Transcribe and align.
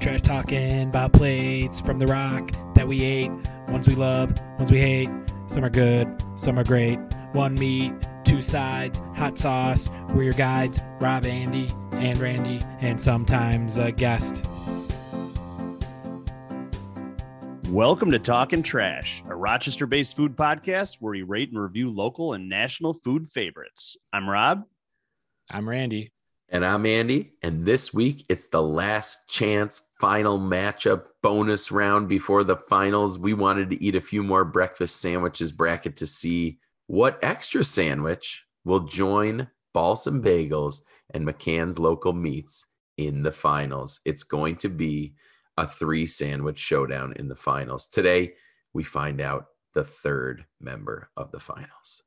Trash 0.00 0.22
talking 0.22 0.88
about 0.88 1.12
plates 1.12 1.78
from 1.78 1.98
the 1.98 2.06
rock 2.06 2.52
that 2.74 2.88
we 2.88 3.02
ate. 3.02 3.30
Ones 3.68 3.86
we 3.86 3.94
love, 3.94 4.32
ones 4.56 4.70
we 4.70 4.78
hate. 4.80 5.10
Some 5.48 5.62
are 5.62 5.68
good, 5.68 6.08
some 6.36 6.58
are 6.58 6.64
great. 6.64 6.98
One 7.32 7.54
meat, 7.54 7.92
two 8.24 8.40
sides, 8.40 9.02
hot 9.14 9.36
sauce. 9.36 9.90
We're 10.14 10.22
your 10.22 10.32
guides, 10.32 10.80
Rob, 11.02 11.26
Andy, 11.26 11.70
and 11.92 12.16
Randy, 12.16 12.64
and 12.80 12.98
sometimes 12.98 13.76
a 13.76 13.92
guest. 13.92 14.42
Welcome 17.68 18.10
to 18.12 18.18
Talking 18.18 18.62
Trash, 18.62 19.22
a 19.28 19.36
Rochester 19.36 19.86
based 19.86 20.16
food 20.16 20.34
podcast 20.34 20.96
where 21.00 21.10
we 21.10 21.22
rate 21.22 21.50
and 21.50 21.60
review 21.60 21.90
local 21.90 22.32
and 22.32 22.48
national 22.48 22.94
food 22.94 23.28
favorites. 23.28 23.98
I'm 24.14 24.30
Rob. 24.30 24.64
I'm 25.50 25.68
Randy. 25.68 26.12
And 26.52 26.64
I'm 26.64 26.84
Andy. 26.84 27.32
And 27.42 27.64
this 27.64 27.94
week, 27.94 28.24
it's 28.28 28.48
the 28.48 28.62
last 28.62 29.28
chance 29.28 29.82
final 30.00 30.38
matchup 30.38 31.04
bonus 31.22 31.70
round 31.70 32.08
before 32.08 32.42
the 32.42 32.56
finals. 32.56 33.20
We 33.20 33.34
wanted 33.34 33.70
to 33.70 33.82
eat 33.82 33.94
a 33.94 34.00
few 34.00 34.24
more 34.24 34.44
breakfast 34.44 35.00
sandwiches 35.00 35.52
bracket 35.52 35.94
to 35.96 36.08
see 36.08 36.58
what 36.88 37.20
extra 37.22 37.62
sandwich 37.62 38.44
will 38.64 38.80
join 38.80 39.48
Balsam 39.72 40.20
Bagels 40.20 40.82
and 41.14 41.24
McCann's 41.24 41.78
Local 41.78 42.12
Meats 42.12 42.66
in 42.96 43.22
the 43.22 43.30
finals. 43.32 44.00
It's 44.04 44.24
going 44.24 44.56
to 44.56 44.68
be 44.68 45.14
a 45.56 45.68
three 45.68 46.04
sandwich 46.04 46.58
showdown 46.58 47.12
in 47.14 47.28
the 47.28 47.36
finals. 47.36 47.86
Today, 47.86 48.32
we 48.74 48.82
find 48.82 49.20
out 49.20 49.46
the 49.72 49.84
third 49.84 50.46
member 50.60 51.10
of 51.16 51.30
the 51.30 51.38
finals. 51.38 52.02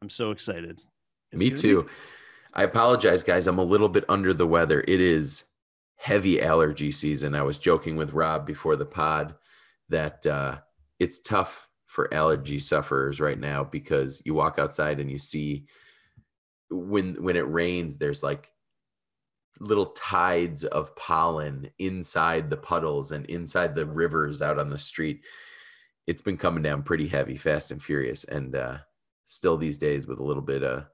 I'm 0.00 0.10
so 0.10 0.30
excited. 0.30 0.80
It's 1.32 1.40
Me 1.40 1.50
too. 1.50 1.82
be- 1.82 1.88
I 2.52 2.64
apologize, 2.64 3.22
guys. 3.22 3.46
I'm 3.46 3.58
a 3.58 3.64
little 3.64 3.88
bit 3.88 4.04
under 4.08 4.34
the 4.34 4.46
weather. 4.46 4.82
It 4.86 5.00
is 5.00 5.44
heavy 5.96 6.42
allergy 6.42 6.90
season. 6.90 7.34
I 7.34 7.42
was 7.42 7.58
joking 7.58 7.96
with 7.96 8.12
Rob 8.12 8.46
before 8.46 8.76
the 8.76 8.86
pod 8.86 9.34
that 9.88 10.26
uh, 10.26 10.58
it's 10.98 11.20
tough 11.20 11.68
for 11.86 12.12
allergy 12.14 12.58
sufferers 12.58 13.20
right 13.20 13.38
now 13.38 13.64
because 13.64 14.22
you 14.24 14.34
walk 14.34 14.58
outside 14.58 15.00
and 15.00 15.10
you 15.10 15.18
see 15.18 15.66
when 16.70 17.22
when 17.22 17.36
it 17.36 17.50
rains, 17.50 17.98
there's 17.98 18.22
like 18.22 18.50
little 19.58 19.86
tides 19.86 20.64
of 20.64 20.94
pollen 20.96 21.70
inside 21.78 22.48
the 22.48 22.56
puddles 22.56 23.12
and 23.12 23.26
inside 23.26 23.74
the 23.74 23.84
rivers 23.84 24.40
out 24.40 24.58
on 24.58 24.70
the 24.70 24.78
street. 24.78 25.22
It's 26.06 26.22
been 26.22 26.36
coming 26.36 26.62
down 26.62 26.82
pretty 26.82 27.08
heavy, 27.08 27.36
fast 27.36 27.70
and 27.70 27.82
furious, 27.82 28.24
and 28.24 28.54
uh, 28.54 28.78
still 29.24 29.56
these 29.56 29.78
days 29.78 30.06
with 30.06 30.18
a 30.18 30.24
little 30.24 30.42
bit 30.42 30.62
of 30.62 30.86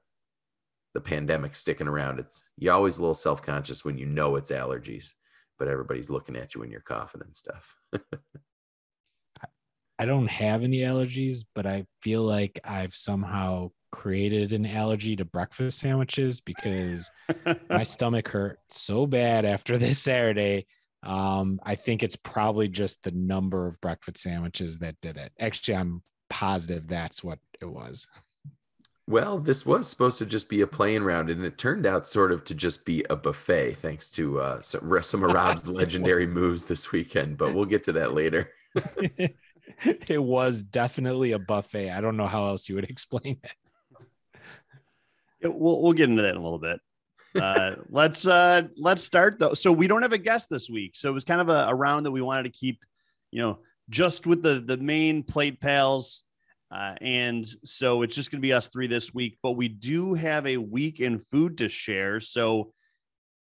the 0.97 1.01
pandemic 1.01 1.55
sticking 1.55 1.87
around. 1.87 2.17
It's 2.17 2.49
you 2.57 2.71
always 2.71 2.97
a 2.97 3.01
little 3.01 3.13
self 3.13 3.43
conscious 3.43 3.85
when 3.85 3.99
you 3.99 4.07
know 4.07 4.35
it's 4.35 4.51
allergies, 4.51 5.13
but 5.59 5.67
everybody's 5.67 6.09
looking 6.09 6.35
at 6.35 6.55
you 6.55 6.61
when 6.61 6.71
you're 6.71 6.81
coughing 6.81 7.21
and 7.21 7.35
stuff. 7.35 7.77
I 9.99 10.05
don't 10.05 10.25
have 10.27 10.63
any 10.63 10.79
allergies, 10.79 11.45
but 11.53 11.67
I 11.67 11.85
feel 12.01 12.23
like 12.23 12.59
I've 12.63 12.95
somehow 12.95 13.69
created 13.91 14.53
an 14.53 14.65
allergy 14.65 15.15
to 15.17 15.25
breakfast 15.25 15.77
sandwiches 15.77 16.41
because 16.41 17.11
my 17.69 17.83
stomach 17.83 18.27
hurt 18.27 18.57
so 18.71 19.05
bad 19.05 19.45
after 19.45 19.77
this 19.77 19.99
Saturday. 19.99 20.65
Um, 21.03 21.59
I 21.61 21.75
think 21.75 22.01
it's 22.01 22.15
probably 22.15 22.69
just 22.69 23.03
the 23.03 23.11
number 23.11 23.67
of 23.67 23.79
breakfast 23.81 24.17
sandwiches 24.23 24.79
that 24.79 24.95
did 25.03 25.17
it. 25.17 25.31
Actually, 25.39 25.77
I'm 25.77 26.01
positive 26.31 26.87
that's 26.87 27.23
what 27.23 27.37
it 27.61 27.65
was. 27.65 28.07
Well, 29.07 29.39
this 29.39 29.65
was 29.65 29.87
supposed 29.87 30.17
to 30.19 30.25
just 30.25 30.49
be 30.49 30.61
a 30.61 30.67
playing 30.67 31.03
round, 31.03 31.29
and 31.29 31.43
it 31.45 31.57
turned 31.57 31.85
out 31.85 32.07
sort 32.07 32.33
of 32.33 32.43
to 32.45 32.53
just 32.53 32.85
be 32.85 33.05
a 33.09 33.15
buffet, 33.15 33.75
thanks 33.75 34.09
to 34.11 34.39
uh, 34.39 34.61
some, 34.61 34.97
some 35.01 35.23
of 35.23 35.31
Rob's 35.31 35.67
legendary 35.69 36.27
moves 36.27 36.65
this 36.65 36.91
weekend. 36.91 37.37
But 37.37 37.53
we'll 37.53 37.65
get 37.65 37.85
to 37.85 37.93
that 37.93 38.13
later. 38.13 38.51
it 39.85 40.21
was 40.21 40.61
definitely 40.61 41.31
a 41.31 41.39
buffet. 41.39 41.89
I 41.89 42.01
don't 42.01 42.17
know 42.17 42.27
how 42.27 42.45
else 42.45 42.67
you 42.67 42.75
would 42.75 42.89
explain 42.89 43.39
it. 43.43 43.51
Yeah, 45.41 45.49
we'll 45.53 45.81
we'll 45.81 45.93
get 45.93 46.09
into 46.09 46.23
that 46.23 46.31
in 46.31 46.37
a 46.37 46.43
little 46.43 46.59
bit. 46.59 46.79
Uh, 47.39 47.75
let's 47.89 48.27
uh, 48.27 48.63
let's 48.75 49.03
start 49.03 49.39
though. 49.39 49.53
So 49.53 49.71
we 49.71 49.87
don't 49.87 50.01
have 50.01 50.13
a 50.13 50.17
guest 50.17 50.49
this 50.49 50.69
week, 50.69 50.95
so 50.95 51.09
it 51.09 51.13
was 51.13 51.23
kind 51.23 51.39
of 51.39 51.49
a, 51.49 51.67
a 51.69 51.75
round 51.75 52.05
that 52.05 52.11
we 52.11 52.21
wanted 52.21 52.43
to 52.43 52.49
keep, 52.49 52.83
you 53.31 53.41
know, 53.41 53.59
just 53.89 54.27
with 54.27 54.41
the 54.41 54.59
the 54.59 54.77
main 54.77 55.23
plate 55.23 55.61
pals, 55.61 56.23
uh, 56.71 56.95
and 57.01 57.47
so 57.63 58.01
it's 58.01 58.15
just 58.15 58.31
going 58.31 58.39
to 58.39 58.45
be 58.45 58.53
us 58.53 58.69
three 58.69 58.87
this 58.87 59.13
week. 59.13 59.37
But 59.41 59.51
we 59.51 59.67
do 59.67 60.13
have 60.13 60.45
a 60.45 60.57
week 60.57 60.99
in 60.99 61.19
food 61.31 61.59
to 61.59 61.69
share. 61.69 62.19
So, 62.19 62.73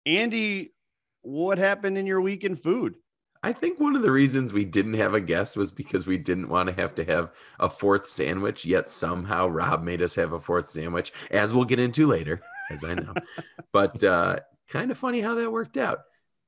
Andy, 0.05 0.73
what 1.21 1.57
happened 1.57 1.97
in 1.97 2.05
your 2.05 2.21
week 2.21 2.43
in 2.43 2.55
food? 2.55 2.95
I 3.41 3.53
think 3.53 3.79
one 3.79 3.95
of 3.95 4.01
the 4.01 4.11
reasons 4.11 4.53
we 4.53 4.65
didn't 4.65 4.95
have 4.95 5.13
a 5.13 5.21
guest 5.21 5.55
was 5.55 5.71
because 5.71 6.07
we 6.07 6.17
didn't 6.17 6.49
want 6.49 6.67
to 6.67 6.75
have 6.81 6.95
to 6.95 7.05
have 7.05 7.31
a 7.59 7.69
fourth 7.69 8.07
sandwich, 8.07 8.65
yet 8.65 8.89
somehow 8.89 9.47
Rob 9.47 9.83
made 9.83 10.01
us 10.01 10.15
have 10.15 10.33
a 10.33 10.39
fourth 10.39 10.67
sandwich, 10.67 11.13
as 11.29 11.53
we'll 11.53 11.65
get 11.65 11.79
into 11.79 12.07
later, 12.07 12.41
as 12.71 12.83
I 12.83 12.95
know. 12.95 13.13
but 13.71 14.03
uh, 14.03 14.37
kind 14.67 14.89
of 14.89 14.97
funny 14.97 15.21
how 15.21 15.35
that 15.35 15.51
worked 15.51 15.77
out. 15.77 15.99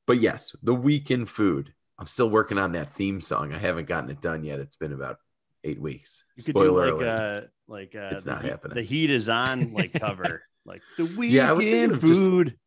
But 0.07 0.21
yes, 0.21 0.55
the 0.63 0.73
week 0.73 1.11
in 1.11 1.25
food. 1.25 1.73
I'm 1.99 2.07
still 2.07 2.29
working 2.29 2.59
on 2.59 2.73
that 2.73 2.89
theme 2.89 3.21
song. 3.21 3.53
I 3.53 3.57
haven't 3.57 3.87
gotten 3.87 4.09
it 4.11 4.21
done 4.21 4.43
yet. 4.43 4.59
It's 4.59 4.75
been 4.75 4.93
about 4.93 5.17
eight 5.63 5.79
weeks. 5.81 6.23
You 6.35 6.43
could 6.43 6.51
Spoiler 6.51 6.85
do 6.87 6.91
like 6.97 7.01
alert. 7.01 7.07
uh 7.07 7.47
like 7.67 7.95
uh 7.95 8.09
It's 8.15 8.23
the 8.23 8.31
not 8.31 8.43
heat- 8.43 8.51
happening. 8.51 8.75
The 8.75 8.81
heat 8.83 9.09
is 9.09 9.29
on 9.29 9.73
like 9.73 9.93
cover. 9.99 10.43
like 10.65 10.81
the 10.97 11.05
week 11.17 11.31
Yeah, 11.33 11.49
I 11.49 11.53
was 11.53 11.65
thinking 11.65 11.83
in 11.85 11.91
of 11.91 12.01
just- 12.01 12.21
food. 12.21 12.57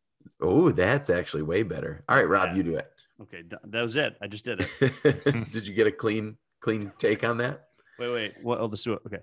oh, 0.41 0.71
that's 0.71 1.09
actually 1.09 1.43
way 1.43 1.63
better. 1.63 2.03
All 2.09 2.15
right, 2.17 2.27
Rob, 2.27 2.49
Yeah. 2.49 2.55
you 2.55 2.63
do 2.63 2.75
it. 2.75 2.87
Okay, 3.21 3.43
that 3.65 3.81
was 3.83 3.95
it. 3.95 4.15
I 4.21 4.27
just 4.27 4.45
did 4.45 4.65
it. 4.81 5.23
did 5.51 5.67
you 5.67 5.75
get 5.75 5.85
a 5.85 5.91
clean, 5.91 6.37
clean 6.59 6.91
take 6.97 7.23
on 7.23 7.37
that? 7.37 7.65
Wait, 7.99 8.11
wait. 8.11 8.33
What? 8.41 8.59
Oh, 8.59 8.65
it. 8.71 8.87
Okay. 9.05 9.19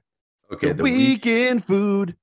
Okay, 0.53 0.73
the, 0.73 0.83
week 0.85 1.25
food. 1.65 2.15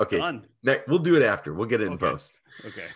okay, 0.00 0.18
Done. 0.18 0.46
ne- 0.62 0.80
we'll 0.88 1.00
do 1.00 1.16
it 1.16 1.22
after. 1.22 1.52
We'll 1.52 1.66
get 1.68 1.80
it 1.80 1.86
in 1.86 1.94
Okay. 1.94 2.06
post. 2.06 2.38
Okay. 2.64 2.86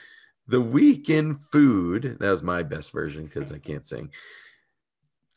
The 0.47 0.61
weekend 0.61 1.43
food. 1.51 2.17
That 2.21 2.31
was 2.31 2.43
my 2.43 2.63
best 2.63 2.93
version 2.93 3.25
because 3.25 3.51
I 3.53 3.59
can't 3.59 3.84
sing. 3.84 4.11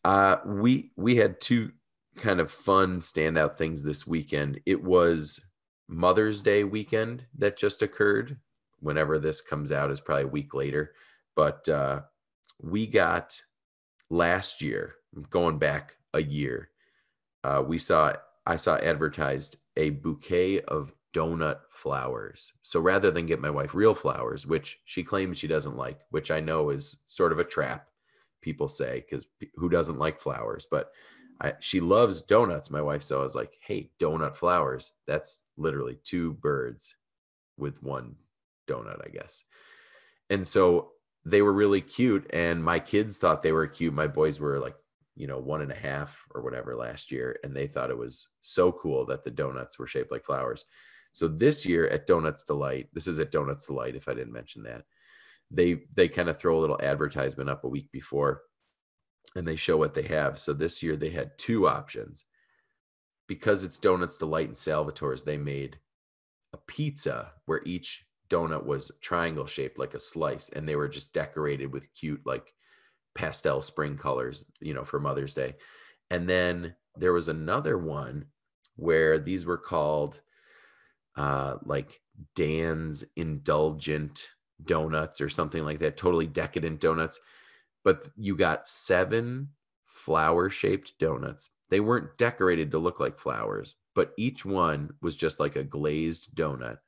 Uh, 0.04 0.38
we 0.46 0.92
we 0.96 1.18
had 1.18 1.42
two 1.42 1.72
kind 2.16 2.40
of 2.40 2.52
fun 2.52 3.00
standout 3.00 3.58
things 3.58 3.84
this 3.84 4.08
weekend. 4.08 4.60
It 4.66 4.84
was 4.84 5.40
Mother's 5.88 6.42
Day 6.42 6.64
weekend 6.64 7.26
that 7.38 7.58
just 7.58 7.82
occurred. 7.82 8.38
Whenever 8.82 9.20
this 9.20 9.42
comes 9.42 9.74
out 9.74 9.92
is 9.92 10.00
probably 10.00 10.24
a 10.24 10.28
week 10.28 10.54
later, 10.54 10.94
but 11.36 11.68
uh, 11.68 12.02
we 12.62 12.88
got 12.88 13.42
last 14.10 14.62
year. 14.62 14.96
Going 15.30 15.58
back 15.58 15.96
a 16.14 16.22
year, 16.22 16.70
uh, 17.44 17.64
we 17.66 17.78
saw 17.78 18.14
I 18.46 18.56
saw 18.56 18.78
advertised 18.78 19.58
a 19.76 19.90
bouquet 19.90 20.62
of 20.62 20.94
donut 21.14 21.60
flowers. 21.70 22.54
So 22.62 22.80
rather 22.80 23.12
than 23.12 23.26
get 23.26 23.42
my 23.42 23.50
wife 23.50 23.74
real 23.74 23.94
flowers, 23.94 24.46
which 24.46 24.80
she 24.86 25.04
claims 25.04 25.38
she 25.38 25.48
doesn't 25.48 25.78
like, 25.78 26.02
which 26.12 26.32
I 26.32 26.40
know 26.40 26.70
is 26.70 27.02
sort 27.08 27.32
of 27.32 27.40
a 27.40 27.44
trap, 27.44 27.89
people 28.50 28.68
say, 28.68 29.04
because 29.06 29.28
who 29.56 29.70
doesn't 29.70 30.00
like 30.00 30.20
flowers? 30.20 30.66
But 30.70 30.90
I, 31.40 31.54
she 31.60 31.80
loves 31.80 32.24
donuts, 32.24 32.72
my 32.72 32.82
wife. 32.82 33.04
So 33.04 33.20
I 33.20 33.24
was 33.24 33.36
like, 33.36 33.58
hey, 33.62 33.92
donut 34.02 34.36
flowers. 34.36 34.94
That's 35.06 35.46
literally 35.56 36.00
two 36.04 36.34
birds 36.34 36.96
with 37.58 37.84
one 37.84 38.16
donut, 38.68 39.06
I 39.06 39.10
guess. 39.10 39.44
And 40.32 40.48
so 40.48 40.94
they 41.26 41.44
were 41.44 41.54
really 41.54 41.82
cute. 41.82 42.28
And 42.34 42.64
my 42.64 42.80
kids 42.80 43.20
thought 43.20 43.44
they 43.44 43.52
were 43.52 43.68
cute. 43.68 43.94
My 43.94 44.08
boys 44.08 44.40
were 44.40 44.58
like, 44.58 44.76
you 45.16 45.28
know, 45.28 45.38
one 45.38 45.62
and 45.62 45.72
a 45.72 45.76
half 45.76 46.20
or 46.34 46.42
whatever 46.42 46.76
last 46.76 47.12
year. 47.12 47.38
And 47.44 47.56
they 47.56 47.68
thought 47.68 47.92
it 47.92 47.98
was 47.98 48.30
so 48.42 48.72
cool 48.72 49.06
that 49.06 49.24
the 49.24 49.32
donuts 49.32 49.78
were 49.78 49.88
shaped 49.88 50.12
like 50.12 50.26
flowers. 50.26 50.66
So 51.12 51.28
this 51.28 51.66
year 51.66 51.88
at 51.90 52.08
Donuts 52.08 52.44
Delight, 52.44 52.88
this 52.94 53.08
is 53.08 53.20
at 53.20 53.32
Donuts 53.32 53.68
Delight, 53.68 53.96
if 53.96 54.08
I 54.08 54.14
didn't 54.14 54.34
mention 54.34 54.64
that, 54.64 54.86
they 55.52 55.82
they 55.96 56.08
kind 56.08 56.30
of 56.30 56.38
throw 56.38 56.58
a 56.58 56.62
little 56.62 56.80
advertisement 56.82 57.50
up 57.50 57.64
a 57.64 57.70
week 57.70 57.92
before 57.92 58.42
and 59.36 59.48
they 59.48 59.56
show 59.56 59.78
what 59.78 59.94
they 59.94 60.04
have. 60.04 60.40
So 60.40 60.54
this 60.54 60.82
year 60.82 60.96
they 60.96 61.10
had 61.10 61.38
two 61.38 61.68
options. 61.68 62.26
Because 63.28 63.64
it's 63.64 63.78
Donuts 63.78 64.18
Delight 64.18 64.48
and 64.48 64.56
Salvatore's, 64.56 65.24
they 65.24 65.38
made 65.38 65.78
a 66.52 66.58
pizza 66.58 67.34
where 67.46 67.62
each 67.64 68.06
donut 68.28 68.66
was 68.66 68.92
triangle 69.02 69.46
shaped 69.46 69.78
like 69.78 69.94
a 69.94 70.00
slice 70.00 70.50
and 70.50 70.68
they 70.68 70.76
were 70.76 70.88
just 70.88 71.14
decorated 71.14 71.72
with 71.72 71.94
cute 71.94 72.22
like 72.26 72.54
pastel 73.14 73.62
spring 73.62 73.98
colors, 73.98 74.52
you 74.60 74.74
know, 74.74 74.84
for 74.84 75.00
Mother's 75.00 75.36
Day. 75.36 75.56
And 76.10 76.28
then 76.28 76.76
there 76.96 77.14
was 77.14 77.30
another 77.30 77.78
one 77.78 78.26
where 78.76 79.20
these 79.20 79.46
were 79.46 79.58
called 79.58 80.22
uh 81.16 81.58
like 81.64 82.02
Dan's 82.36 83.04
indulgent 83.16 84.30
donuts 84.64 85.22
or 85.22 85.30
something 85.30 85.64
like 85.66 85.80
that, 85.80 85.98
totally 85.98 86.28
decadent 86.28 86.80
donuts. 86.82 87.20
But 87.84 88.10
you 88.18 88.36
got 88.36 88.68
seven 88.68 89.50
flower 89.86 90.50
shaped 90.50 90.98
donuts. 91.00 91.50
They 91.70 91.80
weren't 91.80 92.18
decorated 92.18 92.72
to 92.72 92.80
look 92.80 93.00
like 93.00 93.20
flowers, 93.20 93.76
but 93.96 94.14
each 94.18 94.46
one 94.46 94.92
was 95.02 95.16
just 95.16 95.40
like 95.40 95.56
a 95.56 95.64
glazed 95.64 96.36
donut. 96.36 96.80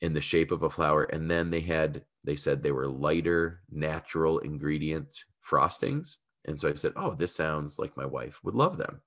in 0.00 0.14
the 0.14 0.20
shape 0.20 0.50
of 0.50 0.62
a 0.62 0.70
flower. 0.70 1.04
And 1.04 1.30
then 1.30 1.50
they 1.50 1.60
had, 1.60 2.04
they 2.24 2.36
said 2.36 2.62
they 2.62 2.72
were 2.72 2.88
lighter, 2.88 3.60
natural 3.70 4.38
ingredient 4.38 5.24
frostings. 5.44 6.16
And 6.44 6.58
so 6.60 6.70
I 6.70 6.74
said, 6.74 6.92
Oh, 6.96 7.14
this 7.14 7.34
sounds 7.34 7.78
like 7.78 7.96
my 7.96 8.06
wife 8.06 8.40
would 8.44 8.54
love 8.54 8.78
them. 8.78 9.02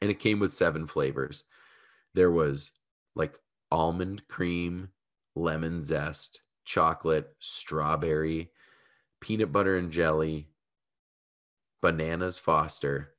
And 0.00 0.10
it 0.10 0.18
came 0.20 0.38
with 0.40 0.52
seven 0.52 0.86
flavors. 0.86 1.44
There 2.14 2.30
was 2.30 2.72
like 3.14 3.38
almond 3.70 4.28
cream, 4.28 4.90
lemon 5.34 5.82
zest, 5.82 6.42
chocolate, 6.64 7.28
strawberry, 7.38 8.50
peanut 9.20 9.52
butter 9.52 9.76
and 9.76 9.90
jelly, 9.90 10.48
bananas 11.80 12.38
foster, 12.38 13.14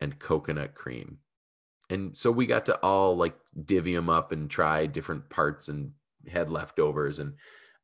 and 0.00 0.18
coconut 0.18 0.74
cream. 0.74 1.18
And 1.90 2.16
so 2.16 2.30
we 2.30 2.46
got 2.46 2.66
to 2.66 2.76
all 2.78 3.16
like 3.16 3.34
divvy 3.64 3.94
them 3.94 4.10
up 4.10 4.32
and 4.32 4.50
try 4.50 4.86
different 4.86 5.28
parts 5.30 5.68
and 5.68 5.92
had 6.26 6.50
leftovers. 6.50 7.18
And 7.18 7.34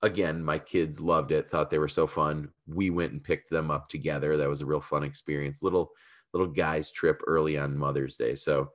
again, 0.03 0.45
my 0.45 0.59
kids 0.59 1.01
loved 1.01 1.33
it, 1.33 1.49
thought 1.49 1.71
they 1.71 1.79
were 1.79 1.89
so 1.89 2.07
fun. 2.07 2.51
We 2.67 2.91
went 2.91 3.13
and 3.13 3.25
picked 3.25 3.51
them 3.51 3.71
up 3.71 3.89
together. 3.89 4.37
That 4.37 4.49
was 4.49 4.61
a 4.61 4.67
real 4.67 4.81
fun 4.81 5.05
experience. 5.05 5.63
Little 5.63 5.91
little 6.33 6.49
guys 6.49 6.91
trip 6.91 7.23
early 7.27 7.57
on 7.57 7.79
Mother's 7.79 8.17
Day. 8.17 8.35
So 8.35 8.71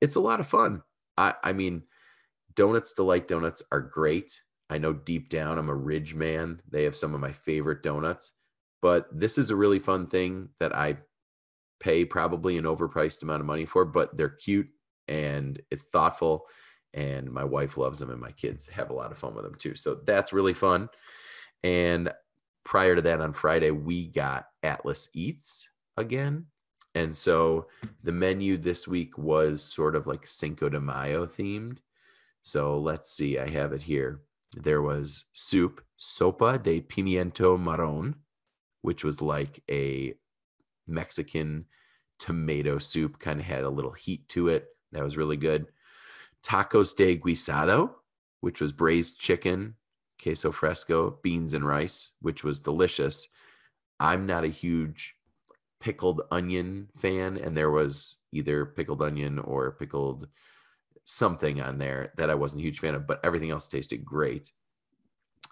it's 0.00 0.16
a 0.16 0.20
lot 0.20 0.40
of 0.40 0.46
fun. 0.46 0.82
I 1.16 1.34
I 1.42 1.52
mean, 1.52 1.84
Donuts 2.54 2.92
Delight 2.92 3.28
donuts 3.28 3.62
are 3.70 3.80
great. 3.80 4.42
I 4.70 4.78
know 4.78 4.92
deep 4.92 5.28
down 5.30 5.58
I'm 5.58 5.68
a 5.68 5.74
Ridge 5.74 6.14
man. 6.14 6.60
They 6.70 6.84
have 6.84 6.96
some 6.96 7.14
of 7.14 7.20
my 7.20 7.32
favorite 7.32 7.82
donuts, 7.82 8.32
but 8.82 9.06
this 9.12 9.38
is 9.38 9.50
a 9.50 9.56
really 9.56 9.78
fun 9.78 10.06
thing 10.06 10.50
that 10.60 10.74
I 10.74 10.98
pay 11.80 12.04
probably 12.04 12.56
an 12.56 12.64
overpriced 12.64 13.22
amount 13.22 13.40
of 13.40 13.46
money 13.46 13.64
for, 13.64 13.84
but 13.84 14.16
they're 14.16 14.28
cute 14.28 14.68
and 15.06 15.60
it's 15.70 15.84
thoughtful 15.84 16.46
and 16.94 17.30
my 17.30 17.44
wife 17.44 17.76
loves 17.76 17.98
them 17.98 18.10
and 18.10 18.20
my 18.20 18.32
kids 18.32 18.68
have 18.68 18.90
a 18.90 18.94
lot 18.94 19.12
of 19.12 19.18
fun 19.18 19.34
with 19.34 19.44
them 19.44 19.54
too. 19.54 19.74
So 19.74 20.00
that's 20.04 20.32
really 20.32 20.54
fun. 20.54 20.88
And 21.62 22.12
prior 22.64 22.96
to 22.96 23.02
that 23.02 23.20
on 23.20 23.32
Friday 23.32 23.70
we 23.70 24.08
got 24.08 24.46
Atlas 24.62 25.08
Eats 25.14 25.68
again. 25.96 26.46
And 26.94 27.14
so 27.14 27.68
the 28.02 28.12
menu 28.12 28.56
this 28.56 28.88
week 28.88 29.16
was 29.18 29.62
sort 29.62 29.94
of 29.94 30.06
like 30.06 30.26
Cinco 30.26 30.68
de 30.68 30.80
Mayo 30.80 31.26
themed. 31.26 31.78
So 32.42 32.78
let's 32.78 33.10
see, 33.10 33.38
I 33.38 33.48
have 33.48 33.72
it 33.72 33.82
here. 33.82 34.22
There 34.56 34.82
was 34.82 35.24
soup, 35.32 35.82
sopa 35.98 36.62
de 36.62 36.80
pimiento 36.80 37.58
marron, 37.60 38.16
which 38.82 39.04
was 39.04 39.20
like 39.20 39.62
a 39.70 40.14
Mexican 40.86 41.66
tomato 42.18 42.78
soup, 42.78 43.18
kind 43.18 43.40
of 43.40 43.46
had 43.46 43.64
a 43.64 43.70
little 43.70 43.92
heat 43.92 44.28
to 44.30 44.48
it. 44.48 44.68
That 44.92 45.04
was 45.04 45.16
really 45.16 45.36
good. 45.36 45.66
Tacos 46.42 46.96
de 46.96 47.18
guisado, 47.18 47.90
which 48.40 48.60
was 48.60 48.72
braised 48.72 49.20
chicken, 49.20 49.74
queso 50.22 50.50
fresco, 50.52 51.18
beans 51.22 51.52
and 51.52 51.66
rice, 51.66 52.10
which 52.20 52.42
was 52.42 52.58
delicious. 52.58 53.28
I'm 54.00 54.26
not 54.26 54.44
a 54.44 54.48
huge 54.48 55.14
pickled 55.80 56.22
onion 56.30 56.88
fan, 56.96 57.36
and 57.36 57.56
there 57.56 57.70
was 57.70 58.18
either 58.32 58.64
pickled 58.64 59.02
onion 59.02 59.38
or 59.38 59.72
pickled 59.72 60.28
something 61.08 61.60
on 61.60 61.78
there 61.78 62.12
that 62.16 62.28
I 62.28 62.34
wasn't 62.34 62.60
a 62.60 62.64
huge 62.64 62.80
fan 62.80 62.94
of, 62.94 63.06
but 63.06 63.20
everything 63.24 63.50
else 63.50 63.66
tasted 63.66 64.04
great. 64.04 64.52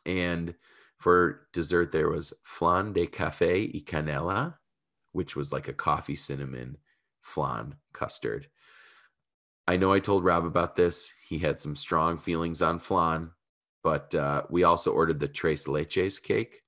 And 0.05 0.55
for 0.99 1.49
dessert, 1.53 1.93
there 1.93 2.11
was 2.11 2.35
flan 2.44 2.93
de 2.93 3.06
café 3.06 3.73
y 3.73 3.82
canela, 3.85 4.56
which 5.12 5.35
was 5.35 5.53
like 5.53 5.67
a 5.67 5.73
coffee 5.73 6.14
cinnamon 6.14 6.76
flan 7.23 7.76
custard. 7.94 8.49
I 9.67 9.79
know 9.79 9.93
I 9.93 9.99
told 9.99 10.25
Rob 10.25 10.44
about 10.44 10.76
this. 10.76 11.12
He 11.26 11.38
had 11.38 11.58
some 11.58 11.75
strong 11.75 12.19
feelings 12.19 12.61
on 12.61 12.79
flan, 12.79 13.32
but 13.82 14.14
uh, 14.14 14.43
we 14.50 14.62
also 14.62 14.93
ordered 14.93 15.20
the 15.20 15.26
tres 15.26 15.64
leches 15.64 16.23
cake, 16.23 16.62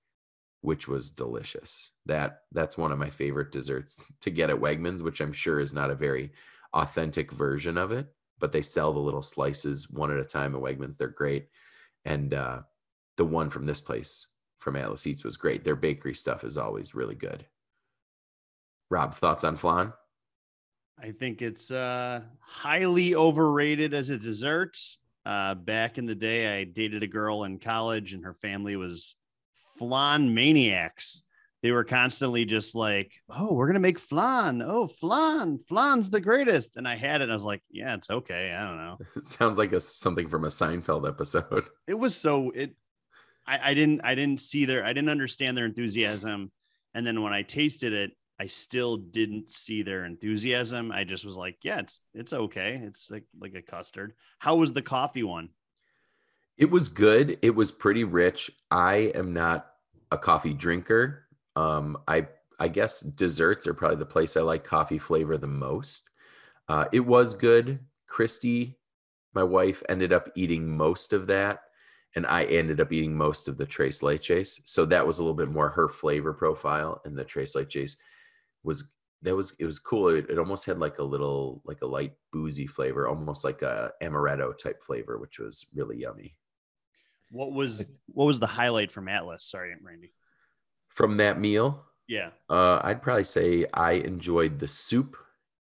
which 0.63 0.89
was 0.89 1.11
delicious. 1.11 1.93
That 2.07 2.41
that's 2.53 2.79
one 2.79 2.91
of 2.91 2.99
my 2.99 3.11
favorite 3.11 3.53
desserts 3.53 4.05
to 4.23 4.31
get 4.31 4.51
at 4.51 4.61
Wegmans, 4.61 5.03
which 5.03 5.21
I'm 5.21 5.35
sure 5.35 5.61
is 5.61 5.75
not 5.75 5.91
a 5.91 5.95
very 5.95 6.33
authentic 6.73 7.31
version 7.31 7.79
of 7.79 7.93
it, 7.93 8.09
but 8.39 8.53
they 8.53 8.63
sell 8.63 8.93
the 8.93 8.99
little 8.99 9.23
slices 9.23 9.91
one 9.91 10.11
at 10.11 10.19
a 10.19 10.25
time 10.25 10.55
at 10.55 10.63
Wegmans. 10.63 10.97
They're 10.97 11.09
great, 11.09 11.49
and 12.05 12.35
uh, 12.35 12.61
the 13.17 13.25
one 13.25 13.51
from 13.51 13.67
this 13.67 13.81
place 13.81 14.27
from 14.59 14.77
Atlas 14.77 15.07
Eats 15.07 15.25
was 15.25 15.37
great. 15.37 15.65
Their 15.65 15.77
bakery 15.77 16.15
stuff 16.15 16.45
is 16.45 16.59
always 16.59 16.95
really 16.95 17.15
good. 17.15 17.47
Rob, 18.91 19.15
thoughts 19.15 19.45
on 19.45 19.57
flan? 19.57 19.93
I 21.01 21.13
think 21.13 21.43
it's 21.43 21.71
uh, 21.71 22.23
highly 22.41 23.15
overrated 23.15 23.95
as 23.95 24.11
a 24.11 24.19
dessert. 24.19 24.77
Uh, 25.25 25.55
back 25.55 25.99
in 25.99 26.07
the 26.07 26.15
day, 26.15 26.59
I 26.59 26.65
dated 26.65 27.03
a 27.03 27.07
girl 27.07 27.45
in 27.45 27.59
college, 27.59 28.15
and 28.15 28.25
her 28.25 28.35
family 28.35 28.77
was 28.77 29.15
flan 29.79 30.35
maniacs. 30.35 31.23
They 31.63 31.73
were 31.73 31.85
constantly 31.85 32.45
just 32.45 32.75
like, 32.75 33.13
"Oh, 33.29 33.53
we're 33.53 33.67
gonna 33.67 33.81
make 33.81 33.99
flan. 33.99 34.63
Oh, 34.63 34.87
flan, 34.87 35.59
flan's 35.59 36.09
the 36.09 36.21
greatest." 36.21 36.77
And 36.77 36.87
I 36.87 36.95
had 36.95 37.21
it, 37.21 37.25
and 37.25 37.33
I 37.33 37.35
was 37.35 37.45
like, 37.45 37.63
"Yeah, 37.71 37.95
it's 37.95 38.11
okay. 38.11 38.53
I 38.53 38.67
don't 38.67 38.77
know." 38.77 38.99
It 39.17 39.27
sounds 39.27 39.59
like 39.59 39.73
a 39.73 39.81
something 39.81 40.29
from 40.29 40.45
a 40.45 40.49
Seinfeld 40.49 41.09
episode. 41.09 41.69
It 41.89 41.95
was 41.95 42.15
so 42.15 42.51
it. 42.51 42.77
I, 43.47 43.71
I 43.71 43.75
didn't. 43.75 44.03
I 44.05 44.15
didn't 44.15 44.41
see 44.41 44.67
their. 44.67 44.85
I 44.85 44.93
didn't 44.93 45.11
understand 45.11 45.57
their 45.57 45.67
enthusiasm. 45.67 46.53
And 46.95 47.07
then 47.07 47.23
when 47.23 47.33
I 47.33 47.43
tasted 47.43 47.93
it, 47.93 48.13
I 48.41 48.47
still 48.47 48.97
didn't 48.97 49.51
see 49.51 49.83
their 49.83 50.05
enthusiasm. 50.05 50.93
I 50.93 51.05
just 51.05 51.25
was 51.25 51.37
like, 51.37 51.57
yeah, 51.63 51.81
it's 51.81 52.01
it's 52.15 52.33
okay. 52.33 52.81
It's 52.85 53.11
like 53.11 53.25
like 53.41 53.55
a 53.55 53.63
custard. 53.63 54.15
How 54.39 54.57
was 54.57 54.73
the 54.73 54.83
coffee 54.83 55.25
one? 55.25 55.49
It 56.57 56.71
was 56.71 56.89
good. 56.89 57.39
It 57.43 57.55
was 57.55 57.73
pretty 57.73 58.05
rich. 58.05 58.51
I 58.71 59.13
am 59.15 59.33
not 59.33 59.67
a 60.11 60.19
coffee 60.19 60.55
drinker. 60.55 61.28
Um, 61.59 61.99
I 62.07 62.29
I 62.61 62.69
guess 62.69 63.01
desserts 63.01 63.67
are 63.67 63.75
probably 63.75 63.99
the 63.99 64.07
place 64.07 64.37
I 64.37 64.43
like 64.43 64.63
coffee 64.63 64.99
flavor 64.99 65.37
the 65.37 65.49
most. 65.49 66.03
Uh, 66.69 66.85
it 66.93 67.01
was 67.01 67.35
good. 67.35 67.81
Christy, 68.07 68.79
my 69.35 69.43
wife, 69.43 69.83
ended 69.89 70.13
up 70.13 70.29
eating 70.37 70.77
most 70.77 71.13
of 71.13 71.27
that, 71.27 71.63
and 72.15 72.27
I 72.27 72.45
ended 72.45 72.81
up 72.81 72.93
eating 72.93 73.17
most 73.17 73.49
of 73.49 73.57
the 73.57 73.67
tres 73.67 74.01
leches. 74.01 74.61
So 74.65 74.85
that 74.87 75.07
was 75.07 75.19
a 75.19 75.23
little 75.23 75.37
bit 75.37 75.51
more 75.51 75.69
her 75.71 75.89
flavor 75.89 76.33
profile, 76.33 77.01
and 77.05 77.19
the 77.19 77.25
tres 77.25 77.55
leches 77.55 77.97
was 78.63 78.89
that 79.23 79.35
was 79.35 79.57
it 79.59 79.65
was 79.65 79.81
cool. 79.81 80.09
It, 80.09 80.31
it, 80.31 80.39
almost 80.39 80.65
had 80.65 80.79
like 80.79 80.99
a 80.99 81.05
little 81.05 81.61
like 81.65 81.83
a 81.83 81.87
light 81.87 82.13
boozy 82.33 82.69
flavor, 82.69 83.09
almost 83.09 83.43
like 83.43 83.63
a 83.63 83.91
amaretto 84.01 84.57
type 84.57 84.85
flavor, 84.85 85.19
which 85.19 85.41
was 85.41 85.67
really 85.75 85.99
yummy. 85.99 86.37
What 87.31 87.53
was 87.53 87.85
what 88.07 88.27
was 88.27 88.39
the 88.39 88.47
highlight 88.47 88.93
from 88.93 89.09
Atlas? 89.09 89.45
Sorry, 89.45 89.75
Randy. 89.83 90.13
From 90.89 91.17
that 91.19 91.39
meal, 91.39 91.85
yeah, 92.07 92.31
uh, 92.49 92.81
I'd 92.83 93.03
probably 93.03 93.25
say 93.25 93.67
I 93.73 93.93
enjoyed 93.93 94.59
the 94.59 94.69
soup 94.69 95.17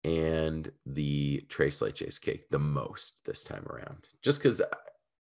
and 0.04 0.71
the 0.87 1.45
tres 1.49 1.80
leches 1.80 2.21
cake 2.21 2.49
the 2.50 2.59
most 2.59 3.25
this 3.25 3.42
time 3.45 3.66
around, 3.68 4.06
just 4.23 4.40
because 4.40 4.61
uh, 4.61 4.66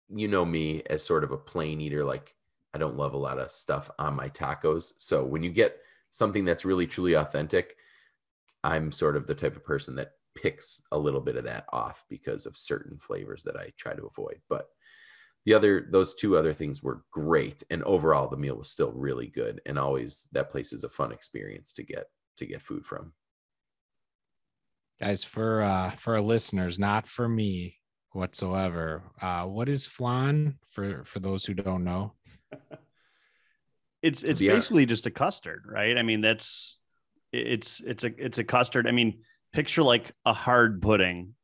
you 0.10 0.28
know 0.28 0.44
me 0.44 0.82
as 0.90 1.04
sort 1.04 1.24
of 1.24 1.32
a 1.32 1.38
plain 1.38 1.80
eater. 1.80 2.04
Like 2.04 2.36
I 2.74 2.78
don't 2.78 2.98
love 2.98 3.14
a 3.14 3.18
lot 3.18 3.40
of 3.40 3.52
stuff 3.52 3.90
on 4.00 4.16
my 4.16 4.30
tacos, 4.30 4.94
so 4.98 5.24
when 5.24 5.44
you 5.44 5.52
get 5.52 5.78
something 6.10 6.44
that's 6.44 6.66
really 6.66 6.88
truly 6.88 7.14
authentic, 7.14 7.78
I'm 8.64 8.92
sort 8.92 9.16
of 9.16 9.28
the 9.28 9.36
type 9.36 9.56
of 9.56 9.64
person 9.64 9.96
that 9.96 10.12
picks 10.36 10.82
a 10.92 10.98
little 10.98 11.22
bit 11.22 11.36
of 11.36 11.44
that 11.44 11.66
off 11.72 12.06
because 12.10 12.46
of 12.46 12.56
certain 12.58 12.98
flavors 12.98 13.44
that 13.44 13.58
I 13.58 13.72
try 13.78 13.94
to 13.94 14.06
avoid. 14.06 14.42
But 14.50 14.70
the 15.46 15.54
other, 15.54 15.88
those 15.92 16.14
two 16.16 16.38
other 16.38 16.54
things 16.54 16.84
were 16.84 17.04
great. 17.12 17.64
And 17.70 17.84
overall, 17.84 18.30
the 18.30 18.38
meal 18.38 18.56
was 18.56 18.70
still 18.70 18.92
really 18.92 19.28
good. 19.28 19.62
And 19.66 19.80
always 19.80 20.28
that 20.34 20.50
place 20.50 20.74
is 20.74 20.84
a 20.84 20.90
fun 20.90 21.12
experience 21.12 21.74
to 21.74 21.84
get, 21.84 22.06
to 22.38 22.46
get 22.46 22.62
food 22.62 22.86
from. 22.86 23.14
Guys, 25.00 25.24
for, 25.24 25.62
uh, 25.64 25.92
for 25.92 26.16
our 26.16 26.22
listeners, 26.22 26.78
not 26.78 27.08
for 27.08 27.28
me 27.28 27.78
whatsoever. 28.12 29.04
Uh, 29.22 29.46
what 29.46 29.68
is 29.68 29.88
flan 29.88 30.60
for, 30.68 31.04
for 31.06 31.20
those 31.20 31.46
who 31.46 31.56
don't 31.56 31.84
know? 31.84 32.14
it's 34.02 34.24
it's 34.24 34.42
basically 34.42 34.86
just 34.86 35.06
a 35.06 35.12
custard, 35.12 35.64
right? 35.66 35.98
I 35.98 36.02
mean, 36.02 36.22
that's 36.22 36.80
it's 37.32 37.82
it's 37.82 38.04
a 38.04 38.12
it's 38.24 38.38
a 38.38 38.44
custard. 38.44 38.88
I 38.88 38.92
mean, 38.92 39.20
picture 39.54 39.84
like 39.84 40.12
a 40.26 40.34
hard 40.34 40.82
pudding, 40.82 41.36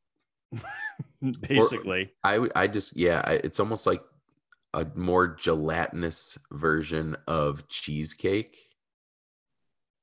basically. 1.42 2.12
Or 2.24 2.50
I 2.56 2.64
I 2.64 2.68
just 2.68 2.96
yeah, 2.96 3.22
it's 3.30 3.60
almost 3.60 3.86
like 3.88 4.02
a 4.74 4.86
more 4.96 5.28
gelatinous 5.28 6.38
version 6.52 7.16
of 7.28 7.68
cheesecake. 7.68 8.58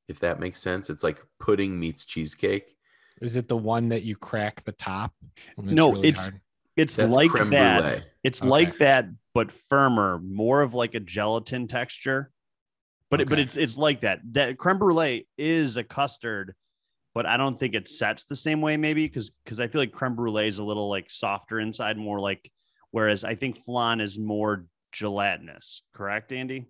If 0.08 0.20
that 0.20 0.40
makes 0.40 0.60
sense, 0.60 0.90
it's 0.90 1.02
like 1.02 1.24
pudding 1.38 1.78
meets 1.78 2.04
cheesecake. 2.04 2.76
Is 3.20 3.36
it 3.36 3.48
the 3.48 3.56
one 3.56 3.88
that 3.90 4.02
you 4.02 4.16
crack 4.16 4.64
the 4.64 4.72
top? 4.72 5.12
It's 5.56 5.66
no, 5.66 5.92
really 5.92 6.08
it's 6.08 6.22
hard? 6.22 6.40
it's 6.76 6.96
That's 6.96 7.14
like 7.14 7.32
that. 7.32 7.82
Brulee. 7.82 8.02
It's 8.22 8.40
okay. 8.40 8.48
like 8.48 8.78
that, 8.78 9.06
but 9.32 9.52
firmer, 9.52 10.18
more 10.18 10.62
of 10.62 10.74
like 10.74 10.94
a 10.94 11.00
gelatin 11.00 11.68
texture. 11.68 12.30
But 13.10 13.20
okay. 13.20 13.26
it, 13.26 13.28
but 13.30 13.38
it's 13.38 13.56
it's 13.56 13.76
like 13.76 14.00
that. 14.00 14.20
That 14.32 14.58
creme 14.58 14.78
brulee 14.78 15.28
is 15.38 15.76
a 15.76 15.84
custard, 15.84 16.54
but 17.14 17.26
I 17.26 17.36
don't 17.36 17.58
think 17.58 17.74
it 17.74 17.88
sets 17.88 18.24
the 18.24 18.36
same 18.36 18.60
way. 18.60 18.76
Maybe 18.76 19.06
because 19.06 19.30
because 19.44 19.60
I 19.60 19.68
feel 19.68 19.80
like 19.80 19.92
creme 19.92 20.16
brulee 20.16 20.48
is 20.48 20.58
a 20.58 20.64
little 20.64 20.90
like 20.90 21.10
softer 21.10 21.60
inside, 21.60 21.96
more 21.96 22.20
like 22.20 22.50
whereas 22.90 23.24
I 23.24 23.36
think 23.36 23.64
flan 23.64 24.00
is 24.00 24.18
more 24.18 24.66
gelatinous. 24.92 25.82
Correct, 25.94 26.32
Andy? 26.32 26.66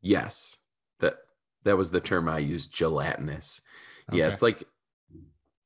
Yes, 0.00 0.56
that 1.00 1.16
that 1.64 1.76
was 1.76 1.90
the 1.90 2.00
term 2.00 2.28
I 2.28 2.38
used. 2.38 2.72
Gelatinous. 2.72 3.60
Yeah, 4.12 4.28
it's 4.28 4.42
like 4.42 4.62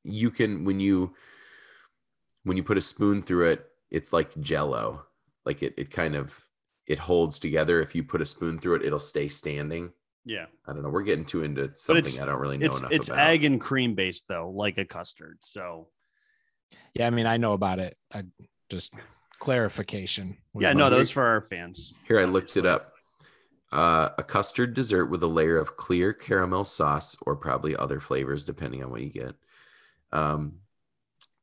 you 0.03 0.31
can 0.31 0.65
when 0.65 0.79
you 0.79 1.13
when 2.43 2.57
you 2.57 2.63
put 2.63 2.77
a 2.77 2.81
spoon 2.81 3.21
through 3.21 3.49
it, 3.51 3.65
it's 3.91 4.11
like 4.11 4.39
Jello. 4.39 5.05
Like 5.45 5.61
it, 5.61 5.75
it 5.77 5.91
kind 5.91 6.15
of 6.15 6.45
it 6.87 6.99
holds 6.99 7.37
together. 7.37 7.81
If 7.81 7.95
you 7.95 8.03
put 8.03 8.21
a 8.21 8.25
spoon 8.25 8.59
through 8.59 8.75
it, 8.75 8.85
it'll 8.85 8.99
stay 8.99 9.27
standing. 9.27 9.91
Yeah. 10.25 10.45
I 10.67 10.73
don't 10.73 10.83
know. 10.83 10.89
We're 10.89 11.03
getting 11.03 11.25
too 11.25 11.43
into 11.43 11.71
something 11.75 12.21
I 12.21 12.25
don't 12.25 12.39
really 12.39 12.57
know 12.57 12.65
It's 12.67 12.79
enough 12.79 12.91
it's 12.91 13.07
about. 13.07 13.19
egg 13.27 13.45
and 13.45 13.59
cream 13.59 13.95
based 13.95 14.25
though, 14.27 14.49
like 14.51 14.77
a 14.77 14.85
custard. 14.85 15.37
So 15.41 15.87
Yeah, 16.93 17.07
I 17.07 17.09
mean, 17.09 17.25
I 17.25 17.37
know 17.37 17.53
about 17.53 17.79
it. 17.79 17.95
I 18.13 18.23
just 18.69 18.93
clarification. 19.39 20.37
yeah, 20.59 20.73
no, 20.73 20.89
those 20.89 21.09
for 21.09 21.23
our 21.23 21.41
fans. 21.41 21.95
Here, 22.07 22.19
I 22.19 22.25
looked 22.25 22.57
it 22.57 22.65
up. 22.65 22.93
Uh, 23.71 24.09
a 24.17 24.23
custard 24.23 24.73
dessert 24.73 25.05
with 25.05 25.21
a 25.23 25.27
layer 25.27 25.57
of 25.57 25.77
clear 25.77 26.11
caramel 26.11 26.65
sauce, 26.65 27.15
or 27.21 27.35
probably 27.35 27.75
other 27.75 27.99
flavors, 27.99 28.43
depending 28.43 28.83
on 28.83 28.89
what 28.89 29.01
you 29.01 29.09
get. 29.09 29.35
Um, 30.11 30.55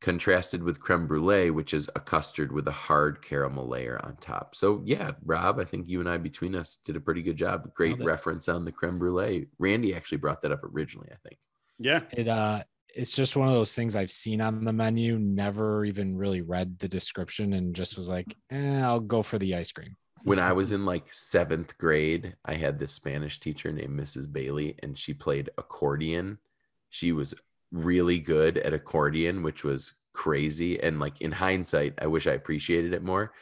contrasted 0.00 0.62
with 0.62 0.80
creme 0.80 1.06
brulee, 1.06 1.50
which 1.50 1.72
is 1.72 1.88
a 1.96 2.00
custard 2.00 2.52
with 2.52 2.68
a 2.68 2.72
hard 2.72 3.22
caramel 3.22 3.66
layer 3.66 3.98
on 4.04 4.16
top. 4.20 4.54
So, 4.54 4.82
yeah, 4.84 5.12
Rob, 5.24 5.58
I 5.58 5.64
think 5.64 5.88
you 5.88 6.00
and 6.00 6.08
I 6.08 6.18
between 6.18 6.54
us 6.54 6.78
did 6.84 6.96
a 6.96 7.00
pretty 7.00 7.22
good 7.22 7.36
job. 7.36 7.72
Great 7.74 8.02
reference 8.04 8.48
on 8.48 8.64
the 8.64 8.72
creme 8.72 8.98
brulee. 8.98 9.48
Randy 9.58 9.94
actually 9.94 10.18
brought 10.18 10.42
that 10.42 10.52
up 10.52 10.64
originally, 10.64 11.08
I 11.10 11.16
think. 11.26 11.38
Yeah. 11.78 12.00
It 12.12 12.28
uh, 12.28 12.62
it's 12.94 13.14
just 13.14 13.36
one 13.36 13.48
of 13.48 13.54
those 13.54 13.74
things 13.74 13.94
I've 13.94 14.10
seen 14.10 14.40
on 14.40 14.64
the 14.64 14.72
menu. 14.72 15.18
Never 15.18 15.84
even 15.84 16.16
really 16.16 16.40
read 16.40 16.78
the 16.78 16.88
description, 16.88 17.52
and 17.52 17.74
just 17.74 17.96
was 17.96 18.08
like, 18.08 18.36
eh, 18.50 18.80
I'll 18.80 19.00
go 19.00 19.22
for 19.22 19.38
the 19.38 19.54
ice 19.54 19.70
cream. 19.72 19.96
when 20.24 20.38
I 20.38 20.52
was 20.52 20.72
in 20.72 20.84
like 20.84 21.12
seventh 21.12 21.76
grade, 21.78 22.34
I 22.44 22.54
had 22.54 22.78
this 22.78 22.92
Spanish 22.92 23.38
teacher 23.38 23.70
named 23.70 23.98
Mrs. 24.00 24.32
Bailey, 24.32 24.76
and 24.82 24.96
she 24.96 25.14
played 25.14 25.50
accordion. 25.58 26.38
She 26.88 27.12
was 27.12 27.34
really 27.72 28.18
good 28.18 28.58
at 28.58 28.74
accordion, 28.74 29.42
which 29.42 29.64
was 29.64 29.94
crazy. 30.12 30.80
And 30.80 30.98
like 30.98 31.20
in 31.20 31.32
hindsight, 31.32 31.94
I 32.00 32.06
wish 32.06 32.26
I 32.26 32.32
appreciated 32.32 32.92
it 32.94 33.02
more. 33.02 33.32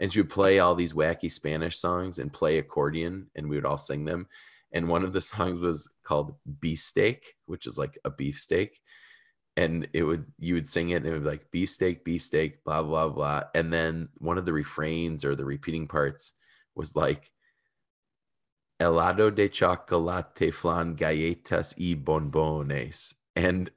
And 0.00 0.12
she 0.12 0.20
would 0.20 0.30
play 0.30 0.58
all 0.58 0.74
these 0.74 0.94
wacky 0.94 1.30
Spanish 1.30 1.78
songs 1.78 2.18
and 2.18 2.32
play 2.32 2.58
accordion, 2.58 3.28
and 3.34 3.48
we 3.48 3.56
would 3.56 3.66
all 3.66 3.78
sing 3.78 4.04
them. 4.04 4.28
And 4.72 4.88
one 4.88 5.04
of 5.04 5.12
the 5.12 5.20
songs 5.32 5.60
was 5.60 5.90
called 6.04 6.34
Beefsteak, 6.60 7.36
which 7.46 7.66
is 7.66 7.78
like 7.78 7.98
a 8.04 8.10
beefsteak. 8.10 8.80
And 9.56 9.86
it 9.92 10.02
would 10.02 10.26
you 10.36 10.54
would 10.54 10.68
sing 10.68 10.90
it 10.90 10.96
and 10.96 11.06
it 11.06 11.12
would 11.12 11.22
be 11.22 11.28
like 11.28 11.50
beefsteak, 11.52 12.04
beefsteak, 12.04 12.64
blah, 12.64 12.82
blah, 12.82 13.08
blah. 13.08 13.42
And 13.54 13.72
then 13.72 14.08
one 14.18 14.36
of 14.36 14.46
the 14.46 14.52
refrains 14.52 15.24
or 15.24 15.36
the 15.36 15.44
repeating 15.44 15.86
parts 15.86 16.32
was 16.74 16.96
like 16.96 17.30
helado 18.80 19.32
de 19.32 19.48
chocolate 19.48 20.52
flan 20.52 20.96
galletas 20.96 21.78
y 21.78 21.94
bonbones. 21.94 23.14
And 23.36 23.70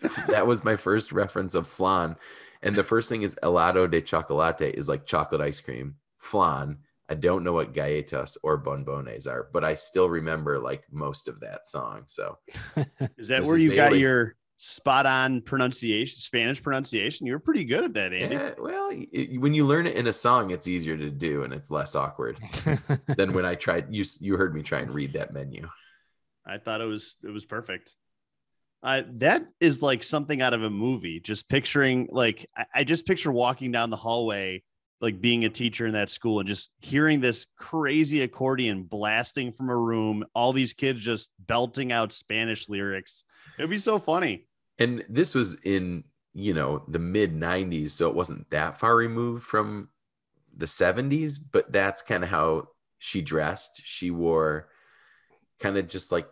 that 0.28 0.46
was 0.46 0.64
my 0.64 0.76
first 0.76 1.12
reference 1.12 1.54
of 1.54 1.66
flan. 1.66 2.16
And 2.62 2.76
the 2.76 2.84
first 2.84 3.08
thing 3.08 3.22
is 3.22 3.38
helado 3.42 3.90
de 3.90 4.00
chocolate 4.00 4.60
is 4.60 4.88
like 4.88 5.06
chocolate 5.06 5.40
ice 5.40 5.60
cream. 5.60 5.96
Flan. 6.18 6.78
I 7.08 7.14
don't 7.14 7.42
know 7.42 7.52
what 7.52 7.74
galletas 7.74 8.36
or 8.44 8.56
bonbones 8.56 9.26
are, 9.26 9.48
but 9.52 9.64
I 9.64 9.74
still 9.74 10.08
remember 10.08 10.60
like 10.60 10.84
most 10.92 11.26
of 11.26 11.40
that 11.40 11.66
song. 11.66 12.04
So 12.06 12.38
Is 13.18 13.28
that 13.28 13.42
Mrs. 13.42 13.46
where 13.46 13.58
you 13.58 13.74
got 13.74 13.98
your 13.98 14.36
spot 14.58 15.06
on 15.06 15.40
pronunciation, 15.40 16.20
Spanish 16.20 16.62
pronunciation? 16.62 17.26
You 17.26 17.32
were 17.32 17.40
pretty 17.40 17.64
good 17.64 17.82
at 17.82 17.94
that, 17.94 18.12
Andy. 18.12 18.36
yeah, 18.36 18.52
well, 18.56 18.90
it, 18.92 19.40
when 19.40 19.54
you 19.54 19.66
learn 19.66 19.86
it 19.86 19.96
in 19.96 20.06
a 20.06 20.12
song, 20.12 20.52
it's 20.52 20.68
easier 20.68 20.96
to 20.96 21.10
do 21.10 21.42
and 21.42 21.52
it's 21.52 21.70
less 21.70 21.96
awkward 21.96 22.38
than 23.16 23.32
when 23.32 23.44
I 23.44 23.56
tried. 23.56 23.86
You 23.90 24.04
you 24.20 24.36
heard 24.36 24.54
me 24.54 24.62
try 24.62 24.78
and 24.78 24.92
read 24.92 25.14
that 25.14 25.32
menu. 25.32 25.68
I 26.46 26.58
thought 26.58 26.80
it 26.80 26.86
was 26.86 27.16
it 27.24 27.30
was 27.30 27.44
perfect. 27.44 27.96
Uh, 28.82 29.02
that 29.18 29.46
is 29.60 29.82
like 29.82 30.02
something 30.02 30.40
out 30.40 30.54
of 30.54 30.62
a 30.62 30.70
movie. 30.70 31.20
Just 31.20 31.48
picturing 31.48 32.08
like 32.10 32.48
I, 32.56 32.64
I 32.76 32.84
just 32.84 33.06
picture 33.06 33.30
walking 33.30 33.72
down 33.72 33.90
the 33.90 33.96
hallway, 33.96 34.62
like 35.00 35.20
being 35.20 35.44
a 35.44 35.50
teacher 35.50 35.86
in 35.86 35.92
that 35.92 36.10
school 36.10 36.40
and 36.40 36.48
just 36.48 36.70
hearing 36.80 37.20
this 37.20 37.46
crazy 37.58 38.22
accordion 38.22 38.84
blasting 38.84 39.52
from 39.52 39.68
a 39.68 39.76
room, 39.76 40.24
all 40.34 40.52
these 40.52 40.72
kids 40.72 41.00
just 41.00 41.30
belting 41.40 41.92
out 41.92 42.12
Spanish 42.12 42.68
lyrics. 42.68 43.24
It'd 43.58 43.70
be 43.70 43.78
so 43.78 43.98
funny. 43.98 44.46
And 44.78 45.04
this 45.08 45.34
was 45.34 45.54
in, 45.62 46.04
you 46.32 46.54
know, 46.54 46.82
the 46.88 46.98
mid 46.98 47.34
90s. 47.34 47.90
So 47.90 48.08
it 48.08 48.14
wasn't 48.14 48.48
that 48.50 48.78
far 48.78 48.96
removed 48.96 49.44
from 49.44 49.90
the 50.56 50.66
70s, 50.66 51.38
but 51.52 51.70
that's 51.70 52.00
kind 52.00 52.24
of 52.24 52.30
how 52.30 52.68
she 52.98 53.20
dressed. 53.20 53.82
She 53.84 54.10
wore 54.10 54.68
kind 55.58 55.76
of 55.76 55.86
just 55.86 56.12
like, 56.12 56.28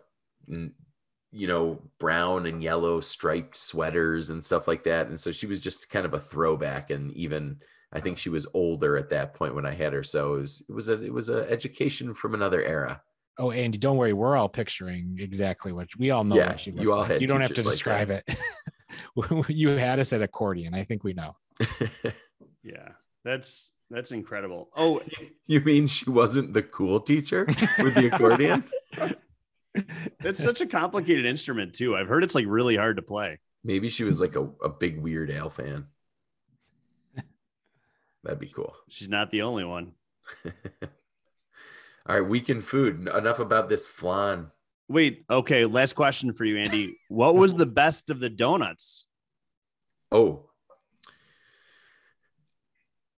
you 1.31 1.47
know, 1.47 1.81
brown 1.99 2.45
and 2.45 2.63
yellow 2.63 2.99
striped 2.99 3.57
sweaters 3.57 4.29
and 4.29 4.43
stuff 4.43 4.67
like 4.67 4.83
that. 4.83 5.07
And 5.07 5.19
so 5.19 5.31
she 5.31 5.45
was 5.47 5.59
just 5.59 5.89
kind 5.89 6.05
of 6.05 6.13
a 6.13 6.19
throwback. 6.19 6.89
And 6.89 7.11
even, 7.13 7.59
I 7.93 7.99
think 7.99 8.17
she 8.17 8.29
was 8.29 8.47
older 8.53 8.97
at 8.97 9.09
that 9.09 9.33
point 9.33 9.55
when 9.55 9.65
I 9.65 9.73
had 9.73 9.93
her. 9.93 10.03
So 10.03 10.35
it 10.35 10.39
was, 10.41 10.63
it 10.67 10.73
was 10.73 10.89
a, 10.89 11.01
it 11.03 11.13
was 11.13 11.29
a 11.29 11.49
education 11.49 12.13
from 12.13 12.33
another 12.33 12.63
era. 12.63 13.01
oh, 13.37 13.51
Andy, 13.51 13.77
don't 13.77 13.97
worry. 13.97 14.13
We're 14.13 14.35
all 14.35 14.49
picturing 14.49 15.17
exactly 15.19 15.71
what 15.71 15.87
we 15.97 16.11
all 16.11 16.23
know. 16.23 16.35
Yeah, 16.35 16.49
what 16.49 16.59
she 16.59 16.71
you 16.71 16.93
all 16.93 16.99
like. 17.01 17.11
had 17.11 17.21
You 17.21 17.27
don't 17.27 17.41
have 17.41 17.49
to 17.49 17.55
teachers 17.55 17.65
like 17.65 17.73
describe 17.73 18.09
it. 18.09 19.49
you 19.49 19.69
had 19.69 19.99
us 19.99 20.11
at 20.13 20.21
accordion. 20.21 20.73
I 20.73 20.83
think 20.83 21.03
we 21.03 21.13
know. 21.13 21.33
Yeah, 22.63 22.89
that's 23.23 23.71
that's 23.89 24.11
incredible. 24.11 24.69
Oh, 24.75 25.01
you 25.47 25.61
mean 25.61 25.87
she 25.87 26.09
wasn't 26.09 26.53
the 26.53 26.61
cool 26.61 26.99
teacher 26.99 27.45
with 27.79 27.95
the 27.95 28.09
accordion? 28.13 28.65
It's 29.75 30.41
such 30.41 30.61
a 30.61 30.65
complicated 30.65 31.25
instrument 31.25 31.73
too. 31.73 31.95
I've 31.95 32.07
heard 32.07 32.23
it's 32.23 32.35
like 32.35 32.45
really 32.47 32.75
hard 32.75 32.97
to 32.97 33.01
play. 33.01 33.39
Maybe 33.63 33.89
she 33.89 34.03
was 34.03 34.21
like 34.21 34.35
a, 34.35 34.49
a 34.63 34.69
big 34.69 34.99
Weird 35.01 35.31
Al 35.31 35.49
fan. 35.49 35.87
That'd 38.23 38.39
be 38.39 38.47
cool. 38.47 38.75
She's 38.89 39.09
not 39.09 39.31
the 39.31 39.43
only 39.43 39.63
one. 39.63 39.93
All 40.45 42.19
right, 42.19 42.21
weekend 42.21 42.65
food. 42.65 43.07
Enough 43.07 43.39
about 43.39 43.69
this 43.69 43.87
flan. 43.87 44.51
Wait, 44.87 45.25
okay. 45.29 45.65
Last 45.65 45.93
question 45.93 46.33
for 46.33 46.43
you, 46.43 46.57
Andy. 46.57 46.97
What 47.07 47.35
was 47.35 47.53
the 47.53 47.65
best 47.65 48.09
of 48.09 48.19
the 48.19 48.29
donuts? 48.29 49.07
Oh, 50.11 50.49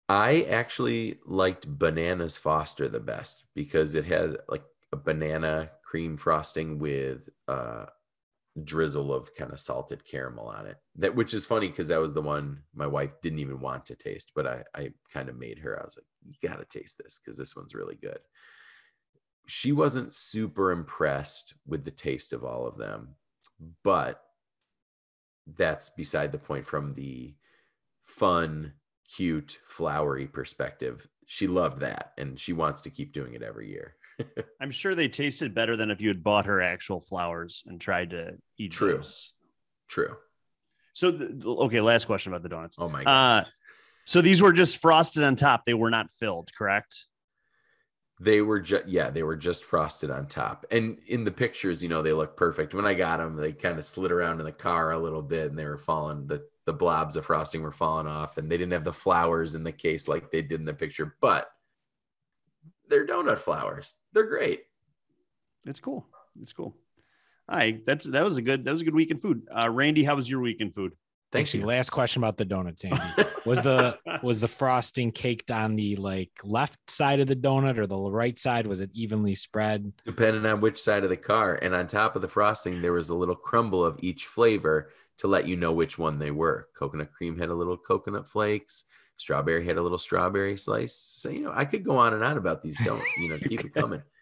I 0.08 0.42
actually 0.42 1.18
liked 1.24 1.66
Bananas 1.66 2.36
Foster 2.36 2.86
the 2.86 3.00
best 3.00 3.46
because 3.54 3.94
it 3.94 4.04
had 4.04 4.36
like 4.46 4.62
a 4.92 4.96
banana 4.96 5.70
cream 5.92 6.16
frosting 6.16 6.78
with 6.78 7.28
uh 7.48 7.84
drizzle 8.64 9.12
of 9.12 9.34
kind 9.34 9.52
of 9.52 9.60
salted 9.60 10.02
caramel 10.06 10.46
on 10.46 10.66
it. 10.66 10.78
That 10.96 11.14
which 11.14 11.34
is 11.34 11.44
funny 11.44 11.68
because 11.68 11.88
that 11.88 12.00
was 12.00 12.14
the 12.14 12.22
one 12.22 12.62
my 12.74 12.86
wife 12.86 13.10
didn't 13.20 13.40
even 13.40 13.60
want 13.60 13.84
to 13.86 13.94
taste, 13.94 14.32
but 14.34 14.46
I 14.46 14.64
I 14.74 14.92
kind 15.12 15.28
of 15.28 15.38
made 15.38 15.58
her. 15.58 15.78
I 15.78 15.84
was 15.84 15.98
like, 15.98 16.06
you 16.26 16.48
got 16.48 16.56
to 16.60 16.78
taste 16.78 16.96
this 16.96 17.20
because 17.22 17.36
this 17.36 17.54
one's 17.54 17.74
really 17.74 17.96
good. 17.96 18.20
She 19.46 19.70
wasn't 19.70 20.14
super 20.14 20.72
impressed 20.72 21.52
with 21.66 21.84
the 21.84 21.90
taste 21.90 22.32
of 22.32 22.42
all 22.42 22.66
of 22.66 22.78
them, 22.78 23.16
but 23.84 24.22
that's 25.46 25.90
beside 25.90 26.32
the 26.32 26.38
point 26.38 26.64
from 26.64 26.94
the 26.94 27.34
fun, 28.06 28.72
cute, 29.14 29.58
flowery 29.68 30.26
perspective. 30.26 31.06
She 31.26 31.46
loved 31.46 31.80
that 31.80 32.12
and 32.16 32.40
she 32.40 32.54
wants 32.54 32.80
to 32.82 32.90
keep 32.90 33.12
doing 33.12 33.34
it 33.34 33.42
every 33.42 33.68
year. 33.68 33.96
I'm 34.60 34.70
sure 34.70 34.94
they 34.94 35.08
tasted 35.08 35.54
better 35.54 35.76
than 35.76 35.90
if 35.90 36.00
you 36.00 36.08
had 36.08 36.22
bought 36.22 36.46
her 36.46 36.60
actual 36.60 37.00
flowers 37.00 37.62
and 37.66 37.80
tried 37.80 38.10
to 38.10 38.38
eat 38.58 38.72
True. 38.72 38.96
those. 38.96 39.32
True. 39.88 40.16
So, 40.92 41.10
the, 41.10 41.48
okay, 41.48 41.80
last 41.80 42.06
question 42.06 42.32
about 42.32 42.42
the 42.42 42.48
donuts. 42.48 42.76
Oh 42.78 42.88
my 42.88 43.04
god. 43.04 43.44
Uh, 43.44 43.48
so 44.04 44.20
these 44.20 44.42
were 44.42 44.52
just 44.52 44.78
frosted 44.78 45.22
on 45.22 45.36
top. 45.36 45.64
They 45.64 45.74
were 45.74 45.90
not 45.90 46.10
filled, 46.10 46.50
correct? 46.54 47.06
they 48.22 48.40
were 48.40 48.60
just 48.60 48.86
yeah, 48.86 49.10
they 49.10 49.22
were 49.22 49.36
just 49.36 49.64
frosted 49.64 50.10
on 50.10 50.26
top. 50.26 50.64
And 50.70 50.98
in 51.08 51.24
the 51.24 51.30
pictures, 51.30 51.82
you 51.82 51.88
know, 51.88 52.02
they 52.02 52.12
look 52.12 52.36
perfect. 52.36 52.72
When 52.72 52.86
I 52.86 52.94
got 52.94 53.18
them, 53.18 53.36
they 53.36 53.52
kind 53.52 53.78
of 53.78 53.84
slid 53.84 54.12
around 54.12 54.38
in 54.38 54.46
the 54.46 54.52
car 54.52 54.92
a 54.92 54.98
little 54.98 55.22
bit 55.22 55.50
and 55.50 55.58
they 55.58 55.66
were 55.66 55.78
falling 55.78 56.26
the 56.26 56.44
the 56.64 56.72
blobs 56.72 57.16
of 57.16 57.26
frosting 57.26 57.60
were 57.60 57.72
falling 57.72 58.06
off 58.06 58.38
and 58.38 58.48
they 58.48 58.56
didn't 58.56 58.72
have 58.72 58.84
the 58.84 58.92
flowers 58.92 59.56
in 59.56 59.64
the 59.64 59.72
case 59.72 60.06
like 60.06 60.30
they 60.30 60.42
did 60.42 60.60
in 60.60 60.64
the 60.66 60.72
picture, 60.72 61.16
but 61.20 61.50
they're 62.92 63.06
donut 63.06 63.38
flowers. 63.38 63.96
They're 64.12 64.26
great. 64.28 64.64
It's 65.64 65.80
cool. 65.80 66.06
It's 66.40 66.52
cool. 66.52 66.76
All 67.48 67.56
right, 67.58 67.84
that's 67.84 68.04
that 68.06 68.22
was 68.22 68.36
a 68.36 68.42
good 68.42 68.64
that 68.64 68.72
was 68.72 68.82
a 68.82 68.84
good 68.84 68.94
week 68.94 69.10
in 69.10 69.18
food. 69.18 69.42
Uh, 69.50 69.68
Randy, 69.70 70.04
how 70.04 70.14
was 70.14 70.30
your 70.30 70.40
week 70.40 70.60
in 70.60 70.70
food? 70.70 70.92
Thank 71.32 71.46
Actually, 71.46 71.60
you. 71.60 71.66
last 71.66 71.90
question 71.90 72.22
about 72.22 72.36
the 72.36 72.44
donuts, 72.44 72.84
Andy. 72.84 73.00
Was 73.44 73.60
the 73.60 73.98
was 74.22 74.38
the 74.38 74.46
frosting 74.46 75.10
caked 75.10 75.50
on 75.50 75.74
the 75.74 75.96
like 75.96 76.30
left 76.44 76.78
side 76.88 77.18
of 77.18 77.26
the 77.26 77.34
donut 77.34 77.76
or 77.76 77.88
the 77.88 77.98
right 77.98 78.38
side? 78.38 78.68
Was 78.68 78.78
it 78.78 78.90
evenly 78.92 79.34
spread? 79.34 79.92
depending 80.04 80.46
on 80.46 80.60
which 80.60 80.80
side 80.80 81.02
of 81.02 81.10
the 81.10 81.16
car. 81.16 81.58
And 81.60 81.74
on 81.74 81.88
top 81.88 82.14
of 82.14 82.22
the 82.22 82.28
frosting, 82.28 82.80
there 82.82 82.92
was 82.92 83.08
a 83.08 83.16
little 83.16 83.34
crumble 83.34 83.84
of 83.84 83.98
each 84.00 84.26
flavor 84.26 84.90
to 85.18 85.26
let 85.26 85.48
you 85.48 85.56
know 85.56 85.72
which 85.72 85.98
one 85.98 86.20
they 86.20 86.30
were. 86.30 86.68
Coconut 86.78 87.10
cream 87.10 87.36
had 87.36 87.48
a 87.48 87.54
little 87.54 87.76
coconut 87.76 88.28
flakes. 88.28 88.84
Strawberry 89.16 89.64
had 89.64 89.76
a 89.76 89.82
little 89.82 89.98
strawberry 89.98 90.56
slice. 90.56 90.94
So 90.94 91.30
you 91.30 91.40
know, 91.40 91.52
I 91.54 91.64
could 91.64 91.84
go 91.84 91.96
on 91.96 92.14
and 92.14 92.24
on 92.24 92.36
about 92.36 92.62
these. 92.62 92.78
Don't 92.84 93.02
you 93.18 93.30
know? 93.30 93.38
Keep 93.38 93.64
it 93.64 93.74
coming. 93.74 94.02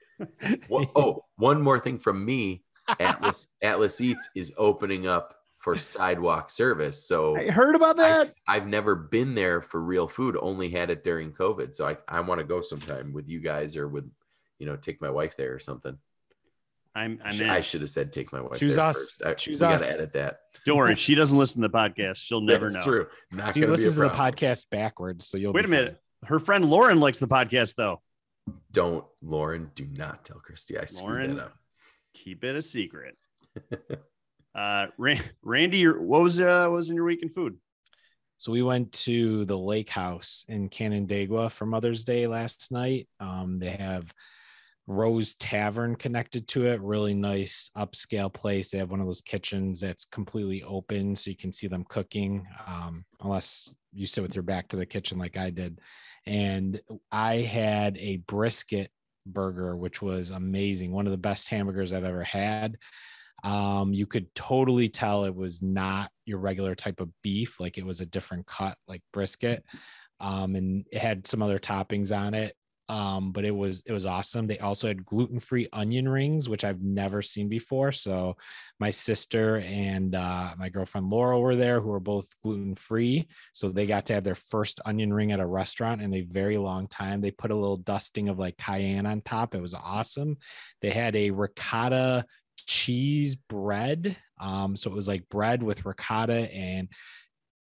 Well, 0.69 0.93
oh, 0.97 1.25
one 1.37 1.63
more 1.63 1.81
thing 1.81 1.99
from 1.99 2.23
me. 2.23 2.63
Atlas 2.99 3.49
Atlas 3.63 4.03
Eats 4.03 4.29
is 4.35 4.53
opening 4.59 5.07
up 5.07 5.35
for 5.61 5.77
sidewalk 5.77 6.51
service. 6.51 7.07
So 7.07 7.37
I 7.37 7.51
heard 7.51 7.77
about 7.77 7.99
that. 7.99 8.31
I, 8.49 8.55
have 8.55 8.67
never 8.67 8.95
been 8.95 9.35
there 9.35 9.61
for 9.61 9.81
real 9.81 10.09
food. 10.09 10.37
Only 10.41 10.71
had 10.71 10.91
it 10.91 11.05
during 11.05 11.33
COVID. 11.33 11.75
So 11.75 11.87
I, 11.87 11.99
I 12.09 12.21
want 12.21 12.41
to 12.41 12.47
go 12.47 12.63
sometime 12.63 13.13
with 13.13 13.29
you 13.29 13.41
guys 13.41 13.77
or 13.77 13.87
with, 13.87 14.11
you 14.59 14.67
know, 14.67 14.77
take 14.77 15.03
my 15.03 15.11
wife 15.11 15.37
there 15.37 15.55
or 15.55 15.59
something. 15.59 15.99
I'm, 16.95 17.21
I'm 17.25 17.51
I 17.51 17.61
should 17.61 17.83
have 17.83 17.91
said 17.91 18.13
take 18.13 18.33
my 18.33 18.41
wife. 18.41 18.59
Choose 18.59 18.77
us. 18.77 18.97
First. 18.97 19.23
I, 19.25 19.35
Choose 19.35 19.61
we 19.61 19.67
us. 19.69 19.83
Gotta 19.83 19.95
edit 19.95 20.13
that. 20.15 20.41
Don't 20.67 20.77
worry, 20.77 20.95
she 20.97 21.15
doesn't 21.15 21.39
listen 21.39 21.63
to 21.63 21.69
the 21.69 21.75
podcast. 21.75 22.17
She'll 22.17 22.41
never 22.41 22.67
know. 22.67 22.73
That's 22.73 22.87
know. 22.87 22.93
true. 22.93 23.07
Not 23.31 23.55
She 23.55 23.61
gonna 23.61 23.67
be 23.67 23.71
a 23.73 23.77
listens 23.77 23.95
to 23.95 24.01
the 24.01 24.09
podcast 24.11 24.67
backwards, 24.71 25.27
so 25.27 25.39
you'll 25.39 25.53
Wait 25.53 25.63
be 25.63 25.69
a 25.69 25.71
minute. 25.71 26.01
Her 26.25 26.39
friend 26.39 26.65
Lauren 26.65 27.01
likes 27.01 27.19
the 27.19 27.29
podcast 27.29 27.75
though. 27.77 28.03
Don't, 28.73 29.05
Lauren. 29.23 29.71
Do 29.75 29.87
not 29.87 30.25
tell 30.25 30.39
Christy. 30.39 30.79
I 30.79 30.85
screwed 30.87 31.09
Lauren? 31.09 31.37
that 31.37 31.45
up. 31.45 31.55
Keep 32.15 32.45
it 32.45 32.57
a 32.57 32.63
secret. 32.63 33.17
uh, 34.55 34.87
Randy, 35.43 35.79
your, 35.79 36.01
what 36.01 36.23
was 36.23 36.41
uh, 36.41 36.67
what 36.69 36.77
was 36.77 36.91
in 36.91 36.97
your 36.97 37.05
weekend 37.05 37.35
food? 37.35 37.57
So 38.39 38.53
we 38.53 38.63
went 38.63 38.93
to 38.93 39.45
the 39.45 39.59
lake 39.59 39.91
house 39.91 40.47
in 40.49 40.71
Canandaigua 40.71 41.51
for 41.51 41.67
Mother's 41.67 42.05
Day 42.05 42.27
last 42.27 42.73
night. 42.73 43.07
Um, 43.21 43.59
they 43.59 43.73
have 43.73 44.13
Rose 44.91 45.37
Tavern 45.37 45.95
connected 45.95 46.49
to 46.49 46.67
it. 46.67 46.81
Really 46.81 47.15
nice 47.15 47.71
upscale 47.77 48.33
place. 48.33 48.71
They 48.71 48.79
have 48.79 48.91
one 48.91 48.99
of 48.99 49.07
those 49.07 49.21
kitchens 49.21 49.81
that's 49.81 50.05
completely 50.05 50.65
open, 50.65 51.15
so 51.15 51.31
you 51.31 51.37
can 51.37 51.53
see 51.53 51.69
them 51.69 51.85
cooking, 51.89 52.45
um, 52.67 53.05
unless 53.21 53.73
you 53.93 54.05
sit 54.09 54.23
with 54.23 54.35
your 54.35 54.43
back 54.43 54.67
to 54.69 54.77
the 54.77 54.85
kitchen 54.85 55.17
like 55.17 55.37
I 55.37 55.51
did. 55.51 55.79
And 56.27 56.81
I 57.13 57.37
had 57.37 57.97
a 57.99 58.17
brisket 58.17 58.91
burger, 59.27 59.77
which 59.77 60.03
was 60.03 60.31
amazing. 60.31 60.91
One 60.91 61.07
of 61.07 61.13
the 61.13 61.19
best 61.19 61.49
hamburgers 61.49 61.93
I've 61.93 62.03
ever 62.03 62.25
had. 62.25 62.77
Um, 63.45 63.95
you 63.95 64.07
could 64.07 64.35
totally 64.35 64.89
tell 64.89 65.23
it 65.25 65.35
was 65.35 65.63
not 65.63 66.11
your 66.27 66.41
regular 66.41 66.75
type 66.75 66.99
of 66.99 67.11
beef, 67.23 67.61
like 67.61 67.79
it 67.79 67.87
was 67.87 68.01
a 68.01 68.07
different 68.07 68.45
cut, 68.47 68.77
like 68.89 69.03
brisket. 69.13 69.63
Um, 70.19 70.57
and 70.57 70.85
it 70.91 70.99
had 70.99 71.29
some 71.29 71.43
other 71.43 71.61
toppings 71.61 72.15
on 72.15 72.35
it. 72.35 72.55
Um, 72.91 73.31
but 73.31 73.45
it 73.45 73.55
was 73.55 73.85
it 73.87 73.93
was 73.93 74.05
awesome. 74.05 74.49
They 74.49 74.59
also 74.59 74.89
had 74.89 75.05
gluten-free 75.05 75.69
onion 75.73 76.09
rings, 76.09 76.49
which 76.49 76.65
I've 76.65 76.83
never 76.83 77.23
seen 77.23 77.49
before. 77.49 77.93
So 77.93 78.37
my 78.81 78.91
sister 78.91 79.59
and 79.59 80.17
uh, 80.17 80.55
my 80.59 80.69
girlfriend 80.69 81.09
Laurel 81.09 81.41
were 81.41 81.55
there, 81.55 81.79
who 81.79 81.93
are 81.93 82.01
both 82.01 82.35
gluten-free. 82.43 83.29
So 83.53 83.69
they 83.69 83.87
got 83.87 84.07
to 84.07 84.15
have 84.15 84.25
their 84.25 84.35
first 84.35 84.81
onion 84.85 85.13
ring 85.13 85.31
at 85.31 85.39
a 85.39 85.47
restaurant 85.47 86.03
in 86.03 86.13
a 86.15 86.23
very 86.23 86.59
long 86.59 86.89
time. 86.89 87.21
They 87.21 87.31
put 87.31 87.53
a 87.53 87.57
little 87.57 87.77
dusting 87.77 88.29
of 88.29 88.41
like 88.41 88.57
cayenne 88.59 89.07
on 89.07 89.21
top. 89.21 89.55
It 89.55 89.63
was 89.63 89.75
awesome. 89.75 90.37
They 90.81 90.91
had 90.91 91.15
a 91.15 91.31
ricotta 91.31 92.25
cheese 92.67 93.37
bread. 93.37 94.17
Um, 94.41 94.75
so 94.75 94.91
it 94.91 94.97
was 94.97 95.07
like 95.07 95.29
bread 95.29 95.63
with 95.63 95.85
ricotta 95.85 96.53
and 96.53 96.89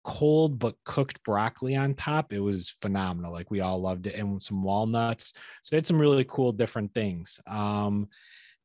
cold 0.05 0.59
but 0.59 0.77
cooked 0.85 1.23
broccoli 1.25 1.75
on 1.75 1.95
top. 1.95 2.33
It 2.33 2.41
was 2.41 2.71
phenomenal. 2.71 3.33
Like 3.33 3.51
we 3.51 3.61
all 3.61 3.81
loved 3.81 4.07
it, 4.07 4.17
and 4.17 4.41
some 4.41 4.63
walnuts. 4.63 5.33
So 5.63 5.71
they 5.71 5.79
had 5.79 5.87
some 5.87 5.99
really 5.99 6.25
cool 6.25 6.53
different 6.53 6.95
things. 6.95 7.41
Um, 7.47 8.09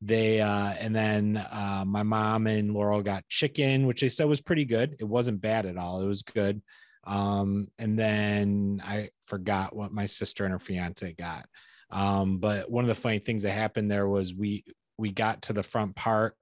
they 0.02 0.42
uh, 0.42 0.74
and 0.80 0.96
then 0.96 1.38
uh, 1.52 1.84
my 1.86 2.04
mom 2.04 2.48
and 2.48 2.74
Laurel 2.74 3.02
got 3.02 3.28
chicken, 3.28 3.88
which 3.88 4.02
they 4.02 4.10
said 4.10 4.28
was 4.28 4.42
pretty 4.42 4.66
good. 4.66 4.96
It 5.00 5.06
wasn't 5.06 5.42
bad 5.42 5.66
at 5.66 5.78
all. 5.78 6.02
It 6.02 6.08
was 6.08 6.22
good. 6.22 6.62
Um, 7.06 7.70
and 7.80 7.98
then 7.98 8.82
I 8.86 9.10
forgot 9.26 9.76
what 9.76 9.92
my 9.92 10.06
sister 10.06 10.44
and 10.44 10.52
her 10.52 10.60
fiance 10.60 11.14
got. 11.14 11.48
Um, 11.90 12.38
but 12.38 12.70
one 12.70 12.84
of 12.84 12.90
the 12.90 12.96
funny 12.96 13.20
things 13.20 13.44
that 13.44 13.52
happened 13.52 13.90
there 13.90 14.08
was 14.08 14.34
we 14.34 14.64
we 14.98 15.12
got 15.12 15.42
to 15.44 15.54
the 15.54 15.64
front 15.64 15.96
part 15.96 16.36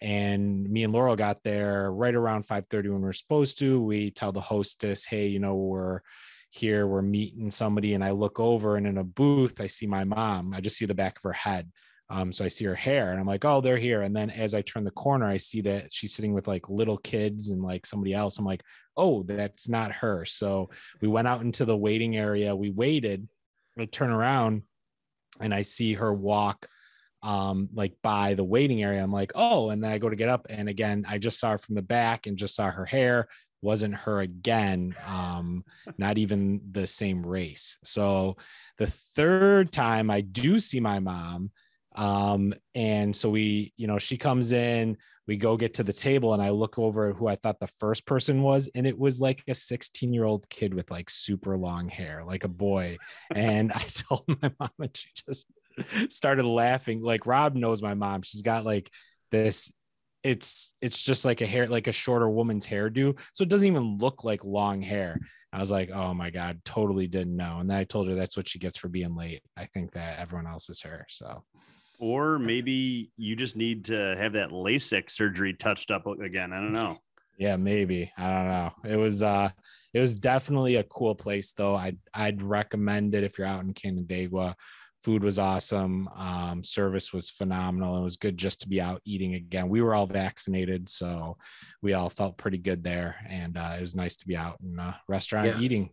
and 0.00 0.68
me 0.68 0.84
and 0.84 0.92
Laurel 0.92 1.16
got 1.16 1.42
there 1.42 1.90
right 1.92 2.14
around 2.14 2.46
5:30 2.46 2.90
when 2.90 3.02
we 3.02 3.08
are 3.08 3.12
supposed 3.12 3.58
to. 3.58 3.82
We 3.82 4.10
tell 4.10 4.32
the 4.32 4.40
hostess, 4.40 5.04
"Hey, 5.04 5.26
you 5.28 5.38
know, 5.40 5.56
we're 5.56 6.00
here, 6.50 6.86
we're 6.86 7.02
meeting 7.02 7.50
somebody." 7.50 7.94
And 7.94 8.04
I 8.04 8.10
look 8.12 8.40
over 8.40 8.76
and 8.76 8.86
in 8.86 8.98
a 8.98 9.04
booth, 9.04 9.60
I 9.60 9.66
see 9.66 9.86
my 9.86 10.04
mom. 10.04 10.54
I 10.54 10.60
just 10.60 10.76
see 10.76 10.86
the 10.86 10.94
back 10.94 11.18
of 11.18 11.22
her 11.24 11.32
head. 11.32 11.70
Um, 12.10 12.32
so 12.32 12.44
I 12.44 12.48
see 12.48 12.64
her 12.64 12.74
hair 12.74 13.10
and 13.10 13.20
I'm 13.20 13.26
like, 13.26 13.44
oh, 13.44 13.60
they're 13.60 13.76
here. 13.76 14.02
And 14.02 14.16
then 14.16 14.30
as 14.30 14.54
I 14.54 14.62
turn 14.62 14.84
the 14.84 14.90
corner, 14.92 15.26
I 15.26 15.36
see 15.36 15.60
that 15.62 15.92
she's 15.92 16.14
sitting 16.14 16.32
with 16.32 16.48
like 16.48 16.70
little 16.70 16.96
kids 16.96 17.50
and 17.50 17.62
like 17.62 17.84
somebody 17.84 18.14
else. 18.14 18.38
I'm 18.38 18.46
like, 18.46 18.62
oh, 18.96 19.24
that's 19.24 19.68
not 19.68 19.92
her. 19.92 20.24
So 20.24 20.70
we 21.02 21.08
went 21.08 21.28
out 21.28 21.42
into 21.42 21.66
the 21.66 21.76
waiting 21.76 22.16
area. 22.16 22.56
We 22.56 22.70
waited. 22.70 23.28
I 23.78 23.84
turn 23.84 24.10
around 24.10 24.62
and 25.40 25.52
I 25.52 25.62
see 25.62 25.94
her 25.94 26.12
walk 26.12 26.66
um 27.22 27.68
like 27.74 27.94
by 28.02 28.34
the 28.34 28.44
waiting 28.44 28.82
area 28.82 29.02
i'm 29.02 29.12
like 29.12 29.32
oh 29.34 29.70
and 29.70 29.82
then 29.82 29.90
i 29.90 29.98
go 29.98 30.08
to 30.08 30.16
get 30.16 30.28
up 30.28 30.46
and 30.48 30.68
again 30.68 31.04
i 31.08 31.18
just 31.18 31.40
saw 31.40 31.50
her 31.50 31.58
from 31.58 31.74
the 31.74 31.82
back 31.82 32.26
and 32.26 32.36
just 32.36 32.54
saw 32.54 32.70
her 32.70 32.84
hair 32.84 33.26
wasn't 33.62 33.94
her 33.94 34.20
again 34.20 34.94
um 35.06 35.64
not 35.96 36.18
even 36.18 36.60
the 36.72 36.86
same 36.86 37.24
race. 37.24 37.78
So 37.84 38.36
the 38.78 38.86
third 38.86 39.72
time 39.72 40.10
i 40.10 40.20
do 40.20 40.60
see 40.60 40.80
my 40.80 40.98
mom 41.00 41.50
um 41.96 42.54
and 42.74 43.14
so 43.14 43.30
we 43.30 43.72
you 43.76 43.86
know 43.86 43.98
she 43.98 44.16
comes 44.16 44.52
in 44.52 44.96
we 45.26 45.36
go 45.36 45.56
get 45.56 45.74
to 45.74 45.82
the 45.82 45.92
table 45.92 46.32
and 46.32 46.42
i 46.42 46.50
look 46.50 46.78
over 46.78 47.08
at 47.08 47.16
who 47.16 47.26
i 47.26 47.34
thought 47.34 47.58
the 47.58 47.66
first 47.66 48.06
person 48.06 48.42
was 48.42 48.70
and 48.74 48.86
it 48.86 48.96
was 48.96 49.20
like 49.20 49.42
a 49.48 49.54
16 49.54 50.12
year 50.12 50.24
old 50.24 50.48
kid 50.48 50.72
with 50.72 50.90
like 50.90 51.10
super 51.10 51.56
long 51.56 51.88
hair 51.88 52.22
like 52.24 52.44
a 52.44 52.48
boy. 52.48 52.96
And 53.34 53.72
i 53.74 53.82
told 53.88 54.24
my 54.28 54.52
mom 54.60 54.70
and 54.78 54.96
she 54.96 55.08
just 55.26 55.48
started 56.10 56.44
laughing. 56.44 57.02
Like 57.02 57.26
rob 57.26 57.54
knows 57.54 57.82
my 57.82 57.94
mom. 57.94 58.22
She's 58.22 58.42
got 58.42 58.64
like 58.64 58.90
this 59.30 59.72
it's 60.24 60.74
it's 60.80 61.02
just 61.02 61.24
like 61.24 61.40
a 61.40 61.46
hair 61.46 61.66
like 61.68 61.86
a 61.86 61.92
shorter 61.92 62.28
woman's 62.28 62.66
hairdo. 62.66 63.18
So 63.32 63.42
it 63.42 63.48
doesn't 63.48 63.66
even 63.66 63.98
look 63.98 64.24
like 64.24 64.44
long 64.44 64.82
hair. 64.82 65.18
I 65.52 65.60
was 65.60 65.70
like 65.70 65.90
oh 65.90 66.12
my 66.12 66.30
god 66.30 66.60
totally 66.64 67.06
didn't 67.06 67.36
know. 67.36 67.58
And 67.60 67.70
then 67.70 67.78
i 67.78 67.84
told 67.84 68.08
her 68.08 68.14
that's 68.14 68.36
what 68.36 68.48
she 68.48 68.58
gets 68.58 68.78
for 68.78 68.88
being 68.88 69.14
late. 69.16 69.42
I 69.56 69.66
think 69.66 69.92
that 69.92 70.18
everyone 70.18 70.46
else 70.46 70.68
is 70.70 70.80
her 70.82 71.06
so. 71.08 71.44
Or 72.00 72.38
maybe 72.38 73.10
you 73.16 73.34
just 73.34 73.56
need 73.56 73.86
to 73.86 74.14
have 74.16 74.34
that 74.34 74.50
LASIK 74.50 75.10
surgery 75.10 75.52
touched 75.52 75.90
up 75.90 76.06
again. 76.06 76.52
I 76.52 76.56
don't 76.56 76.72
know. 76.72 76.98
yeah 77.38 77.56
maybe. 77.56 78.12
I 78.16 78.30
don't 78.30 78.48
know. 78.48 78.72
It 78.84 78.96
was 78.96 79.22
uh 79.22 79.50
it 79.94 80.00
was 80.00 80.14
definitely 80.14 80.76
a 80.76 80.84
cool 80.84 81.14
place 81.14 81.52
though. 81.52 81.76
I'd 81.76 81.98
i'd 82.12 82.42
recommend 82.42 83.14
it 83.14 83.24
if 83.24 83.38
you're 83.38 83.46
out 83.46 83.64
in 83.64 83.72
canandaigua 83.72 84.56
food 85.00 85.22
was 85.22 85.38
awesome 85.38 86.08
um, 86.16 86.62
service 86.62 87.12
was 87.12 87.30
phenomenal 87.30 87.98
it 87.98 88.02
was 88.02 88.16
good 88.16 88.36
just 88.36 88.60
to 88.60 88.68
be 88.68 88.80
out 88.80 89.00
eating 89.04 89.34
again 89.34 89.68
we 89.68 89.80
were 89.80 89.94
all 89.94 90.06
vaccinated 90.06 90.88
so 90.88 91.36
we 91.82 91.94
all 91.94 92.10
felt 92.10 92.36
pretty 92.36 92.58
good 92.58 92.82
there 92.82 93.16
and 93.28 93.56
uh, 93.56 93.74
it 93.76 93.80
was 93.80 93.94
nice 93.94 94.16
to 94.16 94.26
be 94.26 94.36
out 94.36 94.58
in 94.60 94.78
a 94.78 94.98
restaurant 95.08 95.46
Yeah. 95.46 95.58
eating 95.60 95.90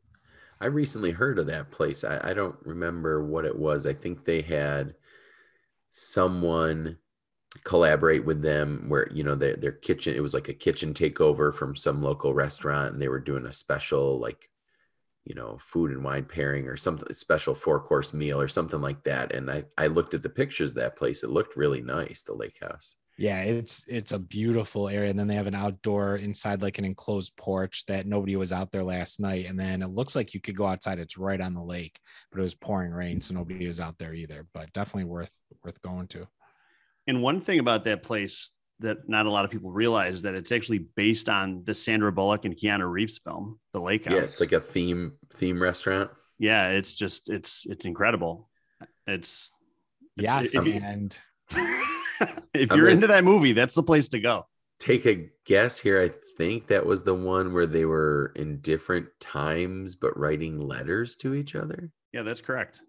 I 0.61 0.67
recently 0.67 1.11
heard 1.11 1.37
of 1.37 1.47
that 1.47 1.69
place. 1.69 2.05
I, 2.05 2.29
I 2.29 2.33
don't 2.33 2.55
remember 2.63 3.25
what 3.25 3.43
it 3.43 3.59
was. 3.59 3.85
I 3.85 3.91
think 3.91 4.23
they 4.23 4.41
had 4.41 4.95
someone 5.91 6.97
collaborate 7.63 8.25
with 8.25 8.41
them 8.41 8.85
where 8.87 9.09
you 9.13 9.23
know 9.23 9.35
their 9.35 9.55
their 9.55 9.71
kitchen 9.71 10.15
it 10.15 10.21
was 10.21 10.33
like 10.33 10.49
a 10.49 10.53
kitchen 10.53 10.93
takeover 10.93 11.53
from 11.53 11.75
some 11.75 12.01
local 12.01 12.33
restaurant 12.33 12.93
and 12.93 13.01
they 13.01 13.07
were 13.07 13.19
doing 13.19 13.45
a 13.45 13.51
special 13.51 14.19
like 14.19 14.49
you 15.25 15.35
know 15.35 15.57
food 15.59 15.91
and 15.91 16.03
wine 16.03 16.23
pairing 16.23 16.67
or 16.67 16.77
something 16.77 17.11
special 17.13 17.55
four 17.55 17.79
course 17.79 18.13
meal 18.13 18.39
or 18.39 18.47
something 18.47 18.81
like 18.81 19.03
that 19.03 19.33
and 19.33 19.49
i 19.49 19.63
i 19.77 19.87
looked 19.87 20.13
at 20.13 20.23
the 20.23 20.29
pictures 20.29 20.71
of 20.71 20.77
that 20.77 20.95
place 20.95 21.23
it 21.23 21.29
looked 21.29 21.57
really 21.57 21.81
nice 21.81 22.23
the 22.23 22.33
lake 22.33 22.57
house. 22.61 22.95
Yeah 23.17 23.41
it's 23.41 23.85
it's 23.87 24.11
a 24.11 24.19
beautiful 24.19 24.89
area 24.89 25.09
and 25.09 25.17
then 25.17 25.27
they 25.27 25.35
have 25.35 25.47
an 25.47 25.55
outdoor 25.55 26.17
inside 26.17 26.61
like 26.61 26.79
an 26.79 26.85
enclosed 26.85 27.35
porch 27.37 27.85
that 27.87 28.05
nobody 28.05 28.35
was 28.35 28.51
out 28.51 28.71
there 28.71 28.83
last 28.83 29.19
night 29.19 29.45
and 29.47 29.57
then 29.59 29.81
it 29.81 29.87
looks 29.87 30.17
like 30.17 30.33
you 30.33 30.41
could 30.41 30.57
go 30.57 30.65
outside 30.65 30.99
it's 30.99 31.17
right 31.17 31.39
on 31.39 31.53
the 31.53 31.63
lake 31.63 31.97
but 32.29 32.39
it 32.39 32.43
was 32.43 32.55
pouring 32.55 32.91
rain 32.91 33.21
so 33.21 33.33
nobody 33.33 33.67
was 33.67 33.79
out 33.79 33.97
there 33.97 34.13
either 34.13 34.45
but 34.53 34.71
definitely 34.73 35.05
worth 35.05 35.33
worth 35.63 35.81
going 35.81 36.07
to. 36.07 36.27
And 37.07 37.21
one 37.21 37.39
thing 37.39 37.59
about 37.59 37.85
that 37.85 38.03
place 38.03 38.51
that 38.79 39.07
not 39.07 39.25
a 39.25 39.31
lot 39.31 39.45
of 39.45 39.51
people 39.51 39.71
realize 39.71 40.23
that 40.23 40.35
it's 40.35 40.51
actually 40.51 40.79
based 40.95 41.29
on 41.29 41.63
the 41.65 41.73
Sandra 41.75 42.11
Bullock 42.11 42.45
and 42.45 42.55
Keanu 42.57 42.89
Reeves 42.91 43.17
film, 43.19 43.59
The 43.73 43.79
Lake 43.79 44.05
House. 44.05 44.13
yeah 44.13 44.21
it's 44.21 44.39
like 44.41 44.51
a 44.51 44.59
theme 44.59 45.13
theme 45.35 45.61
restaurant 45.61 46.11
yeah, 46.37 46.67
it's 46.71 46.93
just 46.95 47.29
it's 47.29 47.65
it's 47.65 47.85
incredible. 47.85 48.49
It's, 49.07 49.51
it's 50.17 50.25
yes 50.25 50.53
if, 50.55 50.65
and 50.83 51.17
if 52.53 52.69
you're 52.71 52.77
gonna- 52.77 52.87
into 52.89 53.07
that 53.07 53.23
movie, 53.23 53.53
that's 53.53 53.73
the 53.73 53.83
place 53.83 54.09
to 54.09 54.19
go. 54.19 54.45
take 54.79 55.05
a 55.05 55.29
guess 55.45 55.79
here 55.79 56.01
i 56.01 56.09
think 56.37 56.67
that 56.67 56.85
was 56.85 57.03
the 57.03 57.13
one 57.13 57.53
where 57.53 57.65
they 57.67 57.85
were 57.85 58.33
in 58.35 58.59
different 58.59 59.07
times 59.21 59.95
but 59.95 60.17
writing 60.19 60.59
letters 60.59 61.15
to 61.15 61.33
each 61.33 61.55
other 61.55 61.89
Yeah, 62.11 62.23
that's 62.23 62.41
correct. 62.41 62.81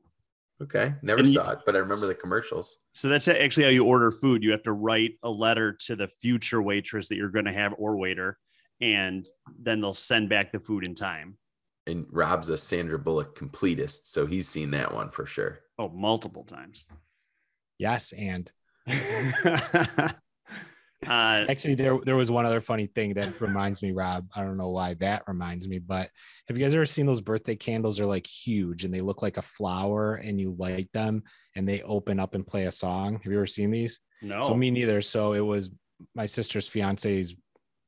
Okay, 0.62 0.95
never 1.03 1.19
And 1.19 1.27
you- 1.29 1.35
saw 1.35 1.51
it, 1.53 1.59
but 1.66 1.77
I 1.77 1.81
remember 1.81 2.07
the 2.07 2.14
commercials. 2.14 2.79
So 2.95 3.09
that's 3.09 3.29
actually 3.29 3.64
how 3.64 3.71
you 3.71 3.85
order 3.85 4.11
food. 4.11 4.42
You 4.42 4.53
have 4.53 4.62
to 4.62 4.73
write 4.73 5.19
a 5.23 5.31
letter 5.31 5.73
to 5.87 5.97
the 5.97 6.09
future 6.09 6.62
waitress 6.62 7.09
that 7.09 7.16
you're 7.16 7.29
going 7.29 7.45
to 7.45 7.53
have 7.53 7.75
or 7.77 7.97
waiter, 7.99 8.38
and 8.81 9.27
then 9.59 9.81
they'll 9.83 9.92
send 9.92 10.29
back 10.31 10.53
the 10.53 10.61
food 10.61 10.85
in 10.87 10.95
time. 10.95 11.37
and 11.87 12.07
Rob's 12.11 12.49
a 12.49 12.57
Sandra 12.57 12.99
Bullock 12.99 13.38
completist, 13.38 14.07
so 14.07 14.27
he's 14.27 14.49
seen 14.49 14.71
that 14.73 14.92
one 14.92 15.11
for 15.11 15.25
sure. 15.27 15.61
Oh, 15.79 15.88
multiple 15.90 16.42
times. 16.45 16.85
Yes, 17.79 18.12
and 18.12 18.51
uh, 21.07 21.45
actually 21.49 21.75
there 21.75 21.99
there 22.05 22.17
was 22.17 22.31
one 22.31 22.47
other 22.47 22.61
funny 22.61 22.87
thing 22.87 23.15
that 23.15 23.41
reminds 23.41 23.83
me, 23.83 23.93
Rob. 23.93 24.27
I 24.35 24.43
don't 24.43 24.57
know 24.57 24.71
why 24.71 24.95
that 24.95 25.23
reminds 25.27 25.69
me, 25.69 25.79
but 25.79 26.09
have 26.49 26.57
you 26.57 26.65
guys 26.65 26.75
ever 26.75 26.87
seen 26.87 27.07
those 27.07 27.21
birthday 27.21 27.55
candles? 27.55 27.99
They're 27.99 28.07
like 28.07 28.27
huge 28.27 28.85
and 28.85 28.93
they 28.93 29.01
look 29.01 29.23
like 29.23 29.37
a 29.37 29.43
flower, 29.43 30.15
and 30.15 30.41
you 30.41 30.57
light 30.59 30.91
them 30.93 31.23
and 31.55 31.69
they 31.69 31.83
open 31.83 32.19
up 32.19 32.35
and 32.35 32.47
play 32.47 32.65
a 32.65 32.71
song. 32.71 33.15
Have 33.23 33.33
you 33.33 33.39
ever 33.39 33.47
seen 33.47 33.71
these? 33.71 34.01
no. 34.23 34.41
So 34.41 34.55
me 34.55 34.71
neither. 34.71 35.03
So 35.03 35.35
it 35.35 35.41
was 35.41 35.71
my 36.15 36.27
sister's 36.27 36.69
fiance's 36.69 37.35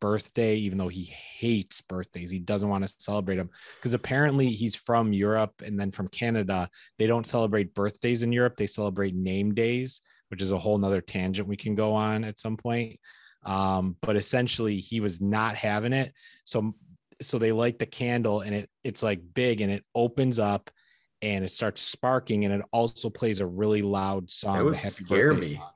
birthday, 0.00 0.54
even 0.56 0.78
though 0.78 0.88
he 0.88 1.04
hates 1.04 1.80
birthdays. 1.80 2.30
He 2.30 2.38
doesn't 2.38 2.68
want 2.68 2.86
to 2.86 2.94
celebrate 2.98 3.36
them 3.36 3.50
because 3.76 3.94
apparently 3.94 4.48
he's 4.48 4.76
from 4.76 5.12
Europe 5.12 5.54
and 5.64 5.78
then 5.78 5.90
from 5.90 6.08
Canada. 6.08 6.68
They 6.98 7.06
don't 7.06 7.26
celebrate 7.26 7.74
birthdays 7.74 8.22
in 8.22 8.32
Europe. 8.32 8.56
They 8.56 8.66
celebrate 8.66 9.14
name 9.14 9.54
days, 9.54 10.00
which 10.28 10.42
is 10.42 10.52
a 10.52 10.58
whole 10.58 10.78
nother 10.78 11.00
tangent 11.00 11.48
we 11.48 11.56
can 11.56 11.74
go 11.74 11.94
on 11.94 12.24
at 12.24 12.38
some 12.38 12.56
point. 12.56 12.98
Um, 13.44 13.96
but 14.02 14.16
essentially 14.16 14.78
he 14.78 15.00
was 15.00 15.20
not 15.20 15.54
having 15.54 15.92
it. 15.92 16.12
So 16.44 16.74
so 17.20 17.38
they 17.38 17.52
light 17.52 17.78
the 17.78 17.86
candle 17.86 18.40
and 18.40 18.54
it 18.54 18.70
it's 18.84 19.02
like 19.02 19.20
big 19.34 19.60
and 19.60 19.72
it 19.72 19.84
opens 19.94 20.38
up 20.38 20.70
and 21.22 21.44
it 21.44 21.52
starts 21.52 21.80
sparking 21.80 22.44
and 22.44 22.54
it 22.54 22.62
also 22.72 23.10
plays 23.10 23.40
a 23.40 23.46
really 23.46 23.82
loud 23.82 24.30
song. 24.30 24.56
That 24.56 24.64
would 24.64 24.84
scare 24.84 25.34
me. 25.34 25.42
song. 25.42 25.70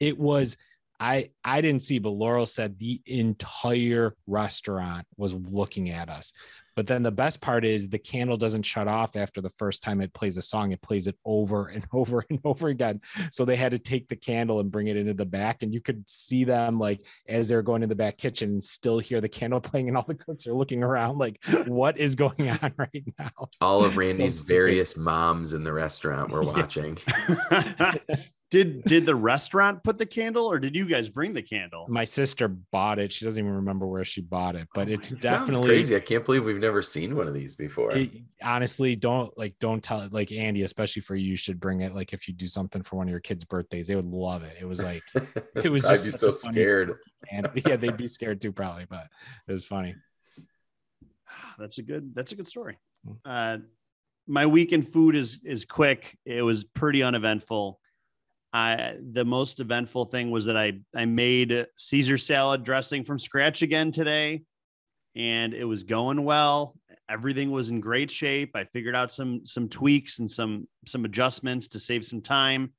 It 0.00 0.18
was 0.18 0.56
I 0.98 1.30
I 1.44 1.60
didn't 1.60 1.82
see, 1.82 1.98
but 1.98 2.10
Laurel 2.10 2.46
said 2.46 2.78
the 2.78 3.00
entire 3.06 4.14
restaurant 4.26 5.06
was 5.16 5.34
looking 5.34 5.90
at 5.90 6.10
us. 6.10 6.32
But 6.80 6.86
then 6.86 7.02
the 7.02 7.12
best 7.12 7.42
part 7.42 7.66
is 7.66 7.90
the 7.90 7.98
candle 7.98 8.38
doesn't 8.38 8.62
shut 8.62 8.88
off 8.88 9.14
after 9.14 9.42
the 9.42 9.50
first 9.50 9.82
time 9.82 10.00
it 10.00 10.14
plays 10.14 10.38
a 10.38 10.40
song. 10.42 10.72
It 10.72 10.80
plays 10.80 11.06
it 11.06 11.18
over 11.26 11.66
and 11.74 11.84
over 11.92 12.24
and 12.30 12.40
over 12.42 12.68
again. 12.68 13.02
So 13.30 13.44
they 13.44 13.56
had 13.56 13.72
to 13.72 13.78
take 13.78 14.08
the 14.08 14.16
candle 14.16 14.60
and 14.60 14.70
bring 14.70 14.86
it 14.86 14.96
into 14.96 15.12
the 15.12 15.26
back, 15.26 15.62
and 15.62 15.74
you 15.74 15.82
could 15.82 16.08
see 16.08 16.42
them 16.42 16.78
like 16.78 17.02
as 17.28 17.50
they're 17.50 17.60
going 17.60 17.82
to 17.82 17.86
the 17.86 17.94
back 17.94 18.16
kitchen, 18.16 18.52
and 18.52 18.64
still 18.64 18.98
hear 18.98 19.20
the 19.20 19.28
candle 19.28 19.60
playing, 19.70 19.88
and 19.88 19.96
all 19.98 20.06
the 20.08 20.14
cooks 20.14 20.46
are 20.46 20.54
looking 20.54 20.82
around 20.82 21.18
like, 21.18 21.44
"What 21.66 21.98
is 21.98 22.14
going 22.14 22.48
on 22.62 22.72
right 22.78 23.04
now?" 23.18 23.48
All 23.60 23.84
of 23.84 23.98
Randy's 23.98 24.36
stupid. 24.38 24.54
various 24.54 24.96
moms 24.96 25.52
in 25.52 25.64
the 25.64 25.74
restaurant 25.74 26.30
were 26.30 26.42
Yeah. 26.44 26.52
Watching. 28.52 28.72
did 28.80 28.84
did 28.84 29.06
the 29.06 29.14
restaurant 29.14 29.82
put 29.84 29.98
the 29.98 30.06
candle 30.06 30.50
or 30.50 30.58
did 30.58 30.74
you 30.74 30.84
guys 30.86 31.08
bring 31.08 31.32
the 31.32 31.42
candle? 31.42 31.86
My 31.88 32.04
sister 32.04 32.48
bought 32.48 32.98
it. 32.98 33.12
She 33.12 33.24
doesn't 33.24 33.42
even 33.42 33.54
remember 33.56 33.86
where 33.86 34.04
she 34.04 34.20
bought 34.20 34.56
it, 34.56 34.68
but 34.74 34.88
Oh 34.88 34.92
it's 34.92 35.12
my- 35.12 35.18
definitely 35.20 35.68
crazy. 35.68 35.96
I 35.96 36.00
can't 36.00 36.24
believe 36.24 36.44
we've 36.44 36.58
never 36.58 36.82
seen 36.82 37.14
one 37.16 37.28
of 37.28 37.34
these 37.34 37.54
before. 37.54 37.92
it, 37.92 38.10
honestly 38.42 38.96
don't 38.96 39.36
like 39.38 39.54
don't 39.60 39.82
tell 39.82 40.00
it 40.00 40.12
like 40.12 40.32
andy 40.32 40.62
especially 40.62 41.02
for 41.02 41.14
you 41.14 41.28
you 41.30 41.36
should 41.36 41.60
bring 41.60 41.82
it 41.82 41.94
like 41.94 42.12
if 42.12 42.26
you 42.26 42.32
do 42.34 42.46
something 42.46 42.82
for 42.82 42.96
one 42.96 43.06
of 43.06 43.10
your 43.10 43.20
kids 43.20 43.44
birthdays 43.44 43.86
they 43.86 43.94
would 43.96 44.06
love 44.06 44.42
it 44.42 44.56
it 44.60 44.64
was 44.64 44.82
like 44.82 45.02
it 45.56 45.70
was 45.70 45.84
I'd 45.84 45.90
just 45.94 46.04
be 46.06 46.10
so 46.12 46.30
scared. 46.30 46.94
and 47.30 47.48
yeah 47.66 47.76
they'd 47.76 47.96
be 47.98 48.06
scared 48.06 48.40
too 48.40 48.50
probably 48.52 48.86
but 48.88 49.06
it 49.46 49.52
was 49.52 49.64
funny 49.64 49.94
That's 51.58 51.78
a 51.78 51.82
good 51.82 52.14
that's 52.14 52.32
a 52.32 52.34
good 52.36 52.48
story. 52.48 52.78
Mm. 53.06 53.16
Uh 53.24 53.58
my 54.26 54.46
weekend 54.46 54.88
food 54.92 55.16
is 55.16 55.40
is 55.44 55.64
quick. 55.64 56.16
It 56.24 56.42
was 56.42 56.64
pretty 56.64 57.02
uneventful. 57.02 57.80
I 58.52 58.94
the 59.12 59.24
most 59.24 59.60
eventful 59.60 60.06
thing 60.06 60.30
was 60.30 60.44
that 60.46 60.56
I 60.56 60.80
I 60.94 61.04
made 61.04 61.66
Caesar 61.76 62.18
salad 62.18 62.64
dressing 62.64 63.04
from 63.04 63.18
scratch 63.18 63.62
again 63.62 63.92
today 63.92 64.42
and 65.16 65.54
it 65.54 65.64
was 65.64 65.82
going 65.82 66.24
well. 66.24 66.76
Everything 67.08 67.50
was 67.50 67.70
in 67.70 67.80
great 67.80 68.10
shape. 68.10 68.54
I 68.54 68.64
figured 68.64 68.94
out 68.94 69.12
some 69.12 69.44
some 69.44 69.68
tweaks 69.68 70.18
and 70.18 70.30
some 70.30 70.68
some 70.86 71.04
adjustments 71.04 71.68
to 71.68 71.80
save 71.80 72.04
some 72.04 72.22
time. 72.22 72.72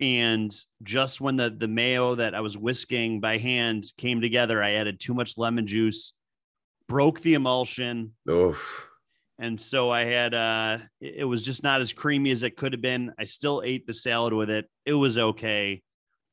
And 0.00 0.54
just 0.82 1.20
when 1.20 1.36
the 1.36 1.50
the 1.50 1.68
mayo 1.68 2.14
that 2.14 2.34
I 2.34 2.40
was 2.40 2.56
whisking 2.56 3.20
by 3.20 3.38
hand 3.38 3.84
came 3.96 4.20
together, 4.20 4.62
I 4.62 4.72
added 4.74 5.00
too 5.00 5.14
much 5.14 5.36
lemon 5.36 5.66
juice, 5.66 6.14
broke 6.88 7.20
the 7.20 7.34
emulsion, 7.34 8.12
Oof. 8.30 8.87
And 9.38 9.60
so 9.60 9.90
I 9.90 10.04
had 10.04 10.34
uh 10.34 10.78
it 11.00 11.24
was 11.24 11.42
just 11.42 11.62
not 11.62 11.80
as 11.80 11.92
creamy 11.92 12.30
as 12.30 12.42
it 12.42 12.56
could 12.56 12.72
have 12.72 12.82
been. 12.82 13.12
I 13.18 13.24
still 13.24 13.62
ate 13.64 13.86
the 13.86 13.94
salad 13.94 14.32
with 14.32 14.50
it. 14.50 14.68
It 14.84 14.94
was 14.94 15.16
okay. 15.16 15.82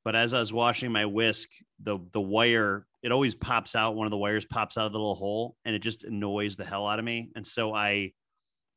But 0.03 0.15
as 0.15 0.33
I 0.33 0.39
was 0.39 0.53
washing 0.53 0.91
my 0.91 1.05
whisk, 1.05 1.49
the 1.83 1.99
the 2.13 2.21
wire, 2.21 2.85
it 3.03 3.11
always 3.11 3.35
pops 3.35 3.75
out. 3.75 3.95
One 3.95 4.07
of 4.07 4.11
the 4.11 4.17
wires 4.17 4.45
pops 4.45 4.77
out 4.77 4.87
of 4.87 4.91
the 4.91 4.99
little 4.99 5.15
hole 5.15 5.55
and 5.65 5.75
it 5.75 5.79
just 5.79 6.03
annoys 6.03 6.55
the 6.55 6.65
hell 6.65 6.87
out 6.87 6.99
of 6.99 7.05
me. 7.05 7.29
And 7.35 7.45
so 7.45 7.73
I 7.73 8.11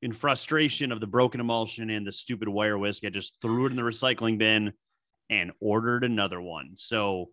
in 0.02 0.12
frustration 0.12 0.92
of 0.92 1.00
the 1.00 1.06
broken 1.06 1.40
emulsion 1.40 1.90
and 1.90 2.06
the 2.06 2.12
stupid 2.12 2.48
wire 2.48 2.78
whisk, 2.78 3.04
I 3.04 3.08
just 3.08 3.36
threw 3.42 3.66
it 3.66 3.70
in 3.70 3.76
the 3.76 3.82
recycling 3.82 4.38
bin 4.38 4.72
and 5.30 5.52
ordered 5.60 6.04
another 6.04 6.40
one. 6.40 6.72
So 6.76 7.30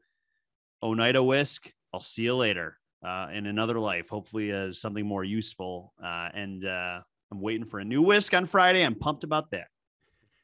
Oneida 0.81 1.21
whisk, 1.21 1.71
I'll 1.93 1.99
see 1.99 2.23
you 2.23 2.35
later 2.35 2.77
uh, 3.03 3.27
in 3.33 3.45
another 3.47 3.79
life, 3.79 4.09
hopefully 4.09 4.51
uh, 4.51 4.71
something 4.71 5.05
more 5.05 5.23
useful. 5.23 5.93
Uh, 6.03 6.29
and 6.33 6.65
uh, 6.65 6.99
I'm 7.31 7.41
waiting 7.41 7.65
for 7.65 7.79
a 7.79 7.85
new 7.85 8.01
whisk 8.01 8.33
on 8.33 8.45
Friday. 8.45 8.83
I'm 8.83 8.95
pumped 8.95 9.23
about 9.23 9.51
that. 9.51 9.67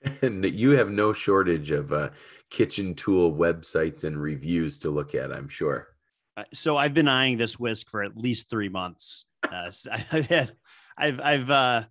And 0.23 0.43
you 0.43 0.71
have 0.71 0.89
no 0.89 1.13
shortage 1.13 1.69
of 1.69 1.93
uh, 1.93 2.09
kitchen 2.49 2.95
tool 2.95 3.31
websites 3.31 4.03
and 4.03 4.19
reviews 4.19 4.79
to 4.79 4.89
look 4.89 5.13
at, 5.13 5.31
I'm 5.31 5.47
sure. 5.47 5.89
So 6.53 6.75
I've 6.75 6.95
been 6.95 7.07
eyeing 7.07 7.37
this 7.37 7.59
whisk 7.59 7.87
for 7.87 8.01
at 8.01 8.17
least 8.17 8.49
three 8.49 8.69
months. 8.69 9.27
Uh, 9.43 9.69
so 9.71 9.91
I've 9.91 10.25
had, 10.25 10.53
I've, 10.97 11.19
I've, 11.19 11.49
uh, 11.49 11.83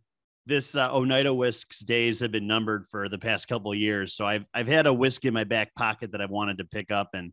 this 0.46 0.74
uh, 0.74 0.92
Oneida 0.92 1.32
whisks 1.32 1.80
days 1.80 2.18
have 2.20 2.32
been 2.32 2.48
numbered 2.48 2.86
for 2.88 3.08
the 3.08 3.18
past 3.18 3.46
couple 3.46 3.70
of 3.70 3.78
years. 3.78 4.14
So 4.14 4.26
I've, 4.26 4.44
I've 4.52 4.66
had 4.66 4.86
a 4.86 4.92
whisk 4.92 5.24
in 5.24 5.34
my 5.34 5.44
back 5.44 5.74
pocket 5.74 6.12
that 6.12 6.20
I 6.20 6.26
wanted 6.26 6.58
to 6.58 6.64
pick 6.64 6.90
up, 6.90 7.10
and 7.14 7.32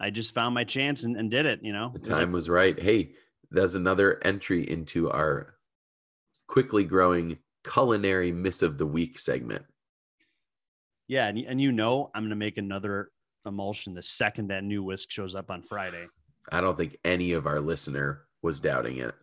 I 0.00 0.10
just 0.10 0.32
found 0.34 0.54
my 0.54 0.64
chance 0.64 1.02
and, 1.04 1.16
and 1.16 1.30
did 1.30 1.46
it. 1.46 1.60
You 1.62 1.72
know, 1.72 1.90
The 1.92 1.96
It 1.96 2.00
was 2.00 2.10
like- 2.10 2.20
time 2.20 2.32
was 2.32 2.48
right. 2.48 2.78
Hey, 2.80 3.14
there's 3.50 3.74
another 3.74 4.20
entry 4.24 4.68
into 4.70 5.10
our 5.10 5.54
quickly 6.48 6.84
growing 6.84 7.38
culinary 7.64 8.30
miss 8.32 8.62
of 8.62 8.78
the 8.78 8.86
week 8.86 9.18
segment. 9.18 9.64
yeah, 11.08 11.26
and, 11.28 11.38
and 11.38 11.60
you 11.60 11.72
know, 11.72 12.10
I'm 12.14 12.22
going 12.22 12.30
to 12.30 12.36
make 12.36 12.58
another 12.58 13.10
emulsion 13.46 13.94
the 13.94 14.02
second 14.02 14.48
that 14.48 14.64
new 14.64 14.82
whisk 14.82 15.10
shows 15.10 15.34
up 15.34 15.50
on 15.50 15.62
Friday. 15.62 16.06
I 16.52 16.60
don't 16.60 16.76
think 16.76 16.96
any 17.04 17.32
of 17.32 17.46
our 17.46 17.60
listener 17.60 18.24
was 18.42 18.60
doubting 18.60 18.98
it. 18.98 19.14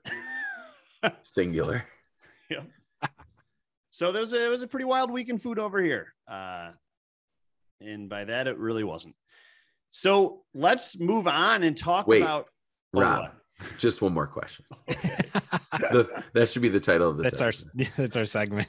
Singular. 1.22 1.86
So 3.92 4.12
there 4.12 4.22
was 4.22 4.34
a, 4.34 4.46
it 4.46 4.50
was 4.50 4.62
a 4.62 4.68
pretty 4.68 4.84
wild 4.86 5.10
week 5.10 5.30
in 5.30 5.38
food 5.38 5.58
over 5.58 5.82
here. 5.82 6.08
Uh, 6.30 6.72
and 7.80 8.10
by 8.10 8.26
that, 8.26 8.48
it 8.48 8.58
really 8.58 8.84
wasn't. 8.84 9.16
So 9.98 10.42
let's 10.54 11.00
move 11.00 11.26
on 11.26 11.64
and 11.64 11.78
talk 11.78 12.06
Wait, 12.06 12.22
about 12.22 12.48
oh, 12.94 13.00
Rob, 13.00 13.22
what? 13.60 13.78
just 13.78 14.02
one 14.02 14.14
more 14.14 14.28
question. 14.28 14.66
The- 15.92 16.24
that 16.34 16.50
should 16.50 16.62
be 16.62 16.68
the 16.70 16.80
title 16.82 17.10
of 17.12 17.18
this. 17.18 17.32
that's 17.32 17.42
our 17.42 17.86
that's 17.98 18.16
our 18.18 18.26
segment 18.26 18.68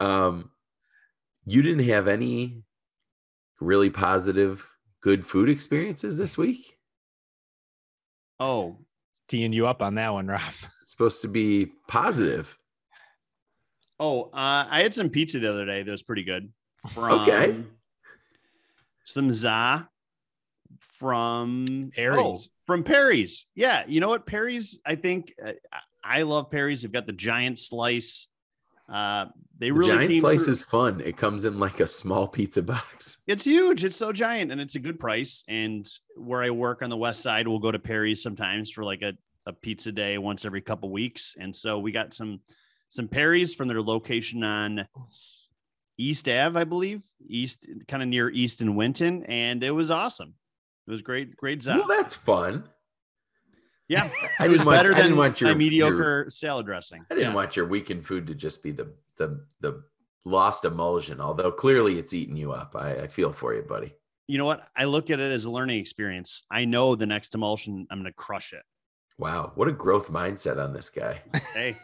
Um, 0.00 0.50
you 1.44 1.60
didn't 1.60 1.86
have 1.88 2.08
any 2.08 2.62
really 3.60 3.90
positive, 3.90 4.66
good 5.02 5.26
food 5.26 5.50
experiences 5.50 6.16
this 6.16 6.38
week. 6.38 6.78
Oh, 8.40 8.78
teeing 9.28 9.52
you 9.52 9.66
up 9.66 9.82
on 9.82 9.96
that 9.96 10.12
one 10.14 10.26
rob 10.26 10.40
It's 10.80 10.90
supposed 10.90 11.20
to 11.22 11.28
be 11.28 11.70
positive. 11.86 12.56
oh, 14.00 14.24
uh, 14.32 14.66
I 14.70 14.80
had 14.82 14.94
some 14.94 15.10
pizza 15.10 15.38
the 15.38 15.50
other 15.50 15.66
day 15.66 15.82
that 15.82 15.90
was 15.90 16.02
pretty 16.02 16.24
good. 16.24 16.50
From 16.94 17.20
Okay. 17.20 17.62
Some 19.04 19.30
za 19.32 19.88
from 21.02 21.90
Perry's. 21.94 22.18
oh, 22.18 22.36
from 22.66 22.82
Perry's. 22.84 23.46
Yeah, 23.54 23.84
you 23.86 24.00
know 24.00 24.08
what? 24.08 24.24
Perry's. 24.24 24.78
I 24.86 24.94
think 24.94 25.34
uh, 25.44 25.52
I 26.02 26.22
love 26.22 26.50
Perry's. 26.50 26.82
They've 26.82 26.92
got 26.92 27.06
the 27.06 27.12
giant 27.12 27.58
slice. 27.58 28.28
Uh, 28.92 29.26
they 29.58 29.66
The 29.68 29.72
really 29.72 29.92
giant 29.96 30.16
slice 30.16 30.44
through- 30.44 30.52
is 30.52 30.62
fun. 30.62 31.00
It 31.04 31.16
comes 31.16 31.44
in 31.44 31.58
like 31.58 31.80
a 31.80 31.86
small 31.86 32.28
pizza 32.28 32.62
box. 32.62 33.18
It's 33.26 33.44
huge. 33.44 33.84
It's 33.84 33.96
so 33.96 34.12
giant 34.12 34.52
and 34.52 34.60
it's 34.60 34.74
a 34.74 34.80
good 34.80 34.98
price. 34.98 35.42
And 35.48 35.86
where 36.16 36.42
I 36.42 36.50
work 36.50 36.82
on 36.82 36.90
the 36.90 36.96
west 36.96 37.22
side, 37.22 37.46
we'll 37.48 37.58
go 37.58 37.70
to 37.72 37.78
Perry's 37.78 38.22
sometimes 38.22 38.70
for 38.70 38.84
like 38.84 39.02
a, 39.02 39.12
a 39.46 39.52
pizza 39.52 39.92
day 39.92 40.18
once 40.18 40.44
every 40.44 40.60
couple 40.60 40.90
weeks. 40.90 41.34
And 41.38 41.54
so 41.54 41.78
we 41.78 41.92
got 41.92 42.14
some 42.14 42.40
some 42.88 43.08
Perry's 43.08 43.54
from 43.54 43.68
their 43.68 43.80
location 43.82 44.44
on 44.44 44.86
East 45.98 46.28
Ave, 46.28 46.58
I 46.58 46.64
believe, 46.64 47.02
East 47.26 47.66
kind 47.88 48.02
of 48.02 48.08
near 48.08 48.28
East 48.30 48.60
and 48.60 48.76
Winton, 48.76 49.24
and 49.24 49.62
it 49.62 49.70
was 49.70 49.90
awesome. 49.90 50.34
It 50.86 50.90
was 50.90 51.02
great, 51.02 51.36
great 51.36 51.64
Well, 51.66 51.78
job. 51.78 51.88
that's 51.88 52.14
fun. 52.14 52.64
yeah, 53.88 54.08
I 54.40 54.46
it 54.46 54.48
was 54.48 54.58
didn't 54.58 54.66
want, 54.66 54.76
better 54.78 54.92
I 54.92 54.96
didn't 54.96 55.10
than 55.12 55.18
want 55.18 55.40
your 55.40 55.48
my 55.48 55.52
your- 55.52 55.58
mediocre 55.58 56.26
salad 56.30 56.66
dressing. 56.66 57.04
I 57.10 57.14
didn't 57.14 57.30
Yeah. 57.30 57.34
want 57.34 57.56
your 57.56 57.66
weekend 57.66 58.06
food 58.06 58.26
to 58.26 58.34
just 58.34 58.62
be 58.62 58.72
the 58.72 58.92
the 59.16 59.44
the 59.60 59.82
lost 60.24 60.64
emulsion. 60.64 61.20
Although 61.20 61.52
clearly 61.52 61.98
it's 61.98 62.14
eating 62.14 62.36
you 62.36 62.52
up. 62.52 62.74
I, 62.76 62.92
I 63.02 63.06
feel 63.08 63.32
for 63.32 63.54
you, 63.54 63.62
buddy. 63.62 63.94
You 64.28 64.38
know 64.38 64.44
what? 64.44 64.68
I 64.76 64.84
look 64.84 65.10
at 65.10 65.18
it 65.20 65.32
as 65.32 65.44
a 65.44 65.50
learning 65.50 65.78
experience. 65.80 66.44
I 66.50 66.64
know 66.64 66.94
the 66.94 67.06
next 67.06 67.34
emulsion, 67.34 67.86
I'm 67.90 67.98
going 67.98 68.10
to 68.10 68.14
crush 68.16 68.52
it. 68.52 68.62
Wow, 69.18 69.52
what 69.56 69.68
a 69.68 69.72
growth 69.72 70.10
mindset 70.10 70.62
on 70.62 70.72
this 70.72 70.90
guy. 70.90 71.20
Hey, 71.52 71.76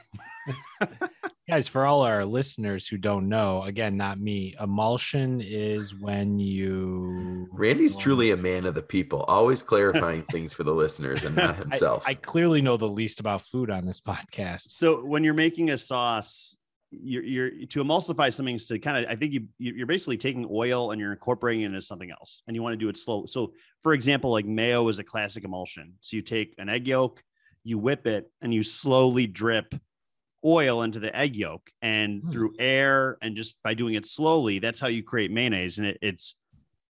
Guys, 1.48 1.66
for 1.66 1.86
all 1.86 2.02
our 2.02 2.26
listeners 2.26 2.86
who 2.86 2.98
don't 2.98 3.26
know, 3.26 3.62
again, 3.62 3.96
not 3.96 4.20
me, 4.20 4.54
emulsion 4.60 5.40
is 5.42 5.94
when 5.94 6.38
you. 6.38 7.48
Randy's 7.52 7.96
truly 7.96 8.32
a 8.32 8.36
man 8.36 8.66
of 8.66 8.74
the 8.74 8.82
people, 8.82 9.22
always 9.22 9.62
clarifying 9.72 10.24
things 10.24 10.52
for 10.52 10.62
the 10.64 10.74
listeners 10.74 11.24
and 11.24 11.34
not 11.34 11.56
himself. 11.56 12.04
I, 12.06 12.12
clearly 12.12 12.60
know 12.60 12.76
the 12.76 12.86
least 12.88 13.18
about 13.18 13.40
food 13.40 13.70
on 13.70 13.86
this 13.86 13.98
podcast. 13.98 14.72
so 14.72 15.02
when 15.02 15.24
you're 15.24 15.32
making 15.32 15.70
a 15.70 15.78
sauce, 15.78 16.54
you're, 16.90 17.22
you're 17.24 17.50
to 17.66 17.82
emulsify 17.82 18.30
something 18.30 18.54
is 18.56 18.66
to 18.66 18.78
kind 18.78 19.02
of, 19.06 19.10
I 19.10 19.16
think 19.16 19.32
you 19.32 19.46
you- 19.58 19.72
you're 19.74 19.86
basically 19.86 20.18
taking 20.18 20.46
oil 20.50 20.90
and 20.90 21.00
you're 21.00 21.12
incorporating 21.12 21.62
it 21.62 21.66
into 21.66 21.80
something 21.80 22.10
else, 22.10 22.42
and 22.46 22.54
you 22.56 22.62
want 22.62 22.74
to 22.74 22.78
do 22.78 22.90
it 22.90 22.98
slow. 22.98 23.24
So, 23.24 23.54
for 23.82 23.94
example, 23.94 24.30
like 24.32 24.44
mayo 24.44 24.86
is 24.88 24.98
a 24.98 25.04
classic 25.04 25.44
emulsion. 25.44 25.94
So 26.00 26.16
you 26.16 26.22
take 26.22 26.54
an 26.58 26.68
egg 26.68 26.86
yolk, 26.88 27.22
you 27.64 27.78
whip 27.78 28.06
it, 28.06 28.30
and 28.42 28.52
you 28.52 28.62
slowly 28.62 29.26
drip 29.26 29.74
oil 30.44 30.82
into 30.82 31.00
the 31.00 31.14
egg 31.16 31.36
yolk, 31.36 31.70
and 31.82 32.22
Hmm. 32.22 32.30
through 32.30 32.54
air 32.58 33.18
and 33.22 33.36
just 33.36 33.62
by 33.62 33.74
doing 33.74 33.94
it 33.94 34.06
slowly, 34.06 34.58
that's 34.58 34.80
how 34.80 34.88
you 34.88 35.02
create 35.02 35.30
mayonnaise, 35.30 35.78
and 35.78 35.86
it, 35.86 35.98
it's 36.02 36.36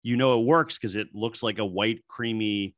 you 0.02 0.16
know 0.16 0.40
it 0.40 0.44
works 0.44 0.76
because 0.76 0.96
it 0.96 1.08
looks 1.14 1.42
like 1.42 1.58
a 1.58 1.64
white, 1.66 2.04
creamy, 2.08 2.74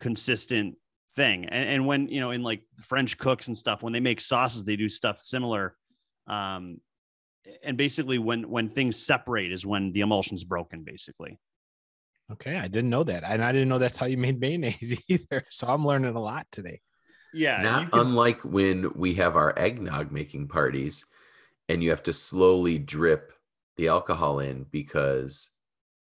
consistent 0.00 0.76
thing. 1.16 1.44
And, 1.46 1.68
and 1.68 1.86
when 1.86 2.08
you 2.08 2.20
know, 2.20 2.30
in 2.30 2.42
like 2.42 2.62
French 2.84 3.18
cooks 3.18 3.48
and 3.48 3.56
stuff, 3.56 3.82
when 3.82 3.92
they 3.92 4.00
make 4.00 4.20
sauces, 4.20 4.64
they 4.64 4.76
do 4.76 4.88
stuff 4.88 5.20
similar. 5.20 5.76
Um, 6.26 6.80
and 7.62 7.76
basically, 7.76 8.18
when 8.18 8.48
when 8.48 8.68
things 8.68 8.98
separate 8.98 9.52
is 9.52 9.64
when 9.64 9.92
the 9.92 10.00
emulsion's 10.00 10.44
broken. 10.44 10.82
Basically, 10.82 11.38
Okay, 12.32 12.56
I 12.56 12.66
didn't 12.66 12.90
know 12.90 13.04
that, 13.04 13.22
and 13.24 13.42
I 13.42 13.52
didn't 13.52 13.68
know 13.68 13.78
that's 13.78 13.98
how 13.98 14.06
you 14.06 14.18
made 14.18 14.40
mayonnaise 14.40 15.00
either. 15.08 15.44
So 15.50 15.68
I'm 15.68 15.86
learning 15.86 16.14
a 16.16 16.20
lot 16.20 16.46
today. 16.50 16.80
Yeah. 17.32 17.62
Not 17.62 17.92
can- 17.92 18.00
unlike 18.00 18.44
when 18.44 18.92
we 18.94 19.14
have 19.14 19.36
our 19.36 19.56
eggnog 19.58 20.12
making 20.12 20.48
parties 20.48 21.04
and 21.68 21.82
you 21.82 21.90
have 21.90 22.02
to 22.04 22.12
slowly 22.12 22.78
drip 22.78 23.32
the 23.76 23.88
alcohol 23.88 24.38
in 24.40 24.64
because 24.70 25.50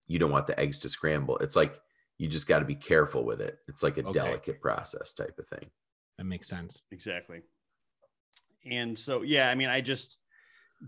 you 0.08 0.20
don't 0.20 0.32
want 0.32 0.48
the 0.48 0.60
eggs 0.60 0.80
to 0.80 0.90
scramble. 0.90 1.38
It's 1.40 1.56
like 1.56 1.80
you 2.18 2.28
just 2.28 2.48
got 2.48 2.60
to 2.60 2.66
be 2.66 2.76
careful 2.76 3.24
with 3.26 3.42
it. 3.42 3.58
It's 3.68 3.82
like 3.84 3.98
a 3.98 4.02
Okay. 4.02 4.12
delicate 4.12 4.62
process 4.62 5.14
type 5.14 5.38
of 5.40 5.48
thing. 5.48 5.70
That 6.18 6.26
makes 6.26 6.48
sense. 6.48 6.84
exactly. 6.92 7.42
And 8.66 8.98
so, 8.98 9.24
yeah, 9.24 9.50
I 9.50 9.56
mean, 9.56 9.70
I 9.70 9.82
just 9.82 10.20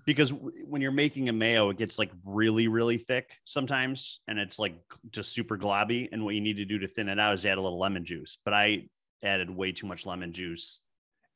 because 0.05 0.31
when 0.33 0.81
you're 0.81 0.91
making 0.91 1.29
a 1.29 1.33
mayo, 1.33 1.69
it 1.69 1.77
gets 1.77 1.97
like 1.97 2.11
really, 2.25 2.67
really 2.67 2.97
thick 2.97 3.37
sometimes, 3.45 4.19
and 4.27 4.37
it's 4.37 4.59
like 4.59 4.75
just 5.11 5.33
super 5.33 5.57
globby. 5.57 6.09
And 6.11 6.23
what 6.23 6.35
you 6.35 6.41
need 6.41 6.57
to 6.57 6.65
do 6.65 6.77
to 6.79 6.87
thin 6.87 7.09
it 7.09 7.19
out 7.19 7.33
is 7.33 7.45
add 7.45 7.57
a 7.57 7.61
little 7.61 7.79
lemon 7.79 8.03
juice. 8.05 8.37
But 8.43 8.53
I 8.53 8.87
added 9.23 9.49
way 9.49 9.71
too 9.71 9.87
much 9.87 10.05
lemon 10.05 10.33
juice. 10.33 10.81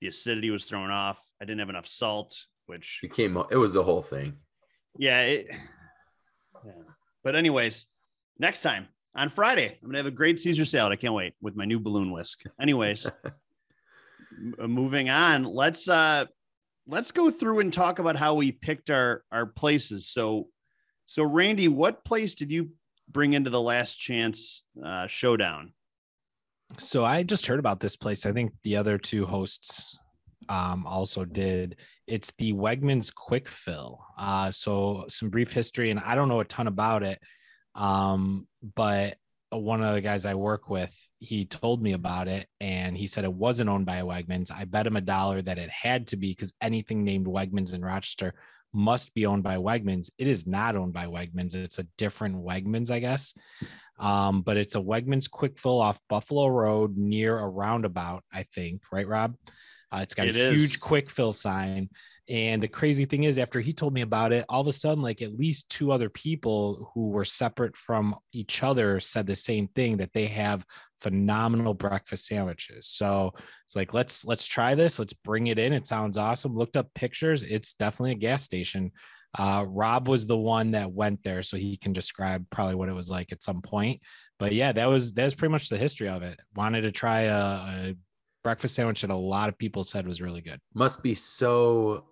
The 0.01 0.07
acidity 0.07 0.49
was 0.49 0.65
thrown 0.65 0.91
off. 0.91 1.19
I 1.41 1.45
didn't 1.45 1.59
have 1.59 1.69
enough 1.69 1.87
salt, 1.87 2.45
which 2.67 2.99
It 3.03 3.13
came, 3.13 3.37
it 3.51 3.57
was 3.57 3.75
a 3.75 3.83
whole 3.83 4.01
thing. 4.01 4.33
yeah, 4.97 5.21
it, 5.21 5.47
yeah. 6.65 6.71
But 7.23 7.35
anyways, 7.35 7.87
next 8.37 8.61
time 8.61 8.87
on 9.15 9.29
Friday, 9.29 9.77
I'm 9.81 9.87
gonna 9.87 9.97
have 9.99 10.05
a 10.05 10.11
great 10.11 10.39
Caesar 10.39 10.65
salad. 10.65 10.93
I 10.93 10.95
can't 10.95 11.13
wait 11.13 11.33
with 11.41 11.55
my 11.55 11.65
new 11.65 11.79
balloon 11.79 12.11
whisk. 12.11 12.43
Anyways, 12.61 13.05
m- 14.37 14.55
uh, 14.61 14.67
moving 14.67 15.09
on. 15.09 15.43
Let's 15.43 15.89
uh 15.89 16.25
let's 16.87 17.11
go 17.11 17.29
through 17.29 17.59
and 17.59 17.73
talk 17.73 17.99
about 17.99 18.15
how 18.15 18.35
we 18.35 18.51
picked 18.51 18.89
our 18.89 19.23
our 19.31 19.45
places. 19.45 20.07
So, 20.07 20.47
so 21.07 21.23
Randy, 21.23 21.67
what 21.67 22.05
place 22.05 22.33
did 22.35 22.51
you 22.51 22.69
bring 23.09 23.33
into 23.33 23.49
the 23.49 23.61
Last 23.61 23.95
Chance 23.99 24.63
uh, 24.83 25.07
showdown? 25.07 25.73
So 26.77 27.03
I 27.03 27.23
just 27.23 27.45
heard 27.47 27.59
about 27.59 27.79
this 27.79 27.95
place. 27.95 28.25
I 28.25 28.31
think 28.31 28.53
the 28.63 28.77
other 28.77 28.97
two 28.97 29.25
hosts 29.25 29.97
um, 30.49 30.85
also 30.85 31.25
did. 31.25 31.77
It's 32.07 32.31
the 32.37 32.53
Wegmans 32.53 33.13
Quick 33.13 33.47
Fill. 33.47 33.99
Uh, 34.17 34.51
so 34.51 35.05
some 35.07 35.29
brief 35.29 35.51
history, 35.51 35.91
and 35.91 35.99
I 35.99 36.15
don't 36.15 36.29
know 36.29 36.39
a 36.39 36.45
ton 36.45 36.67
about 36.67 37.03
it, 37.03 37.19
um, 37.75 38.47
but 38.75 39.17
one 39.51 39.81
of 39.81 39.95
the 39.95 40.01
guys 40.01 40.25
I 40.25 40.35
work 40.35 40.69
with, 40.69 40.95
he 41.17 41.45
told 41.45 41.81
me 41.81 41.93
about 41.93 42.27
it, 42.27 42.47
and 42.61 42.95
he 42.95 43.07
said 43.07 43.23
it 43.23 43.33
wasn't 43.33 43.69
owned 43.69 43.85
by 43.85 44.01
Wegmans. 44.01 44.51
I 44.51 44.65
bet 44.65 44.85
him 44.85 44.95
a 44.95 45.01
dollar 45.01 45.41
that 45.41 45.57
it 45.57 45.69
had 45.69 46.07
to 46.07 46.17
be 46.17 46.31
because 46.31 46.53
anything 46.61 47.03
named 47.03 47.25
Wegmans 47.25 47.73
in 47.73 47.83
Rochester 47.83 48.35
must 48.73 49.13
be 49.13 49.25
owned 49.25 49.43
by 49.43 49.57
Wegmans. 49.57 50.09
It 50.17 50.27
is 50.27 50.45
not 50.45 50.75
owned 50.75 50.93
by 50.93 51.05
Wegmans. 51.05 51.55
It's 51.55 51.79
a 51.79 51.87
different 51.97 52.35
Wegmans, 52.35 52.91
I 52.91 52.99
guess. 52.99 53.33
Um, 53.99 54.41
but 54.41 54.55
it's 54.57 54.75
a 54.75 54.81
Wegmans 54.81 55.29
quick 55.29 55.59
fill 55.59 55.81
off 55.81 55.99
Buffalo 56.07 56.47
Road 56.47 56.95
near 56.97 57.37
a 57.39 57.47
roundabout, 57.47 58.23
I 58.31 58.43
think, 58.53 58.81
right, 58.91 59.07
Rob? 59.07 59.35
Uh, 59.91 59.99
it's 60.03 60.13
got 60.13 60.27
It 60.27 60.35
a 60.35 60.39
is. 60.39 60.55
huge 60.55 60.79
quick 60.79 61.09
fill 61.09 61.33
sign. 61.33 61.89
And 62.29 62.61
the 62.61 62.67
crazy 62.67 63.05
thing 63.05 63.23
is, 63.23 63.39
after 63.39 63.59
he 63.59 63.73
told 63.73 63.93
me 63.93 64.01
about 64.01 64.31
it, 64.31 64.45
all 64.49 64.61
of 64.61 64.67
a 64.67 64.71
sudden, 64.71 65.03
like 65.03 65.23
at 65.23 65.37
least 65.37 65.67
two 65.69 65.91
other 65.91 66.09
people 66.09 66.91
who 66.93 67.09
were 67.09 67.25
separate 67.25 67.75
from 67.75 68.15
each 68.33 68.61
other 68.61 68.99
said 68.99 69.25
the 69.25 69.35
same 69.35 69.67
thing 69.69 69.97
that 69.97 70.13
they 70.13 70.27
have 70.27 70.63
phenomenal 70.99 71.73
breakfast 71.73 72.27
sandwiches. 72.27 72.87
So 72.87 73.33
it's 73.65 73.75
like 73.75 73.95
let's 73.95 74.25
let's 74.25 74.45
try 74.45 74.75
this. 74.75 74.99
Let's 74.99 75.13
bring 75.13 75.47
it 75.47 75.57
in. 75.57 75.73
It 75.73 75.87
sounds 75.87 76.17
awesome. 76.17 76.55
Looked 76.55 76.77
up 76.77 76.93
pictures. 76.93 77.43
It's 77.43 77.73
definitely 77.73 78.11
a 78.11 78.15
gas 78.15 78.43
station. 78.43 78.91
Uh, 79.37 79.65
Rob 79.67 80.07
was 80.07 80.27
the 80.27 80.37
one 80.37 80.71
that 80.71 80.91
went 80.91 81.23
there, 81.23 81.41
so 81.41 81.57
he 81.57 81.77
can 81.77 81.93
describe 81.93 82.45
probably 82.51 82.75
what 82.75 82.89
it 82.89 82.95
was 82.95 83.09
like 83.09 83.31
at 83.31 83.43
some 83.43 83.61
point. 83.61 84.01
But 84.37 84.53
yeah, 84.53 84.71
that 84.71 84.87
was 84.87 85.13
that 85.13 85.23
was 85.23 85.35
pretty 85.35 85.51
much 85.51 85.69
the 85.69 85.77
history 85.77 86.09
of 86.09 86.21
it. 86.21 86.39
Wanted 86.55 86.81
to 86.81 86.91
try 86.91 87.21
a, 87.21 87.37
a 87.37 87.95
breakfast 88.43 88.75
sandwich 88.75 89.01
that 89.01 89.09
a 89.09 89.15
lot 89.15 89.49
of 89.49 89.57
people 89.57 89.83
said 89.83 90.07
was 90.07 90.21
really 90.21 90.41
good. 90.41 90.59
Must 90.75 91.03
be 91.03 91.13
so 91.15 92.05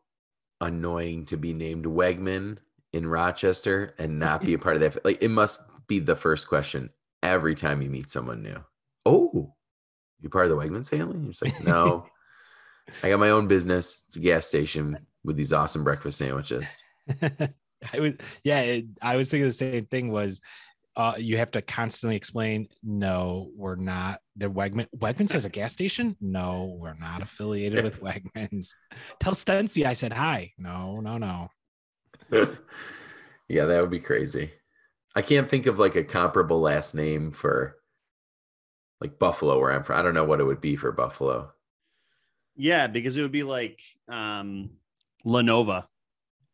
annoying 0.61 1.25
to 1.25 1.37
be 1.37 1.53
named 1.53 1.85
Wegman 1.85 2.57
in 2.93 3.07
Rochester 3.07 3.93
and 3.97 4.19
not 4.19 4.41
be 4.41 4.53
a 4.53 4.59
part 4.59 4.75
of 4.75 4.81
that. 4.81 5.03
Like 5.05 5.21
it 5.21 5.31
must 5.31 5.61
be 5.87 5.99
the 5.99 6.15
first 6.15 6.47
question 6.47 6.89
every 7.23 7.55
time 7.55 7.81
you 7.81 7.89
meet 7.89 8.09
someone 8.09 8.43
new. 8.43 8.63
Oh, 9.05 9.53
you 10.21 10.29
part 10.29 10.45
of 10.45 10.51
the 10.51 10.57
Wegmans 10.57 10.89
family? 10.89 11.17
You're 11.19 11.31
just 11.31 11.45
like, 11.45 11.63
no, 11.63 12.05
I 13.03 13.09
got 13.09 13.19
my 13.19 13.29
own 13.29 13.47
business. 13.47 14.03
It's 14.07 14.15
a 14.15 14.19
gas 14.19 14.47
station 14.47 14.97
with 15.23 15.35
these 15.35 15.53
awesome 15.53 15.83
breakfast 15.83 16.17
sandwiches. 16.17 16.77
I 17.93 17.99
was 17.99 18.13
yeah, 18.43 18.61
it, 18.61 18.85
I 19.01 19.15
was 19.15 19.29
thinking 19.29 19.47
the 19.47 19.53
same 19.53 19.85
thing 19.85 20.09
was 20.09 20.41
uh, 20.97 21.13
you 21.19 21.37
have 21.37 21.51
to 21.51 21.61
constantly 21.61 22.15
explain, 22.15 22.67
no, 22.83 23.51
we're 23.55 23.75
not 23.75 24.19
the 24.35 24.49
Wegman. 24.49 24.87
Wegmans 24.97 25.31
has 25.31 25.45
a 25.45 25.49
gas 25.49 25.71
station? 25.71 26.17
No, 26.19 26.75
we're 26.79 26.95
not 26.95 27.21
affiliated 27.21 27.83
with 27.83 28.01
Wegmans. 28.01 28.69
Tell 29.19 29.35
Stency 29.35 29.85
I 29.85 29.93
said 29.93 30.11
hi. 30.11 30.53
No, 30.57 30.99
no, 30.99 31.19
no. 31.19 31.49
yeah, 33.47 33.65
that 33.65 33.79
would 33.79 33.91
be 33.91 33.99
crazy. 33.99 34.49
I 35.15 35.21
can't 35.21 35.47
think 35.47 35.67
of 35.67 35.77
like 35.77 35.95
a 35.95 36.03
comparable 36.03 36.59
last 36.59 36.95
name 36.95 37.29
for 37.29 37.77
like 38.99 39.19
Buffalo, 39.19 39.59
where 39.59 39.71
I'm 39.71 39.83
from. 39.83 39.99
I 39.99 40.01
don't 40.01 40.15
know 40.15 40.25
what 40.25 40.39
it 40.39 40.45
would 40.45 40.61
be 40.61 40.75
for 40.75 40.91
Buffalo. 40.91 41.51
Yeah, 42.55 42.87
because 42.87 43.17
it 43.17 43.21
would 43.21 43.31
be 43.31 43.43
like 43.43 43.79
um 44.09 44.71
Lenova. 45.23 45.85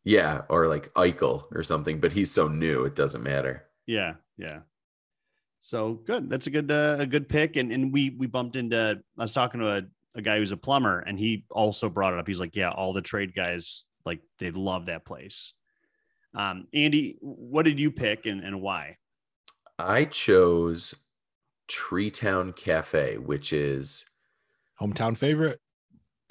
Yeah, 0.04 0.42
or 0.50 0.68
like 0.68 0.92
Eichel 0.92 1.44
or 1.52 1.62
something, 1.62 1.98
but 1.98 2.12
he's 2.12 2.30
so 2.30 2.46
new, 2.48 2.84
it 2.84 2.94
doesn't 2.94 3.22
matter. 3.22 3.64
Yeah, 3.86 4.14
yeah. 4.36 4.60
So 5.58 5.94
good. 6.06 6.28
That's 6.28 6.46
a 6.46 6.50
good 6.50 6.70
uh, 6.70 6.96
a 6.98 7.06
good 7.06 7.28
pick. 7.28 7.56
And 7.56 7.72
and 7.72 7.92
we 7.92 8.10
we 8.10 8.26
bumped 8.26 8.56
into. 8.56 9.00
I 9.18 9.22
was 9.22 9.32
talking 9.32 9.60
to 9.60 9.78
a, 9.78 9.82
a 10.14 10.22
guy 10.22 10.38
who's 10.38 10.52
a 10.52 10.56
plumber, 10.56 11.00
and 11.00 11.18
he 11.18 11.44
also 11.50 11.88
brought 11.88 12.12
it 12.12 12.18
up. 12.18 12.26
He's 12.26 12.40
like, 12.40 12.54
yeah, 12.54 12.70
all 12.70 12.92
the 12.92 13.02
trade 13.02 13.34
guys 13.34 13.86
like 14.04 14.20
they 14.38 14.50
love 14.50 14.86
that 14.86 15.04
place. 15.04 15.52
Um, 16.34 16.66
Andy, 16.74 17.16
what 17.20 17.64
did 17.64 17.78
you 17.78 17.90
pick 17.90 18.26
and 18.26 18.42
and 18.42 18.60
why? 18.60 18.98
I 19.78 20.04
chose 20.04 20.94
Tree 21.68 22.10
Town 22.10 22.52
Cafe, 22.52 23.18
which 23.18 23.52
is 23.52 24.04
Hometown 24.80 25.16
favorite. 25.16 25.60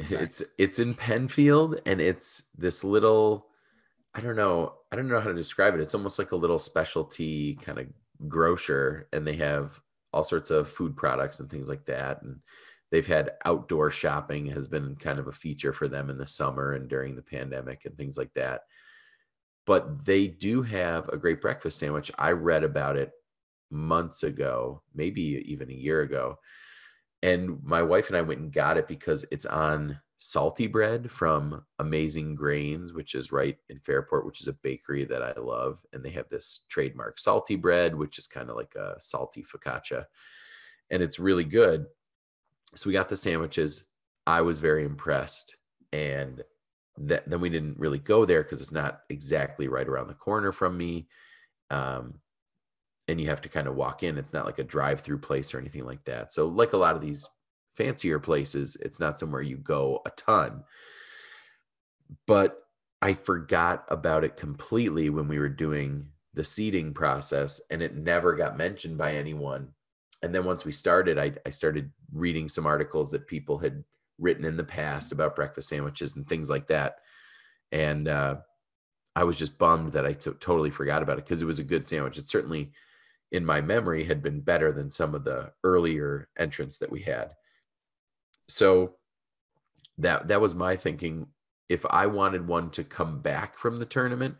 Sorry. 0.05 0.23
it's 0.23 0.43
it's 0.57 0.79
in 0.79 0.93
Penfield 0.93 1.81
and 1.85 2.01
it's 2.01 2.43
this 2.57 2.83
little 2.83 3.47
I 4.15 4.21
don't 4.21 4.35
know, 4.35 4.75
I 4.91 4.95
don't 4.95 5.07
know 5.07 5.19
how 5.19 5.29
to 5.29 5.33
describe 5.33 5.73
it. 5.73 5.81
It's 5.81 5.95
almost 5.95 6.19
like 6.19 6.31
a 6.31 6.37
little 6.37 6.59
specialty 6.59 7.55
kind 7.55 7.79
of 7.79 7.87
grocer 8.27 9.07
and 9.11 9.25
they 9.25 9.35
have 9.37 9.81
all 10.11 10.23
sorts 10.23 10.51
of 10.51 10.69
food 10.69 10.95
products 10.95 11.39
and 11.39 11.49
things 11.49 11.67
like 11.67 11.85
that 11.85 12.21
and 12.21 12.39
they've 12.93 13.07
had 13.07 13.31
outdoor 13.45 13.89
shopping 13.89 14.45
has 14.45 14.67
been 14.67 14.95
kind 14.95 15.17
of 15.17 15.27
a 15.27 15.31
feature 15.31 15.73
for 15.73 15.87
them 15.87 16.11
in 16.11 16.17
the 16.19 16.27
summer 16.27 16.73
and 16.73 16.87
during 16.87 17.15
the 17.15 17.23
pandemic 17.23 17.85
and 17.85 17.97
things 17.97 18.17
like 18.17 18.31
that. 18.35 18.61
But 19.65 20.05
they 20.05 20.27
do 20.27 20.61
have 20.61 21.09
a 21.09 21.17
great 21.17 21.41
breakfast 21.41 21.79
sandwich. 21.79 22.11
I 22.19 22.31
read 22.33 22.63
about 22.63 22.95
it 22.97 23.11
months 23.71 24.21
ago, 24.21 24.83
maybe 24.93 25.43
even 25.47 25.71
a 25.71 25.73
year 25.73 26.01
ago. 26.01 26.37
And 27.23 27.63
my 27.63 27.81
wife 27.81 28.09
and 28.09 28.17
I 28.17 28.21
went 28.21 28.41
and 28.41 28.53
got 28.53 28.77
it 28.77 28.87
because 28.87 29.25
it's 29.31 29.47
on 29.47 29.99
salty 30.25 30.67
bread 30.67 31.11
from 31.11 31.65
Amazing 31.79 32.33
Grains, 32.35 32.93
which 32.93 33.13
is 33.13 33.33
right 33.33 33.57
in 33.67 33.77
Fairport, 33.79 34.25
which 34.25 34.39
is 34.39 34.47
a 34.47 34.53
bakery 34.53 35.03
that 35.03 35.21
I 35.21 35.33
love. 35.33 35.81
And 35.91 36.01
they 36.01 36.11
have 36.11 36.29
this 36.29 36.61
trademark 36.69 37.19
salty 37.19 37.57
bread, 37.57 37.93
which 37.93 38.17
is 38.17 38.25
kind 38.25 38.49
of 38.49 38.55
like 38.55 38.73
a 38.75 38.95
salty 38.97 39.43
focaccia. 39.43 40.05
And 40.89 41.03
it's 41.03 41.19
really 41.19 41.43
good. 41.43 41.87
so 42.73 42.87
we 42.87 42.93
got 42.93 43.09
the 43.09 43.17
sandwiches. 43.17 43.83
I 44.25 44.39
was 44.39 44.59
very 44.59 44.85
impressed. 44.85 45.57
And 45.91 46.41
then 46.97 47.41
we 47.41 47.49
didn't 47.49 47.77
really 47.77 47.99
go 47.99 48.23
there 48.23 48.43
because 48.43 48.61
it's 48.61 48.71
not 48.71 49.01
exactly 49.09 49.67
right 49.67 49.89
around 49.89 50.07
the 50.07 50.13
corner 50.13 50.53
from 50.53 50.77
me. 50.77 51.09
Um, 51.69 52.21
and 53.09 53.19
you 53.19 53.27
have 53.27 53.41
to 53.41 53.49
kind 53.49 53.67
of 53.67 53.75
walk 53.75 54.03
in. 54.03 54.17
It's 54.17 54.33
not 54.33 54.45
like 54.45 54.59
a 54.59 54.63
drive 54.63 55.01
through 55.01 55.17
place 55.17 55.53
or 55.53 55.59
anything 55.59 55.85
like 55.85 56.05
that. 56.05 56.31
So, 56.31 56.47
like 56.47 56.71
a 56.71 56.77
lot 56.77 56.95
of 56.95 57.01
these 57.01 57.27
fancier 57.75 58.19
places, 58.19 58.77
it's 58.81 58.99
not 58.99 59.17
somewhere 59.19 59.41
you 59.41 59.57
go 59.57 60.01
a 60.05 60.09
ton. 60.11 60.63
But 62.27 62.59
I 63.01 63.13
forgot 63.13 63.85
about 63.89 64.23
it 64.23 64.37
completely 64.37 65.09
when 65.09 65.27
we 65.27 65.39
were 65.39 65.49
doing 65.49 66.07
the 66.33 66.43
seeding 66.43 66.93
process, 66.93 67.61
and 67.69 67.81
it 67.81 67.95
never 67.95 68.35
got 68.35 68.57
mentioned 68.57 68.97
by 68.97 69.15
anyone. 69.15 69.69
And 70.21 70.33
then 70.33 70.45
once 70.45 70.63
we 70.65 70.71
started, 70.71 71.17
I, 71.17 71.33
I 71.45 71.49
started 71.49 71.91
reading 72.13 72.47
some 72.47 72.65
articles 72.65 73.11
that 73.11 73.27
people 73.27 73.57
had 73.57 73.83
written 74.19 74.45
in 74.45 74.57
the 74.57 74.63
past 74.63 75.11
about 75.11 75.35
breakfast 75.35 75.69
sandwiches 75.69 76.15
and 76.15 76.27
things 76.27 76.49
like 76.49 76.67
that. 76.67 76.97
And 77.71 78.07
uh, 78.07 78.37
I 79.15 79.25
was 79.25 79.37
just 79.37 79.57
bummed 79.57 79.93
that 79.93 80.05
I 80.05 80.13
t- 80.13 80.31
totally 80.39 80.69
forgot 80.69 81.03
about 81.03 81.17
it 81.17 81.25
because 81.25 81.41
it 81.41 81.45
was 81.45 81.59
a 81.59 81.63
good 81.63 81.85
sandwich. 81.85 82.17
It 82.17 82.25
certainly, 82.25 82.71
in 83.31 83.45
my 83.45 83.61
memory, 83.61 84.03
had 84.03 84.21
been 84.21 84.41
better 84.41 84.71
than 84.71 84.89
some 84.89 85.13
of 85.13 85.23
the 85.23 85.51
earlier 85.63 86.29
entrants 86.37 86.77
that 86.79 86.91
we 86.91 87.01
had. 87.01 87.33
So 88.47 88.95
that 89.97 90.27
that 90.27 90.41
was 90.41 90.55
my 90.55 90.75
thinking. 90.75 91.27
If 91.69 91.85
I 91.89 92.07
wanted 92.07 92.47
one 92.47 92.69
to 92.71 92.83
come 92.83 93.21
back 93.21 93.57
from 93.57 93.79
the 93.79 93.85
tournament, 93.85 94.35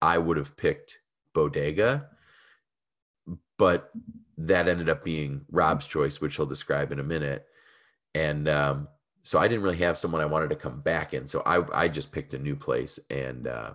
I 0.00 0.18
would 0.18 0.36
have 0.36 0.56
picked 0.56 0.98
Bodega. 1.34 2.08
But 3.58 3.90
that 4.38 4.68
ended 4.68 4.88
up 4.88 5.04
being 5.04 5.42
Rob's 5.50 5.86
choice, 5.86 6.20
which 6.20 6.36
he'll 6.36 6.46
describe 6.46 6.92
in 6.92 6.98
a 6.98 7.04
minute. 7.04 7.46
And 8.14 8.48
um, 8.48 8.88
so 9.22 9.38
I 9.38 9.48
didn't 9.48 9.62
really 9.62 9.78
have 9.78 9.98
someone 9.98 10.20
I 10.20 10.26
wanted 10.26 10.50
to 10.50 10.56
come 10.56 10.80
back 10.80 11.14
in. 11.14 11.26
So 11.26 11.42
I 11.46 11.84
I 11.84 11.88
just 11.88 12.12
picked 12.12 12.34
a 12.34 12.38
new 12.38 12.56
place 12.56 12.98
and 13.10 13.46
uh, 13.46 13.74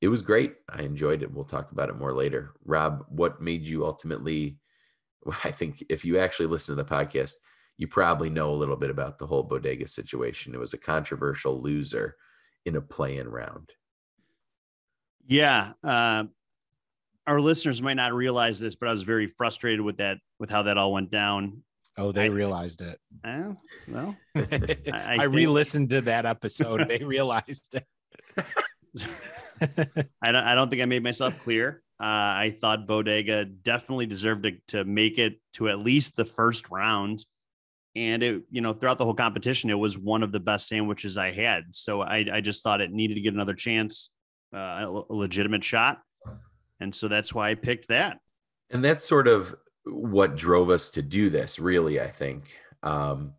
it 0.00 0.08
was 0.08 0.22
great. 0.22 0.54
I 0.68 0.82
enjoyed 0.82 1.22
it. 1.22 1.32
We'll 1.32 1.44
talk 1.44 1.72
about 1.72 1.88
it 1.88 1.96
more 1.96 2.12
later. 2.12 2.52
Rob, 2.64 3.04
what 3.08 3.40
made 3.40 3.66
you 3.66 3.84
ultimately? 3.84 4.58
I 5.44 5.50
think 5.50 5.82
if 5.88 6.04
you 6.04 6.18
actually 6.18 6.46
listen 6.46 6.76
to 6.76 6.82
the 6.82 6.88
podcast, 6.88 7.34
you 7.76 7.88
probably 7.88 8.30
know 8.30 8.50
a 8.50 8.52
little 8.54 8.76
bit 8.76 8.90
about 8.90 9.18
the 9.18 9.26
whole 9.26 9.42
bodega 9.42 9.88
situation. 9.88 10.54
It 10.54 10.60
was 10.60 10.74
a 10.74 10.78
controversial 10.78 11.60
loser 11.60 12.16
in 12.64 12.76
a 12.76 12.80
play-in 12.80 13.28
round. 13.28 13.70
Yeah, 15.26 15.72
uh, 15.82 16.24
our 17.26 17.40
listeners 17.40 17.80
might 17.80 17.94
not 17.94 18.12
realize 18.12 18.58
this, 18.58 18.74
but 18.74 18.88
I 18.88 18.92
was 18.92 19.02
very 19.02 19.26
frustrated 19.26 19.80
with 19.80 19.96
that, 19.98 20.18
with 20.38 20.50
how 20.50 20.62
that 20.64 20.76
all 20.76 20.92
went 20.92 21.10
down. 21.10 21.62
Oh, 21.96 22.12
they 22.12 22.24
I, 22.24 22.26
realized 22.26 22.80
it. 22.80 22.98
Uh, 23.24 23.54
well, 23.88 24.16
I, 24.36 24.76
I, 24.92 25.16
I 25.20 25.24
re-listened 25.24 25.90
to 25.90 26.00
that 26.02 26.26
episode. 26.26 26.88
they 26.88 26.98
realized 27.04 27.74
it. 27.74 27.86
I 30.22 30.32
don't. 30.32 30.44
I 30.44 30.54
don't 30.54 30.68
think 30.68 30.82
I 30.82 30.86
made 30.86 31.02
myself 31.02 31.38
clear. 31.42 31.82
Uh, 32.00 32.04
I 32.04 32.56
thought 32.60 32.88
Bodega 32.88 33.44
definitely 33.44 34.06
deserved 34.06 34.42
to, 34.42 34.52
to 34.68 34.84
make 34.84 35.18
it 35.18 35.40
to 35.54 35.68
at 35.68 35.78
least 35.78 36.16
the 36.16 36.24
first 36.24 36.68
round, 36.68 37.24
and 37.96 38.22
it, 38.22 38.42
you 38.50 38.60
know, 38.60 38.72
throughout 38.72 38.98
the 38.98 39.04
whole 39.04 39.14
competition, 39.14 39.70
it 39.70 39.74
was 39.74 39.96
one 39.96 40.22
of 40.22 40.32
the 40.32 40.40
best 40.40 40.68
sandwiches 40.68 41.16
I 41.16 41.32
had. 41.32 41.64
So 41.72 42.00
I, 42.00 42.26
I 42.32 42.40
just 42.40 42.62
thought 42.62 42.80
it 42.80 42.90
needed 42.90 43.14
to 43.14 43.20
get 43.20 43.34
another 43.34 43.54
chance, 43.54 44.10
uh, 44.54 44.58
a 44.58 45.04
legitimate 45.08 45.64
shot, 45.64 45.98
and 46.80 46.94
so 46.94 47.08
that's 47.08 47.32
why 47.32 47.50
I 47.50 47.54
picked 47.54 47.88
that. 47.88 48.18
And 48.70 48.84
that's 48.84 49.04
sort 49.04 49.28
of 49.28 49.54
what 49.84 50.36
drove 50.36 50.70
us 50.70 50.90
to 50.90 51.02
do 51.02 51.30
this, 51.30 51.58
really, 51.58 52.00
I 52.00 52.08
think, 52.08 52.54
um, 52.82 53.34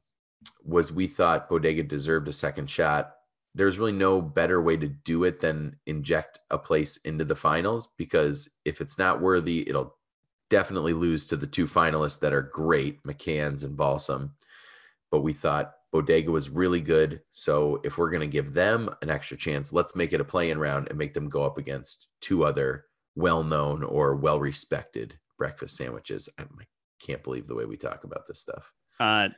was 0.63 0.91
we 0.91 1.07
thought 1.07 1.49
Bodega 1.49 1.83
deserved 1.83 2.27
a 2.27 2.33
second 2.33 2.69
shot. 2.69 3.11
There's 3.53 3.79
really 3.79 3.93
no 3.93 4.21
better 4.21 4.61
way 4.61 4.77
to 4.77 4.87
do 4.87 5.23
it 5.23 5.39
than 5.39 5.77
inject 5.85 6.39
a 6.51 6.57
place 6.57 6.97
into 6.97 7.25
the 7.25 7.35
finals 7.35 7.89
because 7.97 8.49
if 8.65 8.81
it's 8.81 8.97
not 8.97 9.21
worthy, 9.21 9.67
it'll 9.67 9.94
definitely 10.49 10.93
lose 10.93 11.25
to 11.27 11.35
the 11.35 11.47
two 11.47 11.65
finalists 11.65 12.19
that 12.19 12.33
are 12.33 12.41
great, 12.41 13.01
McCann's 13.03 13.63
and 13.63 13.77
Balsam. 13.77 14.33
But 15.11 15.21
we 15.21 15.33
thought 15.33 15.73
Bodega 15.91 16.31
was 16.31 16.49
really 16.49 16.81
good. 16.81 17.21
So 17.29 17.79
if 17.83 17.97
we're 17.97 18.09
going 18.09 18.21
to 18.21 18.27
give 18.27 18.53
them 18.53 18.89
an 19.01 19.09
extra 19.09 19.37
chance, 19.37 19.71
let's 19.71 19.95
make 19.95 20.13
it 20.13 20.21
a 20.21 20.25
play 20.25 20.49
in 20.49 20.59
round 20.59 20.87
and 20.89 20.97
make 20.97 21.13
them 21.13 21.29
go 21.29 21.43
up 21.43 21.57
against 21.57 22.07
two 22.21 22.43
other 22.43 22.85
well 23.15 23.43
known 23.43 23.83
or 23.83 24.15
well 24.15 24.39
respected 24.39 25.17
breakfast 25.37 25.77
sandwiches. 25.77 26.29
I 26.37 26.43
can't 27.01 27.23
believe 27.23 27.47
the 27.47 27.55
way 27.55 27.65
we 27.65 27.77
talk 27.77 28.03
about 28.03 28.27
this 28.27 28.41
stuff. 28.41 28.73
Uh, 28.99 29.29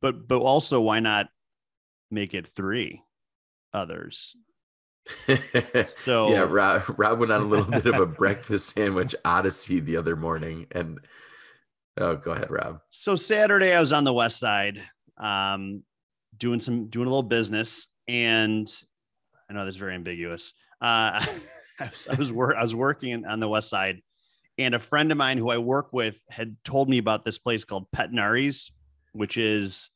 but 0.00 0.28
but 0.28 0.40
also, 0.40 0.80
why 0.80 1.00
not 1.00 1.28
make 2.10 2.34
it 2.34 2.46
three 2.46 3.02
others? 3.72 4.36
so 6.04 6.30
yeah, 6.30 6.46
Rob, 6.48 6.82
Rob 6.96 7.20
went 7.20 7.32
on 7.32 7.42
a 7.42 7.44
little 7.44 7.64
bit 7.70 7.86
of 7.86 8.00
a 8.00 8.06
breakfast 8.06 8.74
sandwich 8.74 9.14
odyssey 9.24 9.80
the 9.80 9.96
other 9.96 10.16
morning, 10.16 10.66
and 10.72 10.98
oh, 11.98 12.16
go 12.16 12.32
ahead, 12.32 12.50
Rob. 12.50 12.80
So 12.90 13.14
Saturday, 13.14 13.72
I 13.72 13.80
was 13.80 13.92
on 13.92 14.04
the 14.04 14.12
west 14.12 14.38
side, 14.38 14.82
um, 15.18 15.82
doing 16.36 16.60
some 16.60 16.88
doing 16.88 17.06
a 17.06 17.10
little 17.10 17.22
business, 17.22 17.88
and 18.08 18.68
I 19.48 19.52
know 19.52 19.64
that's 19.64 19.76
very 19.76 19.94
ambiguous. 19.94 20.52
Uh, 20.80 21.24
I 21.80 21.90
was 21.90 22.08
I 22.10 22.14
was, 22.14 22.32
wor- 22.32 22.56
I 22.56 22.62
was 22.62 22.74
working 22.74 23.24
on 23.26 23.38
the 23.38 23.48
west 23.48 23.68
side, 23.68 24.02
and 24.58 24.74
a 24.74 24.80
friend 24.80 25.12
of 25.12 25.18
mine 25.18 25.38
who 25.38 25.50
I 25.50 25.58
work 25.58 25.92
with 25.92 26.18
had 26.30 26.56
told 26.64 26.88
me 26.88 26.98
about 26.98 27.24
this 27.24 27.38
place 27.38 27.64
called 27.64 27.90
Pettinari's, 27.92 28.72
which 29.12 29.36
is 29.36 29.90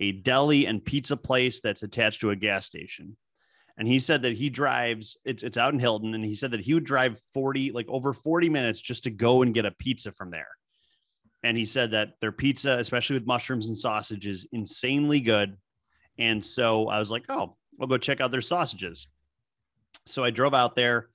a 0.00 0.12
deli 0.12 0.66
and 0.66 0.84
pizza 0.84 1.16
place 1.16 1.60
that's 1.60 1.82
attached 1.82 2.20
to 2.20 2.30
a 2.30 2.36
gas 2.36 2.66
station. 2.66 3.16
And 3.76 3.88
he 3.88 3.98
said 3.98 4.22
that 4.22 4.34
he 4.34 4.50
drives, 4.50 5.16
it's, 5.24 5.42
it's 5.42 5.56
out 5.56 5.72
in 5.72 5.80
Hilton. 5.80 6.14
And 6.14 6.24
he 6.24 6.34
said 6.34 6.52
that 6.52 6.60
he 6.60 6.74
would 6.74 6.84
drive 6.84 7.18
40, 7.32 7.72
like 7.72 7.88
over 7.88 8.12
40 8.12 8.48
minutes 8.48 8.80
just 8.80 9.04
to 9.04 9.10
go 9.10 9.42
and 9.42 9.52
get 9.52 9.66
a 9.66 9.72
pizza 9.72 10.12
from 10.12 10.30
there. 10.30 10.48
And 11.42 11.56
he 11.56 11.64
said 11.64 11.90
that 11.90 12.14
their 12.20 12.32
pizza, 12.32 12.78
especially 12.78 13.14
with 13.14 13.26
mushrooms 13.26 13.68
and 13.68 13.76
sausage, 13.76 14.26
is 14.26 14.46
insanely 14.52 15.20
good. 15.20 15.56
And 16.18 16.44
so 16.44 16.88
I 16.88 16.98
was 16.98 17.10
like, 17.10 17.24
oh, 17.28 17.56
we'll 17.76 17.88
go 17.88 17.98
check 17.98 18.20
out 18.20 18.30
their 18.30 18.40
sausages. 18.40 19.08
So 20.06 20.22
I 20.22 20.30
drove 20.30 20.54
out 20.54 20.76
there 20.76 21.08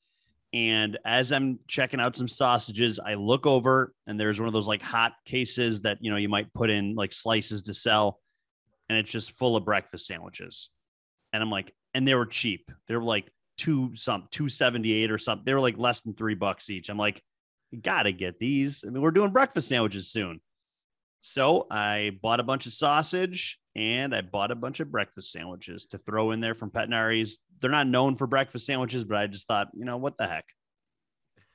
and 0.52 0.98
as 1.06 1.32
I'm 1.32 1.60
checking 1.68 2.00
out 2.00 2.16
some 2.16 2.28
sausages, 2.28 3.00
I 3.00 3.14
look 3.14 3.46
over 3.46 3.94
and 4.08 4.20
there's 4.20 4.40
one 4.40 4.48
of 4.48 4.54
those 4.54 4.68
like 4.68 4.82
hot 4.82 5.14
cases 5.26 5.82
that, 5.82 6.00
you 6.02 6.10
know, 6.10 6.18
you 6.18 6.30
might 6.30 6.52
put 6.54 6.72
in 6.72 6.96
like 6.96 7.14
slices 7.14 7.64
to 7.64 7.74
sell. 7.74 8.20
And 8.88 8.98
it's 8.98 9.12
just 9.12 9.38
full 9.38 9.56
of 9.56 9.66
breakfast 9.66 10.08
sandwiches. 10.08 10.70
And 11.32 11.44
I'm 11.44 11.52
like, 11.52 11.72
and 11.94 12.08
they 12.08 12.16
were 12.16 12.26
cheap. 12.26 12.72
They 12.88 12.96
were 12.96 13.04
like 13.04 13.32
two 13.58 13.92
some 13.96 14.28
278 14.32 15.12
or 15.12 15.18
something. 15.18 15.46
They 15.46 15.54
were 15.54 15.60
like 15.60 15.78
less 15.78 16.02
than 16.02 16.14
three 16.14 16.36
bucks 16.36 16.70
each. 16.70 16.90
I'm 16.90 16.98
like, 16.98 17.22
you 17.72 17.80
gotta 17.80 18.12
get 18.12 18.40
these. 18.40 18.84
I 18.86 18.90
mean, 18.90 19.02
we're 19.02 19.12
doing 19.12 19.32
breakfast 19.32 19.68
sandwiches 19.68 20.08
soon. 20.08 20.40
So 21.20 21.68
I 21.70 22.18
bought 22.22 22.40
a 22.40 22.44
bunch 22.44 22.66
of 22.66 22.74
sausage 22.74 23.60
and 23.76 24.16
I 24.16 24.22
bought 24.22 24.52
a 24.52 24.56
bunch 24.56 24.80
of 24.80 24.92
breakfast 24.92 25.32
sandwiches 25.32 25.86
to 25.88 25.98
throw 25.98 26.32
in 26.32 26.40
there 26.40 26.56
from 26.56 26.72
Pettinari's. 26.72 27.40
They're 27.60 27.70
not 27.70 27.88
known 27.88 28.16
for 28.16 28.26
breakfast 28.26 28.66
sandwiches, 28.66 29.04
but 29.04 29.18
I 29.18 29.28
just 29.28 29.48
thought, 29.48 29.70
you 29.74 29.86
know, 29.86 29.98
what 29.98 30.18
the 30.18 30.28
heck? 30.28 30.46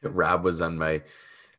Rob 0.03 0.45
was 0.45 0.61
on 0.61 0.77
my 0.77 1.03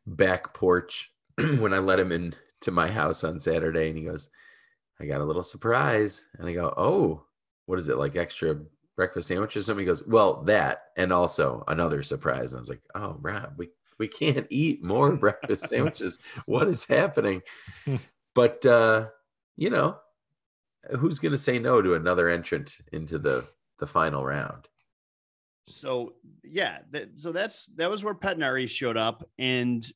back 0.06 0.54
porch 0.54 1.12
when 1.58 1.74
I 1.74 1.78
let 1.78 1.98
him 1.98 2.12
in 2.12 2.34
to 2.60 2.70
my 2.70 2.90
house 2.90 3.24
on 3.24 3.38
Saturday, 3.38 3.88
and 3.88 3.98
he 3.98 4.04
goes, 4.04 4.30
"I 5.00 5.06
got 5.06 5.20
a 5.20 5.24
little 5.24 5.42
surprise," 5.42 6.26
and 6.38 6.48
I 6.48 6.52
go, 6.52 6.72
"Oh, 6.76 7.25
what 7.66 7.78
is 7.78 7.88
it 7.88 7.98
like 7.98 8.16
extra 8.16 8.56
breakfast 8.96 9.28
sandwiches?" 9.28 9.66
Somebody 9.66 9.86
goes, 9.86 10.06
"Well, 10.06 10.42
that, 10.44 10.84
and 10.96 11.12
also 11.12 11.64
another 11.68 12.02
surprise." 12.02 12.52
And 12.52 12.58
I 12.58 12.60
was 12.60 12.70
like, 12.70 12.82
"Oh, 12.94 13.16
Rob, 13.20 13.54
we 13.56 13.68
we 13.98 14.08
can't 14.08 14.46
eat 14.50 14.82
more 14.82 15.14
breakfast 15.16 15.68
sandwiches. 15.68 16.18
what 16.46 16.68
is 16.68 16.84
happening?" 16.84 17.42
but 18.34 18.64
uh, 18.66 19.08
you 19.56 19.70
know, 19.70 19.98
who's 20.98 21.18
going 21.18 21.32
to 21.32 21.38
say 21.38 21.58
no 21.58 21.82
to 21.82 21.94
another 21.94 22.28
entrant 22.28 22.78
into 22.92 23.18
the 23.18 23.46
the 23.78 23.86
final 23.86 24.24
round? 24.24 24.68
So 25.66 26.14
yeah, 26.44 26.78
that, 26.90 27.10
so 27.16 27.32
that's 27.32 27.66
that 27.76 27.90
was 27.90 28.04
where 28.04 28.14
Pettinari 28.14 28.68
showed 28.68 28.96
up, 28.96 29.28
and 29.38 29.86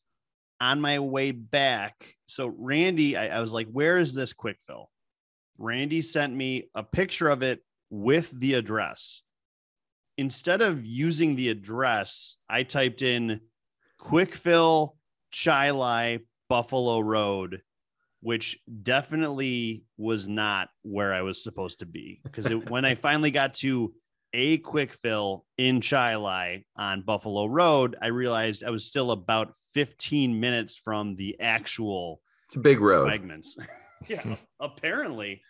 on 0.61 0.81
my 0.81 0.99
way 0.99 1.31
back, 1.31 2.17
so 2.27 2.49
Randy, 2.59 3.17
I, 3.17 3.39
I 3.39 3.41
was 3.41 3.53
like, 3.53 3.69
"Where 3.71 3.99
is 3.99 4.13
this 4.13 4.33
quick 4.33 4.59
fill?" 4.67 4.91
Randy 5.61 6.03
sent 6.03 6.35
me 6.35 6.71
a 6.75 6.83
picture 6.83 7.29
of 7.29 7.43
it 7.43 7.61
with 7.91 8.31
the 8.33 8.55
address. 8.55 9.23
Instead 10.19 10.61
of 10.61 10.85
using 10.85 11.37
the 11.37 11.51
address, 11.51 12.37
I 12.49 12.65
typed 12.65 13.03
in 13.03 13.41
quick 13.99 14.35
fill 14.35 14.97
Chili 15.31 16.21
Buffalo 16.49 16.99
Road 17.01 17.63
which 18.21 18.59
definitely 18.83 19.85
was 19.97 20.29
not 20.29 20.69
where 20.83 21.15
I 21.15 21.23
was 21.23 21.43
supposed 21.43 21.79
to 21.81 21.87
be. 21.87 22.21
Because 22.23 22.51
when 22.69 22.85
I 22.85 22.95
finally 22.95 23.31
got 23.31 23.55
to 23.55 23.95
a 24.33 24.59
quick 24.59 24.93
fill 24.93 25.47
in 25.59 25.81
Chili 25.81 26.67
on 26.77 27.03
Buffalo 27.03 27.47
Road, 27.47 27.97
I 28.01 28.09
realized 28.09 28.63
I 28.63 28.71
was 28.71 28.85
still 28.85 29.11
about 29.11 29.55
15 29.75 30.39
minutes 30.39 30.77
from 30.77 31.17
the 31.17 31.41
actual 31.41 32.21
it's 32.47 32.57
a 32.57 32.61
big 32.61 32.81
road 32.81 33.11
segments. 33.11 33.57
Yeah, 34.09 34.37
apparently. 34.61 35.43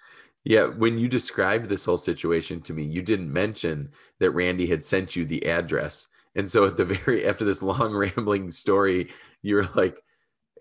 Yeah, 0.44 0.66
when 0.66 0.98
you 0.98 1.08
described 1.08 1.68
this 1.68 1.84
whole 1.84 1.98
situation 1.98 2.62
to 2.62 2.72
me, 2.72 2.82
you 2.82 3.02
didn't 3.02 3.32
mention 3.32 3.90
that 4.20 4.30
Randy 4.30 4.66
had 4.66 4.84
sent 4.84 5.14
you 5.14 5.24
the 5.24 5.46
address. 5.46 6.08
And 6.34 6.48
so 6.48 6.64
at 6.64 6.76
the 6.76 6.84
very 7.04 7.26
after 7.26 7.44
this 7.44 7.62
long 7.62 7.92
rambling 7.94 8.50
story, 8.50 9.10
you 9.42 9.56
were 9.56 9.68
like, 9.74 10.00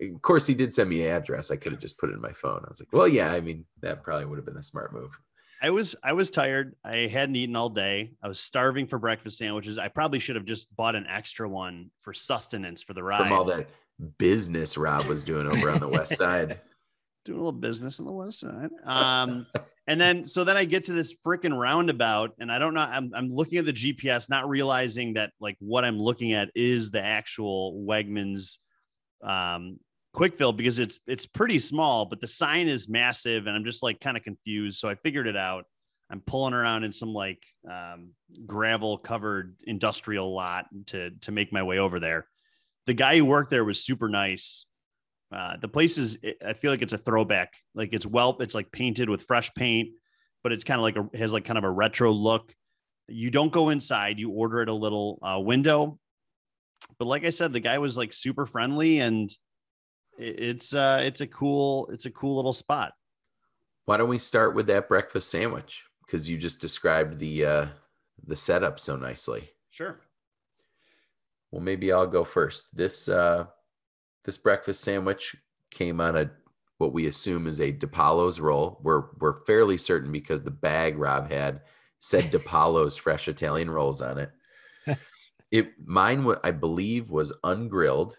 of 0.02 0.22
course 0.22 0.46
he 0.46 0.54
did 0.54 0.74
send 0.74 0.90
me 0.90 1.06
an 1.06 1.14
address. 1.14 1.50
I 1.50 1.56
could 1.56 1.72
have 1.72 1.80
just 1.80 1.98
put 1.98 2.10
it 2.10 2.14
in 2.14 2.20
my 2.20 2.32
phone. 2.32 2.62
I 2.64 2.68
was 2.68 2.80
like, 2.80 2.92
well, 2.92 3.08
yeah, 3.08 3.32
I 3.32 3.40
mean, 3.40 3.64
that 3.82 4.02
probably 4.02 4.26
would 4.26 4.38
have 4.38 4.46
been 4.46 4.56
a 4.56 4.62
smart 4.62 4.92
move. 4.92 5.18
I 5.62 5.70
was 5.70 5.94
I 6.02 6.14
was 6.14 6.30
tired. 6.30 6.74
I 6.84 7.08
hadn't 7.12 7.36
eaten 7.36 7.54
all 7.54 7.68
day. 7.68 8.12
I 8.22 8.28
was 8.28 8.40
starving 8.40 8.86
for 8.86 8.98
breakfast 8.98 9.36
sandwiches. 9.36 9.76
I 9.76 9.88
probably 9.88 10.18
should 10.18 10.36
have 10.36 10.46
just 10.46 10.74
bought 10.74 10.94
an 10.94 11.06
extra 11.06 11.48
one 11.48 11.90
for 12.00 12.14
sustenance 12.14 12.82
for 12.82 12.94
the 12.94 13.02
ride. 13.02 13.28
From 13.28 13.32
all 13.32 13.44
that 13.44 13.68
business 14.16 14.78
Rob 14.78 15.06
was 15.06 15.22
doing 15.22 15.46
over 15.46 15.70
on 15.70 15.80
the 15.80 15.88
west 15.88 16.16
side. 16.16 16.60
Doing 17.24 17.38
a 17.38 17.42
little 17.42 17.52
business 17.52 17.98
in 17.98 18.06
the 18.06 18.12
west 18.12 18.40
side. 18.40 18.70
Um, 18.84 19.46
and 19.86 20.00
then 20.00 20.26
so 20.26 20.44
then 20.44 20.56
I 20.56 20.64
get 20.64 20.84
to 20.86 20.92
this 20.92 21.14
freaking 21.26 21.58
roundabout, 21.58 22.32
and 22.38 22.50
I 22.50 22.58
don't 22.58 22.74
know. 22.74 22.80
I'm 22.80 23.12
I'm 23.14 23.28
looking 23.28 23.58
at 23.58 23.66
the 23.66 23.72
GPS, 23.72 24.30
not 24.30 24.48
realizing 24.48 25.14
that 25.14 25.32
like 25.40 25.56
what 25.58 25.84
I'm 25.84 25.98
looking 25.98 26.32
at 26.32 26.50
is 26.54 26.90
the 26.90 27.02
actual 27.02 27.84
Wegmans 27.86 28.58
um 29.22 29.78
quick 30.12 30.38
fill 30.38 30.52
because 30.52 30.78
it's 30.78 31.00
it's 31.06 31.26
pretty 31.26 31.58
small, 31.58 32.06
but 32.06 32.20
the 32.20 32.28
sign 32.28 32.68
is 32.68 32.88
massive, 32.88 33.46
and 33.46 33.56
I'm 33.56 33.64
just 33.64 33.82
like 33.82 34.00
kind 34.00 34.16
of 34.16 34.22
confused. 34.22 34.78
So 34.78 34.88
I 34.88 34.94
figured 34.96 35.26
it 35.26 35.36
out. 35.36 35.64
I'm 36.10 36.20
pulling 36.20 36.54
around 36.54 36.84
in 36.84 36.92
some 36.92 37.12
like 37.12 37.42
um, 37.70 38.10
gravel 38.46 38.98
covered 38.98 39.56
industrial 39.64 40.34
lot 40.34 40.66
to 40.86 41.10
to 41.22 41.32
make 41.32 41.52
my 41.52 41.62
way 41.62 41.78
over 41.78 42.00
there. 42.00 42.26
The 42.86 42.94
guy 42.94 43.16
who 43.16 43.24
worked 43.24 43.50
there 43.50 43.64
was 43.64 43.84
super 43.84 44.08
nice. 44.08 44.66
Uh, 45.32 45.56
the 45.60 45.68
place 45.68 45.96
is 45.96 46.18
I 46.44 46.54
feel 46.54 46.70
like 46.70 46.82
it's 46.82 46.92
a 46.92 46.98
throwback. 46.98 47.54
Like 47.74 47.90
it's 47.92 48.06
well, 48.06 48.36
it's 48.40 48.54
like 48.54 48.72
painted 48.72 49.08
with 49.08 49.22
fresh 49.22 49.52
paint, 49.54 49.90
but 50.42 50.52
it's 50.52 50.64
kind 50.64 50.78
of 50.78 50.82
like 50.82 50.96
a 50.96 51.16
has 51.16 51.32
like 51.32 51.44
kind 51.44 51.58
of 51.58 51.64
a 51.64 51.70
retro 51.70 52.10
look. 52.12 52.54
You 53.08 53.30
don't 53.30 53.52
go 53.52 53.70
inside. 53.70 54.18
You 54.18 54.30
order 54.30 54.62
at 54.62 54.68
a 54.68 54.74
little 54.74 55.18
uh, 55.22 55.38
window. 55.38 55.98
But 56.98 57.06
like 57.06 57.24
I 57.24 57.30
said, 57.30 57.52
the 57.52 57.60
guy 57.60 57.78
was 57.78 57.96
like 57.96 58.12
super 58.12 58.46
friendly 58.46 59.00
and 59.00 59.30
it's 60.20 60.74
uh 60.74 61.00
it's 61.02 61.20
a 61.20 61.26
cool 61.26 61.88
it's 61.92 62.04
a 62.04 62.10
cool 62.10 62.36
little 62.36 62.52
spot 62.52 62.92
why 63.86 63.96
don't 63.96 64.08
we 64.08 64.18
start 64.18 64.54
with 64.54 64.66
that 64.66 64.88
breakfast 64.88 65.30
sandwich 65.30 65.84
because 66.04 66.28
you 66.28 66.36
just 66.36 66.60
described 66.60 67.18
the 67.18 67.44
uh 67.44 67.66
the 68.26 68.36
setup 68.36 68.78
so 68.78 68.96
nicely 68.96 69.48
sure 69.70 69.98
well 71.50 71.62
maybe 71.62 71.90
i'll 71.90 72.06
go 72.06 72.22
first 72.22 72.66
this 72.76 73.08
uh 73.08 73.46
this 74.24 74.38
breakfast 74.38 74.82
sandwich 74.82 75.36
came 75.70 76.00
on 76.00 76.16
a 76.16 76.30
what 76.78 76.92
we 76.94 77.06
assume 77.06 77.46
is 77.46 77.60
a 77.60 77.72
DiPaolo's 77.72 78.40
roll. 78.40 78.80
We're 78.82 79.04
we're 79.18 79.44
fairly 79.44 79.76
certain 79.76 80.10
because 80.10 80.42
the 80.42 80.50
bag 80.50 80.96
Rob 80.96 81.30
had 81.30 81.60
said 82.00 82.24
DiPaolo's 82.32 82.96
fresh 82.96 83.28
Italian 83.28 83.70
rolls 83.70 84.00
on 84.02 84.18
it. 84.18 84.30
It 85.52 85.72
mine, 85.84 86.32
I 86.44 86.52
believe, 86.52 87.10
was 87.10 87.32
ungrilled, 87.42 88.16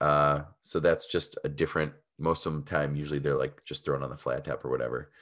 uh, 0.00 0.40
so 0.60 0.80
that's 0.80 1.06
just 1.06 1.38
a 1.44 1.48
different. 1.48 1.92
Most 2.18 2.46
of 2.46 2.54
the 2.54 2.62
time, 2.62 2.96
usually 2.96 3.20
they're 3.20 3.36
like 3.36 3.64
just 3.64 3.84
thrown 3.84 4.02
on 4.02 4.10
the 4.10 4.16
flat 4.16 4.44
top 4.44 4.64
or 4.64 4.70
whatever. 4.70 5.12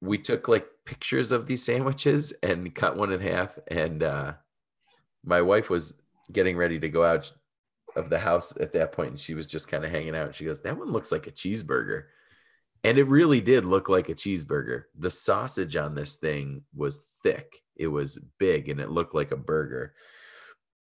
We 0.00 0.18
took 0.18 0.48
like 0.48 0.66
pictures 0.84 1.30
of 1.30 1.46
these 1.46 1.62
sandwiches 1.62 2.32
and 2.42 2.74
cut 2.74 2.96
one 2.96 3.12
in 3.12 3.20
half. 3.20 3.56
And 3.68 4.02
uh, 4.02 4.32
my 5.24 5.42
wife 5.42 5.68
was 5.68 5.94
getting 6.32 6.56
ready 6.56 6.80
to 6.80 6.88
go 6.88 7.04
out 7.04 7.32
of 7.96 8.10
the 8.10 8.18
house 8.18 8.56
at 8.58 8.72
that 8.72 8.92
point, 8.92 9.10
and 9.10 9.20
she 9.20 9.34
was 9.34 9.46
just 9.46 9.68
kind 9.68 9.84
of 9.84 9.90
hanging 9.90 10.16
out. 10.16 10.34
She 10.34 10.44
goes, 10.44 10.62
"That 10.62 10.78
one 10.78 10.92
looks 10.92 11.12
like 11.12 11.26
a 11.26 11.32
cheeseburger." 11.32 12.04
And 12.84 12.98
it 12.98 13.08
really 13.08 13.40
did 13.40 13.64
look 13.64 13.88
like 13.88 14.08
a 14.08 14.14
cheeseburger. 14.14 14.84
The 14.96 15.10
sausage 15.10 15.74
on 15.76 15.94
this 15.94 16.16
thing 16.16 16.62
was 16.74 17.04
thick, 17.22 17.62
it 17.74 17.88
was 17.88 18.18
big, 18.38 18.68
and 18.68 18.80
it 18.80 18.90
looked 18.90 19.14
like 19.14 19.32
a 19.32 19.36
burger. 19.36 19.94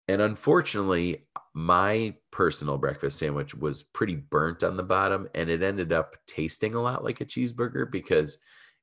And 0.09 0.23
unfortunately, 0.23 1.27
my 1.55 2.15
personal 2.31 2.79
breakfast 2.79 3.19
sandwich 3.19 3.55
was 3.55 3.83
pretty 3.83 4.15
burnt 4.15 4.63
on 4.63 4.77
the 4.77 4.83
bottom 4.83 5.29
and 5.35 5.51
it 5.51 5.63
ended 5.63 5.93
up 5.93 6.15
tasting 6.27 6.75
a 6.75 6.83
lot 6.83 7.03
like 7.03 7.21
a 7.21 7.25
cheeseburger 7.25 7.91
because 7.91 8.39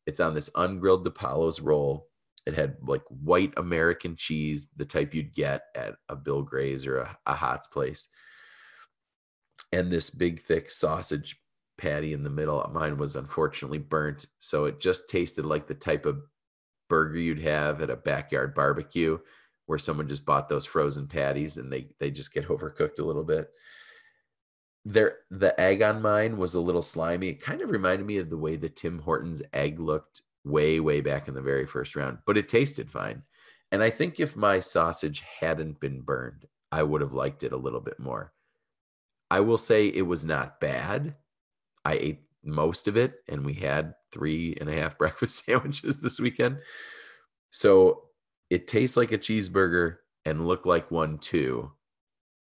it's 0.05 0.19
on 0.19 0.33
this 0.33 0.49
ungrilled 0.55 1.07
DiPaolo's 1.07 1.61
roll. 1.61 2.09
It 2.45 2.55
had 2.55 2.75
like 2.81 3.03
white 3.07 3.53
American 3.57 4.15
cheese, 4.15 4.69
the 4.75 4.85
type 4.85 5.13
you'd 5.13 5.33
get 5.33 5.63
at 5.75 5.95
a 6.09 6.15
Bill 6.15 6.41
Gray's 6.41 6.85
or 6.85 6.99
a, 6.99 7.17
a 7.25 7.35
Hot's 7.35 7.67
place. 7.67 8.09
And 9.71 9.91
this 9.91 10.09
big, 10.09 10.41
thick 10.41 10.69
sausage 10.69 11.39
patty 11.77 12.13
in 12.13 12.23
the 12.23 12.29
middle. 12.29 12.69
Mine 12.73 12.97
was 12.97 13.15
unfortunately 13.15 13.77
burnt. 13.77 14.25
So 14.39 14.65
it 14.65 14.79
just 14.79 15.09
tasted 15.09 15.45
like 15.45 15.67
the 15.67 15.73
type 15.73 16.05
of 16.05 16.21
burger 16.89 17.17
you'd 17.17 17.41
have 17.41 17.81
at 17.81 17.89
a 17.89 17.95
backyard 17.95 18.53
barbecue 18.53 19.17
where 19.65 19.79
someone 19.79 20.07
just 20.07 20.25
bought 20.25 20.49
those 20.49 20.65
frozen 20.65 21.07
patties 21.07 21.57
and 21.57 21.71
they 21.71 21.87
they 21.99 22.11
just 22.11 22.33
get 22.33 22.47
overcooked 22.49 22.99
a 22.99 23.03
little 23.03 23.23
bit. 23.23 23.49
There 24.85 25.19
the 25.31 25.59
egg 25.59 25.81
on 25.81 26.01
mine 26.01 26.37
was 26.37 26.55
a 26.55 26.59
little 26.59 26.81
slimy. 26.81 27.29
It 27.29 27.41
kind 27.41 27.61
of 27.61 27.71
reminded 27.71 28.05
me 28.05 28.17
of 28.17 28.29
the 28.29 28.37
way 28.37 28.55
the 28.55 28.69
Tim 28.69 28.99
Hortons 28.99 29.41
egg 29.53 29.79
looked 29.79 30.21
way 30.43 30.79
way 30.79 31.01
back 31.01 31.27
in 31.27 31.33
the 31.33 31.41
very 31.41 31.65
first 31.65 31.95
round, 31.95 32.19
but 32.25 32.37
it 32.37 32.47
tasted 32.47 32.91
fine. 32.91 33.23
And 33.71 33.81
I 33.81 33.89
think 33.89 34.19
if 34.19 34.35
my 34.35 34.59
sausage 34.59 35.23
hadn't 35.39 35.79
been 35.79 36.01
burned, 36.01 36.45
I 36.71 36.83
would 36.83 37.01
have 37.01 37.13
liked 37.13 37.43
it 37.43 37.53
a 37.53 37.57
little 37.57 37.79
bit 37.79 37.99
more. 37.99 38.33
I 39.31 39.39
will 39.39 39.57
say 39.57 39.87
it 39.87 40.03
was 40.03 40.25
not 40.25 40.59
bad. 40.59 41.15
I 41.83 41.93
ate 41.93 42.21
most 42.43 42.87
of 42.87 42.97
it 42.97 43.15
and 43.27 43.45
we 43.45 43.53
had 43.53 43.95
three 44.11 44.55
and 44.59 44.69
a 44.69 44.75
half 44.75 44.97
breakfast 44.99 45.45
sandwiches 45.45 46.01
this 46.01 46.19
weekend. 46.19 46.59
So 47.49 48.03
it 48.49 48.67
tastes 48.67 48.97
like 48.97 49.11
a 49.11 49.17
cheeseburger 49.17 49.97
and 50.25 50.45
look 50.45 50.65
like 50.65 50.91
one 50.91 51.17
too, 51.17 51.71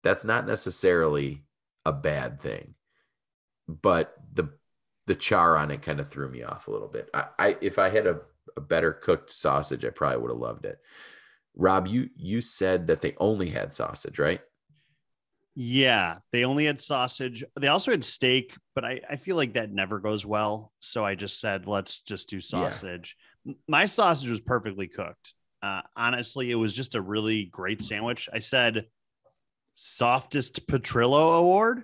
that's 0.03 0.25
not 0.25 0.47
necessarily 0.47 1.45
a 1.85 1.93
bad 1.93 2.41
thing. 2.41 2.75
But 3.69 4.15
the 4.33 4.51
the 5.11 5.17
char 5.17 5.57
on 5.57 5.73
it 5.73 5.83
kind 5.83 5.99
of 5.99 6.09
threw 6.09 6.29
me 6.29 6.45
off 6.45 6.69
a 6.69 6.71
little 6.71 6.87
bit. 6.87 7.11
I, 7.13 7.25
I 7.37 7.57
if 7.61 7.81
I 7.81 7.89
had 7.89 8.07
a, 8.07 8.21
a 8.57 8.61
better 8.61 8.93
cooked 8.93 9.33
sausage, 9.33 9.85
I 9.85 9.91
probably 9.91 10.19
would 10.19 10.31
have 10.31 10.39
loved 10.39 10.65
it. 10.67 10.79
Rob, 11.57 11.89
you 11.89 12.11
you 12.15 12.41
said 12.41 12.87
that 12.87 13.01
they 13.01 13.15
only 13.19 13.51
had 13.51 13.73
sausage, 13.73 14.21
right? 14.21 14.41
Yeah, 15.57 16.19
they 16.31 16.45
only 16.45 16.67
had 16.67 16.81
sausage. 16.81 17.43
They 17.59 17.67
also 17.67 17.91
had 17.91 18.05
steak, 18.05 18.55
but 18.77 18.85
I, 18.85 19.01
I 19.11 19.17
feel 19.17 19.35
like 19.35 19.55
that 19.55 19.73
never 19.73 19.99
goes 19.99 20.25
well. 20.25 20.73
So 20.79 21.05
I 21.05 21.17
just 21.17 21.41
said, 21.41 21.67
let's 21.67 22.03
just 22.03 22.29
do 22.29 22.41
sausage. 22.41 23.17
Yeah. 23.45 23.55
My 23.67 23.87
sausage 23.87 24.31
was 24.31 24.41
perfectly 24.41 24.87
cooked. 24.87 25.35
Uh, 25.61 25.83
honestly, 25.97 26.53
it 26.53 26.55
was 26.55 26.73
just 26.73 26.95
a 26.95 27.01
really 27.01 27.47
great 27.47 27.83
sandwich. 27.83 28.29
I 28.33 28.39
said 28.39 28.87
softest 29.75 30.69
Petrillo 30.69 31.37
award 31.41 31.83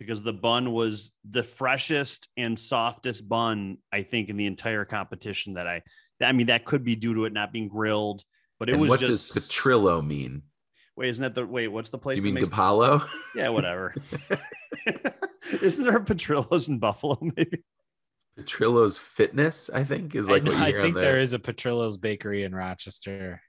because 0.00 0.22
the 0.22 0.32
bun 0.32 0.72
was 0.72 1.12
the 1.30 1.44
freshest 1.44 2.26
and 2.36 2.58
softest 2.58 3.28
bun 3.28 3.78
I 3.92 4.02
think 4.02 4.30
in 4.30 4.36
the 4.36 4.46
entire 4.46 4.84
competition 4.84 5.54
that 5.54 5.68
I 5.68 5.82
I 6.20 6.32
mean 6.32 6.48
that 6.48 6.64
could 6.64 6.82
be 6.82 6.96
due 6.96 7.14
to 7.14 7.26
it 7.26 7.32
not 7.32 7.52
being 7.52 7.68
grilled, 7.68 8.24
but 8.58 8.68
it 8.68 8.72
and 8.72 8.80
was 8.80 8.88
what 8.88 9.00
just 9.00 9.34
does 9.34 9.48
Petrillo 9.48 10.04
mean? 10.04 10.42
Wait, 10.96 11.10
isn't 11.10 11.22
that 11.22 11.34
the 11.34 11.46
wait? 11.46 11.68
What's 11.68 11.90
the 11.90 11.98
place? 11.98 12.16
You 12.16 12.24
mean 12.24 12.34
makes 12.34 12.50
DiPaolo? 12.50 13.06
Yeah, 13.36 13.50
whatever. 13.50 13.94
isn't 15.62 15.84
there 15.84 15.96
a 15.96 16.04
Petrillo's 16.04 16.68
in 16.68 16.78
Buffalo? 16.78 17.18
Maybe 17.20 17.62
Petrillo's 18.38 18.98
Fitness, 18.98 19.70
I 19.70 19.84
think, 19.84 20.14
is 20.14 20.30
like 20.30 20.42
I, 20.42 20.46
what 20.46 20.56
you 20.56 20.62
I 20.64 20.66
hear 20.68 20.80
think 20.80 20.96
on 20.96 21.00
there. 21.00 21.12
there 21.12 21.20
is 21.20 21.34
a 21.34 21.38
Petrillo's 21.38 21.98
bakery 21.98 22.44
in 22.44 22.54
Rochester. 22.54 23.40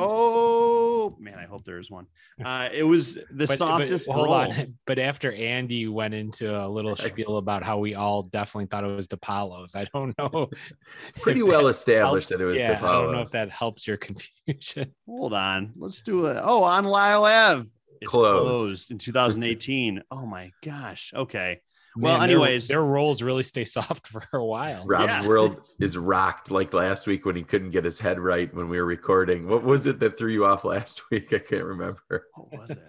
Oh 0.00 1.16
man, 1.18 1.38
I 1.38 1.44
hope 1.44 1.64
there 1.64 1.78
is 1.78 1.90
one. 1.90 2.06
Uh, 2.44 2.68
it 2.72 2.84
was 2.84 3.14
the 3.14 3.22
But- 3.32 3.48
but 3.48 3.58
softest 3.58 4.08
hold 4.08 4.26
roll. 4.26 4.34
on. 4.34 4.74
But 4.86 5.00
after 5.00 5.32
Andy 5.32 5.88
went 5.88 6.14
into 6.14 6.56
a 6.56 6.68
little 6.68 6.94
spiel 7.08 7.38
about 7.38 7.64
how 7.64 7.78
we 7.78 7.96
all 7.96 8.22
definitely 8.22 8.66
thought 8.66 8.84
it 8.84 8.94
was 8.94 9.08
DiPaolo's, 9.08 9.74
I 9.74 9.86
don't 9.92 10.16
know. 10.16 10.48
Pretty 11.20 11.42
well 11.42 11.64
that 11.64 11.70
established 11.70 12.28
helps- 12.28 12.38
that 12.40 12.44
it 12.46 12.48
was 12.48 12.60
yeah, 12.60 12.78
I 12.80 12.92
don't 13.02 13.10
know 13.10 13.22
if 13.22 13.32
that 13.32 13.50
helps 13.50 13.88
your 13.88 13.96
confusion. 13.96 14.94
Hold 15.08 15.32
on, 15.34 15.72
let's 15.76 16.00
do 16.02 16.26
it. 16.26 16.38
Oh, 16.40 16.62
on 16.62 16.84
Lyle 16.84 17.24
Ave. 17.24 17.68
It's 18.00 18.08
Closed. 18.08 18.60
closed 18.68 18.90
in 18.92 18.98
2018. 18.98 20.04
oh 20.12 20.24
my 20.24 20.52
gosh. 20.64 21.12
Okay. 21.16 21.60
Well, 21.96 22.18
Man, 22.18 22.30
anyways. 22.30 22.68
their 22.68 22.82
rolls 22.82 23.22
really 23.22 23.42
stay 23.42 23.64
soft 23.76 24.08
for 24.08 24.22
a 24.32 24.44
while. 24.44 24.84
Rob's 24.86 25.06
Yeah. 25.12 25.26
world 25.26 25.64
is 25.80 25.96
rocked 25.98 26.50
like 26.50 26.72
last 26.72 27.06
week 27.06 27.24
when 27.26 27.34
he 27.36 27.42
couldn't 27.42 27.70
get 27.70 27.84
his 27.84 27.98
head 27.98 28.20
right 28.20 28.52
when 28.54 28.68
we 28.68 28.78
were 28.78 28.84
recording. 28.86 29.48
What 29.48 29.64
was 29.64 29.86
it 29.86 29.98
that 30.00 30.16
threw 30.18 30.30
you 30.30 30.44
off 30.44 30.64
last 30.64 31.02
week? 31.10 31.32
I 31.32 31.38
can't 31.38 31.64
remember. 31.64 32.26
What 32.34 32.52
was 32.60 32.70
it? 32.70 32.82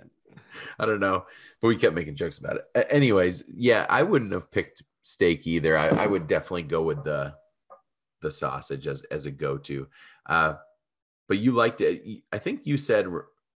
I 0.77 0.85
don't 0.85 0.99
know, 0.99 1.25
but 1.61 1.67
we 1.67 1.75
kept 1.77 1.95
making 1.95 2.15
jokes 2.15 2.37
about 2.39 2.57
it. 2.57 2.87
Anyways, 2.89 3.43
yeah, 3.53 3.85
I 3.89 4.03
wouldn't 4.03 4.33
have 4.33 4.51
picked 4.51 4.83
steak 5.03 5.45
either. 5.47 5.77
I, 5.77 5.87
I 5.89 6.07
would 6.07 6.27
definitely 6.27 6.63
go 6.63 6.81
with 6.83 7.03
the 7.03 7.33
the 8.21 8.31
sausage 8.31 8.85
as 8.87 9.03
as 9.05 9.25
a 9.25 9.31
go 9.31 9.57
to. 9.57 9.87
Uh, 10.25 10.53
but 11.27 11.37
you 11.37 11.51
liked 11.51 11.81
it. 11.81 12.03
I 12.33 12.39
think 12.39 12.61
you 12.65 12.75
said, 12.77 13.07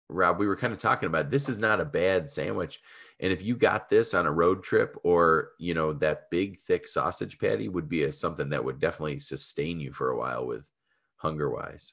Rob, 0.09 0.39
we 0.39 0.47
were 0.49 0.57
kind 0.57 0.73
of 0.73 0.79
talking 0.79 1.07
about 1.07 1.31
this 1.31 1.49
is 1.49 1.59
not 1.59 1.81
a 1.81 1.85
bad 1.85 2.29
sandwich, 2.29 2.81
And 3.21 3.33
if 3.33 3.43
you 3.43 3.55
got 3.55 3.89
this 3.89 4.15
on 4.15 4.27
a 4.27 4.33
road 4.33 4.63
trip 4.63 4.97
or, 5.03 5.51
you 5.59 5.75
know, 5.75 5.93
that 5.95 6.31
big 6.31 6.59
thick 6.59 6.89
sausage 6.89 7.39
patty 7.39 7.69
would 7.69 7.89
be 7.89 8.05
a, 8.05 8.13
something 8.13 8.49
that 8.51 8.65
would 8.65 8.81
definitely 8.81 9.19
sustain 9.19 9.79
you 9.79 9.93
for 9.93 10.11
a 10.11 10.17
while 10.17 10.47
with 10.47 10.69
hunger 11.17 11.51
wise. 11.51 11.93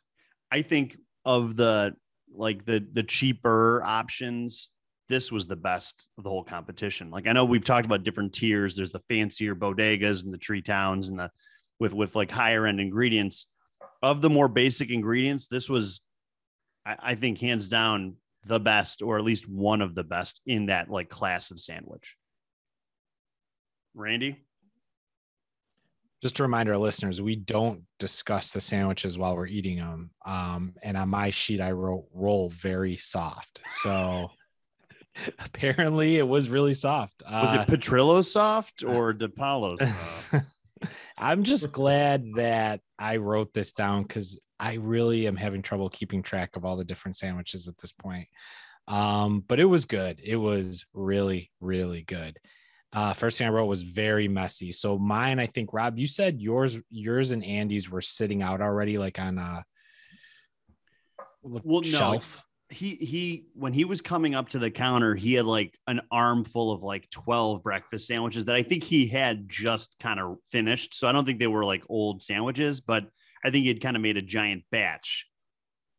I 0.52 0.62
think 0.62 0.98
of 1.26 1.58
the 1.58 1.96
like 2.34 2.66
the 2.66 2.86
the 2.94 3.04
cheaper 3.04 3.84
options, 3.84 4.72
this 5.10 5.32
was 5.32 5.48
the 5.48 5.56
best 5.58 6.08
of 6.18 6.24
the 6.24 6.30
whole 6.30 6.44
competition. 6.44 7.12
Like 7.12 7.28
I 7.28 7.34
know 7.34 7.44
we've 7.44 7.64
talked 7.64 7.86
about 7.86 8.04
different 8.04 8.34
tiers. 8.34 8.76
There's 8.76 8.94
the 8.94 9.04
fancier 9.10 9.54
bodegas 9.54 10.24
and 10.24 10.34
the 10.34 10.38
tree 10.38 10.62
towns 10.62 11.10
and 11.10 11.20
the 11.20 11.30
with 11.80 11.94
with 11.94 12.16
like 12.16 12.32
higher 12.32 12.66
end 12.66 12.80
ingredients. 12.80 13.48
Of 14.02 14.22
the 14.22 14.30
more 14.30 14.48
basic 14.48 14.92
ingredients, 14.92 15.48
this 15.48 15.70
was 15.70 16.02
I, 16.86 16.96
I 17.00 17.16
think 17.16 17.40
hands 17.40 17.68
down 17.68 18.16
the 18.48 18.60
best, 18.60 19.02
or 19.02 19.18
at 19.18 19.24
least 19.24 19.48
one 19.48 19.82
of 19.82 19.96
the 19.96 20.04
best 20.04 20.42
in 20.46 20.68
that 20.68 20.90
like 20.90 21.10
class 21.10 21.52
of 21.52 21.60
sandwich. 21.60 22.16
Randy? 23.94 24.44
Just 26.22 26.38
to 26.38 26.44
remind 26.44 26.68
our 26.68 26.78
listeners, 26.78 27.22
we 27.22 27.36
don't 27.36 27.84
discuss 28.00 28.52
the 28.52 28.60
sandwiches 28.62 29.20
while 29.20 29.36
we're 29.36 29.46
eating 29.46 29.78
them. 29.78 30.10
Um, 30.26 30.74
and 30.84 30.98
on 30.98 31.10
my 31.10 31.30
sheet, 31.30 31.62
I 31.62 31.72
wrote 31.72 32.06
roll 32.12 32.50
very 32.50 32.96
soft. 32.98 33.62
So 33.68 34.32
apparently 35.40 36.18
it 36.18 36.28
was 36.28 36.50
really 36.50 36.74
soft. 36.74 37.22
Was 37.30 37.54
Uh, 37.54 37.66
it 37.68 37.72
Petrillo 37.72 38.26
soft 38.26 38.84
or 38.84 39.14
DiPaolo 39.14 39.78
soft? 39.78 40.46
I'm 41.18 41.44
just 41.44 41.72
glad 41.72 42.26
that 42.36 42.82
I 43.00 43.18
wrote 43.18 43.54
this 43.54 43.74
down 43.74 44.04
because 44.04 44.40
I 44.60 44.76
really 44.76 45.28
am 45.28 45.36
having 45.36 45.62
trouble 45.62 45.90
keeping 45.90 46.24
track 46.24 46.56
of 46.56 46.66
all 46.66 46.78
the 46.78 46.86
different 46.86 47.18
sandwiches 47.18 47.68
at 47.68 47.78
this 47.78 47.92
point. 47.92 48.28
Um, 48.88 49.44
but 49.48 49.60
it 49.60 49.66
was 49.66 49.86
good. 49.86 50.22
It 50.24 50.38
was 50.38 50.86
really, 50.94 51.52
really 51.60 52.04
good. 52.04 52.38
Uh, 52.94 53.14
first 53.14 53.38
thing 53.38 53.48
I 53.48 53.52
wrote 53.52 53.66
was 53.66 53.84
very 53.84 54.28
messy. 54.28 54.72
So 54.72 54.98
mine, 54.98 55.40
I 55.40 55.46
think, 55.46 55.74
Rob, 55.74 56.00
you 56.00 56.08
said 56.08 56.42
yours, 56.42 56.80
yours 56.90 57.32
and 57.32 57.44
Andy's 57.44 57.90
were 57.90 58.02
sitting 58.02 58.42
out 58.42 58.62
already, 58.62 58.98
like 58.98 59.20
on 59.20 59.38
a 59.38 59.64
Well, 61.44 61.82
no, 61.82 61.84
shelf. 61.84 62.44
He 62.70 62.96
he 62.96 63.46
when 63.54 63.74
he 63.74 63.86
was 63.86 64.02
coming 64.02 64.36
up 64.36 64.50
to 64.50 64.60
the 64.60 64.70
counter, 64.72 65.16
he 65.16 65.34
had 65.34 65.46
like 65.46 65.78
an 65.88 66.02
armful 66.12 66.72
of 66.72 66.84
like 66.84 67.10
12 67.12 67.64
breakfast 67.64 68.08
sandwiches 68.08 68.46
that 68.46 68.56
I 68.56 68.64
think 68.64 68.84
he 68.84 69.08
had 69.08 69.48
just 69.48 69.96
kind 70.00 70.20
of 70.20 70.38
finished. 70.52 70.94
So 70.96 71.08
I 71.08 71.12
don't 71.12 71.26
think 71.26 71.40
they 71.40 71.48
were 71.48 71.66
like 71.66 71.84
old 71.90 72.22
sandwiches, 72.22 72.82
but 72.82 73.06
I 73.46 73.52
think 73.52 73.64
he 73.64 73.70
had 73.70 73.82
kind 73.82 73.96
of 73.96 74.02
made 74.02 74.18
a 74.18 74.22
giant 74.22 74.64
batch. 74.72 75.28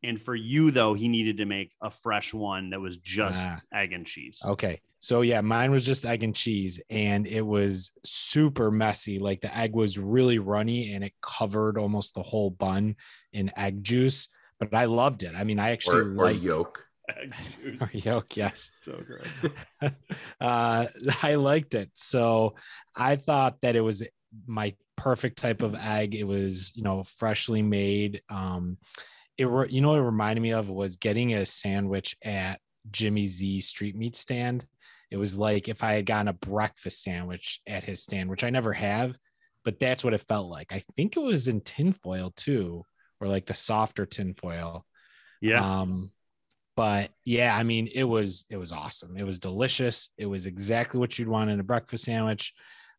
And 0.04 0.20
for 0.20 0.34
you 0.34 0.70
though, 0.70 0.94
he 0.94 1.08
needed 1.08 1.38
to 1.38 1.44
make 1.44 1.72
a 1.82 1.90
fresh 1.90 2.32
one 2.34 2.70
that 2.70 2.80
was 2.80 2.98
just 2.98 3.40
Ah. 3.44 3.58
egg 3.74 3.92
and 3.92 4.06
cheese. 4.06 4.38
Okay. 4.44 4.80
So 5.00 5.22
yeah, 5.22 5.40
mine 5.40 5.70
was 5.70 5.86
just 5.86 6.04
egg 6.04 6.22
and 6.22 6.34
cheese 6.34 6.80
and 6.90 7.26
it 7.26 7.42
was 7.42 7.92
super 8.04 8.70
messy. 8.70 9.18
Like 9.18 9.40
the 9.40 9.56
egg 9.56 9.74
was 9.74 9.98
really 9.98 10.38
runny 10.38 10.92
and 10.92 11.02
it 11.02 11.14
covered 11.22 11.78
almost 11.78 12.14
the 12.14 12.22
whole 12.22 12.50
bun 12.50 12.96
in 13.32 13.50
egg 13.56 13.82
juice. 13.82 14.28
But 14.60 14.74
I 14.74 14.86
loved 14.86 15.22
it. 15.22 15.34
I 15.36 15.44
mean, 15.44 15.58
I 15.58 15.70
actually 15.70 16.00
Or, 16.00 16.10
or 16.10 16.32
like 16.32 16.42
yolk. 16.42 16.84
Egg 17.08 17.34
or 17.64 17.70
juice. 17.70 17.94
yolk, 18.04 18.36
yes. 18.36 18.70
so 18.84 19.00
gross. 19.06 19.52
uh, 20.40 20.86
I 21.22 21.34
liked 21.36 21.74
it. 21.74 21.90
So 21.94 22.54
I 22.96 23.16
thought 23.16 23.60
that 23.62 23.76
it 23.76 23.80
was 23.80 24.06
my 24.46 24.74
perfect 24.96 25.38
type 25.38 25.62
of 25.62 25.74
egg. 25.74 26.14
It 26.14 26.24
was, 26.24 26.72
you 26.74 26.82
know, 26.82 27.04
freshly 27.04 27.62
made. 27.62 28.20
Um, 28.28 28.76
it, 29.38 29.44
re- 29.46 29.68
you 29.70 29.80
know, 29.80 29.90
what 29.90 30.00
it 30.00 30.02
reminded 30.02 30.42
me 30.42 30.52
of 30.52 30.68
was 30.68 30.96
getting 30.96 31.34
a 31.34 31.46
sandwich 31.46 32.16
at 32.24 32.60
Jimmy 32.90 33.26
Z 33.26 33.60
street 33.60 33.96
meat 33.96 34.16
stand. 34.16 34.66
It 35.10 35.16
was 35.16 35.38
like 35.38 35.68
if 35.68 35.82
I 35.82 35.94
had 35.94 36.04
gotten 36.04 36.28
a 36.28 36.34
breakfast 36.34 37.02
sandwich 37.02 37.60
at 37.66 37.84
his 37.84 38.02
stand, 38.02 38.28
which 38.28 38.44
I 38.44 38.50
never 38.50 38.72
have, 38.74 39.16
but 39.64 39.78
that's 39.78 40.04
what 40.04 40.14
it 40.14 40.26
felt 40.28 40.50
like. 40.50 40.72
I 40.72 40.82
think 40.96 41.16
it 41.16 41.20
was 41.20 41.48
in 41.48 41.62
tinfoil 41.62 42.32
too, 42.36 42.84
or 43.20 43.28
like 43.28 43.46
the 43.46 43.54
softer 43.54 44.06
tinfoil. 44.06 44.84
Yeah. 45.40 45.80
Um, 45.80 46.10
but 46.76 47.10
yeah, 47.24 47.56
I 47.56 47.64
mean, 47.64 47.88
it 47.92 48.04
was 48.04 48.44
it 48.50 48.56
was 48.56 48.70
awesome. 48.70 49.16
It 49.16 49.24
was 49.24 49.40
delicious. 49.40 50.10
It 50.16 50.26
was 50.26 50.46
exactly 50.46 51.00
what 51.00 51.18
you'd 51.18 51.26
want 51.28 51.50
in 51.50 51.58
a 51.58 51.64
breakfast 51.64 52.04
sandwich. 52.04 52.54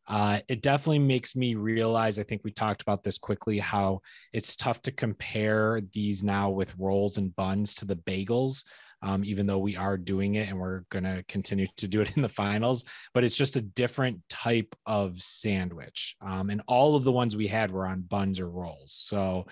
Uh, 0.05 0.39
it 0.49 0.61
definitely 0.61 0.99
makes 0.99 1.35
me 1.35 1.55
realize. 1.55 2.19
I 2.19 2.23
think 2.23 2.41
we 2.43 2.51
talked 2.51 2.81
about 2.81 3.03
this 3.03 3.17
quickly. 3.17 3.57
How 3.57 4.01
it's 4.33 4.55
tough 4.55 4.81
to 4.81 4.91
compare 4.91 5.81
these 5.93 6.23
now 6.23 6.49
with 6.49 6.75
rolls 6.77 7.17
and 7.17 7.33
buns 7.35 7.73
to 7.75 7.85
the 7.85 7.95
bagels. 7.95 8.63
Um, 9.01 9.23
even 9.23 9.47
though 9.47 9.59
we 9.59 9.77
are 9.77 9.97
doing 9.97 10.35
it 10.35 10.49
and 10.49 10.59
we're 10.59 10.81
going 10.89 11.05
to 11.05 11.23
continue 11.29 11.67
to 11.77 11.87
do 11.87 12.01
it 12.01 12.17
in 12.17 12.21
the 12.21 12.27
finals, 12.27 12.83
but 13.13 13.23
it's 13.23 13.37
just 13.37 13.55
a 13.55 13.61
different 13.61 14.19
type 14.29 14.75
of 14.85 15.21
sandwich. 15.21 16.17
Um, 16.21 16.49
and 16.49 16.61
all 16.67 16.97
of 16.97 17.05
the 17.05 17.11
ones 17.13 17.33
we 17.33 17.47
had 17.47 17.71
were 17.71 17.87
on 17.87 18.01
buns 18.01 18.41
or 18.41 18.49
rolls. 18.49 18.91
So 18.91 19.45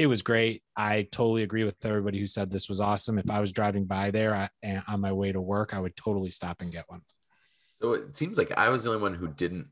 it 0.00 0.06
was 0.06 0.22
great. 0.22 0.62
I 0.74 1.02
totally 1.12 1.42
agree 1.42 1.62
with 1.62 1.84
everybody 1.84 2.18
who 2.18 2.26
said 2.26 2.50
this 2.50 2.70
was 2.70 2.80
awesome. 2.80 3.18
If 3.18 3.30
I 3.30 3.38
was 3.38 3.52
driving 3.52 3.84
by 3.84 4.10
there 4.10 4.34
I, 4.34 4.48
on 4.88 5.02
my 5.02 5.12
way 5.12 5.30
to 5.30 5.42
work, 5.42 5.74
I 5.74 5.78
would 5.78 5.94
totally 5.94 6.30
stop 6.30 6.62
and 6.62 6.72
get 6.72 6.88
one. 6.88 7.02
So 7.74 7.92
it 7.92 8.16
seems 8.16 8.38
like 8.38 8.50
I 8.56 8.70
was 8.70 8.84
the 8.84 8.90
only 8.92 9.02
one 9.02 9.12
who 9.12 9.28
didn't 9.28 9.68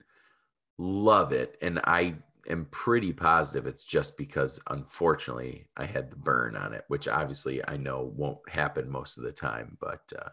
love 0.76 1.32
it. 1.32 1.56
And 1.62 1.80
I 1.82 2.16
am 2.46 2.66
pretty 2.70 3.14
positive 3.14 3.66
it's 3.66 3.84
just 3.84 4.18
because, 4.18 4.60
unfortunately, 4.68 5.70
I 5.78 5.86
had 5.86 6.10
the 6.10 6.16
burn 6.16 6.56
on 6.56 6.74
it, 6.74 6.84
which 6.88 7.08
obviously 7.08 7.66
I 7.66 7.78
know 7.78 8.12
won't 8.14 8.46
happen 8.50 8.90
most 8.90 9.16
of 9.16 9.24
the 9.24 9.32
time, 9.32 9.78
but 9.80 10.02
uh, 10.14 10.28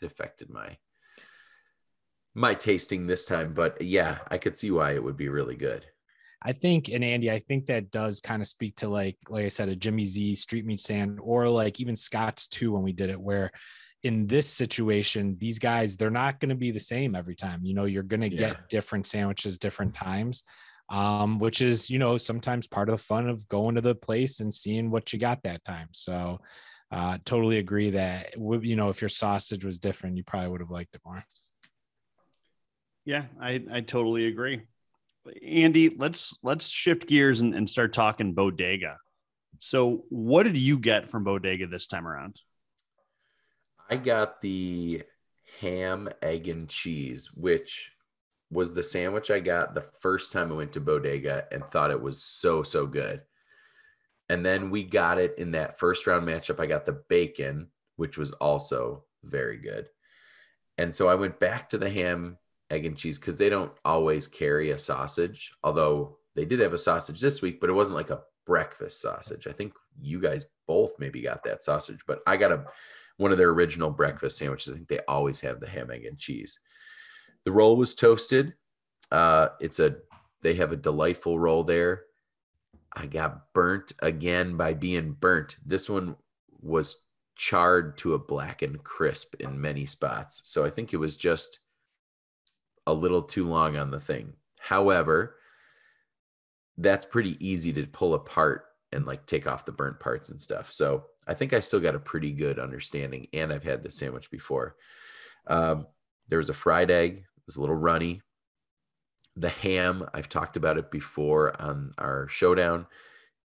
it 0.00 0.06
affected 0.06 0.48
my 0.48 0.78
my 2.34 2.54
tasting 2.54 3.06
this 3.06 3.26
time. 3.26 3.52
But 3.52 3.82
yeah, 3.82 4.20
I 4.28 4.38
could 4.38 4.56
see 4.56 4.70
why 4.70 4.94
it 4.94 5.04
would 5.04 5.18
be 5.18 5.28
really 5.28 5.56
good. 5.56 5.84
I 6.44 6.52
think, 6.52 6.88
and 6.88 7.02
Andy, 7.02 7.30
I 7.30 7.38
think 7.38 7.66
that 7.66 7.90
does 7.90 8.20
kind 8.20 8.42
of 8.42 8.48
speak 8.48 8.76
to 8.76 8.88
like, 8.88 9.16
like 9.28 9.46
I 9.46 9.48
said, 9.48 9.70
a 9.70 9.76
Jimmy 9.76 10.04
Z 10.04 10.34
street 10.34 10.66
meat 10.66 10.80
stand, 10.80 11.18
or 11.22 11.48
like 11.48 11.80
even 11.80 11.96
Scott's 11.96 12.46
too 12.46 12.72
when 12.72 12.82
we 12.82 12.92
did 12.92 13.08
it, 13.08 13.20
where 13.20 13.50
in 14.02 14.26
this 14.26 14.46
situation, 14.46 15.38
these 15.38 15.58
guys, 15.58 15.96
they're 15.96 16.10
not 16.10 16.40
going 16.40 16.50
to 16.50 16.54
be 16.54 16.70
the 16.70 16.78
same 16.78 17.14
every 17.14 17.34
time. 17.34 17.64
You 17.64 17.72
know, 17.72 17.86
you're 17.86 18.02
going 18.02 18.20
to 18.20 18.28
Yeah. 18.28 18.48
get 18.48 18.68
different 18.68 19.06
sandwiches 19.06 19.56
different 19.56 19.94
times, 19.94 20.44
um, 20.90 21.38
which 21.38 21.62
is, 21.62 21.88
you 21.88 21.98
know, 21.98 22.18
sometimes 22.18 22.66
part 22.66 22.90
of 22.90 22.98
the 22.98 23.02
fun 23.02 23.30
of 23.30 23.48
going 23.48 23.76
to 23.76 23.80
the 23.80 23.94
place 23.94 24.40
and 24.40 24.52
seeing 24.52 24.90
what 24.90 25.14
you 25.14 25.18
got 25.18 25.42
that 25.44 25.64
time. 25.64 25.88
So, 25.92 26.42
uh, 26.90 27.16
totally 27.24 27.56
agree 27.56 27.90
that, 27.90 28.34
you 28.36 28.76
know, 28.76 28.90
if 28.90 29.00
your 29.00 29.08
sausage 29.08 29.64
was 29.64 29.78
different, 29.78 30.18
you 30.18 30.24
probably 30.24 30.50
would 30.50 30.60
have 30.60 30.70
liked 30.70 30.94
it 30.94 31.00
more. 31.06 31.24
Yeah, 33.06 33.24
I, 33.40 33.64
I 33.72 33.80
totally 33.80 34.26
agree. 34.26 34.60
Andy, 35.46 35.90
let's 35.90 36.36
let's 36.42 36.68
shift 36.68 37.06
gears 37.06 37.40
and, 37.40 37.54
and 37.54 37.68
start 37.68 37.92
talking 37.92 38.34
bodega. 38.34 38.98
So 39.58 40.04
what 40.08 40.42
did 40.42 40.56
you 40.56 40.78
get 40.78 41.10
from 41.10 41.24
bodega 41.24 41.66
this 41.66 41.86
time 41.86 42.06
around? 42.06 42.40
I 43.88 43.96
got 43.96 44.40
the 44.40 45.02
ham, 45.60 46.08
egg, 46.22 46.48
and 46.48 46.68
cheese, 46.68 47.30
which 47.34 47.92
was 48.50 48.72
the 48.72 48.82
sandwich 48.82 49.30
I 49.30 49.40
got 49.40 49.74
the 49.74 49.86
first 50.00 50.32
time 50.32 50.52
I 50.52 50.56
went 50.56 50.72
to 50.74 50.80
Bodega 50.80 51.46
and 51.50 51.64
thought 51.64 51.90
it 51.90 52.00
was 52.00 52.22
so, 52.22 52.62
so 52.62 52.86
good. 52.86 53.22
And 54.28 54.44
then 54.44 54.70
we 54.70 54.84
got 54.84 55.18
it 55.18 55.34
in 55.38 55.52
that 55.52 55.78
first 55.78 56.06
round 56.06 56.26
matchup. 56.26 56.60
I 56.60 56.66
got 56.66 56.86
the 56.86 57.02
bacon, 57.08 57.68
which 57.96 58.16
was 58.16 58.32
also 58.32 59.04
very 59.22 59.58
good. 59.58 59.88
And 60.78 60.94
so 60.94 61.08
I 61.08 61.14
went 61.14 61.38
back 61.38 61.70
to 61.70 61.78
the 61.78 61.90
ham, 61.90 62.38
egg, 62.70 62.86
and 62.86 62.96
cheese 62.96 63.18
because 63.18 63.38
they 63.38 63.48
don't 63.48 63.72
always 63.84 64.28
carry 64.28 64.70
a 64.70 64.78
sausage, 64.78 65.52
although 65.62 66.18
they 66.34 66.44
did 66.44 66.60
have 66.60 66.72
a 66.72 66.78
sausage 66.78 67.20
this 67.20 67.42
week, 67.42 67.60
but 67.60 67.70
it 67.70 67.74
wasn't 67.74 67.96
like 67.96 68.10
a 68.10 68.22
breakfast 68.46 69.00
sausage. 69.00 69.46
I 69.46 69.52
think 69.52 69.72
you 70.00 70.20
guys 70.20 70.46
both 70.66 70.92
maybe 70.98 71.22
got 71.22 71.44
that 71.44 71.62
sausage, 71.62 72.00
but 72.06 72.20
I 72.26 72.36
got 72.36 72.52
a 72.52 72.64
one 73.16 73.30
of 73.30 73.38
their 73.38 73.50
original 73.50 73.90
breakfast 73.90 74.38
sandwiches. 74.38 74.72
I 74.72 74.76
think 74.76 74.88
they 74.88 75.00
always 75.06 75.40
have 75.40 75.60
the 75.60 75.68
ham, 75.68 75.90
egg, 75.90 76.04
and 76.04 76.18
cheese. 76.18 76.58
The 77.44 77.52
roll 77.52 77.76
was 77.76 77.94
toasted. 77.94 78.54
Uh, 79.10 79.48
it's 79.60 79.78
a 79.78 79.96
they 80.42 80.54
have 80.54 80.72
a 80.72 80.76
delightful 80.76 81.38
roll 81.38 81.64
there. 81.64 82.02
I 82.92 83.06
got 83.06 83.52
burnt 83.54 83.92
again 84.00 84.56
by 84.56 84.74
being 84.74 85.12
burnt. 85.12 85.56
This 85.64 85.88
one 85.88 86.16
was 86.60 86.96
charred 87.36 87.98
to 87.98 88.14
a 88.14 88.18
blackened 88.18 88.84
crisp 88.84 89.34
in 89.40 89.60
many 89.60 89.86
spots. 89.86 90.42
So 90.44 90.64
I 90.64 90.70
think 90.70 90.92
it 90.92 90.98
was 90.98 91.16
just 91.16 91.60
a 92.86 92.92
little 92.92 93.22
too 93.22 93.48
long 93.48 93.76
on 93.76 93.90
the 93.90 94.00
thing. 94.00 94.34
However, 94.60 95.36
that's 96.76 97.06
pretty 97.06 97.36
easy 97.46 97.72
to 97.72 97.86
pull 97.86 98.14
apart 98.14 98.64
and 98.92 99.06
like 99.06 99.26
take 99.26 99.46
off 99.46 99.64
the 99.64 99.72
burnt 99.72 100.00
parts 100.00 100.28
and 100.28 100.40
stuff. 100.40 100.72
So 100.72 101.04
I 101.26 101.34
think 101.34 101.52
I 101.52 101.60
still 101.60 101.80
got 101.80 101.94
a 101.94 102.00
pretty 102.00 102.32
good 102.32 102.58
understanding, 102.58 103.28
and 103.32 103.52
I've 103.52 103.64
had 103.64 103.82
this 103.82 103.96
sandwich 103.96 104.30
before. 104.30 104.76
Um, 105.46 105.86
there 106.28 106.38
was 106.38 106.50
a 106.50 106.54
fried 106.54 106.90
egg, 106.90 107.16
it 107.18 107.42
was 107.46 107.56
a 107.56 107.60
little 107.60 107.76
runny. 107.76 108.22
The 109.36 109.48
ham, 109.48 110.08
I've 110.14 110.28
talked 110.28 110.56
about 110.56 110.78
it 110.78 110.90
before 110.90 111.60
on 111.60 111.92
our 111.98 112.28
showdown. 112.28 112.86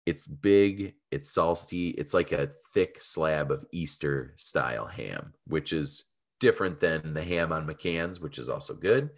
It's 0.05 0.26
big, 0.26 0.95
it's 1.11 1.30
salty, 1.30 1.91
it's 1.91 2.14
like 2.14 2.32
a 2.32 2.51
thick 2.74 2.99
slab 3.01 3.51
of 3.51 3.64
Easter 3.72 4.34
style 4.37 4.87
ham, 4.87 5.34
which 5.47 5.72
is 5.72 6.05
different 6.41 6.80
than 6.80 7.14
the 7.14 7.24
ham 7.24 7.53
on 7.53 7.66
McCann's, 7.66 8.20
which 8.20 8.39
is 8.39 8.49
also 8.49 8.74
good. 8.74 9.11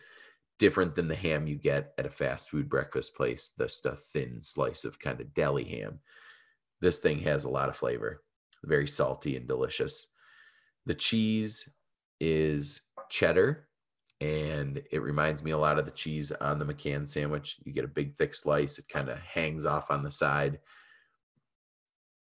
Different 0.58 0.94
than 0.94 1.08
the 1.08 1.14
ham 1.14 1.46
you 1.46 1.56
get 1.56 1.92
at 1.98 2.06
a 2.06 2.10
fast 2.10 2.50
food 2.50 2.68
breakfast 2.68 3.14
place, 3.14 3.52
just 3.58 3.86
a 3.86 3.92
thin 3.92 4.40
slice 4.40 4.84
of 4.84 4.98
kind 4.98 5.20
of 5.20 5.32
deli 5.34 5.64
ham. 5.64 6.00
This 6.80 6.98
thing 6.98 7.20
has 7.20 7.44
a 7.44 7.50
lot 7.50 7.68
of 7.68 7.76
flavor, 7.76 8.22
very 8.64 8.86
salty 8.86 9.36
and 9.36 9.46
delicious. 9.46 10.08
The 10.86 10.94
cheese 10.94 11.68
is 12.20 12.80
cheddar 13.10 13.68
and 14.20 14.82
it 14.90 15.00
reminds 15.00 15.44
me 15.44 15.52
a 15.52 15.58
lot 15.58 15.78
of 15.78 15.84
the 15.84 15.92
cheese 15.92 16.32
on 16.32 16.58
the 16.58 16.64
McCann 16.64 17.06
sandwich. 17.06 17.56
You 17.64 17.72
get 17.72 17.84
a 17.84 17.88
big 17.88 18.16
thick 18.16 18.34
slice, 18.34 18.78
it 18.78 18.88
kind 18.88 19.08
of 19.08 19.18
hangs 19.18 19.64
off 19.64 19.90
on 19.90 20.02
the 20.02 20.10
side. 20.10 20.58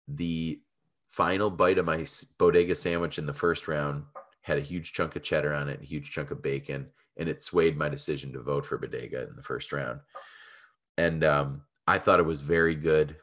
The 0.09 0.61
final 1.09 1.51
bite 1.51 1.78
of 1.78 1.86
my 1.86 2.05
bodega 2.36 2.74
sandwich 2.74 3.18
in 3.18 3.26
the 3.26 3.32
first 3.32 3.68
round 3.68 4.05
had 4.45 4.59
a 4.59 4.62
huge 4.62 4.92
chunk 4.92 5.16
of 5.16 5.22
cheddar 5.22 5.55
on 5.55 5.70
it, 5.70 5.80
a 5.80 5.86
huge 5.86 6.11
chunk 6.11 6.30
of 6.30 6.42
bacon, 6.42 6.86
and 7.16 7.30
it 7.30 7.40
swayed 7.40 7.78
my 7.78 7.88
decision 7.88 8.30
to 8.30 8.42
vote 8.42 8.66
for 8.66 8.76
bodega 8.76 9.26
in 9.26 9.34
the 9.36 9.42
first 9.42 9.72
round. 9.72 10.01
And 10.99 11.24
um, 11.24 11.62
I 11.86 11.99
thought 11.99 12.20
it 12.20 12.26
was 12.26 12.42
very 12.42 12.74
good. 12.74 13.16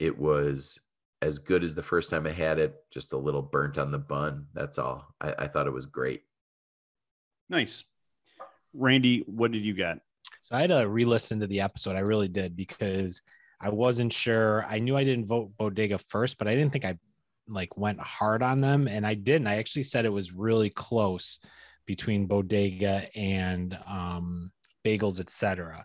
It 0.00 0.18
was 0.18 0.80
as 1.22 1.38
good 1.38 1.62
as 1.62 1.76
the 1.76 1.82
first 1.82 2.10
time 2.10 2.26
I 2.26 2.32
had 2.32 2.58
it, 2.58 2.74
just 2.90 3.12
a 3.12 3.16
little 3.16 3.40
burnt 3.40 3.78
on 3.78 3.92
the 3.92 3.98
bun. 3.98 4.46
That's 4.52 4.78
all. 4.78 5.14
I, 5.20 5.34
I 5.38 5.46
thought 5.46 5.68
it 5.68 5.72
was 5.72 5.86
great. 5.86 6.22
Nice. 7.48 7.84
Randy, 8.72 9.20
what 9.26 9.52
did 9.52 9.62
you 9.62 9.74
get? 9.74 10.00
So 10.42 10.56
I 10.56 10.62
had 10.62 10.70
to 10.70 10.88
re-listen 10.88 11.38
to 11.38 11.46
the 11.46 11.60
episode. 11.60 11.94
I 11.94 12.00
really 12.00 12.28
did 12.28 12.56
because 12.56 13.22
I 13.60 13.68
wasn't 13.68 14.12
sure. 14.12 14.66
I 14.68 14.80
knew 14.80 14.96
I 14.96 15.04
didn't 15.04 15.26
vote 15.26 15.52
Bodega 15.56 15.98
first, 15.98 16.36
but 16.36 16.48
I 16.48 16.56
didn't 16.56 16.72
think 16.72 16.84
I 16.84 16.98
like 17.48 17.76
went 17.76 18.00
hard 18.00 18.42
on 18.42 18.60
them, 18.60 18.88
and 18.88 19.06
I 19.06 19.14
didn't. 19.14 19.46
I 19.46 19.56
actually 19.56 19.82
said 19.82 20.04
it 20.04 20.10
was 20.10 20.32
really 20.32 20.70
close 20.70 21.38
between 21.86 22.26
Bodega 22.26 23.08
and 23.14 23.78
um, 23.86 24.50
Bagels, 24.84 25.20
etc. 25.20 25.84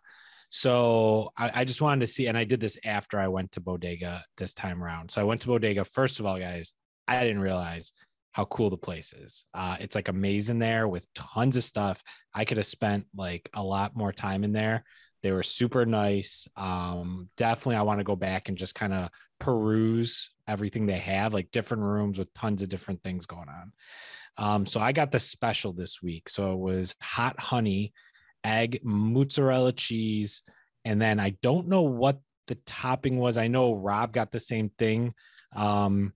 So 0.49 1.31
I, 1.37 1.51
I, 1.55 1.63
just 1.63 1.81
wanted 1.81 2.01
to 2.01 2.07
see, 2.07 2.27
and 2.27 2.37
I 2.37 2.43
did 2.43 2.59
this 2.59 2.77
after 2.83 3.19
I 3.19 3.27
went 3.27 3.51
to 3.51 3.61
Bodega 3.61 4.23
this 4.37 4.53
time 4.53 4.83
around. 4.83 5.11
So 5.11 5.21
I 5.21 5.25
went 5.25 5.41
to 5.41 5.47
Bodega. 5.47 5.85
First 5.85 6.19
of 6.19 6.25
all, 6.25 6.39
guys, 6.39 6.73
I 7.07 7.23
didn't 7.23 7.41
realize 7.41 7.93
how 8.31 8.45
cool 8.45 8.69
the 8.69 8.77
place 8.77 9.13
is. 9.13 9.45
Uh, 9.53 9.77
it's 9.79 9.95
like 9.95 10.07
amazing 10.07 10.59
there 10.59 10.87
with 10.87 11.07
tons 11.13 11.55
of 11.55 11.63
stuff. 11.63 12.01
I 12.33 12.45
could 12.45 12.57
have 12.57 12.65
spent 12.65 13.05
like 13.15 13.49
a 13.53 13.63
lot 13.63 13.95
more 13.95 14.11
time 14.11 14.43
in 14.43 14.51
there. 14.53 14.83
They 15.21 15.31
were 15.31 15.43
super 15.43 15.85
nice. 15.85 16.47
Um, 16.55 17.29
definitely, 17.35 17.75
I 17.75 17.81
want 17.81 17.99
to 17.99 18.05
go 18.05 18.15
back 18.15 18.49
and 18.49 18.57
just 18.57 18.75
kind 18.75 18.93
of 18.93 19.09
peruse 19.39 20.31
everything 20.47 20.85
they 20.85 20.97
have, 20.97 21.33
like 21.33 21.51
different 21.51 21.83
rooms 21.83 22.17
with 22.17 22.33
tons 22.33 22.61
of 22.61 22.69
different 22.69 23.03
things 23.03 23.25
going 23.25 23.49
on. 23.49 23.71
Um, 24.37 24.65
so 24.65 24.79
I 24.79 24.93
got 24.93 25.11
the 25.11 25.19
special 25.19 25.73
this 25.73 26.01
week. 26.01 26.29
So 26.29 26.53
it 26.53 26.59
was 26.59 26.95
hot 27.01 27.39
honey, 27.39 27.93
egg, 28.43 28.79
mozzarella 28.83 29.73
cheese, 29.73 30.43
and 30.85 31.01
then 31.01 31.19
I 31.19 31.31
don't 31.41 31.67
know 31.67 31.81
what 31.81 32.19
the 32.47 32.55
topping 32.65 33.17
was. 33.17 33.37
I 33.37 33.47
know 33.47 33.73
Rob 33.73 34.13
got 34.13 34.31
the 34.31 34.39
same 34.39 34.69
thing. 34.77 35.13
Um, 35.55 36.13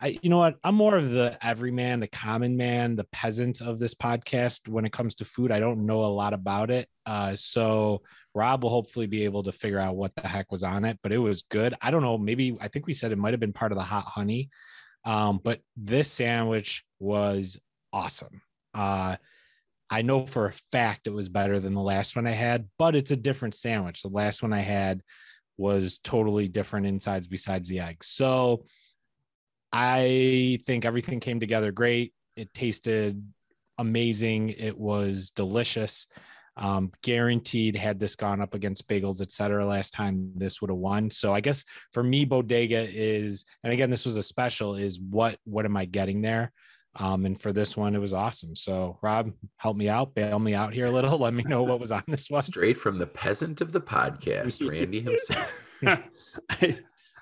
I, 0.00 0.18
you 0.20 0.30
know 0.30 0.38
what? 0.38 0.56
I'm 0.64 0.74
more 0.74 0.96
of 0.96 1.10
the 1.10 1.38
everyman, 1.40 2.00
the 2.00 2.08
common 2.08 2.56
man, 2.56 2.96
the 2.96 3.04
peasant 3.04 3.60
of 3.60 3.78
this 3.78 3.94
podcast 3.94 4.68
when 4.68 4.84
it 4.84 4.92
comes 4.92 5.14
to 5.16 5.24
food. 5.24 5.52
I 5.52 5.60
don't 5.60 5.86
know 5.86 6.04
a 6.04 6.06
lot 6.06 6.34
about 6.34 6.72
it. 6.72 6.88
Uh, 7.06 7.36
so 7.36 8.02
Rob 8.34 8.62
will 8.62 8.70
hopefully 8.70 9.06
be 9.06 9.24
able 9.24 9.42
to 9.42 9.52
figure 9.52 9.78
out 9.78 9.96
what 9.96 10.14
the 10.14 10.26
heck 10.26 10.50
was 10.50 10.62
on 10.62 10.84
it, 10.84 10.98
but 11.02 11.12
it 11.12 11.18
was 11.18 11.42
good. 11.42 11.74
I 11.82 11.90
don't 11.90 12.02
know. 12.02 12.16
Maybe 12.16 12.56
I 12.60 12.68
think 12.68 12.86
we 12.86 12.92
said 12.92 13.12
it 13.12 13.18
might 13.18 13.32
have 13.32 13.40
been 13.40 13.52
part 13.52 13.72
of 13.72 13.78
the 13.78 13.84
hot 13.84 14.04
honey. 14.04 14.48
Um, 15.04 15.40
but 15.42 15.60
this 15.76 16.10
sandwich 16.10 16.84
was 16.98 17.58
awesome. 17.92 18.40
Uh, 18.72 19.16
I 19.90 20.02
know 20.02 20.24
for 20.24 20.46
a 20.46 20.52
fact 20.70 21.06
it 21.06 21.12
was 21.12 21.28
better 21.28 21.60
than 21.60 21.74
the 21.74 21.80
last 21.80 22.16
one 22.16 22.26
I 22.26 22.32
had, 22.32 22.68
but 22.78 22.96
it's 22.96 23.10
a 23.10 23.16
different 23.16 23.54
sandwich. 23.54 24.02
The 24.02 24.08
last 24.08 24.42
one 24.42 24.52
I 24.52 24.60
had 24.60 25.02
was 25.58 25.98
totally 25.98 26.48
different 26.48 26.86
insides 26.86 27.28
besides 27.28 27.68
the 27.68 27.80
egg. 27.80 28.02
So, 28.02 28.64
I 29.72 30.58
think 30.66 30.84
everything 30.84 31.20
came 31.20 31.40
together 31.40 31.72
great. 31.72 32.12
It 32.36 32.52
tasted 32.52 33.22
amazing. 33.78 34.50
It 34.50 34.78
was 34.78 35.30
delicious. 35.30 36.06
Um, 36.56 36.92
guaranteed 37.02 37.76
had 37.76 37.98
this 37.98 38.14
gone 38.14 38.42
up 38.42 38.54
against 38.54 38.86
bagels, 38.86 39.22
etc. 39.22 39.64
last 39.64 39.92
time 39.92 40.32
this 40.36 40.60
would 40.60 40.70
have 40.70 40.78
won. 40.78 41.10
So 41.10 41.34
I 41.34 41.40
guess 41.40 41.64
for 41.92 42.02
me, 42.02 42.26
bodega 42.26 42.86
is, 42.92 43.46
and 43.64 43.72
again, 43.72 43.88
this 43.88 44.04
was 44.04 44.18
a 44.18 44.22
special, 44.22 44.74
is 44.74 45.00
what 45.00 45.38
what 45.44 45.64
am 45.64 45.76
I 45.76 45.86
getting 45.86 46.20
there? 46.20 46.52
Um, 46.96 47.24
and 47.24 47.40
for 47.40 47.52
this 47.52 47.74
one, 47.76 47.94
it 47.94 48.00
was 48.00 48.12
awesome. 48.12 48.54
So 48.54 48.98
Rob, 49.02 49.32
help 49.56 49.76
me 49.76 49.88
out, 49.88 50.14
bail 50.14 50.38
me 50.38 50.54
out 50.54 50.74
here 50.74 50.86
a 50.86 50.90
little. 50.90 51.18
Let 51.18 51.32
me 51.32 51.42
know 51.42 51.62
what 51.62 51.80
was 51.80 51.90
on 51.90 52.04
this 52.06 52.28
one. 52.28 52.42
Straight 52.42 52.76
from 52.76 52.98
the 52.98 53.06
peasant 53.06 53.60
of 53.60 53.72
the 53.72 53.80
podcast, 53.80 54.68
Randy 54.70 55.00
himself. 55.00 55.48
I, 56.50 56.78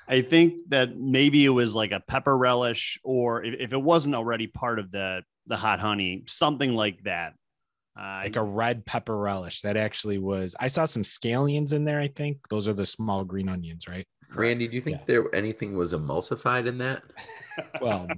I 0.09 0.22
think 0.22 0.55
that 0.70 0.97
maybe 0.97 1.45
it 1.45 1.51
was 1.51 1.72
like 1.74 1.93
a 1.93 2.01
pepper 2.01 2.37
relish, 2.37 2.99
or 3.05 3.45
if, 3.45 3.55
if 3.61 3.72
it 3.72 3.81
wasn't 3.81 4.16
already 4.16 4.49
part 4.49 4.81
of 4.81 4.91
the 4.91 5.22
the 5.47 5.57
hot 5.57 5.78
honey, 5.78 6.24
something 6.26 6.74
like 6.74 7.03
that. 7.05 7.35
Uh, 8.01 8.20
like 8.22 8.36
a 8.36 8.42
red 8.42 8.86
pepper 8.86 9.16
relish. 9.16 9.61
That 9.61 9.76
actually 9.76 10.18
was. 10.18 10.57
I 10.59 10.68
saw 10.68 10.86
some 10.86 11.03
scallions 11.03 11.74
in 11.74 11.84
there. 11.84 12.01
I 12.01 12.09
think 12.09 12.48
those 12.48 12.66
are 12.66 12.72
the 12.72 12.86
small 12.86 13.24
green 13.24 13.48
onions, 13.48 13.86
right? 13.86 14.07
Randy, 14.34 14.68
do 14.68 14.74
you 14.74 14.80
think 14.80 14.98
yeah. 14.98 15.05
there 15.07 15.34
anything 15.34 15.76
was 15.76 15.92
emulsified 15.92 16.66
in 16.66 16.78
that? 16.78 17.03
well, 17.82 18.09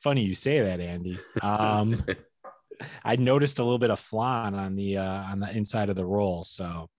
funny 0.00 0.22
you 0.22 0.34
say 0.34 0.60
that, 0.60 0.78
Andy. 0.78 1.18
Um, 1.40 2.04
I 3.04 3.16
noticed 3.16 3.60
a 3.60 3.62
little 3.62 3.78
bit 3.78 3.90
of 3.90 4.00
flan 4.00 4.54
on 4.54 4.74
the 4.74 4.98
uh, 4.98 5.22
on 5.22 5.40
the 5.40 5.56
inside 5.56 5.88
of 5.88 5.96
the 5.96 6.04
roll, 6.04 6.44
so 6.44 6.90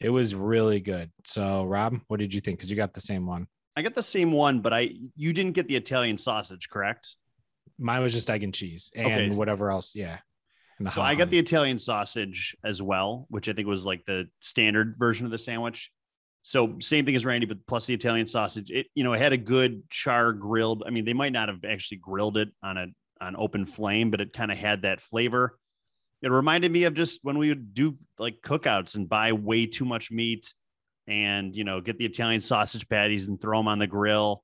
it 0.00 0.08
was 0.08 0.34
really 0.34 0.80
good. 0.80 1.10
So, 1.24 1.64
Rob, 1.64 1.98
what 2.06 2.20
did 2.20 2.32
you 2.32 2.40
think? 2.40 2.58
Because 2.58 2.70
you 2.70 2.76
got 2.76 2.94
the 2.94 3.00
same 3.02 3.26
one. 3.26 3.48
I 3.76 3.82
got 3.82 3.94
the 3.94 4.02
same 4.02 4.32
one, 4.32 4.60
but 4.60 4.72
I 4.72 4.90
you 5.14 5.34
didn't 5.34 5.52
get 5.52 5.68
the 5.68 5.76
Italian 5.76 6.16
sausage, 6.16 6.70
correct? 6.70 7.16
Mine 7.78 8.02
was 8.02 8.14
just 8.14 8.30
egg 8.30 8.44
and 8.44 8.54
cheese 8.54 8.90
and 8.94 9.06
okay. 9.06 9.36
whatever 9.36 9.70
else. 9.70 9.94
Yeah. 9.94 10.18
So 10.92 11.00
I 11.00 11.14
got 11.14 11.30
the 11.30 11.38
Italian 11.38 11.78
sausage 11.78 12.54
as 12.62 12.82
well, 12.82 13.26
which 13.30 13.48
I 13.48 13.54
think 13.54 13.66
was 13.66 13.86
like 13.86 14.04
the 14.04 14.28
standard 14.40 14.96
version 14.98 15.24
of 15.24 15.32
the 15.32 15.38
sandwich. 15.38 15.90
So 16.42 16.76
same 16.80 17.06
thing 17.06 17.16
as 17.16 17.24
Randy, 17.24 17.46
but 17.46 17.66
plus 17.66 17.86
the 17.86 17.94
Italian 17.94 18.26
sausage. 18.26 18.70
It 18.70 18.86
you 18.94 19.02
know 19.02 19.14
it 19.14 19.18
had 19.18 19.32
a 19.32 19.38
good 19.38 19.88
char 19.90 20.32
grilled. 20.32 20.84
I 20.86 20.90
mean, 20.90 21.04
they 21.04 21.14
might 21.14 21.32
not 21.32 21.48
have 21.48 21.64
actually 21.64 21.98
grilled 21.98 22.36
it 22.36 22.50
on 22.62 22.76
a 22.76 22.86
on 23.20 23.36
open 23.36 23.66
flame, 23.66 24.10
but 24.10 24.20
it 24.20 24.32
kind 24.32 24.52
of 24.52 24.58
had 24.58 24.82
that 24.82 25.00
flavor. 25.00 25.58
It 26.22 26.30
reminded 26.30 26.70
me 26.70 26.84
of 26.84 26.94
just 26.94 27.20
when 27.22 27.38
we 27.38 27.48
would 27.48 27.74
do 27.74 27.96
like 28.18 28.42
cookouts 28.42 28.94
and 28.94 29.08
buy 29.08 29.32
way 29.32 29.66
too 29.66 29.84
much 29.84 30.10
meat 30.10 30.52
and 31.06 31.56
you 31.56 31.64
know 31.64 31.80
get 31.80 31.98
the 31.98 32.04
Italian 32.04 32.40
sausage 32.40 32.88
patties 32.88 33.28
and 33.28 33.40
throw 33.40 33.58
them 33.58 33.68
on 33.68 33.78
the 33.78 33.86
grill. 33.86 34.42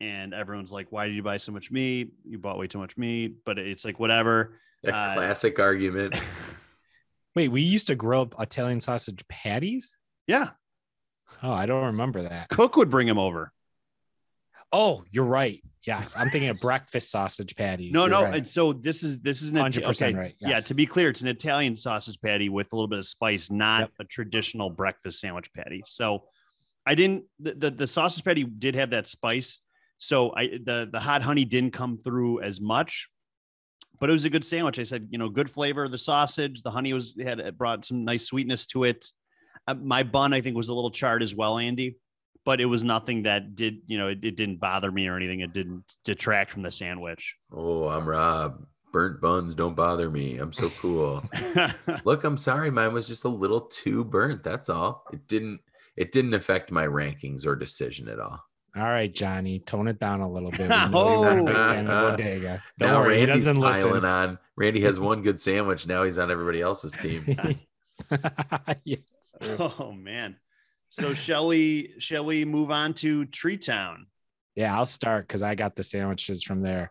And 0.00 0.34
everyone's 0.34 0.72
like, 0.72 0.92
"Why 0.92 1.06
did 1.06 1.16
you 1.16 1.22
buy 1.22 1.38
so 1.38 1.52
much 1.52 1.70
meat? 1.70 2.12
You 2.24 2.38
bought 2.38 2.58
way 2.58 2.66
too 2.66 2.78
much 2.78 2.96
meat." 2.98 3.36
But 3.44 3.58
it's 3.58 3.84
like 3.84 3.98
whatever. 3.98 4.58
A 4.86 4.94
uh, 4.94 5.14
classic 5.14 5.58
argument. 5.58 6.14
Wait, 7.34 7.48
we 7.48 7.62
used 7.62 7.88
to 7.88 7.94
grill 7.94 8.22
up 8.22 8.34
Italian 8.38 8.80
sausage 8.80 9.26
patties. 9.28 9.96
Yeah. 10.26 10.50
Oh, 11.42 11.52
I 11.52 11.66
don't 11.66 11.86
remember 11.86 12.22
that. 12.22 12.48
Cook 12.48 12.76
would 12.76 12.90
bring 12.90 13.06
them 13.06 13.18
over. 13.18 13.52
Oh, 14.72 15.04
you're 15.10 15.24
right. 15.24 15.62
Yes, 15.86 16.16
I'm 16.16 16.30
thinking 16.30 16.50
of 16.50 16.60
breakfast 16.60 17.10
sausage 17.10 17.54
patties. 17.54 17.92
No, 17.92 18.02
you're 18.02 18.10
no. 18.10 18.22
Right. 18.24 18.34
And 18.34 18.48
so 18.48 18.72
this 18.72 19.04
is 19.04 19.20
this 19.20 19.40
is 19.40 19.50
an 19.50 19.54
100 19.56 19.84
okay. 19.84 20.10
right. 20.10 20.34
Yes. 20.40 20.50
Yeah, 20.50 20.58
to 20.58 20.74
be 20.74 20.84
clear, 20.84 21.10
it's 21.10 21.20
an 21.20 21.28
Italian 21.28 21.76
sausage 21.76 22.20
patty 22.20 22.48
with 22.48 22.72
a 22.72 22.76
little 22.76 22.88
bit 22.88 22.98
of 22.98 23.06
spice, 23.06 23.50
not 23.50 23.80
yep. 23.82 23.90
a 24.00 24.04
traditional 24.04 24.68
breakfast 24.68 25.20
sandwich 25.20 25.52
patty. 25.54 25.84
So 25.86 26.24
I 26.84 26.96
didn't 26.96 27.24
the, 27.38 27.54
the, 27.54 27.70
the 27.70 27.86
sausage 27.86 28.24
patty 28.24 28.42
did 28.42 28.74
have 28.74 28.90
that 28.90 29.06
spice. 29.06 29.60
So 29.98 30.34
I 30.34 30.58
the 30.62 30.88
the 30.90 30.98
hot 30.98 31.22
honey 31.22 31.44
didn't 31.44 31.72
come 31.72 32.00
through 32.02 32.42
as 32.42 32.60
much, 32.60 33.08
but 34.00 34.10
it 34.10 34.12
was 34.12 34.24
a 34.24 34.30
good 34.30 34.44
sandwich. 34.44 34.78
I 34.78 34.84
said, 34.84 35.08
you 35.10 35.18
know, 35.18 35.28
good 35.28 35.50
flavor 35.50 35.84
of 35.84 35.90
the 35.90 35.98
sausage. 35.98 36.62
The 36.62 36.70
honey 36.70 36.92
was 36.92 37.16
had 37.22 37.56
brought 37.56 37.84
some 37.84 38.04
nice 38.04 38.26
sweetness 38.26 38.66
to 38.68 38.84
it. 38.84 39.06
Uh, 39.66 39.74
my 39.74 40.02
bun, 40.02 40.32
I 40.32 40.40
think, 40.40 40.56
was 40.56 40.68
a 40.68 40.74
little 40.74 40.90
charred 40.90 41.22
as 41.22 41.34
well, 41.34 41.58
Andy 41.58 41.96
but 42.46 42.60
it 42.60 42.66
was 42.66 42.84
nothing 42.84 43.24
that 43.24 43.56
did, 43.56 43.80
you 43.86 43.98
know, 43.98 44.06
it, 44.06 44.20
it 44.22 44.36
didn't 44.36 44.60
bother 44.60 44.90
me 44.90 45.08
or 45.08 45.16
anything. 45.16 45.40
It 45.40 45.52
didn't 45.52 45.82
detract 46.04 46.52
from 46.52 46.62
the 46.62 46.70
sandwich. 46.70 47.34
Oh, 47.52 47.88
I'm 47.88 48.08
Rob. 48.08 48.64
Burnt 48.92 49.20
buns 49.20 49.54
don't 49.56 49.74
bother 49.74 50.08
me. 50.08 50.38
I'm 50.38 50.52
so 50.52 50.70
cool. 50.70 51.24
Look, 52.04 52.22
I'm 52.22 52.36
sorry. 52.36 52.70
Mine 52.70 52.94
was 52.94 53.08
just 53.08 53.24
a 53.24 53.28
little 53.28 53.62
too 53.62 54.04
burnt. 54.04 54.44
That's 54.44 54.70
all. 54.70 55.04
It 55.12 55.26
didn't. 55.26 55.60
It 55.96 56.12
didn't 56.12 56.34
affect 56.34 56.70
my 56.70 56.86
rankings 56.86 57.46
or 57.46 57.56
decision 57.56 58.08
at 58.08 58.20
all. 58.20 58.40
All 58.76 58.82
right, 58.82 59.12
Johnny, 59.12 59.58
tone 59.60 59.88
it 59.88 59.98
down 59.98 60.20
a 60.20 60.30
little 60.30 60.50
bit. 60.50 60.70
oh, 60.70 61.24
Don't 61.24 61.46
now 61.46 63.00
worry, 63.00 63.18
Randy's 63.18 63.20
he 63.20 63.26
doesn't 63.26 63.60
listen. 63.60 64.04
on. 64.04 64.38
Randy 64.54 64.82
has 64.82 65.00
one 65.00 65.22
good 65.22 65.40
sandwich. 65.40 65.86
Now 65.86 66.04
he's 66.04 66.18
on 66.18 66.30
everybody 66.30 66.60
else's 66.60 66.92
team. 66.92 67.24
yes. 68.84 69.00
Oh 69.58 69.92
man. 69.92 70.36
So 70.90 71.14
shall 71.14 71.46
we 71.46 71.94
shall 71.98 72.26
we 72.26 72.44
move 72.44 72.70
on 72.70 72.92
to 72.94 73.24
Tree 73.26 73.56
Town? 73.56 74.06
Yeah, 74.56 74.76
I'll 74.76 74.86
start 74.86 75.26
because 75.26 75.42
I 75.42 75.54
got 75.54 75.74
the 75.74 75.82
sandwiches 75.82 76.42
from 76.42 76.60
there. 76.60 76.90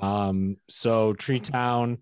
Um, 0.00 0.56
so 0.70 1.12
Tree 1.12 1.40
Town, 1.40 1.98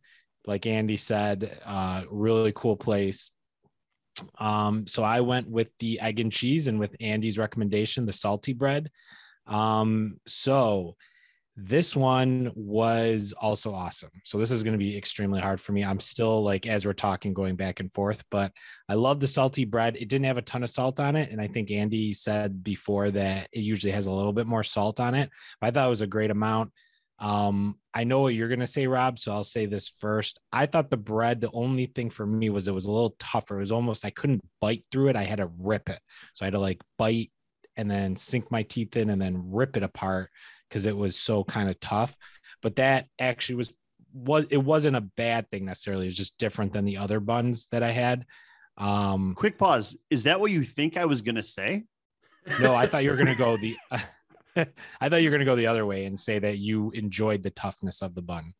like 0.46 0.66
Andy 0.66 0.96
said, 0.96 1.58
uh, 1.64 2.02
really 2.08 2.52
cool 2.54 2.76
place. 2.76 3.32
Um, 4.38 4.86
so 4.86 5.02
I 5.02 5.20
went 5.22 5.50
with 5.50 5.70
the 5.80 5.98
egg 5.98 6.20
and 6.20 6.32
cheese 6.32 6.68
and 6.68 6.78
with 6.78 6.94
Andy's 7.00 7.36
recommendation, 7.36 8.06
the 8.06 8.12
salty 8.12 8.52
bread. 8.52 8.90
Um, 9.46 10.18
so 10.26 10.96
this 11.56 11.94
one 11.94 12.50
was 12.56 13.32
also 13.40 13.72
awesome. 13.72 14.10
So 14.24 14.38
this 14.38 14.50
is 14.50 14.64
going 14.64 14.72
to 14.72 14.78
be 14.78 14.96
extremely 14.96 15.40
hard 15.40 15.60
for 15.60 15.72
me. 15.72 15.84
I'm 15.84 16.00
still 16.00 16.42
like 16.42 16.66
as 16.66 16.84
we're 16.84 16.94
talking 16.94 17.32
going 17.32 17.54
back 17.54 17.78
and 17.78 17.92
forth, 17.92 18.24
but 18.30 18.50
I 18.88 18.94
love 18.94 19.20
the 19.20 19.28
salty 19.28 19.64
bread. 19.64 19.96
It 19.96 20.08
didn't 20.08 20.26
have 20.26 20.38
a 20.38 20.42
ton 20.42 20.64
of 20.64 20.70
salt 20.70 20.98
on 20.98 21.14
it 21.14 21.30
and 21.30 21.40
I 21.40 21.46
think 21.46 21.70
Andy 21.70 22.12
said 22.12 22.64
before 22.64 23.10
that 23.12 23.48
it 23.52 23.60
usually 23.60 23.92
has 23.92 24.06
a 24.06 24.12
little 24.12 24.32
bit 24.32 24.48
more 24.48 24.64
salt 24.64 24.98
on 24.98 25.14
it. 25.14 25.30
But 25.60 25.68
I 25.68 25.70
thought 25.70 25.86
it 25.86 25.90
was 25.90 26.00
a 26.00 26.08
great 26.08 26.32
amount. 26.32 26.72
Um, 27.20 27.78
I 27.94 28.02
know 28.02 28.22
what 28.22 28.34
you're 28.34 28.48
going 28.48 28.58
to 28.58 28.66
say, 28.66 28.88
Rob, 28.88 29.20
so 29.20 29.30
I'll 29.30 29.44
say 29.44 29.66
this 29.66 29.88
first. 29.88 30.40
I 30.52 30.66
thought 30.66 30.90
the 30.90 30.96
bread, 30.96 31.40
the 31.40 31.52
only 31.52 31.86
thing 31.86 32.10
for 32.10 32.26
me 32.26 32.50
was 32.50 32.66
it 32.66 32.74
was 32.74 32.86
a 32.86 32.90
little 32.90 33.14
tougher. 33.20 33.56
It 33.56 33.60
was 33.60 33.70
almost 33.70 34.04
I 34.04 34.10
couldn't 34.10 34.42
bite 34.60 34.84
through 34.90 35.08
it. 35.08 35.16
I 35.16 35.22
had 35.22 35.38
to 35.38 35.50
rip 35.58 35.88
it. 35.88 36.00
So 36.34 36.44
I 36.44 36.46
had 36.46 36.54
to 36.54 36.58
like 36.58 36.80
bite 36.98 37.30
and 37.76 37.90
then 37.90 38.16
sink 38.16 38.50
my 38.50 38.62
teeth 38.62 38.96
in 38.96 39.10
and 39.10 39.20
then 39.20 39.50
rip 39.50 39.76
it 39.76 39.82
apart 39.82 40.30
because 40.68 40.86
it 40.86 40.96
was 40.96 41.16
so 41.16 41.44
kind 41.44 41.68
of 41.68 41.78
tough. 41.80 42.16
But 42.62 42.76
that 42.76 43.08
actually 43.18 43.56
was 43.56 43.74
was 44.12 44.46
it 44.52 44.58
wasn't 44.62 44.96
a 44.96 45.00
bad 45.00 45.50
thing 45.50 45.64
necessarily. 45.64 46.06
It's 46.06 46.16
just 46.16 46.38
different 46.38 46.72
than 46.72 46.84
the 46.84 46.96
other 46.98 47.18
buns 47.20 47.66
that 47.72 47.82
I 47.82 47.90
had. 47.90 48.24
Um, 48.78 49.34
Quick 49.36 49.58
pause. 49.58 49.96
Is 50.10 50.24
that 50.24 50.40
what 50.40 50.50
you 50.50 50.62
think 50.62 50.96
I 50.96 51.04
was 51.04 51.20
gonna 51.22 51.42
say? 51.42 51.84
no, 52.60 52.74
I 52.74 52.86
thought 52.86 53.02
you 53.04 53.10
were 53.10 53.16
gonna 53.16 53.34
go 53.36 53.56
the. 53.56 53.76
I 55.00 55.08
thought 55.08 55.22
you 55.22 55.30
were 55.30 55.34
gonna 55.36 55.44
go 55.44 55.56
the 55.56 55.66
other 55.66 55.84
way 55.84 56.04
and 56.06 56.18
say 56.18 56.38
that 56.38 56.58
you 56.58 56.90
enjoyed 56.92 57.42
the 57.42 57.50
toughness 57.50 58.02
of 58.02 58.14
the 58.14 58.22
bun 58.22 58.54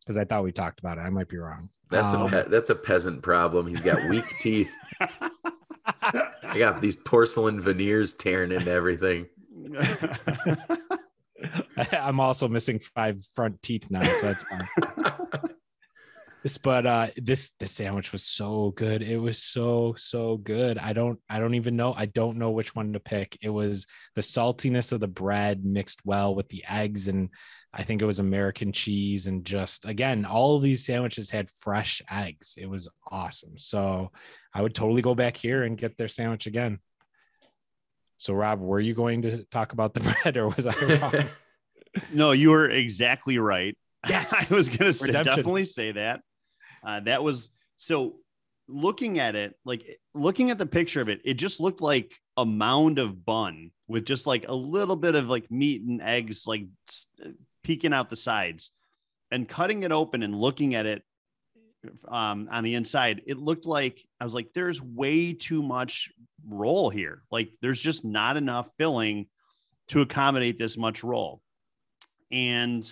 because 0.00 0.18
I 0.18 0.24
thought 0.24 0.44
we 0.44 0.52
talked 0.52 0.78
about 0.80 0.98
it. 0.98 1.02
I 1.02 1.10
might 1.10 1.28
be 1.28 1.38
wrong. 1.38 1.70
That's 1.88 2.12
Um, 2.14 2.22
a 2.22 2.28
pe- 2.44 2.48
that's 2.50 2.70
a 2.70 2.74
peasant 2.74 3.22
problem. 3.22 3.66
He's 3.66 3.82
got 3.82 4.08
weak 4.10 4.24
teeth. 4.40 4.70
I 6.02 6.58
got 6.58 6.80
these 6.80 6.96
porcelain 6.96 7.60
veneers 7.60 8.14
tearing 8.14 8.52
into 8.52 8.70
everything. 8.70 9.26
I'm 11.92 12.20
also 12.20 12.48
missing 12.48 12.78
five 12.94 13.22
front 13.32 13.60
teeth 13.62 13.90
now, 13.90 14.02
so 14.12 14.26
that's 14.26 14.42
fine. 14.44 14.68
This, 16.42 16.56
but 16.56 16.86
uh, 16.86 17.08
this 17.16 17.52
the 17.58 17.66
sandwich 17.66 18.12
was 18.12 18.22
so 18.22 18.70
good. 18.70 19.02
It 19.02 19.18
was 19.18 19.42
so 19.42 19.94
so 19.98 20.38
good. 20.38 20.78
I 20.78 20.94
don't 20.94 21.18
I 21.28 21.38
don't 21.38 21.54
even 21.54 21.76
know. 21.76 21.92
I 21.94 22.06
don't 22.06 22.38
know 22.38 22.50
which 22.50 22.74
one 22.74 22.94
to 22.94 23.00
pick. 23.00 23.36
It 23.42 23.50
was 23.50 23.86
the 24.14 24.22
saltiness 24.22 24.92
of 24.92 25.00
the 25.00 25.08
bread 25.08 25.64
mixed 25.64 26.00
well 26.04 26.34
with 26.34 26.48
the 26.48 26.64
eggs, 26.66 27.08
and 27.08 27.28
I 27.74 27.82
think 27.82 28.00
it 28.00 28.06
was 28.06 28.20
American 28.20 28.72
cheese, 28.72 29.26
and 29.26 29.44
just 29.44 29.84
again, 29.84 30.24
all 30.24 30.56
of 30.56 30.62
these 30.62 30.86
sandwiches 30.86 31.28
had 31.28 31.50
fresh 31.50 32.00
eggs. 32.10 32.54
It 32.56 32.70
was 32.70 32.88
awesome. 33.10 33.58
So 33.58 34.10
I 34.52 34.62
would 34.62 34.74
totally 34.74 35.02
go 35.02 35.14
back 35.14 35.36
here 35.36 35.62
and 35.62 35.76
get 35.76 35.96
their 35.96 36.08
sandwich 36.08 36.46
again. 36.46 36.80
So 38.16 38.34
Rob, 38.34 38.60
were 38.60 38.80
you 38.80 38.94
going 38.94 39.22
to 39.22 39.44
talk 39.44 39.72
about 39.72 39.94
the 39.94 40.00
bread, 40.22 40.36
or 40.36 40.48
was 40.48 40.66
I 40.66 40.74
wrong? 40.84 41.24
no, 42.12 42.32
you 42.32 42.50
were 42.50 42.68
exactly 42.68 43.38
right. 43.38 43.76
Yes. 44.08 44.32
I 44.32 44.54
was 44.54 44.70
gonna 44.70 44.94
definitely 45.22 45.66
say 45.66 45.92
that. 45.92 46.22
Uh, 46.82 47.00
that 47.00 47.22
was 47.22 47.50
so 47.76 48.16
looking 48.66 49.18
at 49.18 49.34
it, 49.34 49.54
like 49.66 50.00
looking 50.14 50.50
at 50.50 50.56
the 50.56 50.64
picture 50.64 51.02
of 51.02 51.10
it, 51.10 51.20
it 51.22 51.34
just 51.34 51.60
looked 51.60 51.82
like 51.82 52.14
a 52.38 52.46
mound 52.46 52.98
of 52.98 53.26
bun 53.26 53.72
with 53.88 54.06
just 54.06 54.26
like 54.26 54.46
a 54.48 54.54
little 54.54 54.96
bit 54.96 55.16
of 55.16 55.28
like 55.28 55.50
meat 55.50 55.82
and 55.82 56.00
eggs 56.00 56.46
like 56.46 56.64
peeking 57.62 57.92
out 57.92 58.08
the 58.08 58.16
sides. 58.16 58.70
And 59.30 59.48
cutting 59.48 59.82
it 59.82 59.92
open 59.92 60.22
and 60.22 60.34
looking 60.34 60.74
at 60.74 60.86
it 60.86 61.04
um, 62.08 62.48
on 62.50 62.64
the 62.64 62.74
inside, 62.74 63.22
it 63.26 63.38
looked 63.38 63.66
like 63.66 64.04
I 64.20 64.24
was 64.24 64.34
like, 64.34 64.48
there's 64.54 64.82
way 64.82 65.32
too 65.32 65.62
much 65.62 66.10
roll 66.46 66.90
here. 66.90 67.22
Like 67.30 67.50
there's 67.62 67.80
just 67.80 68.04
not 68.04 68.36
enough 68.36 68.68
filling 68.78 69.26
to 69.88 70.00
accommodate 70.00 70.58
this 70.58 70.76
much 70.76 71.02
roll. 71.02 71.42
And 72.30 72.84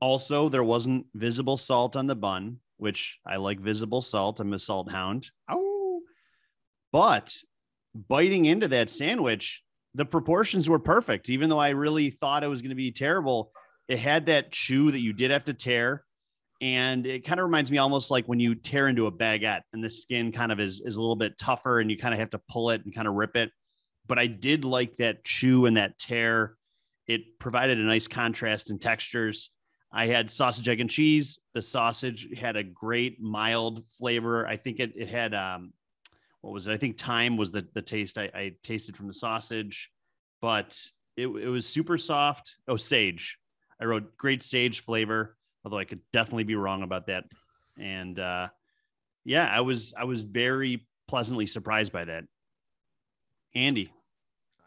also, 0.00 0.48
there 0.48 0.64
wasn't 0.64 1.06
visible 1.14 1.56
salt 1.56 1.96
on 1.96 2.06
the 2.06 2.14
bun, 2.14 2.58
which 2.76 3.18
I 3.26 3.36
like 3.36 3.60
visible 3.60 4.02
salt. 4.02 4.40
I'm 4.40 4.52
a 4.52 4.58
salt 4.58 4.90
hound. 4.90 5.30
Oh, 5.48 6.00
but 6.92 7.34
biting 8.08 8.44
into 8.44 8.68
that 8.68 8.90
sandwich, 8.90 9.62
the 9.94 10.04
proportions 10.04 10.68
were 10.68 10.78
perfect. 10.78 11.30
Even 11.30 11.48
though 11.48 11.58
I 11.58 11.70
really 11.70 12.10
thought 12.10 12.44
it 12.44 12.48
was 12.48 12.62
going 12.62 12.70
to 12.70 12.76
be 12.76 12.92
terrible, 12.92 13.52
it 13.88 13.98
had 13.98 14.26
that 14.26 14.50
chew 14.50 14.90
that 14.90 15.00
you 15.00 15.12
did 15.12 15.30
have 15.30 15.44
to 15.44 15.54
tear. 15.54 16.04
And 16.62 17.06
it 17.08 17.26
kind 17.26 17.40
of 17.40 17.44
reminds 17.44 17.72
me 17.72 17.78
almost 17.78 18.12
like 18.12 18.24
when 18.26 18.38
you 18.38 18.54
tear 18.54 18.86
into 18.86 19.06
a 19.06 19.12
baguette 19.12 19.62
and 19.72 19.82
the 19.82 19.90
skin 19.90 20.30
kind 20.30 20.52
of 20.52 20.60
is, 20.60 20.80
is 20.80 20.94
a 20.94 21.00
little 21.00 21.16
bit 21.16 21.36
tougher 21.36 21.80
and 21.80 21.90
you 21.90 21.98
kind 21.98 22.14
of 22.14 22.20
have 22.20 22.30
to 22.30 22.40
pull 22.48 22.70
it 22.70 22.84
and 22.84 22.94
kind 22.94 23.08
of 23.08 23.14
rip 23.14 23.34
it. 23.34 23.50
But 24.06 24.20
I 24.20 24.28
did 24.28 24.64
like 24.64 24.96
that 24.98 25.24
chew 25.24 25.66
and 25.66 25.76
that 25.76 25.98
tear. 25.98 26.54
It 27.08 27.40
provided 27.40 27.80
a 27.80 27.82
nice 27.82 28.06
contrast 28.06 28.70
in 28.70 28.78
textures. 28.78 29.50
I 29.92 30.06
had 30.06 30.30
sausage, 30.30 30.68
egg, 30.68 30.80
and 30.80 30.88
cheese. 30.88 31.40
The 31.52 31.62
sausage 31.62 32.28
had 32.38 32.56
a 32.56 32.62
great 32.62 33.20
mild 33.20 33.84
flavor. 33.98 34.46
I 34.46 34.56
think 34.56 34.78
it, 34.78 34.92
it 34.96 35.08
had 35.08 35.34
um, 35.34 35.72
what 36.42 36.52
was 36.52 36.68
it? 36.68 36.72
I 36.72 36.76
think 36.76 36.96
thyme 36.96 37.36
was 37.36 37.50
the 37.50 37.66
the 37.74 37.82
taste 37.82 38.18
I, 38.18 38.30
I 38.34 38.52
tasted 38.62 38.96
from 38.96 39.08
the 39.08 39.14
sausage, 39.14 39.90
but 40.40 40.80
it, 41.16 41.26
it 41.26 41.48
was 41.48 41.66
super 41.66 41.98
soft. 41.98 42.56
Oh, 42.68 42.76
sage. 42.76 43.36
I 43.80 43.84
wrote 43.84 44.16
great 44.16 44.42
sage 44.42 44.84
flavor, 44.84 45.36
although 45.64 45.78
I 45.78 45.84
could 45.84 46.00
definitely 46.12 46.44
be 46.44 46.56
wrong 46.56 46.82
about 46.82 47.06
that. 47.06 47.24
And 47.78 48.18
uh, 48.18 48.48
yeah, 49.24 49.48
I 49.48 49.60
was 49.60 49.94
I 49.96 50.04
was 50.04 50.22
very 50.22 50.86
pleasantly 51.08 51.46
surprised 51.46 51.92
by 51.92 52.04
that. 52.04 52.24
Andy, 53.54 53.92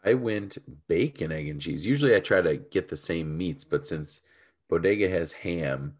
I 0.04 0.14
went 0.14 0.58
bacon, 0.88 1.32
egg, 1.32 1.48
and 1.48 1.60
cheese. 1.60 1.84
Usually 1.84 2.14
I 2.14 2.20
try 2.20 2.40
to 2.40 2.56
get 2.56 2.88
the 2.88 2.96
same 2.96 3.36
meats, 3.36 3.64
but 3.64 3.86
since 3.86 4.20
Bodega 4.68 5.08
has 5.08 5.32
ham 5.32 5.96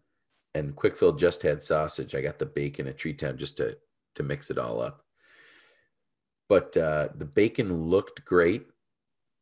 and 0.55 0.75
Quickfill 0.75 1.19
just 1.19 1.41
had 1.41 1.61
sausage, 1.61 2.15
I 2.15 2.21
got 2.21 2.39
the 2.39 2.45
bacon 2.45 2.87
at 2.87 2.97
Tree 2.97 3.13
Town 3.13 3.37
just 3.37 3.57
to 3.57 3.77
to 4.15 4.23
mix 4.23 4.49
it 4.49 4.57
all 4.57 4.81
up. 4.81 5.03
But 6.49 6.75
uh, 6.77 7.09
the 7.15 7.25
bacon 7.25 7.89
looked 7.89 8.25
great. 8.25 8.65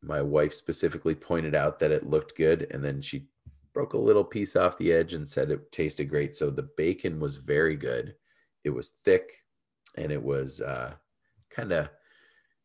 My 0.02 0.22
wife 0.22 0.54
specifically 0.54 1.16
pointed 1.16 1.56
out 1.56 1.80
that 1.80 1.92
it 1.92 2.10
looked 2.10 2.36
good, 2.36 2.68
and 2.72 2.84
then 2.84 3.02
she 3.02 3.28
broke 3.76 3.94
a 3.94 3.98
little 3.98 4.24
piece 4.24 4.56
off 4.56 4.78
the 4.80 4.92
edge 4.92 5.14
and 5.14 5.30
said 5.30 5.52
it 5.52 5.72
tasted 5.72 6.06
great. 6.06 6.36
So 6.36 6.50
the 6.50 6.70
bacon 6.78 7.20
was 7.20 7.36
very 7.36 7.76
good. 7.76 8.16
It 8.64 8.72
was 8.72 8.94
thick, 9.04 9.30
and 9.96 10.12
it 10.12 10.24
was 10.24 10.62
uh, 10.62 10.94
kind 11.52 11.72
of 11.74 11.90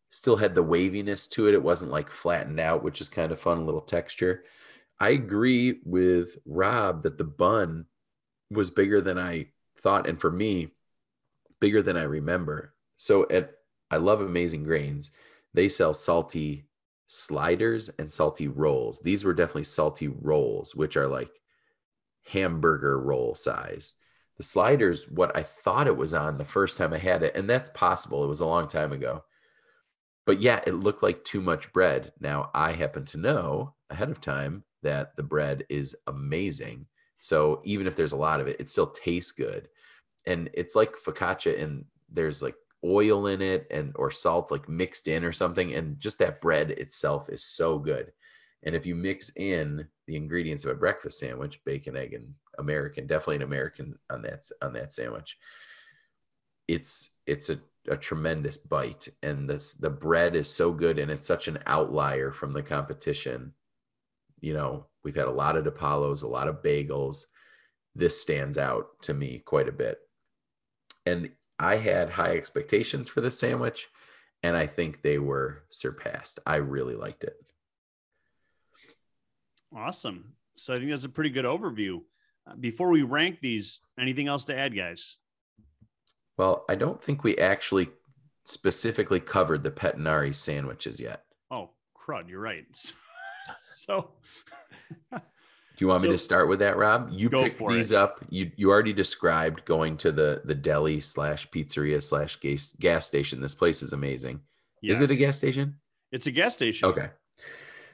still 0.08 0.36
had 0.36 0.54
the 0.54 0.62
waviness 0.62 1.26
to 1.26 1.48
it. 1.48 1.54
It 1.54 1.62
wasn't 1.62 1.90
like 1.90 2.10
flattened 2.10 2.60
out, 2.60 2.82
which 2.82 3.00
is 3.02 3.08
kind 3.08 3.32
of 3.32 3.40
fun, 3.40 3.66
little 3.66 3.82
texture. 3.82 4.44
I 5.00 5.10
agree 5.10 5.80
with 5.84 6.38
Rob 6.46 7.02
that 7.02 7.18
the 7.18 7.24
bun 7.24 7.86
was 8.50 8.70
bigger 8.70 9.00
than 9.00 9.18
I 9.18 9.48
thought, 9.78 10.08
and 10.08 10.20
for 10.20 10.30
me, 10.30 10.68
bigger 11.60 11.82
than 11.82 11.96
I 11.96 12.04
remember. 12.04 12.74
So 12.96 13.26
at 13.28 13.52
I 13.90 13.96
love 13.96 14.20
Amazing 14.20 14.62
Grains. 14.62 15.10
They 15.54 15.68
sell 15.68 15.92
salty 15.92 16.66
sliders 17.12 17.90
and 17.98 18.08
salty 18.08 18.46
rolls. 18.46 19.00
These 19.00 19.24
were 19.24 19.34
definitely 19.34 19.64
salty 19.64 20.06
rolls, 20.06 20.76
which 20.76 20.96
are 20.96 21.08
like 21.08 21.40
hamburger 22.24 23.00
roll 23.00 23.34
size. 23.34 23.94
The 24.36 24.44
sliders, 24.44 25.08
what 25.10 25.36
I 25.36 25.42
thought 25.42 25.88
it 25.88 25.96
was 25.96 26.14
on 26.14 26.38
the 26.38 26.44
first 26.44 26.78
time 26.78 26.92
I 26.94 26.98
had 26.98 27.24
it, 27.24 27.34
and 27.34 27.50
that's 27.50 27.68
possible. 27.70 28.22
It 28.22 28.28
was 28.28 28.42
a 28.42 28.46
long 28.46 28.68
time 28.68 28.92
ago. 28.92 29.24
But 30.24 30.40
yeah, 30.40 30.60
it 30.64 30.74
looked 30.74 31.02
like 31.02 31.24
too 31.24 31.40
much 31.40 31.72
bread. 31.72 32.12
Now, 32.20 32.50
I 32.54 32.72
happen 32.72 33.04
to 33.06 33.18
know 33.18 33.74
ahead 33.90 34.10
of 34.10 34.20
time 34.20 34.62
that 34.84 35.16
the 35.16 35.24
bread 35.24 35.64
is 35.68 35.96
amazing. 36.06 36.86
So 37.18 37.60
even 37.64 37.88
if 37.88 37.96
there's 37.96 38.12
a 38.12 38.16
lot 38.16 38.40
of 38.40 38.46
it, 38.46 38.60
it 38.60 38.68
still 38.68 38.86
tastes 38.86 39.32
good. 39.32 39.68
And 40.26 40.48
it's 40.54 40.76
like 40.76 40.94
focaccia, 40.94 41.60
and 41.60 41.86
there's 42.08 42.40
like 42.40 42.54
oil 42.84 43.26
in 43.26 43.42
it 43.42 43.66
and 43.70 43.92
or 43.96 44.10
salt 44.10 44.50
like 44.50 44.68
mixed 44.68 45.08
in 45.08 45.24
or 45.24 45.32
something. 45.32 45.74
And 45.74 45.98
just 45.98 46.18
that 46.18 46.40
bread 46.40 46.70
itself 46.70 47.28
is 47.28 47.44
so 47.44 47.78
good. 47.78 48.12
And 48.62 48.74
if 48.74 48.84
you 48.84 48.94
mix 48.94 49.34
in 49.36 49.86
the 50.06 50.16
ingredients 50.16 50.64
of 50.64 50.72
a 50.72 50.74
breakfast 50.74 51.18
sandwich, 51.18 51.64
bacon, 51.64 51.96
egg, 51.96 52.12
and 52.14 52.34
American, 52.58 53.06
definitely 53.06 53.36
an 53.36 53.42
American 53.42 53.98
on 54.10 54.22
that 54.22 54.44
on 54.60 54.72
that 54.74 54.92
sandwich, 54.92 55.38
it's 56.68 57.12
it's 57.26 57.48
a, 57.50 57.58
a 57.88 57.96
tremendous 57.96 58.58
bite. 58.58 59.08
And 59.22 59.48
this 59.48 59.74
the 59.74 59.90
bread 59.90 60.34
is 60.34 60.48
so 60.48 60.72
good 60.72 60.98
and 60.98 61.10
it's 61.10 61.26
such 61.26 61.48
an 61.48 61.58
outlier 61.66 62.32
from 62.32 62.52
the 62.52 62.62
competition. 62.62 63.54
You 64.40 64.54
know, 64.54 64.86
we've 65.04 65.16
had 65.16 65.28
a 65.28 65.32
lot 65.32 65.56
of 65.56 65.64
DiPaolos, 65.64 66.22
a 66.22 66.28
lot 66.28 66.48
of 66.48 66.62
bagels. 66.62 67.24
This 67.94 68.20
stands 68.20 68.58
out 68.58 68.86
to 69.02 69.14
me 69.14 69.42
quite 69.44 69.68
a 69.68 69.72
bit. 69.72 69.98
And 71.06 71.30
I 71.60 71.76
had 71.76 72.10
high 72.10 72.32
expectations 72.36 73.08
for 73.10 73.20
this 73.20 73.38
sandwich, 73.38 73.88
and 74.42 74.56
I 74.56 74.66
think 74.66 75.02
they 75.02 75.18
were 75.18 75.64
surpassed. 75.68 76.40
I 76.46 76.56
really 76.56 76.94
liked 76.96 77.22
it. 77.22 77.34
awesome. 79.76 80.32
So 80.56 80.74
I 80.74 80.78
think 80.78 80.90
that's 80.90 81.04
a 81.04 81.08
pretty 81.08 81.30
good 81.30 81.44
overview. 81.44 82.00
Uh, 82.46 82.54
Before 82.56 82.90
we 82.90 83.02
rank 83.02 83.40
these, 83.40 83.80
anything 83.98 84.26
else 84.26 84.44
to 84.44 84.56
add, 84.56 84.74
guys? 84.74 85.18
Well, 86.36 86.64
I 86.68 86.74
don't 86.74 87.00
think 87.00 87.22
we 87.22 87.36
actually 87.38 87.90
specifically 88.44 89.20
covered 89.20 89.62
the 89.62 89.70
Petinari 89.70 90.34
sandwiches 90.34 90.98
yet. 90.98 91.24
Oh, 91.50 91.70
crud, 91.96 92.28
you're 92.28 92.40
right. 92.40 92.64
So, 93.68 94.10
Do 95.80 95.86
you 95.86 95.88
want 95.88 96.02
me 96.02 96.10
to 96.10 96.18
start 96.18 96.50
with 96.50 96.58
that, 96.58 96.76
Rob? 96.76 97.08
You 97.10 97.30
picked 97.30 97.66
these 97.66 97.92
it. 97.92 97.96
up. 97.96 98.20
You 98.28 98.50
you 98.56 98.68
already 98.68 98.92
described 98.92 99.64
going 99.64 99.96
to 99.96 100.12
the 100.12 100.42
the 100.44 100.54
deli 100.54 101.00
slash 101.00 101.48
pizzeria 101.48 102.02
slash 102.02 102.36
gas 102.36 102.76
gas 102.78 103.06
station. 103.06 103.40
This 103.40 103.54
place 103.54 103.82
is 103.82 103.94
amazing. 103.94 104.40
Is 104.82 105.00
it 105.00 105.10
a 105.10 105.16
gas 105.16 105.38
station? 105.38 105.76
It's 106.12 106.26
a 106.26 106.32
gas 106.32 106.52
station. 106.52 106.90
Okay. 106.90 107.08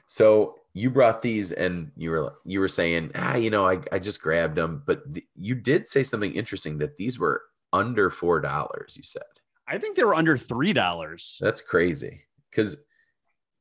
So 0.05 0.55
you 0.73 0.89
brought 0.89 1.21
these 1.21 1.53
and 1.53 1.91
you 1.95 2.09
were 2.11 2.33
you 2.43 2.59
were 2.59 2.67
saying, 2.67 3.11
ah, 3.15 3.37
you 3.37 3.49
know, 3.49 3.65
I, 3.65 3.79
I 3.89 3.99
just 3.99 4.21
grabbed 4.21 4.57
them, 4.57 4.83
but 4.85 5.13
th- 5.13 5.25
you 5.37 5.55
did 5.55 5.87
say 5.87 6.03
something 6.03 6.33
interesting 6.33 6.79
that 6.79 6.97
these 6.97 7.17
were 7.17 7.41
under 7.71 8.09
four 8.09 8.41
dollars. 8.41 8.95
You 8.97 9.03
said 9.03 9.23
I 9.65 9.77
think 9.77 9.95
they 9.95 10.03
were 10.03 10.13
under 10.13 10.35
three 10.35 10.73
dollars. 10.73 11.37
that's 11.39 11.61
crazy 11.61 12.25
because 12.51 12.83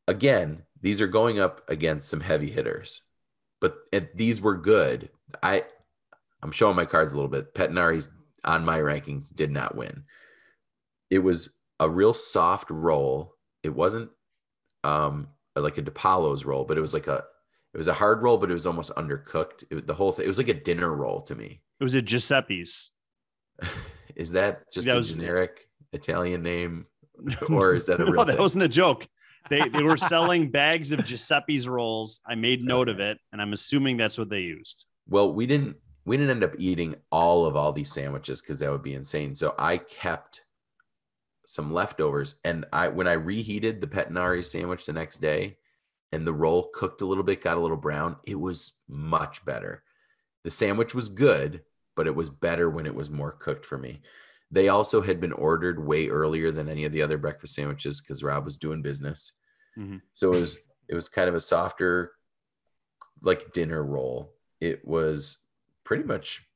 again, 0.08 0.62
these 0.80 1.00
are 1.00 1.06
going 1.06 1.38
up 1.38 1.60
against 1.68 2.08
some 2.08 2.20
heavy 2.20 2.50
hitters, 2.50 3.02
but 3.60 3.76
and 3.92 4.08
these 4.14 4.40
were 4.40 4.56
good. 4.56 5.10
I 5.42 5.64
I'm 6.42 6.52
showing 6.52 6.76
my 6.76 6.84
cards 6.84 7.12
a 7.12 7.16
little 7.16 7.30
bit. 7.30 7.54
Petinari's 7.54 8.08
on 8.44 8.64
my 8.64 8.78
rankings 8.78 9.34
did 9.34 9.50
not 9.50 9.76
win. 9.76 10.04
It 11.10 11.18
was 11.20 11.54
a 11.80 11.88
real 11.88 12.14
soft 12.14 12.70
roll. 12.70 13.34
It 13.62 13.74
wasn't 13.74 14.10
um 14.84 15.28
like 15.54 15.78
a 15.78 15.82
DiPaolo's 15.82 16.44
roll, 16.44 16.64
but 16.64 16.76
it 16.78 16.82
was 16.82 16.94
like 16.94 17.06
a 17.06 17.24
it 17.74 17.78
was 17.78 17.88
a 17.88 17.94
hard 17.94 18.22
roll, 18.22 18.38
but 18.38 18.50
it 18.50 18.54
was 18.54 18.66
almost 18.66 18.94
undercooked. 18.94 19.64
It, 19.70 19.86
the 19.86 19.94
whole 19.94 20.12
thing 20.12 20.24
it 20.24 20.28
was 20.28 20.38
like 20.38 20.48
a 20.48 20.54
dinner 20.54 20.94
roll 20.94 21.22
to 21.22 21.34
me. 21.34 21.60
It 21.80 21.84
was 21.84 21.94
a 21.94 22.02
Giuseppe's. 22.02 22.90
Is 24.16 24.32
that 24.32 24.62
just 24.72 24.86
That 24.86 24.96
a 24.96 25.02
generic 25.02 25.68
Italian 25.92 26.42
name, 26.42 26.86
or 27.50 27.74
is 27.74 27.84
that 27.86 28.00
a 28.00 28.04
real? 28.04 28.14
no, 28.14 28.24
that 28.24 28.32
thing? 28.32 28.40
wasn't 28.40 28.64
a 28.64 28.68
joke. 28.68 29.06
They 29.48 29.68
they 29.68 29.82
were 29.82 29.96
selling 29.96 30.50
bags 30.50 30.92
of 30.92 31.04
Giuseppe's 31.04 31.66
rolls. 31.66 32.20
I 32.26 32.34
made 32.34 32.62
note 32.62 32.88
of 32.88 33.00
it, 33.00 33.18
and 33.32 33.40
I'm 33.40 33.52
assuming 33.52 33.96
that's 33.96 34.18
what 34.18 34.28
they 34.28 34.40
used. 34.40 34.86
Well, 35.08 35.32
we 35.32 35.46
didn't 35.46 35.76
we 36.04 36.16
didn't 36.16 36.30
end 36.30 36.44
up 36.44 36.54
eating 36.58 36.96
all 37.10 37.46
of 37.46 37.56
all 37.56 37.72
these 37.72 37.92
sandwiches 37.92 38.40
because 38.40 38.58
that 38.60 38.70
would 38.70 38.82
be 38.82 38.94
insane. 38.94 39.34
So 39.34 39.54
I 39.58 39.78
kept 39.78 40.42
some 41.46 41.72
leftovers, 41.72 42.40
and 42.44 42.64
I 42.72 42.88
when 42.88 43.08
I 43.08 43.12
reheated 43.12 43.80
the 43.80 43.86
Petinari 43.86 44.44
sandwich 44.44 44.86
the 44.86 44.92
next 44.92 45.18
day, 45.18 45.56
and 46.12 46.26
the 46.26 46.32
roll 46.32 46.70
cooked 46.72 47.02
a 47.02 47.06
little 47.06 47.24
bit, 47.24 47.40
got 47.40 47.56
a 47.56 47.60
little 47.60 47.76
brown, 47.76 48.16
it 48.24 48.38
was 48.38 48.78
much 48.88 49.44
better. 49.44 49.82
The 50.44 50.50
sandwich 50.50 50.94
was 50.94 51.08
good, 51.08 51.62
but 51.96 52.06
it 52.06 52.14
was 52.14 52.30
better 52.30 52.70
when 52.70 52.86
it 52.86 52.94
was 52.94 53.10
more 53.10 53.32
cooked 53.32 53.66
for 53.66 53.78
me. 53.78 54.00
They 54.50 54.68
also 54.68 55.00
had 55.00 55.20
been 55.20 55.32
ordered 55.32 55.84
way 55.84 56.08
earlier 56.08 56.52
than 56.52 56.68
any 56.68 56.84
of 56.84 56.92
the 56.92 57.02
other 57.02 57.18
breakfast 57.18 57.54
sandwiches 57.54 58.00
because 58.00 58.22
Rob 58.22 58.44
was 58.44 58.56
doing 58.56 58.82
business. 58.82 59.32
Mhm. 59.76 60.02
So 60.12 60.32
it 60.32 60.40
was 60.40 60.58
it 60.88 60.94
was 60.94 61.08
kind 61.08 61.28
of 61.28 61.34
a 61.34 61.40
softer 61.40 62.12
like 63.22 63.52
dinner 63.52 63.84
roll. 63.84 64.34
It 64.60 64.86
was 64.86 65.38
pretty 65.84 66.04
much 66.04 66.46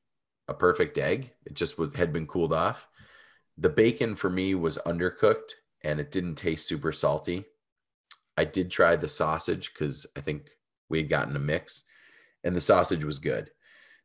a 0.47 0.53
perfect 0.53 0.97
egg. 0.97 1.33
It 1.45 1.53
just 1.53 1.77
was 1.77 1.93
had 1.93 2.13
been 2.13 2.27
cooled 2.27 2.53
off. 2.53 2.87
The 3.57 3.69
bacon 3.69 4.15
for 4.15 4.29
me 4.29 4.55
was 4.55 4.77
undercooked 4.85 5.53
and 5.83 5.99
it 5.99 6.11
didn't 6.11 6.35
taste 6.35 6.67
super 6.67 6.91
salty. 6.91 7.45
I 8.37 8.45
did 8.45 8.71
try 8.71 8.95
the 8.95 9.09
sausage 9.09 9.73
because 9.73 10.07
I 10.15 10.21
think 10.21 10.49
we 10.89 10.99
had 10.99 11.09
gotten 11.09 11.35
a 11.35 11.39
mix 11.39 11.83
and 12.43 12.55
the 12.55 12.61
sausage 12.61 13.03
was 13.03 13.19
good. 13.19 13.51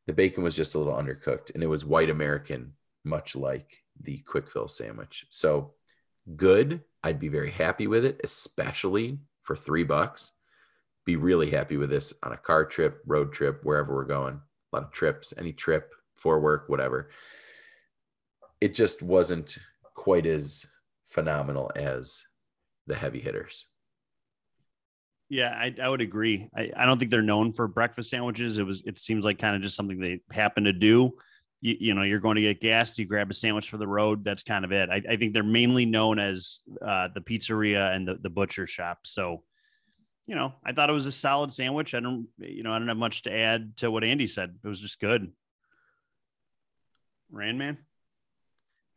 The 0.07 0.13
bacon 0.13 0.43
was 0.43 0.57
just 0.57 0.75
a 0.75 0.79
little 0.79 0.95
undercooked 0.95 1.55
and 1.55 1.63
it 1.63 1.69
was 1.69 1.85
white 1.85 2.11
American, 2.11 2.75
much 3.07 3.37
like 3.37 3.85
the 4.03 4.19
quick 4.19 4.51
fill 4.51 4.69
sandwich. 4.69 5.27
So 5.31 5.75
good. 6.35 6.83
I'd 7.03 7.21
be 7.21 7.29
very 7.29 7.51
happy 7.51 7.87
with 7.87 8.05
it, 8.05 8.21
especially 8.25 9.21
for 9.43 9.57
three 9.57 9.85
bucks. 9.85 10.33
Be 11.05 11.17
really 11.17 11.51
happy 11.51 11.77
with 11.77 11.89
this 11.89 12.13
on 12.23 12.33
a 12.33 12.37
car 12.37 12.65
trip, 12.65 13.01
road 13.07 13.33
trip, 13.33 13.61
wherever 13.63 13.95
we're 13.95 14.05
going. 14.05 14.35
A 14.73 14.77
lot 14.77 14.85
of 14.85 14.91
trips, 14.91 15.33
any 15.39 15.53
trip 15.53 15.95
for 16.17 16.41
work, 16.41 16.69
whatever. 16.69 17.11
It 18.61 18.75
just 18.75 19.03
wasn't 19.03 19.57
quite 19.95 20.27
as 20.27 20.67
phenomenal 21.07 21.71
as 21.77 22.25
the 22.87 22.97
heavy 22.97 23.21
hitters. 23.21 23.67
Yeah, 25.29 25.51
I, 25.51 25.75
I 25.83 25.89
would 25.89 26.01
agree. 26.01 26.49
I, 26.57 26.71
I 26.77 26.87
don't 26.87 26.99
think 26.99 27.11
they're 27.11 27.23
known 27.23 27.53
for 27.53 27.67
breakfast 27.67 28.11
sandwiches. 28.11 28.59
It 28.59 28.65
was 28.65 28.83
it 28.87 28.99
seems 28.99 29.25
like 29.25 29.39
kind 29.39 29.57
of 29.57 29.63
just 29.63 29.77
something 29.77 30.01
they 30.01 30.21
happen 30.31 30.65
to 30.65 30.73
do. 30.73 31.13
You, 31.63 31.77
you 31.81 31.95
know, 31.95 32.03
you're 32.03 32.21
going 32.21 32.37
to 32.37 32.43
get 32.43 32.61
gas, 32.61 32.99
you 32.99 33.07
grab 33.07 33.31
a 33.31 33.35
sandwich 33.35 33.71
for 33.71 33.79
the 33.79 33.87
road. 33.89 34.25
That's 34.25 34.43
kind 34.43 34.65
of 34.65 34.73
it. 34.73 34.91
I, 34.91 35.03
I 35.09 35.17
think 35.17 35.33
they're 35.33 35.43
mainly 35.43 35.87
known 35.87 36.19
as 36.19 36.63
uh, 36.87 37.09
the 37.15 37.21
pizzeria 37.21 37.95
and 37.97 38.07
the, 38.07 38.15
the 38.21 38.29
butcher 38.31 38.67
shop. 38.67 39.01
So, 39.05 39.43
you 40.27 40.35
know, 40.35 40.53
I 40.65 40.73
thought 40.73 40.91
it 40.91 40.93
was 40.93 41.07
a 41.07 41.13
solid 41.13 41.53
sandwich. 41.53 41.95
I 41.95 42.01
don't, 42.01 42.29
you 42.39 42.63
know, 42.63 42.73
I 42.73 42.79
don't 42.79 42.89
have 42.89 42.97
much 42.97 43.23
to 43.23 43.33
add 43.33 43.77
to 43.79 43.91
what 43.91 44.05
Andy 44.05 44.27
said. 44.27 44.55
It 44.63 44.69
was 44.69 44.81
just 44.81 45.01
good. 45.01 45.33
Rand 47.31 47.59
man. 47.59 47.79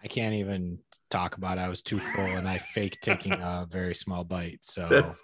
I 0.03 0.07
can't 0.07 0.35
even 0.35 0.79
talk 1.09 1.35
about 1.37 1.57
it. 1.57 1.61
I 1.61 1.69
was 1.69 1.81
too 1.81 1.99
full 1.99 2.25
and 2.25 2.47
I 2.47 2.57
faked 2.57 3.01
taking 3.03 3.33
a 3.33 3.67
very 3.69 3.95
small 3.95 4.23
bite. 4.23 4.59
So 4.61 4.87
That's 4.89 5.23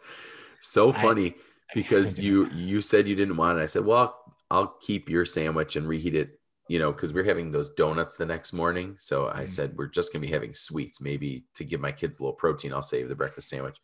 so 0.60 0.90
I- 0.90 1.02
funny 1.02 1.36
because 1.74 2.16
kinda- 2.16 2.28
you 2.28 2.50
you 2.52 2.82
said 2.82 3.08
you 3.08 3.16
didn't 3.16 3.38
want 3.38 3.60
it. 3.60 3.62
I 3.62 3.66
said, 3.68 3.86
well, 3.86 3.98
I'll, 3.98 4.36
I'll 4.52 4.68
keep 4.82 5.10
your 5.10 5.26
sandwich 5.26 5.76
and 5.76 5.88
reheat 5.88 6.16
it. 6.16 6.40
You 6.68 6.80
know, 6.80 6.92
because 6.92 7.14
we're 7.14 7.24
having 7.26 7.52
those 7.52 7.70
donuts 7.70 8.18
the 8.18 8.26
next 8.26 8.52
morning. 8.54 8.96
So 8.98 9.28
I 9.28 9.44
Mhm. 9.44 9.50
said 9.50 9.78
we're 9.78 9.88
just 9.88 10.12
gonna 10.12 10.26
be 10.26 10.32
having 10.32 10.54
sweets. 10.54 11.00
Maybe 11.00 11.46
to 11.54 11.64
give 11.64 11.80
my 11.80 11.92
kids 11.92 12.20
a 12.20 12.24
little 12.24 12.34
protein, 12.34 12.74
I'll 12.74 12.82
save 12.82 13.08
the 13.08 13.16
breakfast 13.16 13.50
sandwich. 13.50 13.80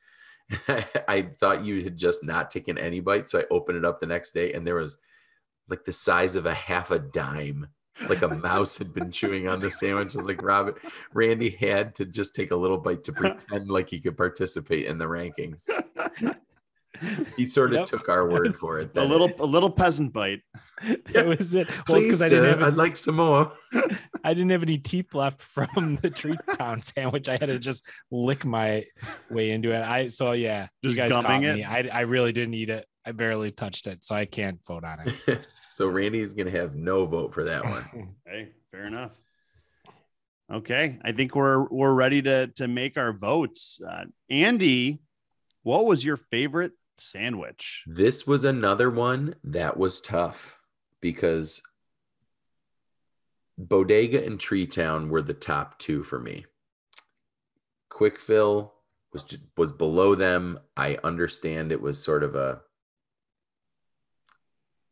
I 1.08 1.30
thought 1.38 1.64
you 1.64 1.84
had 1.84 1.96
just 1.98 2.24
not 2.24 2.50
taken 2.52 2.78
any 2.78 3.00
bite, 3.00 3.30
so 3.30 3.40
I 3.40 3.46
opened 3.52 3.78
it 3.78 3.86
up 3.86 4.00
the 4.00 4.08
next 4.08 4.32
day, 4.32 4.54
and 4.54 4.66
there 4.66 4.76
was 4.76 4.98
like 5.70 5.86
the 5.86 5.94
size 5.94 6.36
of 6.36 6.46
a 6.46 6.54
half 6.54 6.92
a 6.92 7.00
dime. 7.00 7.68
Like 8.10 8.24
a 8.24 8.30
mouse 8.30 8.78
had 8.78 8.94
been 8.94 9.12
chewing 9.12 9.48
on 9.48 9.60
the 9.60 9.70
sandwich. 9.70 10.16
I 10.16 10.18
was 10.18 10.26
like, 10.26 10.42
Robert, 10.42 10.82
Randy 11.14 11.52
had 11.52 11.94
to 11.96 12.06
just 12.06 12.34
take 12.34 12.50
a 12.52 12.56
little 12.56 12.80
bite 12.80 13.04
to 13.04 13.14
pretend 13.14 13.70
like 13.70 13.90
he 13.90 14.00
could 14.00 14.18
participate 14.18 14.88
in 14.88 14.98
the 14.98 15.06
rankings. 15.06 15.70
He 17.38 17.48
sort 17.48 17.72
of 17.72 17.80
Yep. 17.80 17.86
took 17.88 18.10
our 18.10 18.30
word 18.30 18.54
for 18.54 18.80
it. 18.80 18.96
A 18.96 19.04
little 19.04 19.32
a 19.40 19.46
little 19.46 19.70
peasant 19.70 20.14
bite. 20.14 20.42
that 21.14 21.26
was 21.26 21.54
it. 21.54 21.68
Well, 21.70 21.84
Please, 21.86 22.06
because 22.06 22.22
I 22.22 22.30
sir, 22.30 22.42
didn't 22.46 22.60
have 22.60 22.68
I'd 22.74 22.78
like 22.78 22.96
some 22.98 23.16
more. 23.16 23.54
I 24.24 24.34
didn't 24.34 24.52
have 24.52 24.64
any 24.64 24.78
teeth 24.78 25.14
left 25.16 25.42
from 25.42 25.98
the 26.02 26.10
Tree 26.10 26.38
Town 26.58 26.82
sandwich. 26.84 27.28
I 27.30 27.34
had 27.34 27.48
to 27.48 27.58
just 27.60 27.86
lick 28.12 28.46
my 28.46 28.84
way 29.30 29.52
into 29.52 29.72
it. 29.72 29.82
I 29.82 30.08
so 30.08 30.34
yeah, 30.34 30.68
Just 30.84 30.96
you 30.96 31.02
guys 31.02 31.12
caught 31.12 31.24
gumming 31.26 31.56
me. 31.56 31.64
I 31.64 31.88
I 31.92 32.02
really 32.02 32.32
didn't 32.32 32.54
eat 32.54 32.70
it. 32.70 32.86
I 33.06 33.14
barely 33.14 33.50
touched 33.52 33.88
it, 33.88 34.04
so 34.06 34.14
I 34.14 34.26
can't 34.26 34.60
vote 34.68 34.84
on 34.84 35.00
it. 35.26 35.40
so 35.72 35.88
Randy's 35.88 36.34
gonna 36.36 36.52
have 36.52 36.76
no 36.76 37.06
vote 37.08 37.34
for 37.34 37.46
that 37.46 37.64
one. 37.64 38.16
Hey, 38.28 38.50
fair 38.72 38.86
enough. 38.86 39.12
Okay, 40.52 41.00
I 41.04 41.14
think 41.14 41.34
we're 41.36 41.64
we're 41.70 41.94
ready 41.94 42.22
to 42.24 42.48
to 42.58 42.68
make 42.68 42.98
our 42.98 43.14
votes. 43.14 43.80
Uh, 43.88 44.06
Andy, 44.30 45.00
what 45.64 45.86
was 45.86 46.04
your 46.04 46.18
favorite 46.18 46.74
sandwich? 47.02 47.84
This 47.88 48.28
was 48.28 48.46
another 48.46 48.90
one 48.90 49.36
that 49.44 49.78
was 49.78 50.02
tough 50.02 50.58
because 51.02 51.62
Bodega 53.58 54.24
and 54.24 54.40
Tree 54.40 54.66
Town 54.66 55.10
were 55.10 55.22
the 55.22 55.34
top 55.34 55.80
two 55.80 56.04
for 56.04 56.20
me. 56.20 56.46
Quickfill 57.92 58.72
was 59.14 59.38
was 59.58 59.72
below 59.72 60.16
them. 60.16 60.60
I 60.78 60.98
understand 61.04 61.72
it 61.72 61.82
was 61.82 62.02
sort 62.02 62.24
of 62.24 62.36
a 62.36 62.62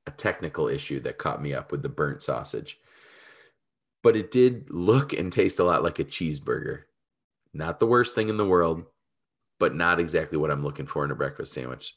a 0.06 0.12
technical 0.12 0.68
issue 0.68 1.00
that 1.02 1.18
caught 1.18 1.42
me 1.42 1.54
up 1.54 1.72
with 1.72 1.82
the 1.82 1.90
burnt 1.90 2.24
sausage. 2.24 2.78
But 4.02 4.16
it 4.16 4.32
did 4.32 4.74
look 4.74 5.14
and 5.14 5.32
taste 5.32 5.60
a 5.60 5.64
lot 5.64 5.84
like 5.84 6.00
a 6.00 6.06
cheeseburger. 6.06 6.84
Not 7.54 7.80
the 7.80 7.88
worst 7.88 8.16
thing 8.16 8.30
in 8.30 8.38
the 8.38 8.46
world, 8.46 8.84
but 9.60 9.76
not 9.76 10.00
exactly 10.00 10.38
what 10.38 10.52
I'm 10.52 10.64
looking 10.64 10.88
for 10.88 11.06
in 11.06 11.12
a 11.12 11.16
breakfast 11.16 11.54
sandwich. 11.54 11.96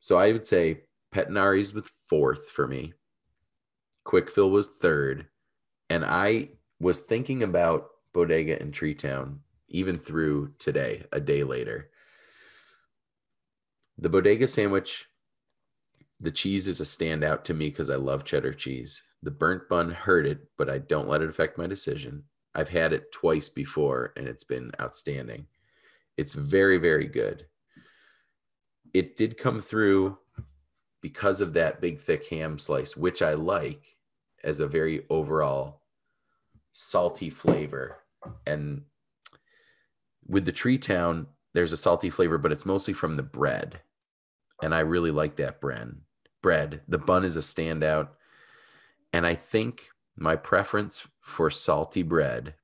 So 0.00 0.18
I 0.18 0.32
would 0.32 0.46
say 0.46 0.82
Petinari's 1.14 1.72
was 1.72 1.90
fourth 2.08 2.50
for 2.50 2.66
me. 2.66 2.92
Quickfill 4.06 4.50
was 4.50 4.68
third. 4.68 5.28
And 5.88 6.04
I 6.04 6.50
was 6.80 7.00
thinking 7.00 7.42
about 7.42 7.88
Bodega 8.12 8.60
and 8.60 8.74
Tree 8.74 8.94
Town 8.94 9.40
even 9.68 9.98
through 9.98 10.52
today, 10.58 11.04
a 11.12 11.20
day 11.20 11.42
later. 11.42 11.90
The 13.98 14.08
Bodega 14.08 14.48
sandwich, 14.48 15.06
the 16.20 16.30
cheese 16.30 16.68
is 16.68 16.80
a 16.80 16.84
standout 16.84 17.44
to 17.44 17.54
me 17.54 17.70
because 17.70 17.90
I 17.90 17.96
love 17.96 18.24
cheddar 18.24 18.52
cheese. 18.52 19.02
The 19.22 19.30
burnt 19.30 19.68
bun 19.68 19.90
hurt 19.90 20.26
it, 20.26 20.40
but 20.58 20.68
I 20.68 20.78
don't 20.78 21.08
let 21.08 21.22
it 21.22 21.30
affect 21.30 21.58
my 21.58 21.66
decision. 21.66 22.24
I've 22.54 22.68
had 22.68 22.92
it 22.92 23.10
twice 23.12 23.48
before 23.48 24.12
and 24.16 24.28
it's 24.28 24.44
been 24.44 24.70
outstanding. 24.80 25.46
It's 26.16 26.32
very, 26.32 26.78
very 26.78 27.06
good. 27.06 27.46
It 28.92 29.16
did 29.16 29.36
come 29.36 29.60
through 29.60 30.18
because 31.00 31.40
of 31.40 31.52
that 31.54 31.80
big, 31.80 32.00
thick 32.00 32.26
ham 32.28 32.58
slice, 32.58 32.96
which 32.96 33.20
I 33.22 33.34
like. 33.34 33.96
as 34.44 34.60
a 34.60 34.68
very 34.68 35.04
overall 35.10 35.80
salty 36.72 37.30
flavor. 37.30 37.96
And 38.46 38.82
with 40.26 40.44
the 40.44 40.52
Tree 40.52 40.78
Town, 40.78 41.26
there's 41.54 41.72
a 41.72 41.78
salty 41.78 42.10
flavor, 42.10 42.38
but 42.38 42.52
it's 42.52 42.66
mostly 42.66 42.94
from 42.94 43.16
the 43.16 43.22
bread. 43.22 43.80
And 44.62 44.74
I 44.74 44.80
really 44.80 45.10
like 45.10 45.36
that 45.36 45.60
bread. 45.60 45.96
Bread. 46.42 46.82
The 46.86 46.98
bun 46.98 47.24
is 47.24 47.36
a 47.36 47.40
standout. 47.40 48.08
And 49.12 49.26
I 49.26 49.34
think 49.34 49.88
my 50.16 50.36
preference 50.36 51.06
for 51.20 51.50
salty 51.50 52.02
bread 52.02 52.54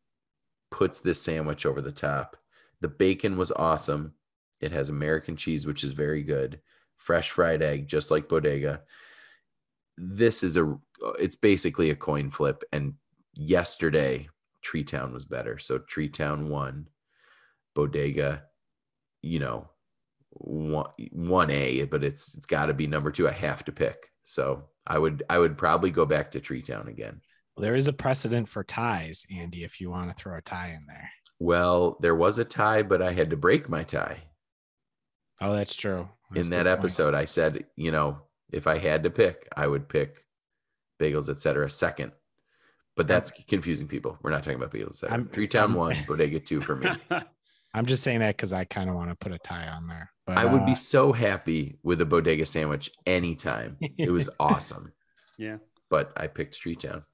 puts 0.70 1.00
this 1.00 1.20
sandwich 1.20 1.64
over 1.64 1.80
the 1.80 1.92
top. 1.92 2.36
The 2.80 2.88
bacon 2.88 3.36
was 3.36 3.52
awesome. 3.52 4.14
It 4.60 4.72
has 4.72 4.88
American 4.88 5.36
cheese, 5.36 5.66
which 5.66 5.84
is 5.84 5.92
very 5.92 6.22
good. 6.22 6.60
Fresh 6.96 7.30
fried 7.30 7.62
egg, 7.62 7.88
just 7.88 8.10
like 8.10 8.28
Bodega. 8.28 8.82
This 9.96 10.42
is 10.42 10.56
a, 10.56 10.78
it's 11.18 11.36
basically 11.36 11.90
a 11.90 11.96
coin 11.96 12.30
flip. 12.30 12.62
And 12.72 12.94
yesterday, 13.34 14.28
Tree 14.62 14.84
Town 14.84 15.12
was 15.12 15.24
better. 15.24 15.58
So 15.58 15.78
Tree 15.78 16.08
Town 16.08 16.48
won. 16.48 16.88
Bodega, 17.74 18.42
you 19.22 19.38
know, 19.38 19.68
one 20.30 20.90
one 21.12 21.50
A, 21.50 21.84
but 21.84 22.04
it's 22.04 22.34
it's 22.36 22.46
got 22.46 22.66
to 22.66 22.74
be 22.74 22.86
number 22.86 23.10
two. 23.10 23.28
I 23.28 23.32
have 23.32 23.64
to 23.64 23.72
pick. 23.72 24.10
So 24.22 24.64
I 24.86 24.98
would 24.98 25.22
I 25.30 25.38
would 25.38 25.56
probably 25.56 25.90
go 25.90 26.04
back 26.04 26.32
to 26.32 26.40
Tree 26.40 26.62
Town 26.62 26.88
again. 26.88 27.20
Well, 27.56 27.62
there 27.62 27.76
is 27.76 27.88
a 27.88 27.92
precedent 27.92 28.48
for 28.48 28.64
ties, 28.64 29.24
Andy. 29.30 29.64
If 29.64 29.80
you 29.80 29.90
want 29.90 30.14
to 30.14 30.20
throw 30.20 30.36
a 30.36 30.42
tie 30.42 30.70
in 30.70 30.84
there. 30.86 31.10
Well, 31.40 31.96
there 32.00 32.14
was 32.14 32.38
a 32.38 32.44
tie, 32.44 32.82
but 32.82 33.02
I 33.02 33.12
had 33.12 33.30
to 33.30 33.36
break 33.36 33.68
my 33.68 33.82
tie. 33.82 34.18
Oh, 35.40 35.54
that's 35.54 35.74
true. 35.74 36.08
That's 36.30 36.46
in 36.46 36.52
that 36.52 36.66
episode, 36.66 37.12
point. 37.12 37.16
I 37.16 37.24
said, 37.24 37.64
you 37.76 37.90
know, 37.90 38.18
if 38.52 38.66
I 38.66 38.78
had 38.78 39.02
to 39.04 39.10
pick, 39.10 39.48
I 39.56 39.66
would 39.66 39.88
pick 39.88 40.24
bagels, 41.00 41.30
etc. 41.30 41.68
second. 41.70 42.12
But 42.94 43.08
that's 43.08 43.30
confusing 43.30 43.88
people. 43.88 44.18
We're 44.22 44.30
not 44.30 44.42
talking 44.42 44.58
about 44.58 44.72
bagels. 44.72 45.02
I'm, 45.10 45.28
Tree 45.28 45.48
Town 45.48 45.72
one, 45.72 45.96
Bodega 46.06 46.40
two 46.40 46.60
for 46.60 46.76
me. 46.76 46.90
I'm 47.74 47.86
just 47.86 48.02
saying 48.02 48.18
that 48.18 48.36
because 48.36 48.52
I 48.52 48.64
kind 48.64 48.90
of 48.90 48.96
want 48.96 49.10
to 49.10 49.16
put 49.16 49.32
a 49.32 49.38
tie 49.38 49.68
on 49.68 49.86
there. 49.86 50.12
But 50.26 50.36
I 50.36 50.44
would 50.44 50.62
uh, 50.62 50.66
be 50.66 50.74
so 50.74 51.12
happy 51.12 51.78
with 51.82 52.00
a 52.00 52.04
bodega 52.04 52.44
sandwich 52.44 52.90
anytime. 53.06 53.78
it 53.80 54.10
was 54.10 54.28
awesome. 54.40 54.92
Yeah. 55.38 55.58
But 55.88 56.12
I 56.16 56.26
picked 56.26 56.60
Tree 56.60 56.76
Town. 56.76 57.04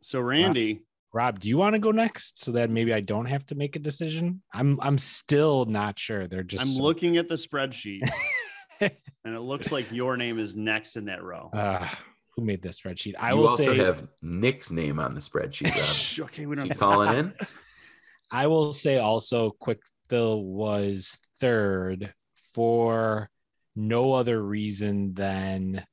So 0.00 0.20
Randy. 0.20 0.84
Rob, 1.14 1.38
do 1.38 1.48
you 1.48 1.56
want 1.56 1.74
to 1.74 1.78
go 1.78 1.92
next 1.92 2.42
so 2.42 2.50
that 2.52 2.70
maybe 2.70 2.92
I 2.92 2.98
don't 2.98 3.26
have 3.26 3.46
to 3.46 3.54
make 3.54 3.76
a 3.76 3.78
decision? 3.78 4.42
I'm 4.52 4.80
I'm 4.82 4.98
still 4.98 5.64
not 5.64 5.96
sure. 5.96 6.26
They're 6.26 6.42
just 6.42 6.64
I'm 6.64 6.72
so... 6.72 6.82
looking 6.82 7.18
at 7.18 7.28
the 7.28 7.36
spreadsheet 7.36 8.10
and 8.80 8.90
it 9.24 9.40
looks 9.40 9.70
like 9.70 9.92
your 9.92 10.16
name 10.16 10.40
is 10.40 10.56
next 10.56 10.96
in 10.96 11.04
that 11.04 11.22
row. 11.22 11.50
Uh, 11.52 11.88
who 12.34 12.42
made 12.42 12.62
this 12.62 12.80
spreadsheet? 12.80 13.14
I 13.16 13.30
you 13.30 13.36
will 13.36 13.48
also 13.48 13.64
say... 13.64 13.76
have 13.76 14.08
Nick's 14.22 14.72
name 14.72 14.98
on 14.98 15.14
the 15.14 15.20
spreadsheet. 15.20 16.18
okay, 16.24 16.46
we 16.46 16.56
don't 16.56 16.72
Is 16.72 16.78
calling 16.78 17.16
in. 17.16 17.34
I 18.32 18.48
will 18.48 18.72
say 18.72 18.98
also 18.98 19.50
Quick 19.50 19.78
Fill 20.08 20.42
was 20.42 21.16
third 21.38 22.12
for 22.54 23.30
no 23.76 24.12
other 24.14 24.42
reason 24.42 25.14
than 25.14 25.84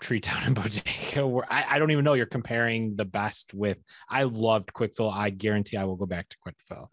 Tree 0.00 0.20
Town 0.20 0.42
and 0.44 0.54
Bodega. 0.54 1.26
Where 1.26 1.50
I, 1.50 1.64
I 1.70 1.78
don't 1.78 1.90
even 1.90 2.04
know 2.04 2.14
you're 2.14 2.26
comparing 2.26 2.96
the 2.96 3.04
best 3.04 3.54
with. 3.54 3.78
I 4.08 4.24
loved 4.24 4.72
Quick 4.72 4.94
Fill. 4.94 5.10
I 5.10 5.30
guarantee 5.30 5.76
I 5.76 5.84
will 5.84 5.96
go 5.96 6.06
back 6.06 6.28
to 6.28 6.36
Quick 6.40 6.56
Fill. 6.66 6.90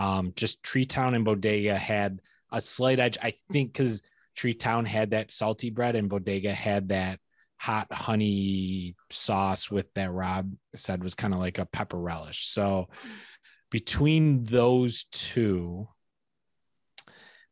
Um, 0.00 0.32
just 0.36 0.62
Tree 0.62 0.86
Town 0.86 1.14
and 1.14 1.24
Bodega 1.24 1.76
had 1.76 2.20
a 2.50 2.60
slight 2.60 2.98
edge. 2.98 3.18
I 3.22 3.34
think 3.52 3.72
because 3.72 4.02
Tree 4.36 4.54
Town 4.54 4.84
had 4.84 5.10
that 5.10 5.30
salty 5.30 5.70
bread 5.70 5.96
and 5.96 6.08
Bodega 6.08 6.52
had 6.52 6.88
that 6.88 7.18
hot 7.58 7.92
honey 7.92 8.96
sauce 9.10 9.70
with 9.70 9.86
that 9.94 10.10
Rob 10.10 10.52
said 10.74 11.02
was 11.02 11.14
kind 11.14 11.32
of 11.32 11.38
like 11.40 11.58
a 11.58 11.66
pepper 11.66 11.98
relish. 11.98 12.46
So 12.46 12.88
between 13.70 14.44
those 14.44 15.04
two, 15.12 15.88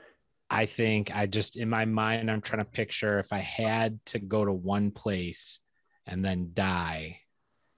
I 0.50 0.66
think 0.66 1.14
I 1.14 1.26
just 1.26 1.56
in 1.56 1.68
my 1.68 1.84
mind 1.84 2.30
I'm 2.30 2.40
trying 2.40 2.64
to 2.64 2.70
picture 2.70 3.18
if 3.18 3.32
I 3.32 3.38
had 3.38 4.04
to 4.06 4.18
go 4.18 4.44
to 4.44 4.52
one 4.52 4.90
place 4.90 5.60
and 6.06 6.24
then 6.24 6.50
die, 6.54 7.20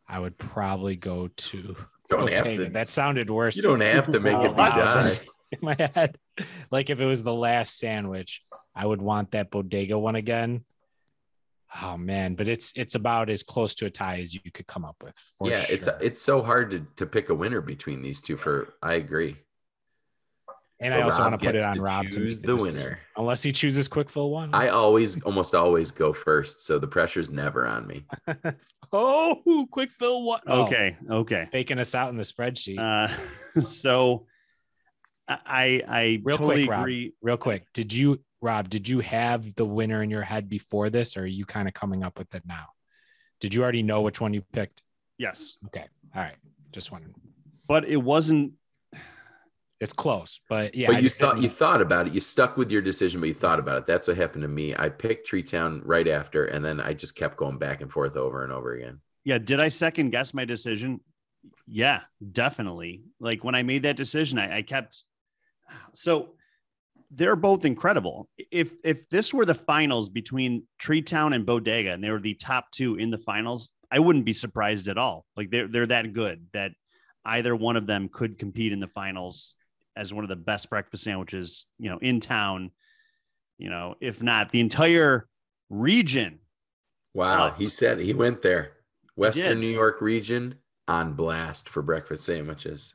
I 0.08 0.20
would 0.20 0.38
probably 0.38 0.96
go 0.96 1.28
to 1.28 1.76
don't 2.08 2.26
Bodega. 2.26 2.64
To, 2.64 2.70
that 2.70 2.90
sounded 2.90 3.30
worse. 3.30 3.56
You 3.56 3.62
don't 3.62 3.80
have 3.80 4.10
to 4.10 4.20
make 4.20 4.36
it 4.40 4.56
die. 4.56 5.18
In 5.52 5.58
my 5.62 5.90
head, 5.94 6.16
like 6.70 6.90
if 6.90 7.00
it 7.00 7.06
was 7.06 7.24
the 7.24 7.34
last 7.34 7.78
sandwich, 7.78 8.40
I 8.72 8.86
would 8.86 9.02
want 9.02 9.32
that 9.32 9.50
bodega 9.50 9.98
one 9.98 10.14
again. 10.14 10.64
Oh 11.82 11.96
man, 11.96 12.36
but 12.36 12.46
it's 12.46 12.72
it's 12.76 12.94
about 12.94 13.30
as 13.30 13.42
close 13.42 13.74
to 13.76 13.86
a 13.86 13.90
tie 13.90 14.20
as 14.20 14.32
you 14.32 14.40
could 14.52 14.68
come 14.68 14.84
up 14.84 14.96
with. 15.02 15.16
yeah, 15.42 15.60
sure. 15.62 15.74
it's 15.74 15.88
it's 16.00 16.20
so 16.20 16.40
hard 16.40 16.70
to 16.70 16.86
to 16.96 17.06
pick 17.06 17.30
a 17.30 17.34
winner 17.34 17.60
between 17.60 18.00
these 18.00 18.22
two. 18.22 18.36
For 18.36 18.74
I 18.80 18.94
agree. 18.94 19.38
And 20.82 20.94
but 20.94 21.00
I 21.00 21.02
also 21.02 21.22
Rob 21.22 21.32
want 21.32 21.42
to 21.42 21.46
put 21.46 21.56
it 21.56 21.62
on 21.62 21.74
to 21.76 21.82
Rob 21.82 22.04
to 22.06 22.10
choose 22.10 22.40
the 22.40 22.56
winner, 22.56 23.00
unless 23.16 23.42
he 23.42 23.52
chooses 23.52 23.86
quick 23.86 24.08
fill 24.08 24.30
one. 24.30 24.54
I 24.54 24.68
always, 24.68 25.22
almost 25.22 25.54
always 25.54 25.90
go 25.90 26.12
first, 26.12 26.64
so 26.64 26.78
the 26.78 26.88
pressure's 26.88 27.30
never 27.30 27.66
on 27.66 27.86
me. 27.86 28.06
oh, 28.92 29.66
quick 29.70 29.90
fill 29.98 30.22
one. 30.22 30.40
Oh, 30.46 30.62
okay, 30.62 30.96
okay. 31.10 31.48
Faking 31.52 31.78
us 31.78 31.94
out 31.94 32.08
in 32.08 32.16
the 32.16 32.22
spreadsheet. 32.22 32.78
Uh, 32.78 33.60
so 33.62 34.26
I 35.28 35.82
I 35.86 36.20
real 36.24 36.38
totally 36.38 36.66
quick, 36.66 36.78
agree. 36.78 37.04
Rob, 37.06 37.12
real 37.20 37.36
quick, 37.36 37.66
did 37.74 37.92
you 37.92 38.20
Rob, 38.40 38.70
did 38.70 38.88
you 38.88 39.00
have 39.00 39.54
the 39.54 39.66
winner 39.66 40.02
in 40.02 40.08
your 40.08 40.22
head 40.22 40.48
before 40.48 40.88
this, 40.88 41.16
or 41.16 41.22
are 41.22 41.26
you 41.26 41.44
kind 41.44 41.68
of 41.68 41.74
coming 41.74 42.02
up 42.02 42.18
with 42.18 42.34
it 42.34 42.42
now? 42.46 42.66
Did 43.40 43.54
you 43.54 43.62
already 43.62 43.82
know 43.82 44.00
which 44.00 44.20
one 44.20 44.32
you 44.32 44.42
picked? 44.52 44.82
Yes. 45.18 45.58
Okay. 45.66 45.84
All 46.14 46.22
right. 46.22 46.36
Just 46.72 46.90
wondering. 46.90 47.14
But 47.68 47.86
it 47.86 47.96
wasn't. 47.96 48.52
It's 49.80 49.94
close, 49.94 50.40
but 50.48 50.74
yeah. 50.74 50.88
But 50.88 50.96
I 50.96 50.98
you 51.00 51.08
thought 51.08 51.34
didn't... 51.36 51.44
you 51.44 51.48
thought 51.48 51.80
about 51.80 52.06
it. 52.06 52.12
You 52.12 52.20
stuck 52.20 52.58
with 52.58 52.70
your 52.70 52.82
decision, 52.82 53.20
but 53.20 53.28
you 53.28 53.34
thought 53.34 53.58
about 53.58 53.78
it. 53.78 53.86
That's 53.86 54.06
what 54.06 54.18
happened 54.18 54.42
to 54.42 54.48
me. 54.48 54.74
I 54.76 54.90
picked 54.90 55.26
Tree 55.26 55.42
Town 55.42 55.80
right 55.86 56.06
after, 56.06 56.44
and 56.44 56.62
then 56.62 56.80
I 56.80 56.92
just 56.92 57.16
kept 57.16 57.38
going 57.38 57.56
back 57.56 57.80
and 57.80 57.90
forth 57.90 58.14
over 58.16 58.44
and 58.44 58.52
over 58.52 58.74
again. 58.74 59.00
Yeah. 59.24 59.38
Did 59.38 59.58
I 59.58 59.68
second 59.68 60.10
guess 60.10 60.34
my 60.34 60.44
decision? 60.44 61.00
Yeah, 61.66 62.00
definitely. 62.32 63.02
Like 63.20 63.42
when 63.42 63.54
I 63.54 63.62
made 63.62 63.84
that 63.84 63.96
decision, 63.96 64.38
I, 64.38 64.58
I 64.58 64.62
kept. 64.62 65.02
So 65.94 66.34
they're 67.10 67.36
both 67.36 67.64
incredible. 67.64 68.28
If 68.50 68.72
if 68.84 69.08
this 69.08 69.32
were 69.32 69.46
the 69.46 69.54
finals 69.54 70.10
between 70.10 70.64
Tree 70.78 71.00
Town 71.00 71.32
and 71.32 71.46
Bodega, 71.46 71.92
and 71.92 72.04
they 72.04 72.10
were 72.10 72.20
the 72.20 72.34
top 72.34 72.70
two 72.70 72.96
in 72.96 73.10
the 73.10 73.18
finals, 73.18 73.70
I 73.90 73.98
wouldn't 73.98 74.26
be 74.26 74.34
surprised 74.34 74.88
at 74.88 74.98
all. 74.98 75.24
Like 75.36 75.50
they're 75.50 75.68
they're 75.68 75.86
that 75.86 76.12
good 76.12 76.46
that 76.52 76.72
either 77.24 77.56
one 77.56 77.76
of 77.76 77.86
them 77.86 78.10
could 78.12 78.38
compete 78.38 78.72
in 78.72 78.80
the 78.80 78.88
finals 78.88 79.54
as 79.96 80.12
one 80.12 80.24
of 80.24 80.28
the 80.28 80.36
best 80.36 80.70
breakfast 80.70 81.04
sandwiches, 81.04 81.66
you 81.78 81.90
know, 81.90 81.98
in 81.98 82.20
town. 82.20 82.70
You 83.58 83.68
know, 83.68 83.94
if 84.00 84.22
not 84.22 84.50
the 84.50 84.60
entire 84.60 85.28
region. 85.68 86.38
Wow, 87.12 87.50
he 87.50 87.66
said 87.66 87.98
he 87.98 88.14
went 88.14 88.40
there. 88.40 88.72
Western 89.16 89.60
New 89.60 89.68
York 89.68 90.00
region 90.00 90.54
on 90.88 91.12
blast 91.12 91.68
for 91.68 91.82
breakfast 91.82 92.24
sandwiches. 92.24 92.94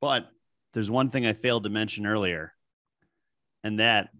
But 0.00 0.28
there's 0.74 0.90
one 0.90 1.10
thing 1.10 1.24
I 1.24 1.34
failed 1.34 1.64
to 1.64 1.70
mention 1.70 2.04
earlier 2.04 2.52
and 3.64 3.78
that 3.80 4.10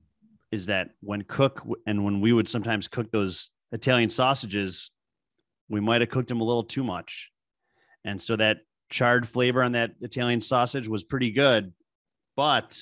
is 0.50 0.66
that 0.66 0.90
when 1.00 1.22
cook 1.22 1.66
and 1.86 2.04
when 2.04 2.20
we 2.20 2.32
would 2.32 2.48
sometimes 2.48 2.88
cook 2.88 3.10
those 3.10 3.50
Italian 3.72 4.10
sausages, 4.10 4.90
we 5.68 5.80
might 5.80 6.00
have 6.00 6.10
cooked 6.10 6.28
them 6.28 6.40
a 6.40 6.44
little 6.44 6.64
too 6.64 6.84
much. 6.84 7.30
And 8.04 8.20
so 8.20 8.36
that 8.36 8.58
charred 8.88 9.28
flavor 9.28 9.62
on 9.62 9.72
that 9.72 9.92
Italian 10.00 10.40
sausage 10.40 10.88
was 10.88 11.04
pretty 11.04 11.30
good, 11.30 11.72
but 12.36 12.80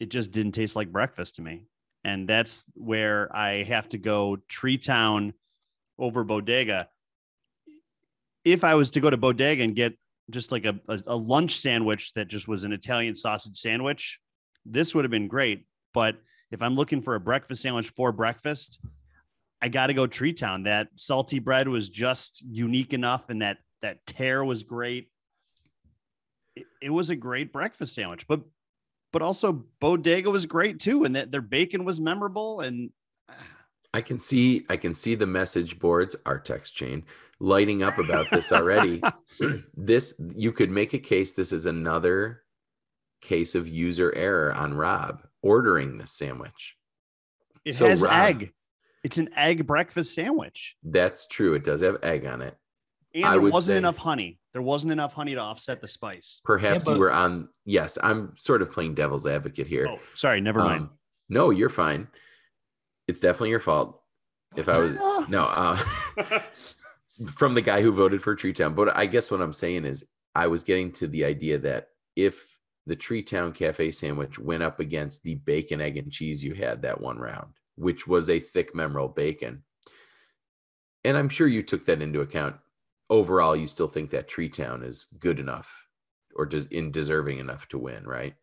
it 0.00 0.08
just 0.08 0.32
didn't 0.32 0.52
taste 0.52 0.76
like 0.76 0.90
breakfast 0.90 1.36
to 1.36 1.42
me. 1.42 1.66
And 2.04 2.28
that's 2.28 2.64
where 2.74 3.34
I 3.34 3.62
have 3.62 3.88
to 3.90 3.98
go 3.98 4.38
Tree 4.48 4.76
Town 4.76 5.32
over 5.98 6.24
Bodega. 6.24 6.88
If 8.44 8.64
I 8.64 8.74
was 8.74 8.90
to 8.92 9.00
go 9.00 9.08
to 9.08 9.16
Bodega 9.16 9.62
and 9.62 9.74
get 9.74 9.94
just 10.30 10.52
like 10.52 10.66
a, 10.66 10.78
a, 10.88 11.00
a 11.06 11.16
lunch 11.16 11.60
sandwich 11.60 12.12
that 12.14 12.28
just 12.28 12.48
was 12.48 12.64
an 12.64 12.72
Italian 12.72 13.14
sausage 13.14 13.56
sandwich, 13.56 14.20
this 14.66 14.94
would 14.94 15.04
have 15.04 15.10
been 15.10 15.28
great. 15.28 15.66
But 15.94 16.16
if 16.50 16.60
I'm 16.60 16.74
looking 16.74 17.00
for 17.00 17.14
a 17.14 17.20
breakfast 17.20 17.62
sandwich 17.62 17.90
for 17.90 18.12
breakfast, 18.12 18.80
I 19.62 19.68
got 19.68 19.86
to 19.86 19.94
go 19.94 20.06
Tree 20.06 20.34
Town. 20.34 20.64
That 20.64 20.88
salty 20.96 21.38
bread 21.38 21.68
was 21.68 21.88
just 21.88 22.44
unique 22.46 22.92
enough, 22.92 23.30
and 23.30 23.40
that 23.40 23.58
that 23.84 24.06
tear 24.06 24.42
was 24.42 24.62
great. 24.62 25.10
It, 26.56 26.64
it 26.80 26.88
was 26.88 27.10
a 27.10 27.16
great 27.16 27.52
breakfast 27.52 27.94
sandwich, 27.94 28.26
but 28.26 28.40
but 29.12 29.20
also 29.20 29.64
Bodega 29.78 30.30
was 30.30 30.46
great 30.46 30.80
too, 30.80 31.04
and 31.04 31.14
that 31.16 31.30
their 31.30 31.42
bacon 31.42 31.84
was 31.84 32.00
memorable. 32.00 32.60
And 32.60 32.90
I 33.92 34.00
can 34.00 34.18
see 34.18 34.64
I 34.70 34.78
can 34.78 34.94
see 34.94 35.14
the 35.14 35.26
message 35.26 35.78
boards, 35.78 36.16
our 36.24 36.38
text 36.38 36.74
chain, 36.74 37.04
lighting 37.40 37.82
up 37.82 37.98
about 37.98 38.26
this 38.30 38.52
already. 38.52 39.02
this 39.76 40.18
you 40.34 40.50
could 40.50 40.70
make 40.70 40.94
a 40.94 40.98
case. 40.98 41.34
This 41.34 41.52
is 41.52 41.66
another 41.66 42.42
case 43.20 43.54
of 43.54 43.68
user 43.68 44.14
error 44.14 44.52
on 44.54 44.72
Rob 44.74 45.22
ordering 45.42 45.98
the 45.98 46.06
sandwich. 46.06 46.76
It 47.66 47.74
So, 47.74 47.88
has 47.90 48.00
Rob- 48.00 48.12
egg. 48.12 48.52
It's 49.02 49.18
an 49.18 49.28
egg 49.36 49.66
breakfast 49.66 50.14
sandwich. 50.14 50.76
That's 50.82 51.26
true. 51.26 51.52
It 51.52 51.64
does 51.64 51.82
have 51.82 51.98
egg 52.02 52.24
on 52.24 52.40
it. 52.40 52.56
And 53.14 53.24
I 53.24 53.32
there 53.32 53.42
wasn't 53.42 53.76
say- 53.76 53.78
enough 53.78 53.96
honey. 53.96 54.40
There 54.52 54.62
wasn't 54.62 54.92
enough 54.92 55.12
honey 55.12 55.34
to 55.34 55.40
offset 55.40 55.80
the 55.80 55.88
spice. 55.88 56.40
Perhaps 56.44 56.86
Yeah, 56.86 56.94
you 56.94 57.00
were 57.00 57.12
on. 57.12 57.48
Yes, 57.64 57.98
I'm 58.02 58.36
sort 58.36 58.62
of 58.62 58.70
playing 58.70 58.94
devil's 58.94 59.26
advocate 59.26 59.66
here. 59.66 59.86
Oh, 59.88 59.98
sorry, 60.14 60.40
never 60.40 60.60
mind. 60.60 60.82
Um, 60.82 60.90
no, 61.28 61.50
you're 61.50 61.68
fine. 61.68 62.08
It's 63.08 63.20
definitely 63.20 63.50
your 63.50 63.60
fault. 63.60 64.00
If 64.56 64.68
I 64.68 64.78
was 64.78 64.94
no, 65.28 65.44
uh, 65.44 65.76
from 67.32 67.54
the 67.54 67.62
guy 67.62 67.82
who 67.82 67.92
voted 67.92 68.22
for 68.22 68.34
Tree 68.34 68.52
Town. 68.52 68.74
But 68.74 68.96
I 68.96 69.06
guess 69.06 69.30
what 69.30 69.40
I'm 69.40 69.52
saying 69.52 69.84
is, 69.84 70.08
I 70.36 70.46
was 70.48 70.64
getting 70.64 70.90
to 70.92 71.06
the 71.06 71.24
idea 71.24 71.58
that 71.58 71.88
if 72.16 72.58
the 72.86 72.96
Tree 72.96 73.22
Town 73.22 73.52
Cafe 73.52 73.90
sandwich 73.92 74.38
went 74.38 74.62
up 74.62 74.78
against 74.80 75.22
the 75.22 75.36
bacon, 75.36 75.80
egg, 75.80 75.96
and 75.96 76.12
cheese 76.12 76.44
you 76.44 76.54
had 76.54 76.82
that 76.82 77.00
one 77.00 77.18
round, 77.18 77.54
which 77.76 78.06
was 78.06 78.28
a 78.28 78.40
thick 78.40 78.74
Memorable 78.74 79.08
bacon, 79.08 79.62
and 81.04 81.16
I'm 81.16 81.28
sure 81.28 81.46
you 81.46 81.62
took 81.62 81.86
that 81.86 82.02
into 82.02 82.20
account. 82.20 82.56
Overall, 83.10 83.54
you 83.54 83.66
still 83.66 83.88
think 83.88 84.10
that 84.10 84.28
Tree 84.28 84.48
Town 84.48 84.82
is 84.82 85.06
good 85.18 85.38
enough 85.38 85.86
or 86.34 86.46
just 86.46 86.72
in 86.72 86.90
deserving 86.90 87.38
enough 87.38 87.68
to 87.68 87.78
win, 87.78 88.04
right? 88.04 88.34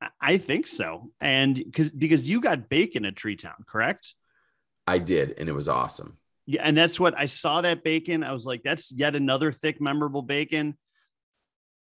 I- 0.00 0.10
I 0.20 0.38
think 0.38 0.66
so. 0.66 1.10
And 1.20 1.54
because 1.54 1.90
because 1.90 2.28
you 2.30 2.40
got 2.40 2.68
bacon 2.68 3.04
at 3.04 3.16
Tree 3.16 3.36
Town, 3.36 3.64
correct? 3.66 4.14
I 4.86 4.98
did, 4.98 5.34
and 5.38 5.48
it 5.48 5.52
was 5.52 5.68
awesome. 5.68 6.18
Yeah, 6.46 6.62
and 6.64 6.76
that's 6.76 6.98
what 6.98 7.16
I 7.16 7.26
saw 7.26 7.60
that 7.60 7.84
bacon. 7.84 8.24
I 8.24 8.32
was 8.32 8.44
like, 8.44 8.62
that's 8.64 8.90
yet 8.90 9.14
another 9.14 9.52
thick, 9.52 9.80
memorable 9.80 10.22
bacon. 10.22 10.76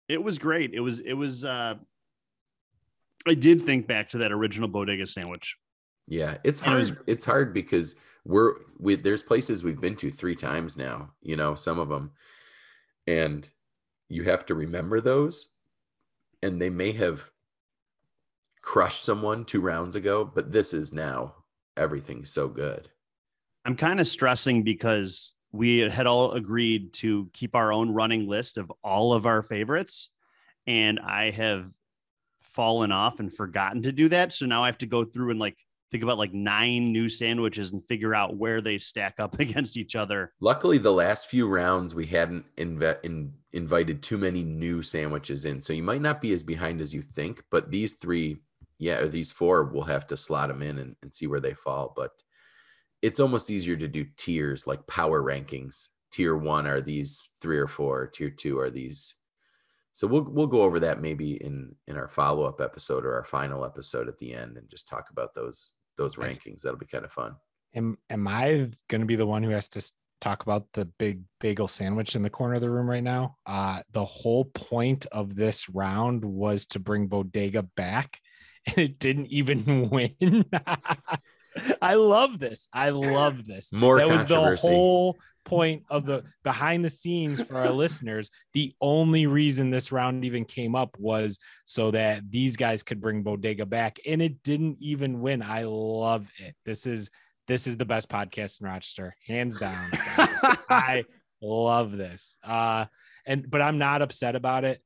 It 0.08 0.22
was 0.22 0.38
great. 0.38 0.76
It 0.76 0.82
was, 0.82 1.00
it 1.00 1.14
was 1.14 1.44
uh 1.44 1.76
I 3.28 3.34
did 3.34 3.64
think 3.64 3.88
back 3.88 4.10
to 4.10 4.20
that 4.20 4.32
original 4.32 4.68
bodega 4.68 5.08
sandwich. 5.08 5.58
Yeah, 6.08 6.38
it's 6.44 6.60
hard. 6.60 7.00
It's 7.08 7.26
hard 7.26 7.54
because 7.54 7.96
we're 8.26 8.56
we 8.80 8.96
there's 8.96 9.24
places 9.24 9.64
we've 9.64 9.82
been 9.82 9.96
to 9.98 10.12
three 10.12 10.36
times 10.36 10.78
now, 10.78 11.12
you 11.22 11.36
know, 11.36 11.56
some 11.56 11.80
of 11.80 11.90
them. 11.90 12.12
And 13.08 13.48
you 14.10 14.24
have 14.24 14.46
to 14.48 14.56
remember 14.56 15.02
those 15.02 15.50
and 16.44 16.62
they 16.62 16.70
may 16.70 16.92
have 16.92 17.30
crushed 18.62 19.04
someone 19.04 19.46
2 19.46 19.62
rounds 19.62 19.96
ago, 19.96 20.26
but 20.26 20.52
this 20.52 20.74
is 20.74 20.94
now 20.94 21.36
everything's 21.78 22.32
so 22.32 22.48
good. 22.48 22.90
I'm 23.64 23.76
kind 23.76 24.00
of 24.00 24.08
stressing 24.08 24.64
because 24.64 25.34
we 25.52 25.80
had 25.80 26.06
all 26.06 26.34
agreed 26.34 26.94
to 26.94 27.30
keep 27.34 27.56
our 27.56 27.72
own 27.72 27.92
running 27.92 28.28
list 28.28 28.58
of 28.58 28.72
all 28.84 29.14
of 29.14 29.26
our 29.26 29.42
favorites. 29.42 30.12
And 30.68 31.00
I 31.00 31.32
have 31.32 31.70
fallen 32.42 32.92
off 32.92 33.20
and 33.20 33.34
forgotten 33.34 33.84
to 33.84 33.92
do 33.92 34.10
that. 34.10 34.34
So 34.34 34.46
now 34.46 34.64
I 34.64 34.68
have 34.68 34.78
to 34.80 34.86
go 34.86 35.04
through 35.04 35.32
and 35.32 35.40
like 35.40 35.58
think 35.96 36.04
about 36.04 36.18
like 36.18 36.34
nine 36.34 36.92
new 36.92 37.08
sandwiches 37.08 37.72
and 37.72 37.82
figure 37.88 38.14
out 38.14 38.36
where 38.36 38.60
they 38.60 38.78
stack 38.78 39.16
up 39.18 39.40
against 39.40 39.78
each 39.78 39.96
other. 39.96 40.34
Luckily 40.42 40.78
the 40.78 40.92
last 40.92 41.28
few 41.28 41.48
rounds 41.48 41.96
we 41.96 42.06
hadn't 42.06 42.46
inve- 42.58 43.04
in, 43.04 43.32
invited 43.54 44.04
too 44.04 44.18
many 44.18 44.44
new 44.44 44.82
sandwiches 44.82 45.46
in. 45.46 45.62
So 45.62 45.72
you 45.72 45.84
might 45.84 46.02
not 46.02 46.20
be 46.20 46.34
as 46.34 46.44
behind 46.44 46.82
as 46.82 46.94
you 46.94 47.02
think, 47.02 47.42
but 47.50 47.72
these 47.72 47.94
3 47.94 48.38
yeah, 48.78 48.98
or 48.98 49.08
these 49.08 49.32
four 49.32 49.64
we'll 49.64 49.84
have 49.84 50.06
to 50.08 50.18
slot 50.18 50.50
them 50.50 50.62
in 50.62 50.80
and, 50.80 50.98
and 51.02 51.14
see 51.14 51.28
where 51.28 51.40
they 51.40 51.54
fall, 51.54 51.94
but 51.96 52.12
it's 53.02 53.22
almost 53.22 53.50
easier 53.50 53.78
to 53.78 53.88
do 53.88 54.06
tiers 54.18 54.68
like 54.68 54.86
power 54.86 55.22
rankings. 55.22 55.88
Tier 56.12 56.36
one 56.36 56.68
are 56.68 56.82
these 56.82 57.30
three 57.42 57.58
or 57.58 57.68
four. 57.68 58.08
Tier 58.08 58.30
two 58.30 58.60
are 58.60 58.70
these. 58.70 59.16
So 59.94 60.08
we'll 60.08 60.24
we'll 60.24 60.48
go 60.48 60.64
over 60.64 60.82
that 60.82 61.00
maybe 61.00 61.36
in 61.36 61.76
in 61.88 61.96
our 61.96 62.10
follow 62.10 62.44
up 62.44 62.60
episode 62.60 63.06
or 63.06 63.14
our 63.16 63.24
final 63.24 63.64
episode 63.64 64.10
at 64.10 64.18
the 64.18 64.34
end 64.34 64.58
and 64.58 64.70
just 64.70 64.90
talk 64.90 65.10
about 65.10 65.34
those 65.34 65.74
those 65.98 66.18
Nice. 66.18 66.38
rankings. 66.38 66.62
That'll 66.62 66.80
be 66.80 66.86
kind 66.86 67.06
of 67.06 67.12
fun. 67.12 67.36
Am 67.74 67.98
am 68.10 68.28
I 68.28 68.70
going 68.90 69.02
to 69.02 69.08
be 69.08 69.16
the 69.16 69.26
one 69.26 69.44
who 69.44 69.50
has 69.50 69.68
to 69.70 69.94
talk 70.22 70.44
about 70.44 70.66
the 70.74 70.86
big 70.98 71.22
bagel 71.40 71.68
sandwich 71.68 72.16
in 72.16 72.24
the 72.24 72.30
corner 72.30 72.56
of 72.56 72.62
the 72.62 72.70
room 72.70 72.90
right 72.90 73.04
now? 73.04 73.36
Uh, 73.46 73.82
the 73.92 74.06
whole 74.06 74.46
point 74.46 75.06
of 75.12 75.36
this 75.36 75.70
round 75.70 76.24
was 76.24 76.66
to 76.68 76.80
bring 76.80 77.08
Bodega 77.08 77.64
back, 77.76 78.20
and 78.68 78.78
it 78.78 79.00
didn't 79.00 79.28
even 79.28 79.90
win. 79.90 80.46
I 81.82 81.94
love 81.96 82.40
this. 82.40 82.68
I 82.74 82.90
love 82.90 83.46
this. 83.46 83.72
More 83.72 83.98
that 83.98 84.10
was 84.10 84.26
the 84.26 84.58
whole 84.58 85.18
point 85.46 85.84
of 85.90 86.06
the 86.06 86.24
behind 86.44 86.84
the 86.84 86.90
scenes 86.90 87.42
for 87.42 87.58
our 87.58 87.72
listeners. 87.72 88.30
The 88.54 88.74
only 88.82 89.28
reason 89.28 89.70
this 89.70 89.92
round 89.92 90.26
even 90.26 90.44
came 90.44 90.76
up 90.76 90.98
was 91.00 91.40
so 91.64 91.92
that 91.92 92.30
these 92.30 92.58
guys 92.58 92.84
could 92.84 93.00
bring 93.00 93.24
Bodega 93.24 93.66
back, 93.66 94.00
and 94.06 94.22
it 94.22 94.44
didn't 94.44 94.78
even 94.80 95.22
win. 95.22 95.42
I 95.42 95.64
love 95.64 96.30
it. 96.40 96.56
This 96.66 96.86
is 96.86 97.10
this 97.48 97.68
is 97.68 97.78
the 97.78 97.86
best 97.86 98.10
podcast 98.10 98.60
in 98.60 98.68
Rochester, 98.68 99.16
hands 99.26 99.60
down. 99.60 99.90
I 100.70 101.06
love 101.42 101.96
this. 101.96 102.38
Uh, 102.44 102.86
and 103.26 103.50
but 103.50 103.62
I'm 103.62 103.78
not 103.78 104.02
upset 104.02 104.36
about 104.36 104.64
it. 104.64 104.82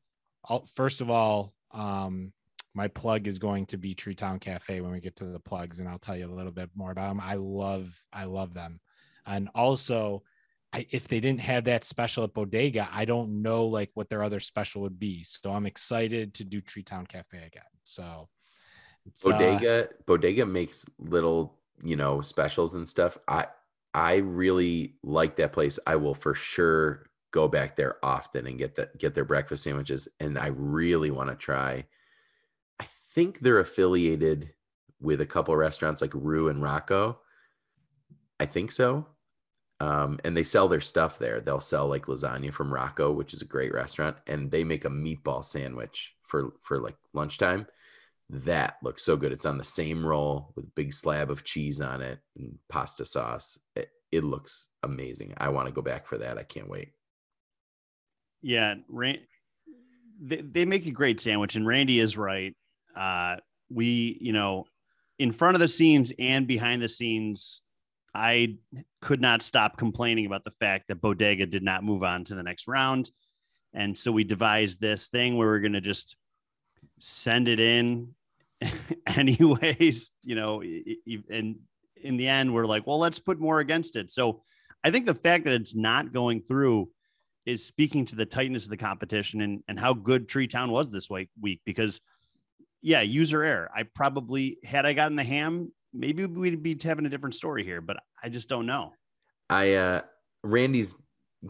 I'll, 0.45 0.65
first 0.65 1.01
of 1.01 1.09
all, 1.09 1.53
um, 1.71 2.33
my 2.73 2.87
plug 2.87 3.27
is 3.27 3.39
going 3.39 3.65
to 3.67 3.77
be 3.77 3.93
Tree 3.93 4.15
Town 4.15 4.39
Cafe 4.39 4.81
when 4.81 4.91
we 4.91 4.99
get 4.99 5.15
to 5.17 5.25
the 5.25 5.39
plugs, 5.39 5.79
and 5.79 5.89
I'll 5.89 5.99
tell 5.99 6.15
you 6.15 6.25
a 6.25 6.35
little 6.35 6.51
bit 6.51 6.69
more 6.75 6.91
about 6.91 7.09
them. 7.09 7.21
I 7.21 7.35
love, 7.35 8.01
I 8.13 8.25
love 8.25 8.53
them, 8.53 8.79
and 9.25 9.49
also, 9.55 10.23
I, 10.71 10.85
if 10.91 11.07
they 11.07 11.19
didn't 11.19 11.41
have 11.41 11.63
that 11.65 11.83
special 11.83 12.23
at 12.23 12.33
Bodega, 12.33 12.87
I 12.93 13.05
don't 13.05 13.41
know 13.41 13.65
like 13.65 13.89
what 13.95 14.09
their 14.09 14.23
other 14.23 14.39
special 14.39 14.83
would 14.83 14.99
be. 14.99 15.23
So 15.23 15.51
I'm 15.51 15.65
excited 15.65 16.33
to 16.35 16.43
do 16.43 16.61
Tree 16.61 16.83
Town 16.83 17.07
Cafe 17.07 17.37
again. 17.37 17.63
So 17.83 18.29
uh, 19.25 19.29
Bodega 19.29 19.89
Bodega 20.05 20.45
makes 20.45 20.85
little, 20.99 21.57
you 21.83 21.95
know, 21.95 22.21
specials 22.21 22.75
and 22.75 22.87
stuff. 22.87 23.17
I 23.27 23.47
I 23.93 24.17
really 24.17 24.95
like 25.03 25.37
that 25.37 25.53
place. 25.53 25.79
I 25.87 25.95
will 25.95 26.13
for 26.13 26.35
sure 26.35 27.09
go 27.31 27.47
back 27.47 27.75
there 27.75 27.97
often 28.03 28.47
and 28.47 28.57
get 28.57 28.75
that 28.75 28.97
get 28.97 29.15
their 29.15 29.25
breakfast 29.25 29.63
sandwiches. 29.63 30.07
And 30.19 30.37
I 30.37 30.47
really 30.47 31.09
want 31.09 31.29
to 31.29 31.35
try. 31.35 31.85
I 32.79 32.85
think 33.13 33.39
they're 33.39 33.59
affiliated 33.59 34.53
with 35.01 35.21
a 35.21 35.25
couple 35.25 35.55
restaurants 35.55 36.01
like 36.01 36.13
Roux 36.13 36.49
and 36.49 36.61
Rocco. 36.61 37.19
I 38.39 38.45
think 38.45 38.71
so. 38.71 39.07
Um, 39.81 40.19
and 40.25 40.35
they 40.35 40.43
sell 40.43 40.67
their 40.67 40.81
stuff 40.81 41.19
there. 41.19 41.39
They'll 41.39 41.61
sell 41.61 41.87
like 41.87 42.07
lasagna 42.07 42.53
from 42.53 42.73
Rocco, 42.73 43.11
which 43.11 43.33
is 43.33 43.41
a 43.41 43.45
great 43.45 43.73
restaurant, 43.73 44.17
and 44.27 44.51
they 44.51 44.63
make 44.63 44.83
a 44.83 44.89
meatball 44.89 45.43
sandwich 45.43 46.15
for 46.23 46.53
for 46.61 46.79
like 46.79 46.97
lunchtime. 47.13 47.65
That 48.29 48.75
looks 48.83 49.03
so 49.03 49.15
good. 49.15 49.31
It's 49.31 49.45
on 49.45 49.57
the 49.57 49.63
same 49.63 50.05
roll 50.05 50.51
with 50.55 50.65
a 50.65 50.71
big 50.75 50.93
slab 50.93 51.31
of 51.31 51.43
cheese 51.43 51.81
on 51.81 52.01
it 52.01 52.19
and 52.37 52.59
pasta 52.67 53.05
sauce. 53.05 53.57
It, 53.75 53.89
it 54.11 54.23
looks 54.23 54.69
amazing. 54.83 55.33
I 55.37 55.49
want 55.49 55.67
to 55.67 55.73
go 55.73 55.81
back 55.81 56.05
for 56.05 56.17
that. 56.17 56.37
I 56.37 56.43
can't 56.43 56.69
wait. 56.69 56.89
Yeah, 58.41 58.75
Ran- 58.87 59.25
they, 60.21 60.41
they 60.41 60.65
make 60.65 60.85
a 60.85 60.91
great 60.91 61.21
sandwich, 61.21 61.55
and 61.55 61.65
Randy 61.65 61.99
is 61.99 62.17
right. 62.17 62.55
Uh, 62.95 63.37
we, 63.69 64.17
you 64.21 64.33
know, 64.33 64.65
in 65.17 65.31
front 65.31 65.55
of 65.55 65.59
the 65.59 65.67
scenes 65.67 66.11
and 66.19 66.47
behind 66.47 66.81
the 66.81 66.89
scenes, 66.89 67.61
I 68.13 68.55
could 69.01 69.21
not 69.21 69.41
stop 69.41 69.77
complaining 69.77 70.25
about 70.25 70.43
the 70.43 70.53
fact 70.59 70.87
that 70.87 71.01
Bodega 71.01 71.45
did 71.45 71.63
not 71.63 71.83
move 71.83 72.03
on 72.03 72.25
to 72.25 72.35
the 72.35 72.43
next 72.43 72.67
round. 72.67 73.11
And 73.73 73.97
so 73.97 74.11
we 74.11 74.23
devised 74.23 74.81
this 74.81 75.07
thing 75.09 75.37
where 75.37 75.47
we're 75.47 75.59
going 75.59 75.73
to 75.73 75.81
just 75.81 76.15
send 76.99 77.47
it 77.47 77.59
in 77.59 78.15
anyways, 79.07 80.09
you 80.23 80.35
know, 80.35 80.61
and 80.61 81.55
in 82.01 82.17
the 82.17 82.27
end, 82.27 82.53
we're 82.53 82.65
like, 82.65 82.87
well, 82.87 82.99
let's 82.99 83.19
put 83.19 83.39
more 83.39 83.59
against 83.59 83.95
it. 83.95 84.11
So 84.11 84.41
I 84.83 84.91
think 84.91 85.05
the 85.05 85.13
fact 85.13 85.45
that 85.45 85.53
it's 85.53 85.75
not 85.75 86.13
going 86.13 86.41
through 86.41 86.89
is 87.45 87.65
speaking 87.65 88.05
to 88.05 88.15
the 88.15 88.25
tightness 88.25 88.65
of 88.65 88.69
the 88.69 88.77
competition 88.77 89.41
and, 89.41 89.63
and 89.67 89.79
how 89.79 89.93
good 89.93 90.27
Tree 90.27 90.47
Town 90.47 90.71
was 90.71 90.89
this 90.89 91.09
week 91.09 91.29
because 91.65 91.99
yeah, 92.81 93.01
user 93.01 93.43
error. 93.43 93.69
I 93.75 93.83
probably 93.83 94.57
had 94.63 94.85
I 94.85 94.93
gotten 94.93 95.17
the 95.17 95.23
ham, 95.23 95.71
maybe 95.93 96.25
we'd 96.25 96.63
be 96.63 96.77
having 96.81 97.05
a 97.05 97.09
different 97.09 97.35
story 97.35 97.63
here, 97.63 97.81
but 97.81 97.97
I 98.23 98.29
just 98.29 98.49
don't 98.49 98.65
know. 98.65 98.93
I 99.49 99.73
uh 99.73 100.01
Randy's 100.43 100.95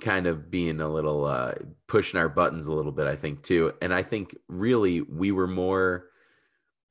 kind 0.01 0.27
of 0.27 0.49
being 0.51 0.79
a 0.81 0.89
little 0.89 1.25
uh 1.25 1.53
pushing 1.87 2.19
our 2.19 2.29
buttons 2.29 2.67
a 2.67 2.73
little 2.73 2.91
bit, 2.91 3.07
I 3.07 3.15
think 3.15 3.43
too. 3.43 3.73
And 3.81 3.93
I 3.93 4.03
think 4.03 4.35
really 4.47 5.01
we 5.01 5.31
were 5.31 5.47
more 5.47 6.05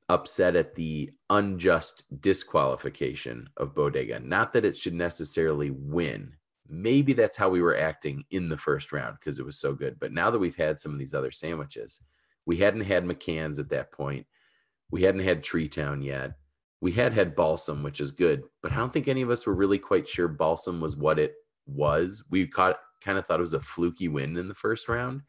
upset 0.09 0.57
at 0.57 0.75
the 0.75 1.11
unjust 1.31 2.05
disqualification 2.20 3.49
of 3.57 3.75
Bodega. 3.75 4.20
Not 4.20 4.53
that 4.55 4.65
it 4.65 4.77
should 4.77 4.95
necessarily 4.95 5.70
win. 5.70 6.33
Maybe 6.66 7.12
that's 7.12 7.37
how 7.37 7.49
we 7.51 7.62
were 7.62 7.77
acting 7.77 8.25
in 8.31 8.49
the 8.49 8.57
first 8.57 8.93
round 8.93 9.16
because 9.19 9.39
it 9.39 9.45
was 9.45 9.59
so 9.59 9.75
good. 9.75 9.99
But 9.99 10.12
now 10.12 10.31
that 10.31 10.39
we've 10.39 10.57
had 10.57 10.79
some 10.79 10.93
of 10.93 10.99
these 10.99 11.15
other 11.15 11.31
sandwiches, 11.31 12.03
we 12.47 12.57
hadn't 12.57 12.83
had 12.83 13.05
McCann's 13.05 13.59
at 13.59 13.70
that 13.70 13.93
point. 13.93 14.27
We 14.91 15.03
hadn't 15.03 15.23
had 15.23 15.43
Tree 15.43 15.69
Town 15.69 16.03
yet. 16.03 16.33
We 16.80 16.92
had 16.92 17.12
had 17.12 17.34
Balsam, 17.34 17.82
which 17.82 18.00
is 18.00 18.12
good, 18.12 18.44
but 18.62 18.72
I 18.72 18.76
don't 18.76 18.92
think 18.92 19.09
any 19.09 19.22
of 19.22 19.30
us 19.30 19.46
were 19.46 19.55
really 19.55 19.78
quite 19.78 20.06
sure 20.06 20.28
Balsam 20.28 20.80
was 20.80 20.96
what 20.96 21.18
it 21.18 21.34
was. 21.66 22.24
We 22.30 22.46
caught 22.46 22.78
kind 23.02 23.18
of 23.18 23.26
thought 23.26 23.40
it 23.40 23.42
was 23.42 23.55
a 23.55 23.60
fluky 23.60 24.09
win 24.09 24.36
in 24.36 24.48
the 24.48 24.55
first 24.55 24.88
round. 24.88 25.22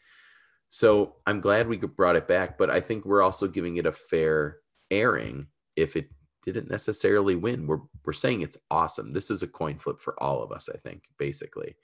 So 0.70 1.16
I'm 1.26 1.42
glad 1.42 1.68
we 1.68 1.78
brought 1.78 2.16
it 2.16 2.28
back, 2.28 2.58
but 2.58 2.70
I 2.70 2.80
think 2.80 3.06
we're 3.06 3.24
also 3.24 3.48
giving 3.48 3.78
it 3.78 3.86
a 3.86 3.92
fair 3.92 4.58
airing 4.92 5.48
if 5.76 5.96
it 5.96 6.10
didn't 6.44 6.70
necessarily 6.70 7.36
win. 7.36 7.68
We're 7.68 7.82
we're 8.06 8.14
saying 8.14 8.42
it's 8.42 8.58
awesome. 8.70 9.14
This 9.14 9.32
is 9.32 9.44
a 9.44 9.48
coin 9.48 9.78
flip 9.78 10.00
for 10.00 10.22
all 10.22 10.44
of 10.44 10.52
us, 10.52 10.70
I 10.74 10.78
think, 10.78 11.04
basically. 11.18 11.76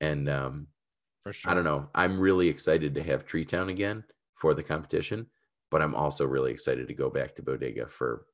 And 0.00 0.28
um, 0.28 0.66
For 1.22 1.32
sure. 1.32 1.50
I 1.50 1.54
don't 1.54 1.64
know. 1.64 1.88
I'm 1.94 2.18
really 2.18 2.48
excited 2.48 2.94
to 2.94 3.02
have 3.02 3.24
Tree 3.24 3.44
Town 3.44 3.68
again 3.68 4.04
for 4.34 4.54
the 4.54 4.62
competition, 4.62 5.26
but 5.70 5.80
I'm 5.80 5.94
also 5.94 6.26
really 6.26 6.50
excited 6.50 6.88
to 6.88 6.94
go 6.94 7.08
back 7.08 7.36
to 7.36 7.42
Bodega 7.42 7.86
for 7.86 8.26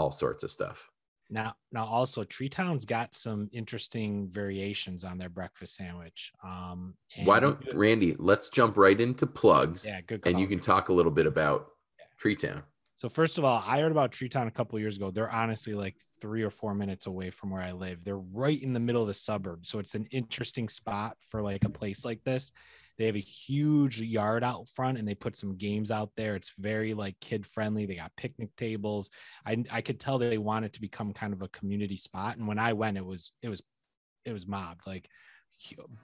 all 0.00 0.10
sorts 0.10 0.42
of 0.42 0.50
stuff. 0.50 0.88
Now, 1.28 1.54
now 1.70 1.84
also 1.84 2.24
Tree 2.24 2.48
Town's 2.48 2.84
got 2.84 3.14
some 3.14 3.48
interesting 3.52 4.28
variations 4.28 5.04
on 5.04 5.18
their 5.18 5.28
breakfast 5.28 5.76
sandwich. 5.76 6.32
Um, 6.42 6.94
Why 7.24 7.38
don't 7.38 7.62
Randy? 7.72 8.16
Let's 8.18 8.48
jump 8.48 8.76
right 8.76 9.00
into 9.00 9.26
plugs, 9.26 9.86
Yeah, 9.86 10.00
good. 10.00 10.26
and 10.26 10.40
you 10.40 10.48
can 10.48 10.58
talk 10.58 10.88
a 10.88 10.92
little 10.92 11.12
bit 11.12 11.26
about 11.26 11.68
Tree 12.18 12.34
Town. 12.34 12.62
So 12.96 13.08
first 13.08 13.38
of 13.38 13.44
all, 13.44 13.62
I 13.64 13.80
heard 13.80 13.92
about 13.92 14.10
Tree 14.12 14.28
Town 14.28 14.48
a 14.48 14.50
couple 14.50 14.78
years 14.78 14.96
ago. 14.96 15.10
They're 15.10 15.30
honestly 15.30 15.74
like 15.74 15.96
three 16.20 16.42
or 16.42 16.50
four 16.50 16.74
minutes 16.74 17.06
away 17.06 17.30
from 17.30 17.50
where 17.50 17.62
I 17.62 17.72
live. 17.72 18.04
They're 18.04 18.18
right 18.18 18.60
in 18.60 18.72
the 18.72 18.80
middle 18.80 19.00
of 19.00 19.08
the 19.08 19.14
suburbs, 19.14 19.68
so 19.68 19.78
it's 19.78 19.94
an 19.94 20.06
interesting 20.10 20.68
spot 20.68 21.16
for 21.20 21.42
like 21.42 21.64
a 21.64 21.70
place 21.70 22.04
like 22.04 22.22
this. 22.24 22.52
They 23.00 23.06
have 23.06 23.16
a 23.16 23.18
huge 23.18 23.98
yard 24.02 24.44
out 24.44 24.68
front, 24.68 24.98
and 24.98 25.08
they 25.08 25.14
put 25.14 25.34
some 25.34 25.56
games 25.56 25.90
out 25.90 26.10
there. 26.18 26.36
It's 26.36 26.52
very 26.58 26.92
like 26.92 27.18
kid 27.18 27.46
friendly. 27.46 27.86
They 27.86 27.94
got 27.94 28.14
picnic 28.14 28.54
tables. 28.56 29.08
I 29.46 29.64
I 29.70 29.80
could 29.80 29.98
tell 29.98 30.18
they 30.18 30.36
want 30.36 30.66
it 30.66 30.74
to 30.74 30.82
become 30.82 31.14
kind 31.14 31.32
of 31.32 31.40
a 31.40 31.48
community 31.48 31.96
spot. 31.96 32.36
And 32.36 32.46
when 32.46 32.58
I 32.58 32.74
went, 32.74 32.98
it 32.98 33.06
was 33.06 33.32
it 33.40 33.48
was 33.48 33.62
it 34.26 34.34
was 34.34 34.46
mobbed 34.46 34.86
like 34.86 35.08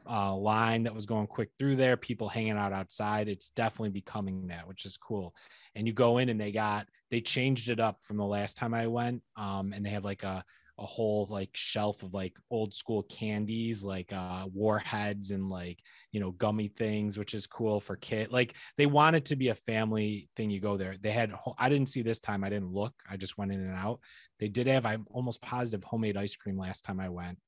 uh, 0.09 0.35
line 0.35 0.85
that 0.85 0.95
was 0.95 1.05
going 1.05 1.27
quick 1.27 1.51
through 1.59 1.77
there, 1.77 1.99
people 1.99 2.31
hanging 2.31 2.57
out 2.57 2.73
outside. 2.73 3.29
It's 3.29 3.51
definitely 3.51 3.91
becoming 3.91 4.47
that, 4.47 4.67
which 4.67 4.87
is 4.87 4.97
cool. 4.97 5.35
And 5.75 5.87
you 5.87 5.93
go 5.93 6.17
in 6.17 6.31
and 6.31 6.41
they 6.41 6.51
got 6.51 6.89
they 7.11 7.21
changed 7.21 7.69
it 7.69 7.79
up 7.79 7.99
from 8.05 8.17
the 8.17 8.25
last 8.25 8.57
time 8.57 8.73
I 8.73 8.87
went. 8.87 9.21
Um, 9.37 9.75
and 9.75 9.85
they 9.85 9.91
have 9.91 10.07
like 10.07 10.23
a 10.23 10.43
a 10.79 10.85
whole 10.85 11.27
like 11.31 11.51
shelf 11.55 12.03
of 12.03 12.13
like 12.13 12.37
old 12.51 12.75
school 12.75 13.03
candies, 13.05 13.83
like 13.85 14.13
uh 14.13 14.47
warheads 14.53 15.31
and 15.31 15.49
like 15.49 15.79
you 16.13 16.21
know 16.21 16.33
gummy 16.33 16.69
things, 16.69 17.19
which 17.19 17.35
is 17.35 17.47
cool 17.47 17.81
for 17.81 17.97
kid. 17.97 18.31
Like 18.31 18.55
they 18.77 18.87
want 18.87 19.17
it 19.17 19.25
to 19.27 19.37
be 19.37 19.49
a 19.49 19.55
family 19.55 20.29
thing. 20.37 20.51
You 20.51 20.61
go 20.61 20.77
there. 20.77 20.97
They 21.01 21.13
had 21.13 21.33
I 21.59 21.69
didn't 21.69 21.89
see 21.89 22.03
this 22.03 22.21
time. 22.21 22.45
I 22.45 22.51
didn't 22.51 22.73
look. 22.73 22.95
I 23.11 23.17
just 23.17 23.39
went 23.39 23.53
in 23.53 23.61
and 23.61 23.77
out. 23.77 24.01
They 24.39 24.49
did 24.49 24.67
have 24.67 24.87
I'm 24.87 25.07
almost 25.11 25.43
positive 25.43 25.85
homemade 25.85 26.17
ice 26.17 26.37
cream 26.37 26.59
last 26.59 26.85
time 26.85 27.01
I 27.01 27.09
went. 27.09 27.39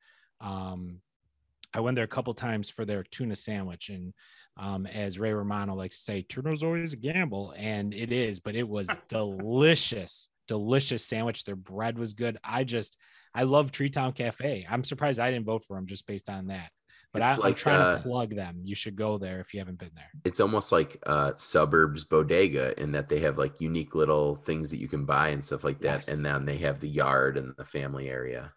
Um, 0.41 1.01
I 1.75 1.81
went 1.81 1.97
there 1.97 2.05
a 2.05 2.09
couple 2.09 2.33
times 2.33 2.71
for 2.71 2.85
their 2.85 3.03
tuna 3.03 3.37
sandwich, 3.37 3.91
and 3.91 4.15
um, 4.57 4.87
as 4.87 5.19
Ray 5.19 5.33
Romano 5.33 5.75
likes 5.75 5.99
to 5.99 6.03
say, 6.03 6.23
tuna's 6.23 6.63
always 6.63 6.95
a 6.95 6.97
gamble, 6.97 7.55
and 7.57 7.93
it 7.93 8.11
is, 8.11 8.41
but 8.41 8.55
it 8.57 8.67
was 8.67 8.89
delicious, 9.09 10.31
delicious 10.49 11.05
sandwich. 11.05 11.45
Their 11.45 11.57
bread 11.57 11.99
was 11.99 12.15
good. 12.15 12.39
I 12.43 12.65
just, 12.65 12.97
I 13.35 13.45
love 13.45 13.71
Tree 13.71 13.91
Town 13.91 14.13
Cafe. 14.13 14.67
I'm 14.69 14.83
surprised 14.83 15.21
I 15.21 15.31
didn't 15.31 15.47
vote 15.47 15.63
for 15.65 15.77
them 15.77 15.87
just 15.87 16.07
based 16.07 16.29
on 16.29 16.49
that. 16.49 16.71
But 17.13 17.23
It's 17.23 17.31
I, 17.31 17.35
I'm 17.35 17.41
like, 17.41 17.57
trying 17.57 17.81
uh, 17.81 17.97
to 17.97 18.03
plug 18.03 18.35
them. 18.35 18.61
You 18.65 18.75
should 18.75 18.95
go 18.97 19.17
there 19.17 19.41
if 19.41 19.55
you 19.55 19.61
haven't 19.61 19.79
been 19.79 19.93
there. 19.95 20.11
It's 20.27 20.41
almost 20.41 20.73
like 20.73 20.99
uh, 21.07 21.33
suburbs 21.37 22.05
bodega 22.05 22.79
in 22.81 22.93
that 22.93 23.09
they 23.09 23.21
have 23.21 23.39
like 23.39 23.61
unique 23.63 23.95
little 23.95 24.35
things 24.35 24.71
that 24.71 24.79
you 24.79 24.89
can 24.89 25.07
buy 25.07 25.29
and 25.29 25.43
stuff 25.43 25.65
like 25.65 25.81
that, 25.81 26.07
Yes. 26.07 26.09
and 26.09 26.25
then 26.25 26.45
they 26.45 26.59
have 26.59 26.81
the 26.81 26.89
yard 26.89 27.39
and 27.39 27.55
the 27.57 27.65
family 27.65 28.11
area. 28.11 28.53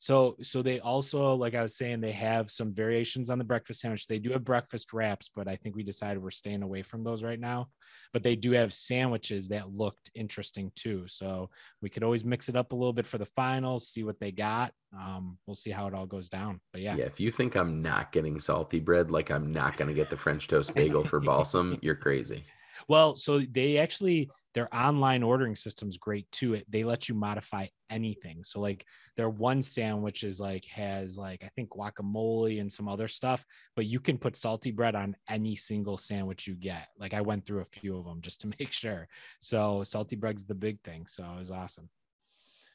So, 0.00 0.36
so 0.42 0.62
they 0.62 0.78
also, 0.78 1.34
like 1.34 1.54
I 1.54 1.62
was 1.62 1.76
saying, 1.76 2.00
they 2.00 2.12
have 2.12 2.50
some 2.50 2.72
variations 2.72 3.30
on 3.30 3.38
the 3.38 3.44
breakfast 3.44 3.80
sandwich. 3.80 4.06
They 4.06 4.20
do 4.20 4.30
have 4.30 4.44
breakfast 4.44 4.92
wraps, 4.92 5.28
but 5.34 5.48
I 5.48 5.56
think 5.56 5.74
we 5.74 5.82
decided 5.82 6.22
we're 6.22 6.30
staying 6.30 6.62
away 6.62 6.82
from 6.82 7.02
those 7.02 7.24
right 7.24 7.40
now. 7.40 7.68
But 8.12 8.22
they 8.22 8.36
do 8.36 8.52
have 8.52 8.72
sandwiches 8.72 9.48
that 9.48 9.72
looked 9.72 10.10
interesting 10.14 10.70
too. 10.76 11.04
So 11.06 11.50
we 11.82 11.90
could 11.90 12.04
always 12.04 12.24
mix 12.24 12.48
it 12.48 12.54
up 12.54 12.72
a 12.72 12.76
little 12.76 12.92
bit 12.92 13.06
for 13.06 13.18
the 13.18 13.26
finals, 13.26 13.88
see 13.88 14.04
what 14.04 14.20
they 14.20 14.30
got. 14.30 14.72
Um, 14.96 15.36
we'll 15.46 15.54
see 15.54 15.70
how 15.70 15.88
it 15.88 15.94
all 15.94 16.06
goes 16.06 16.28
down. 16.28 16.60
But 16.72 16.82
yeah, 16.82 16.94
Yeah, 16.96 17.04
if 17.04 17.18
you 17.18 17.32
think 17.32 17.56
I'm 17.56 17.82
not 17.82 18.12
getting 18.12 18.38
salty 18.38 18.78
bread, 18.78 19.10
like 19.10 19.30
I'm 19.30 19.52
not 19.52 19.76
going 19.76 19.88
to 19.88 19.94
get 19.94 20.10
the 20.10 20.16
French 20.16 20.46
toast 20.46 20.74
bagel 20.76 21.02
for 21.02 21.18
balsam, 21.20 21.76
you're 21.82 21.96
crazy. 21.96 22.44
Well, 22.88 23.16
so 23.16 23.40
they 23.40 23.78
actually 23.78 24.30
their 24.54 24.74
online 24.74 25.22
ordering 25.22 25.54
system's 25.54 25.98
great 25.98 26.30
too. 26.32 26.54
It 26.54 26.66
they 26.70 26.84
let 26.84 27.08
you 27.08 27.14
modify 27.14 27.66
anything. 27.90 28.44
So 28.44 28.60
like 28.60 28.84
their 29.16 29.28
one 29.28 29.62
sandwich 29.62 30.24
is 30.24 30.40
like 30.40 30.64
has 30.66 31.18
like 31.18 31.42
I 31.44 31.48
think 31.54 31.70
guacamole 31.70 32.60
and 32.60 32.72
some 32.72 32.88
other 32.88 33.08
stuff, 33.08 33.44
but 33.76 33.86
you 33.86 34.00
can 34.00 34.18
put 34.18 34.36
salty 34.36 34.70
bread 34.70 34.94
on 34.94 35.16
any 35.28 35.54
single 35.54 35.96
sandwich 35.96 36.46
you 36.46 36.54
get. 36.54 36.88
Like 36.98 37.14
I 37.14 37.20
went 37.20 37.44
through 37.44 37.60
a 37.60 37.80
few 37.80 37.96
of 37.96 38.04
them 38.04 38.20
just 38.20 38.40
to 38.42 38.46
make 38.58 38.72
sure. 38.72 39.08
So 39.40 39.82
salty 39.84 40.16
bread's 40.16 40.44
the 40.44 40.54
big 40.54 40.80
thing. 40.82 41.06
So 41.06 41.24
it 41.24 41.38
was 41.38 41.50
awesome. 41.50 41.88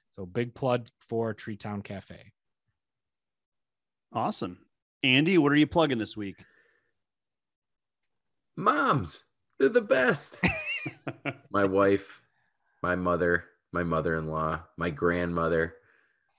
So 0.10 0.26
big 0.26 0.54
plug 0.54 0.88
for 1.02 1.34
Tree 1.34 1.58
Town 1.58 1.82
Cafe. 1.82 2.32
Awesome. 4.14 4.60
Andy, 5.04 5.40
what 5.40 5.52
are 5.52 5.56
you 5.56 5.66
plugging 5.66 5.98
this 5.98 6.16
week? 6.16 6.46
Moms, 8.56 9.24
they're 9.60 9.70
the 9.70 9.82
best. 9.82 10.40
my 11.52 11.66
wife, 11.66 12.22
my 12.82 12.96
mother, 12.96 13.46
my 13.72 13.84
mother-in-law, 13.84 14.64
my 14.78 14.90
grandmother. 14.90 15.76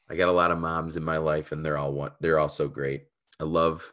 I 0.09 0.17
got 0.17 0.29
a 0.29 0.33
lot 0.33 0.51
of 0.51 0.59
moms 0.59 0.97
in 0.97 1.05
my 1.05 1.17
life 1.17 1.53
and 1.53 1.65
they're 1.65 1.79
all 1.79 1.93
one 1.93 2.13
they're 2.21 2.39
all 2.39 2.49
so 2.49 2.69
great. 2.69 3.05
I 3.41 3.45
love 3.45 3.93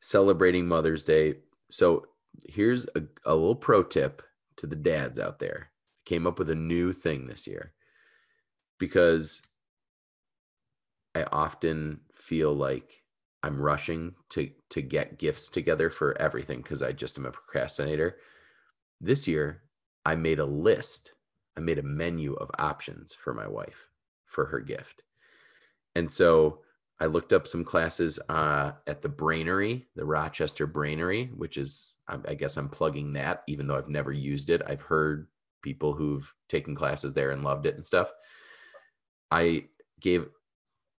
celebrating 0.00 0.66
Mother's 0.66 1.04
Day. 1.04 1.36
So 1.70 2.06
here's 2.46 2.86
a, 2.94 3.02
a 3.24 3.34
little 3.34 3.56
pro 3.56 3.82
tip 3.82 4.22
to 4.56 4.66
the 4.66 4.76
dads 4.76 5.18
out 5.18 5.38
there. 5.38 5.70
I 5.70 6.08
Came 6.08 6.26
up 6.26 6.38
with 6.38 6.50
a 6.50 6.54
new 6.54 6.92
thing 6.92 7.26
this 7.26 7.46
year 7.46 7.72
because 8.78 9.42
I 11.14 11.24
often 11.32 12.00
feel 12.14 12.52
like 12.54 13.02
I'm 13.42 13.60
rushing 13.60 14.14
to 14.30 14.50
to 14.70 14.82
get 14.82 15.18
gifts 15.18 15.48
together 15.48 15.90
for 15.90 16.20
everything 16.20 16.60
because 16.62 16.82
I 16.82 16.92
just 16.92 17.18
am 17.18 17.26
a 17.26 17.30
procrastinator. 17.30 18.16
This 19.00 19.28
year, 19.28 19.62
I 20.04 20.14
made 20.16 20.38
a 20.38 20.46
list. 20.46 21.12
I 21.56 21.60
made 21.60 21.78
a 21.78 21.82
menu 21.82 22.34
of 22.34 22.50
options 22.58 23.14
for 23.14 23.34
my 23.34 23.46
wife 23.46 23.86
for 24.26 24.46
her 24.46 24.60
gift. 24.60 25.02
And 25.94 26.10
so 26.10 26.60
I 27.00 27.06
looked 27.06 27.32
up 27.32 27.46
some 27.46 27.64
classes 27.64 28.18
uh, 28.28 28.72
at 28.86 29.02
the 29.02 29.08
Brainery, 29.08 29.86
the 29.94 30.04
Rochester 30.04 30.66
Brainery, 30.66 31.34
which 31.36 31.56
is, 31.56 31.94
I, 32.08 32.18
I 32.28 32.34
guess 32.34 32.56
I'm 32.56 32.68
plugging 32.68 33.12
that, 33.14 33.42
even 33.46 33.66
though 33.66 33.76
I've 33.76 33.88
never 33.88 34.12
used 34.12 34.50
it. 34.50 34.62
I've 34.66 34.82
heard 34.82 35.28
people 35.62 35.92
who've 35.92 36.32
taken 36.48 36.74
classes 36.74 37.14
there 37.14 37.30
and 37.30 37.44
loved 37.44 37.66
it 37.66 37.74
and 37.74 37.84
stuff. 37.84 38.10
I 39.30 39.66
gave 40.00 40.26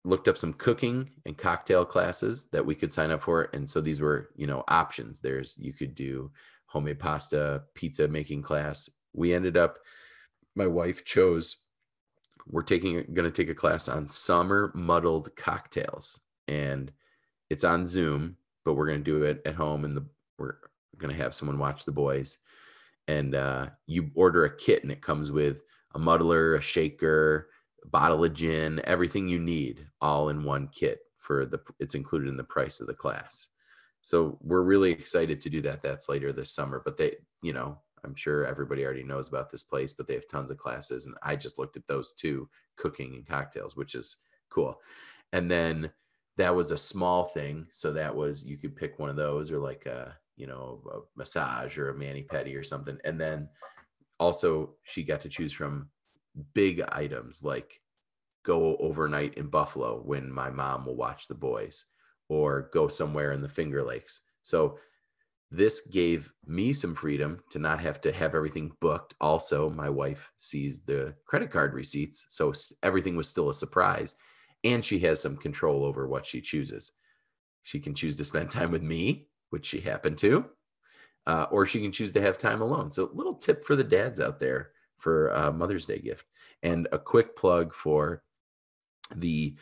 looked 0.05 0.29
up 0.29 0.39
some 0.39 0.53
cooking 0.53 1.11
and 1.27 1.37
cocktail 1.37 1.85
classes 1.85 2.49
that 2.53 2.65
we 2.65 2.75
could 2.75 2.93
sign 2.93 3.11
up 3.11 3.23
for. 3.23 3.51
And 3.53 3.69
so 3.69 3.81
these 3.81 4.01
were 4.01 4.31
you 4.37 4.47
know 4.47 4.65
options. 4.69 5.21
There's 5.21 5.59
you 5.59 5.73
could 5.73 5.95
do 5.95 6.31
homemade 6.67 6.99
pasta 6.99 7.63
pizza 7.75 8.09
making 8.09 8.43
class. 8.43 8.89
We 9.13 9.33
ended 9.33 9.57
up 9.57 9.79
my 10.55 10.67
wife 10.67 11.05
chose 11.05 11.57
we're 12.51 12.63
taking 12.63 12.95
going 13.13 13.31
to 13.31 13.31
take 13.31 13.51
a 13.51 13.55
class 13.55 13.89
on 13.89 14.09
summer 14.09 14.73
muddled 14.75 15.37
cocktails. 15.37 16.19
And 16.47 16.91
it's 17.51 17.65
on 17.65 17.85
zoom 17.85 18.39
but 18.69 18.75
we're 18.75 18.87
going 18.87 19.03
to 19.03 19.11
do 19.11 19.23
it 19.23 19.41
at 19.47 19.55
home 19.55 19.87
and 19.87 19.97
the 19.97 20.05
we're 20.39 20.57
going 20.99 21.11
to 21.11 21.23
have 21.23 21.35
someone 21.35 21.59
watch 21.59 21.87
the 21.87 21.93
boys. 21.93 22.37
And 23.07 23.35
uh, 23.35 23.69
you 23.87 24.11
order 24.15 24.45
a 24.45 24.55
kit 24.55 24.83
and 24.83 24.93
it 24.93 25.01
comes 25.01 25.33
with 25.33 25.63
a 25.95 25.99
muddler 25.99 26.55
a 26.55 26.61
shaker 26.61 27.49
bottle 27.91 28.25
of 28.25 28.35
gin 28.35 28.81
everything 28.85 29.29
you 29.29 29.39
need 29.39 29.87
all 30.01 30.29
in 30.29 30.45
one 30.45 30.69
kit 30.69 31.01
for 31.19 31.47
the 31.47 31.61
it's 31.79 31.95
included 31.95 32.29
in 32.29 32.37
the 32.37 32.45
price 32.45 32.81
of 32.81 32.87
the 32.87 32.95
class. 32.95 33.49
So 34.03 34.39
we're 34.41 34.63
really 34.63 34.93
excited 34.93 35.41
to 35.41 35.51
do 35.51 35.61
that. 35.63 35.83
That's 35.83 36.09
later 36.09 36.33
this 36.33 36.55
summer 36.55 36.83
but 36.85 36.97
they 36.97 37.17
you 37.43 37.53
know 37.53 37.79
i'm 38.05 38.15
sure 38.15 38.47
everybody 38.47 38.85
already 38.85 39.03
knows 39.03 39.27
about 39.27 39.51
this 39.51 39.65
place 39.65 39.93
but 39.93 40.07
they 40.07 40.15
have 40.15 40.29
tons 40.29 40.53
of 40.53 40.57
classes 40.57 41.07
and 41.07 41.17
i 41.25 41.35
just 41.35 41.59
looked 41.59 41.77
at 41.77 41.85
those 41.89 42.13
two 42.13 42.49
cooking 42.77 43.15
and 43.17 43.27
cocktails 43.27 43.77
which 43.77 43.97
is 43.97 44.17
cool. 44.51 44.81
And 45.33 45.51
then 45.51 45.91
that 46.37 46.55
was 46.55 46.71
a 46.71 46.77
small 46.77 47.25
thing 47.25 47.67
so 47.71 47.93
that 47.93 48.15
was 48.15 48.47
you 48.47 48.57
could 48.57 48.77
pick 48.77 48.99
one 48.99 49.11
of 49.11 49.17
those 49.17 49.51
or 49.51 49.59
like 49.59 49.87
a 49.87 50.17
you 50.37 50.47
know 50.47 50.81
a 50.93 50.99
massage 51.17 51.79
or 51.79 51.91
a 51.91 51.95
mani 51.95 52.23
pedi 52.23 52.57
or 52.59 52.63
something. 52.63 52.99
And 53.05 53.21
then 53.21 53.49
also 54.19 54.75
she 54.85 55.03
got 55.03 55.21
to 55.21 55.29
choose 55.29 55.53
from 55.53 55.91
big 56.55 56.83
items 56.91 57.43
like 57.43 57.81
go 58.45 58.77
overnight 58.79 59.35
in 59.35 59.49
buffalo 59.49 60.01
when 60.05 60.33
my 60.33 60.51
mom 60.51 60.87
will 60.87 60.97
watch 60.97 61.29
the 61.29 61.35
boys 61.35 61.85
or 62.29 62.71
go 62.73 62.89
somewhere 62.89 63.33
in 63.33 63.43
the 63.43 63.49
finger 63.49 63.83
lakes. 63.83 64.23
So 64.43 64.79
this 65.51 65.81
gave 65.89 66.33
me 66.47 66.73
some 66.73 66.95
freedom 66.95 67.43
to 67.51 67.59
not 67.59 67.81
have 67.81 68.01
to 68.03 68.13
have 68.13 68.35
everything 68.35 68.73
booked. 68.81 69.15
Also 69.21 69.71
my 69.71 69.89
wife 69.89 70.31
sees 70.39 70.83
the 70.83 71.15
credit 71.27 71.51
card 71.51 71.73
receipts 71.75 72.27
so 72.29 72.53
everything 72.83 73.17
was 73.17 73.29
still 73.29 73.49
a 73.49 73.55
surprise 73.55 74.17
and 74.65 74.85
she 74.85 74.99
has 75.01 75.21
some 75.21 75.37
control 75.37 75.85
over 75.85 76.07
what 76.07 76.27
she 76.27 76.41
chooses. 76.41 76.93
She 77.63 77.81
can 77.81 77.95
choose 77.95 78.17
to 78.17 78.25
spend 78.25 78.51
time 78.51 78.71
with 78.71 78.83
me 78.83 79.29
which 79.51 79.67
she 79.67 79.81
happened 79.81 80.19
to 80.19 80.45
uh, 81.27 81.47
or 81.51 81.67
she 81.67 81.81
can 81.81 81.93
choose 81.93 82.13
to 82.13 82.21
have 82.21 82.39
time 82.39 82.61
alone. 82.61 82.91
So 82.91 83.11
little 83.13 83.35
tip 83.35 83.65
for 83.65 83.77
the 83.77 83.85
dads 83.85 84.21
out 84.21 84.41
there 84.41 84.71
for 84.99 85.29
a 85.29 85.53
Mother's 85.53 85.87
Day 85.87 85.99
gift. 85.99 86.27
And 86.63 86.89
a 86.93 86.99
quick 86.99 87.37
plug 87.37 87.75
for 87.75 88.23
the 89.15 89.57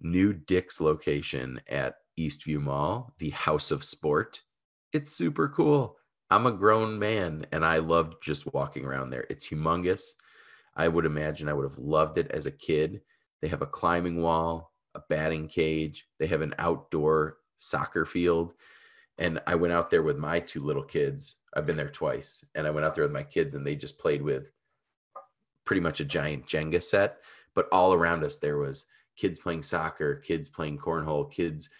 new 0.00 0.32
Dick's 0.32 0.80
location 0.80 1.60
at 1.68 1.96
Eastview 2.18 2.60
Mall, 2.60 3.14
the 3.18 3.30
House 3.30 3.70
of 3.70 3.84
Sport. 3.84 4.42
It's 4.92 5.10
super 5.10 5.48
cool. 5.48 5.96
I'm 6.30 6.46
a 6.46 6.52
grown 6.52 6.98
man 6.98 7.46
and 7.52 7.64
I 7.64 7.78
loved 7.78 8.22
just 8.22 8.52
walking 8.52 8.84
around 8.84 9.10
there. 9.10 9.26
It's 9.28 9.48
humongous. 9.48 10.02
I 10.74 10.88
would 10.88 11.04
imagine 11.04 11.48
I 11.48 11.52
would 11.52 11.70
have 11.70 11.78
loved 11.78 12.18
it 12.18 12.30
as 12.30 12.46
a 12.46 12.50
kid. 12.50 13.02
They 13.40 13.48
have 13.48 13.62
a 13.62 13.66
climbing 13.66 14.22
wall, 14.22 14.72
a 14.94 15.00
batting 15.08 15.48
cage, 15.48 16.06
they 16.18 16.26
have 16.26 16.42
an 16.42 16.54
outdoor 16.58 17.38
soccer 17.56 18.06
field. 18.06 18.54
And 19.18 19.40
I 19.46 19.54
went 19.54 19.72
out 19.72 19.90
there 19.90 20.02
with 20.02 20.16
my 20.16 20.40
two 20.40 20.62
little 20.62 20.82
kids. 20.82 21.36
I've 21.54 21.66
been 21.66 21.76
there 21.76 21.90
twice. 21.90 22.44
And 22.54 22.66
I 22.66 22.70
went 22.70 22.86
out 22.86 22.94
there 22.94 23.04
with 23.04 23.12
my 23.12 23.22
kids 23.22 23.54
and 23.54 23.66
they 23.66 23.76
just 23.76 23.98
played 23.98 24.22
with 24.22 24.52
pretty 25.64 25.80
much 25.80 26.00
a 26.00 26.04
giant 26.04 26.46
Jenga 26.46 26.82
set. 26.82 27.18
But 27.54 27.68
all 27.72 27.92
around 27.92 28.24
us, 28.24 28.38
there 28.38 28.58
was 28.58 28.86
kids 29.16 29.38
playing 29.38 29.62
soccer, 29.62 30.16
kids 30.16 30.48
playing 30.48 30.78
cornhole, 30.78 31.30
kids, 31.30 31.70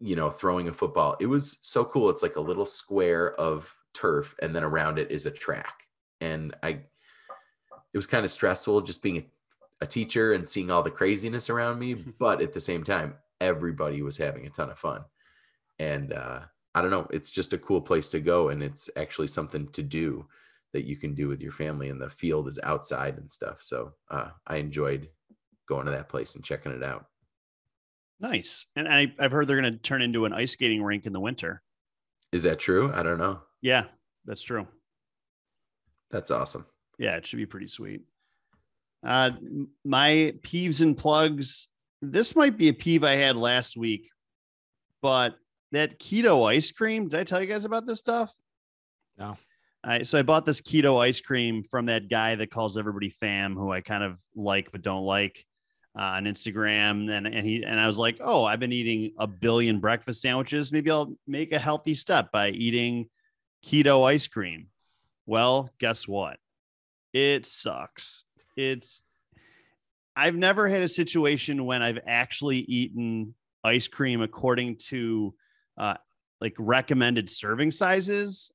you 0.00 0.16
know, 0.16 0.30
throwing 0.30 0.68
a 0.68 0.72
football. 0.72 1.16
It 1.20 1.26
was 1.26 1.58
so 1.62 1.84
cool. 1.84 2.10
It's 2.10 2.22
like 2.22 2.36
a 2.36 2.40
little 2.40 2.66
square 2.66 3.34
of 3.40 3.72
turf, 3.94 4.34
and 4.42 4.54
then 4.54 4.64
around 4.64 4.98
it 4.98 5.10
is 5.10 5.26
a 5.26 5.30
track. 5.30 5.84
And 6.20 6.54
I, 6.62 6.80
it 7.92 7.96
was 7.96 8.06
kind 8.06 8.24
of 8.24 8.30
stressful 8.30 8.82
just 8.82 9.02
being 9.02 9.18
a, 9.18 9.24
a 9.82 9.86
teacher 9.86 10.32
and 10.32 10.46
seeing 10.46 10.70
all 10.70 10.82
the 10.82 10.90
craziness 10.90 11.50
around 11.50 11.78
me. 11.78 11.94
But 12.18 12.42
at 12.42 12.52
the 12.52 12.60
same 12.60 12.84
time, 12.84 13.14
everybody 13.40 14.02
was 14.02 14.18
having 14.18 14.46
a 14.46 14.50
ton 14.50 14.70
of 14.70 14.78
fun. 14.78 15.04
And 15.78 16.12
uh, 16.12 16.40
I 16.74 16.80
don't 16.82 16.90
know, 16.90 17.06
it's 17.10 17.30
just 17.30 17.52
a 17.52 17.58
cool 17.58 17.80
place 17.80 18.08
to 18.08 18.20
go. 18.20 18.48
And 18.48 18.62
it's 18.62 18.90
actually 18.96 19.28
something 19.28 19.68
to 19.68 19.82
do 19.82 20.26
that 20.72 20.84
you 20.84 20.96
can 20.96 21.14
do 21.14 21.28
with 21.28 21.40
your 21.40 21.52
family. 21.52 21.88
And 21.88 22.00
the 22.00 22.10
field 22.10 22.48
is 22.48 22.58
outside 22.62 23.16
and 23.18 23.30
stuff. 23.30 23.62
So 23.62 23.92
uh, 24.10 24.30
I 24.46 24.56
enjoyed 24.56 25.08
going 25.68 25.86
to 25.86 25.92
that 25.92 26.08
place 26.08 26.34
and 26.34 26.44
checking 26.44 26.72
it 26.72 26.82
out. 26.82 27.06
Nice. 28.20 28.66
And 28.76 28.88
I, 28.88 29.12
I've 29.18 29.32
heard 29.32 29.46
they're 29.46 29.60
going 29.60 29.72
to 29.72 29.78
turn 29.78 30.02
into 30.02 30.24
an 30.24 30.32
ice 30.32 30.52
skating 30.52 30.82
rink 30.82 31.06
in 31.06 31.12
the 31.12 31.20
winter. 31.20 31.62
Is 32.32 32.44
that 32.44 32.58
true? 32.58 32.92
I 32.94 33.02
don't 33.02 33.18
know. 33.18 33.40
Yeah, 33.60 33.84
that's 34.24 34.42
true. 34.42 34.66
That's 36.10 36.30
awesome. 36.30 36.66
Yeah, 36.98 37.16
it 37.16 37.26
should 37.26 37.38
be 37.38 37.46
pretty 37.46 37.68
sweet. 37.68 38.02
Uh, 39.06 39.30
my 39.84 40.34
peeves 40.42 40.80
and 40.80 40.96
plugs. 40.96 41.68
This 42.02 42.34
might 42.36 42.56
be 42.56 42.68
a 42.68 42.72
peeve 42.72 43.04
I 43.04 43.16
had 43.16 43.36
last 43.36 43.76
week, 43.76 44.08
but 45.02 45.34
that 45.72 45.98
keto 45.98 46.48
ice 46.48 46.70
cream. 46.70 47.08
Did 47.08 47.20
I 47.20 47.24
tell 47.24 47.40
you 47.40 47.46
guys 47.46 47.64
about 47.64 47.86
this 47.86 47.98
stuff? 47.98 48.32
No. 49.18 49.36
I, 49.86 50.02
so 50.02 50.18
I 50.18 50.22
bought 50.22 50.44
this 50.44 50.60
keto 50.60 51.00
ice 51.00 51.20
cream 51.20 51.62
from 51.62 51.86
that 51.86 52.08
guy 52.10 52.34
that 52.34 52.50
calls 52.50 52.76
everybody 52.76 53.08
fam, 53.08 53.54
who 53.54 53.70
I 53.70 53.80
kind 53.80 54.02
of 54.02 54.18
like 54.34 54.72
but 54.72 54.82
don't 54.82 55.04
like 55.04 55.46
uh, 55.96 56.02
on 56.02 56.24
Instagram. 56.24 57.08
And 57.10 57.26
and 57.26 57.46
he 57.46 57.62
and 57.62 57.78
I 57.78 57.86
was 57.86 57.96
like, 57.96 58.18
oh, 58.20 58.44
I've 58.44 58.58
been 58.58 58.72
eating 58.72 59.12
a 59.18 59.28
billion 59.28 59.78
breakfast 59.78 60.20
sandwiches. 60.20 60.72
Maybe 60.72 60.90
I'll 60.90 61.16
make 61.28 61.52
a 61.52 61.58
healthy 61.58 61.94
step 61.94 62.32
by 62.32 62.50
eating 62.50 63.08
keto 63.64 64.04
ice 64.04 64.26
cream. 64.26 64.66
Well, 65.24 65.70
guess 65.78 66.08
what? 66.08 66.38
It 67.12 67.46
sucks. 67.46 68.24
It's 68.56 69.04
I've 70.16 70.34
never 70.34 70.68
had 70.68 70.82
a 70.82 70.88
situation 70.88 71.64
when 71.64 71.82
I've 71.82 72.00
actually 72.08 72.58
eaten 72.58 73.34
ice 73.62 73.86
cream 73.86 74.20
according 74.20 74.78
to 74.88 75.32
uh, 75.78 75.94
like 76.40 76.54
recommended 76.58 77.30
serving 77.30 77.70
sizes 77.70 78.50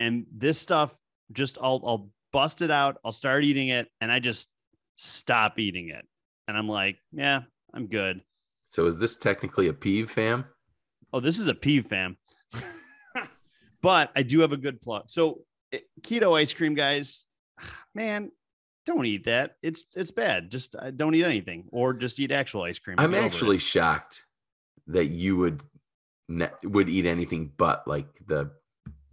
and 0.00 0.26
this 0.32 0.60
stuff 0.60 0.96
just 1.32 1.58
I'll 1.60 1.82
I'll 1.84 2.10
bust 2.32 2.62
it 2.62 2.70
out, 2.70 2.98
I'll 3.04 3.12
start 3.12 3.44
eating 3.44 3.68
it, 3.68 3.88
and 4.00 4.10
I 4.10 4.18
just 4.18 4.48
stop 4.96 5.58
eating 5.58 5.88
it. 5.88 6.06
And 6.48 6.56
I'm 6.56 6.68
like, 6.68 6.98
yeah, 7.12 7.42
I'm 7.72 7.86
good. 7.86 8.20
So 8.68 8.86
is 8.86 8.98
this 8.98 9.16
technically 9.16 9.68
a 9.68 9.72
peeve, 9.72 10.10
fam? 10.10 10.44
Oh, 11.12 11.20
this 11.20 11.38
is 11.38 11.48
a 11.48 11.54
peeve, 11.54 11.86
fam. 11.86 12.16
but 13.82 14.10
I 14.16 14.22
do 14.22 14.40
have 14.40 14.52
a 14.52 14.56
good 14.56 14.80
plug. 14.80 15.04
So 15.08 15.42
eh, 15.72 15.78
keto 16.02 16.36
ice 16.36 16.52
cream, 16.52 16.74
guys, 16.74 17.26
man, 17.94 18.30
don't 18.84 19.06
eat 19.06 19.24
that. 19.24 19.52
It's 19.62 19.84
it's 19.96 20.10
bad. 20.10 20.50
Just 20.50 20.76
uh, 20.76 20.90
don't 20.90 21.14
eat 21.14 21.24
anything, 21.24 21.64
or 21.70 21.94
just 21.94 22.18
eat 22.20 22.30
actual 22.30 22.62
ice 22.62 22.78
cream. 22.78 22.96
I'm 22.98 23.14
actually 23.14 23.58
shocked 23.58 24.26
that 24.88 25.06
you 25.06 25.36
would 25.36 25.62
ne- 26.28 26.50
would 26.64 26.88
eat 26.88 27.06
anything 27.06 27.52
but 27.56 27.86
like 27.86 28.08
the 28.26 28.50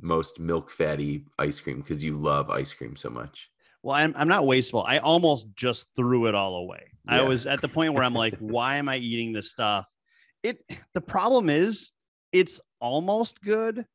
most 0.01 0.39
milk 0.39 0.69
fatty 0.69 1.25
ice 1.39 1.59
cream 1.59 1.79
because 1.79 2.03
you 2.03 2.15
love 2.15 2.49
ice 2.49 2.73
cream 2.73 2.95
so 2.95 3.09
much. 3.09 3.49
Well, 3.83 3.95
I'm 3.95 4.13
I'm 4.17 4.27
not 4.27 4.45
wasteful. 4.45 4.83
I 4.83 4.99
almost 4.99 5.47
just 5.55 5.87
threw 5.95 6.27
it 6.27 6.35
all 6.35 6.55
away. 6.55 6.83
Yeah. 7.05 7.19
I 7.19 7.21
was 7.23 7.47
at 7.47 7.61
the 7.61 7.67
point 7.67 7.93
where 7.93 8.03
I'm 8.03 8.13
like, 8.13 8.35
why 8.39 8.77
am 8.77 8.89
I 8.89 8.97
eating 8.97 9.33
this 9.33 9.51
stuff? 9.51 9.87
It 10.43 10.63
the 10.93 11.01
problem 11.01 11.49
is 11.49 11.91
it's 12.31 12.59
almost 12.79 13.41
good, 13.41 13.85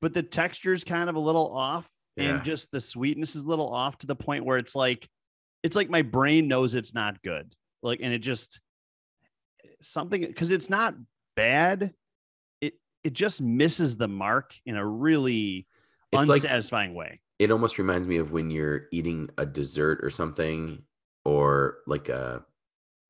but 0.00 0.14
the 0.14 0.22
texture 0.22 0.72
is 0.72 0.84
kind 0.84 1.08
of 1.08 1.16
a 1.16 1.20
little 1.20 1.54
off 1.54 1.88
yeah. 2.16 2.34
and 2.34 2.44
just 2.44 2.70
the 2.70 2.80
sweetness 2.80 3.36
is 3.36 3.42
a 3.42 3.48
little 3.48 3.72
off 3.72 3.98
to 3.98 4.06
the 4.06 4.16
point 4.16 4.44
where 4.44 4.58
it's 4.58 4.74
like 4.74 5.08
it's 5.62 5.76
like 5.76 5.90
my 5.90 6.02
brain 6.02 6.48
knows 6.48 6.74
it's 6.74 6.94
not 6.94 7.22
good. 7.22 7.54
Like 7.82 8.00
and 8.02 8.12
it 8.12 8.20
just 8.20 8.60
something 9.80 10.20
because 10.20 10.50
it's 10.50 10.70
not 10.70 10.94
bad 11.36 11.92
it 13.04 13.12
just 13.12 13.40
misses 13.40 13.96
the 13.96 14.08
mark 14.08 14.54
in 14.66 14.76
a 14.76 14.86
really 14.86 15.66
it's 16.12 16.28
unsatisfying 16.28 16.90
like, 16.90 16.98
way. 16.98 17.20
It 17.38 17.50
almost 17.50 17.78
reminds 17.78 18.08
me 18.08 18.18
of 18.18 18.32
when 18.32 18.50
you're 18.50 18.86
eating 18.92 19.30
a 19.38 19.46
dessert 19.46 20.00
or 20.02 20.10
something, 20.10 20.82
or 21.24 21.78
like 21.86 22.08
a 22.08 22.44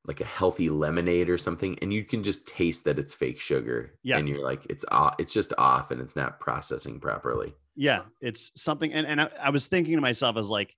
like 0.05 0.21
a 0.21 0.25
healthy 0.25 0.69
lemonade 0.69 1.29
or 1.29 1.37
something, 1.37 1.77
and 1.81 1.91
you 1.91 2.03
can 2.03 2.23
just 2.23 2.47
taste 2.47 2.85
that 2.85 2.99
it's 2.99 3.13
fake 3.13 3.39
sugar. 3.39 3.95
Yeah, 4.03 4.17
and 4.17 4.27
you're 4.27 4.43
like, 4.43 4.65
it's 4.69 4.85
off. 4.91 5.15
It's 5.19 5.33
just 5.33 5.53
off, 5.57 5.91
and 5.91 6.01
it's 6.01 6.15
not 6.15 6.39
processing 6.39 6.99
properly. 6.99 7.53
Yeah, 7.75 8.03
it's 8.21 8.51
something. 8.55 8.93
And 8.93 9.07
and 9.07 9.21
I, 9.21 9.29
I 9.41 9.49
was 9.49 9.67
thinking 9.67 9.95
to 9.95 10.01
myself, 10.01 10.35
I 10.35 10.39
was 10.39 10.49
like, 10.49 10.75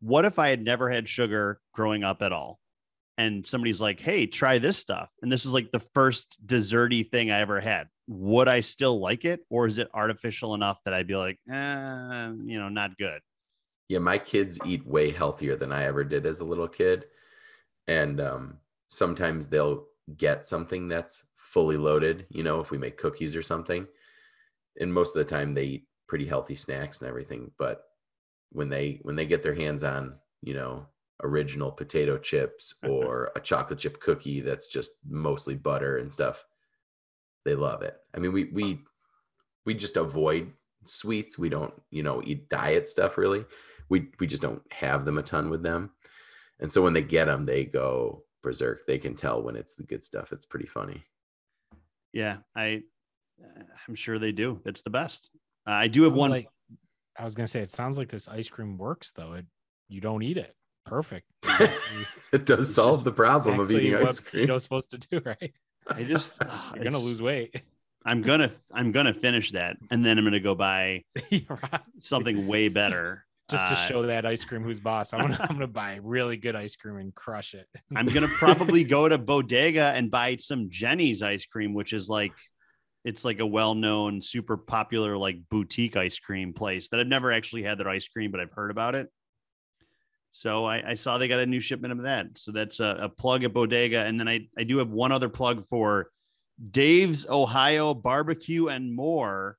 what 0.00 0.24
if 0.24 0.38
I 0.38 0.48
had 0.48 0.62
never 0.62 0.90
had 0.90 1.08
sugar 1.08 1.60
growing 1.74 2.04
up 2.04 2.22
at 2.22 2.32
all? 2.32 2.60
and 3.16 3.46
somebody's 3.46 3.80
like, 3.80 4.00
"Hey, 4.00 4.26
try 4.26 4.58
this 4.58 4.76
stuff," 4.76 5.10
and 5.22 5.30
this 5.30 5.44
is 5.44 5.52
like 5.52 5.70
the 5.70 5.80
first 5.94 6.38
desserty 6.46 7.08
thing 7.08 7.30
I 7.30 7.40
ever 7.40 7.60
had. 7.60 7.88
Would 8.06 8.48
I 8.48 8.60
still 8.60 9.00
like 9.00 9.24
it, 9.24 9.40
or 9.50 9.66
is 9.66 9.78
it 9.78 9.88
artificial 9.94 10.54
enough 10.54 10.78
that 10.84 10.92
I'd 10.92 11.06
be 11.06 11.16
like, 11.16 11.38
eh, 11.50 12.32
you 12.44 12.58
know, 12.58 12.68
not 12.68 12.96
good? 12.98 13.20
Yeah, 13.88 13.98
my 13.98 14.18
kids 14.18 14.58
eat 14.64 14.86
way 14.86 15.10
healthier 15.10 15.56
than 15.56 15.72
I 15.72 15.84
ever 15.84 16.04
did 16.04 16.26
as 16.26 16.40
a 16.40 16.44
little 16.44 16.68
kid, 16.68 17.06
and 17.86 18.20
um, 18.20 18.58
sometimes 18.88 19.48
they'll 19.48 19.86
get 20.16 20.44
something 20.44 20.88
that's 20.88 21.28
fully 21.36 21.76
loaded. 21.76 22.26
You 22.30 22.42
know, 22.42 22.60
if 22.60 22.70
we 22.70 22.78
make 22.78 22.96
cookies 22.98 23.36
or 23.36 23.42
something, 23.42 23.86
and 24.80 24.92
most 24.92 25.16
of 25.16 25.24
the 25.24 25.30
time 25.30 25.54
they 25.54 25.64
eat 25.64 25.88
pretty 26.06 26.26
healthy 26.26 26.56
snacks 26.56 27.00
and 27.00 27.08
everything. 27.08 27.50
But 27.58 27.82
when 28.50 28.68
they 28.68 29.00
when 29.02 29.16
they 29.16 29.26
get 29.26 29.42
their 29.42 29.54
hands 29.54 29.84
on, 29.84 30.18
you 30.42 30.54
know, 30.54 30.86
original 31.22 31.72
potato 31.72 32.18
chips 32.18 32.74
or 32.88 33.32
a 33.36 33.40
chocolate 33.40 33.78
chip 33.78 34.00
cookie 34.00 34.40
that's 34.40 34.66
just 34.66 34.92
mostly 35.08 35.54
butter 35.54 35.98
and 35.98 36.10
stuff 36.10 36.44
they 37.44 37.54
love 37.54 37.82
it. 37.82 37.96
I 38.14 38.18
mean 38.18 38.32
we 38.32 38.44
we 38.44 38.80
we 39.66 39.74
just 39.74 39.96
avoid 39.96 40.52
sweets. 40.84 41.38
We 41.38 41.48
don't 41.48 41.74
you 41.90 42.02
know 42.02 42.22
eat 42.24 42.48
diet 42.48 42.88
stuff 42.88 43.16
really. 43.18 43.44
We 43.88 44.08
we 44.20 44.26
just 44.26 44.42
don't 44.42 44.62
have 44.72 45.04
them 45.04 45.18
a 45.18 45.22
ton 45.22 45.50
with 45.50 45.62
them. 45.62 45.90
And 46.60 46.70
so 46.70 46.82
when 46.82 46.92
they 46.92 47.02
get 47.02 47.26
them 47.26 47.44
they 47.44 47.64
go 47.64 48.24
berserk. 48.44 48.86
They 48.86 48.98
can 48.98 49.16
tell 49.16 49.42
when 49.42 49.56
it's 49.56 49.74
the 49.74 49.82
good 49.82 50.04
stuff. 50.04 50.30
It's 50.30 50.46
pretty 50.46 50.66
funny. 50.66 51.02
Yeah 52.12 52.36
i 52.54 52.80
i'm 53.88 53.96
sure 53.96 54.20
they 54.20 54.30
do. 54.30 54.60
It's 54.64 54.82
the 54.82 54.90
best. 54.90 55.30
Uh, 55.66 55.72
i 55.72 55.88
do 55.88 56.02
have 56.04 56.12
one 56.12 56.30
like 56.30 56.48
i 57.18 57.24
was 57.24 57.34
gonna 57.34 57.48
say 57.48 57.60
it 57.60 57.70
sounds 57.70 57.98
like 57.98 58.10
this 58.10 58.28
ice 58.28 58.48
cream 58.48 58.78
works 58.78 59.12
though. 59.16 59.32
It 59.32 59.46
you 59.88 60.00
don't 60.00 60.22
eat 60.22 60.36
it. 60.36 60.54
Perfect. 60.84 61.26
it 62.32 62.44
does 62.44 62.72
solve 62.72 63.04
the 63.04 63.12
problem 63.12 63.54
exactly 63.54 63.76
of 63.76 63.84
eating 63.84 64.06
ice 64.06 64.20
cream. 64.20 64.48
You're 64.48 64.60
supposed 64.60 64.90
to 64.90 64.98
do, 64.98 65.20
right? 65.24 65.52
I 65.88 66.04
just 66.04 66.38
you're 66.74 66.84
gonna 66.84 66.98
lose 66.98 67.20
weight. 67.22 67.62
I'm 68.04 68.22
gonna 68.22 68.50
I'm 68.72 68.92
gonna 68.92 69.14
finish 69.14 69.52
that, 69.52 69.76
and 69.90 70.04
then 70.04 70.18
I'm 70.18 70.24
gonna 70.24 70.40
go 70.40 70.54
buy 70.54 71.04
something 72.00 72.46
way 72.46 72.68
better. 72.68 73.24
Just 73.50 73.66
to 73.66 73.74
uh, 73.74 73.76
show 73.76 74.02
that 74.06 74.24
ice 74.24 74.42
cream 74.42 74.62
who's 74.62 74.80
boss. 74.80 75.12
I'm 75.12 75.20
gonna 75.20 75.36
I'm 75.38 75.48
gonna 75.48 75.66
buy 75.66 76.00
really 76.02 76.38
good 76.38 76.56
ice 76.56 76.76
cream 76.76 76.96
and 76.96 77.14
crush 77.14 77.52
it. 77.52 77.66
I'm 77.94 78.06
gonna 78.06 78.26
probably 78.26 78.84
go 78.84 79.06
to 79.06 79.18
Bodega 79.18 79.92
and 79.94 80.10
buy 80.10 80.36
some 80.36 80.70
Jeni's 80.70 81.22
ice 81.22 81.44
cream, 81.44 81.74
which 81.74 81.92
is 81.92 82.08
like 82.08 82.32
it's 83.04 83.22
like 83.22 83.40
a 83.40 83.46
well-known, 83.46 84.22
super 84.22 84.56
popular 84.56 85.18
like 85.18 85.36
boutique 85.50 85.94
ice 85.94 86.18
cream 86.18 86.54
place 86.54 86.88
that 86.88 87.00
I've 87.00 87.06
never 87.06 87.32
actually 87.32 87.64
had 87.64 87.76
their 87.78 87.90
ice 87.90 88.08
cream, 88.08 88.30
but 88.30 88.40
I've 88.40 88.50
heard 88.50 88.70
about 88.70 88.94
it. 88.94 89.08
So 90.36 90.64
I, 90.64 90.90
I, 90.90 90.94
saw 90.94 91.16
they 91.16 91.28
got 91.28 91.38
a 91.38 91.46
new 91.46 91.60
shipment 91.60 91.92
of 91.92 92.02
that. 92.02 92.26
So 92.34 92.50
that's 92.50 92.80
a, 92.80 92.98
a, 93.02 93.08
plug 93.08 93.44
at 93.44 93.54
Bodega. 93.54 94.00
And 94.00 94.18
then 94.18 94.26
I, 94.26 94.48
I 94.58 94.64
do 94.64 94.78
have 94.78 94.90
one 94.90 95.12
other 95.12 95.28
plug 95.28 95.64
for 95.68 96.10
Dave's 96.72 97.24
Ohio 97.24 97.94
Barbecue 97.94 98.66
and 98.66 98.92
More. 98.92 99.56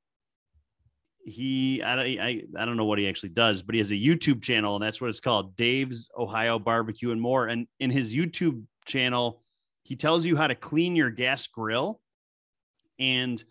he 1.23 1.81
I, 1.81 2.01
I 2.03 2.41
I 2.59 2.65
don't 2.65 2.75
know 2.75 2.83
what 2.83 2.99
he 2.99 3.07
actually 3.07 3.29
does, 3.29 3.61
but 3.61 3.73
he 3.73 3.79
has 3.79 3.91
a 3.91 3.95
YouTube 3.95 4.41
channel, 4.41 4.75
and 4.75 4.83
that's 4.83 4.99
what 4.99 5.09
it's 5.09 5.21
called, 5.21 5.55
Dave's 5.55 6.09
Ohio 6.17 6.59
Barbecue 6.59 7.11
and 7.11 7.21
More. 7.21 7.47
And 7.47 7.67
in 7.79 7.89
his 7.89 8.13
YouTube 8.13 8.61
channel, 8.85 9.41
he 9.83 9.95
tells 9.95 10.25
you 10.25 10.35
how 10.35 10.47
to 10.47 10.55
clean 10.55 10.93
your 10.93 11.09
gas 11.09 11.47
grill. 11.47 12.01
And 12.99 13.41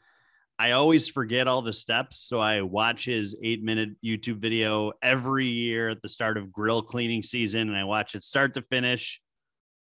I 0.58 0.72
always 0.72 1.08
forget 1.08 1.48
all 1.48 1.62
the 1.62 1.72
steps, 1.72 2.18
so 2.18 2.38
I 2.38 2.62
watch 2.62 3.04
his 3.04 3.36
eight 3.42 3.62
minute 3.62 3.90
YouTube 4.04 4.38
video 4.38 4.92
every 5.02 5.46
year 5.46 5.88
at 5.88 6.02
the 6.02 6.08
start 6.08 6.36
of 6.36 6.52
grill 6.52 6.82
cleaning 6.82 7.22
season, 7.22 7.68
and 7.68 7.76
I 7.76 7.84
watch 7.84 8.14
it 8.14 8.22
start 8.22 8.54
to 8.54 8.62
finish. 8.62 9.20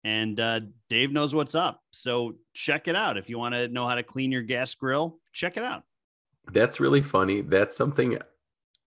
And 0.03 0.39
uh, 0.39 0.61
Dave 0.89 1.11
knows 1.11 1.33
what's 1.35 1.55
up, 1.55 1.81
so 1.91 2.35
check 2.53 2.87
it 2.87 2.95
out 2.95 3.17
if 3.17 3.29
you 3.29 3.37
want 3.37 3.53
to 3.53 3.67
know 3.67 3.87
how 3.87 3.95
to 3.95 4.03
clean 4.03 4.31
your 4.31 4.43
gas 4.43 4.73
grill. 4.75 5.19
Check 5.33 5.57
it 5.57 5.63
out. 5.63 5.83
That's 6.51 6.79
really 6.79 7.01
funny. 7.01 7.41
That's 7.41 7.75
something 7.75 8.19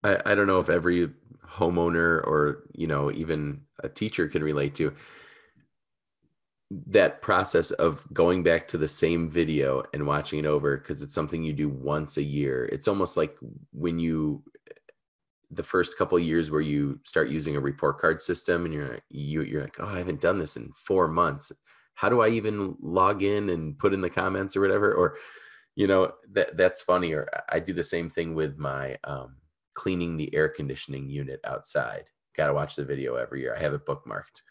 I, 0.03 0.19
I 0.25 0.35
don't 0.35 0.47
know 0.47 0.59
if 0.59 0.69
every 0.69 1.11
homeowner 1.47 2.23
or 2.27 2.65
you 2.73 2.87
know 2.87 3.11
even 3.13 3.63
a 3.83 3.89
teacher 3.89 4.29
can 4.29 4.43
relate 4.43 4.75
to. 4.77 4.93
That 6.71 7.23
process 7.23 7.71
of 7.71 8.05
going 8.13 8.43
back 8.43 8.69
to 8.69 8.79
the 8.79 8.89
same 8.89 9.31
video 9.31 9.83
and 9.95 10.07
watching 10.07 10.39
it 10.39 10.47
over 10.47 10.77
because 10.77 11.01
it's 11.01 11.15
something 11.15 11.43
you 11.43 11.53
do 11.53 11.69
once 11.69 12.19
a 12.19 12.23
year. 12.23 12.69
It's 12.71 12.89
almost 12.89 13.17
like 13.17 13.37
when 13.73 13.99
you 13.99 14.43
the 15.51 15.63
first 15.63 15.97
couple 15.97 16.19
years 16.19 16.51
where 16.51 16.61
you 16.61 17.01
start 17.05 17.31
using 17.31 17.57
a 17.57 17.61
report 17.61 17.99
card 17.99 18.21
system 18.21 18.67
and 18.67 18.75
you're 18.75 18.99
you, 19.09 19.43
you're 19.43 19.63
like, 19.63 19.77
oh, 19.79 19.87
I 19.87 19.97
haven't 19.97 20.21
done 20.21 20.39
this 20.39 20.57
in 20.57 20.73
four 20.73 21.09
months. 21.09 21.51
How 21.95 22.11
do 22.11 22.21
I 22.21 22.29
even 22.29 22.77
log 22.83 23.23
in 23.23 23.49
and 23.49 23.79
put 23.79 23.95
in 23.95 24.03
the 24.03 24.11
comments 24.11 24.57
or 24.57 24.61
whatever? 24.61 24.93
Or 24.93 25.17
you 25.79 25.87
know 25.87 26.11
that 26.33 26.57
that's 26.57 26.83
funny 26.83 27.13
or 27.13 27.29
i 27.49 27.61
do 27.61 27.73
the 27.73 27.85
same 27.85 28.11
thing 28.11 28.35
with 28.35 28.59
my 28.59 28.97
um, 29.05 29.37
cleaning 29.75 30.17
the 30.17 30.35
air 30.35 30.49
conditioning 30.49 31.09
unit 31.09 31.41
outside 31.45 32.11
gotta 32.37 32.53
watch 32.53 32.75
the 32.75 32.85
video 32.85 33.15
every 33.15 33.41
year 33.41 33.55
i 33.57 33.61
have 33.61 33.73
it 33.73 33.87
bookmarked 33.87 34.43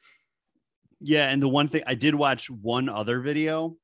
Yeah, 1.00 1.30
and 1.30 1.42
the 1.42 1.48
one 1.48 1.68
thing 1.68 1.84
I 1.86 1.96
did 1.96 2.16
watch 2.16 2.50
one 2.50 2.90
other 2.90 3.20
video, 3.20 3.76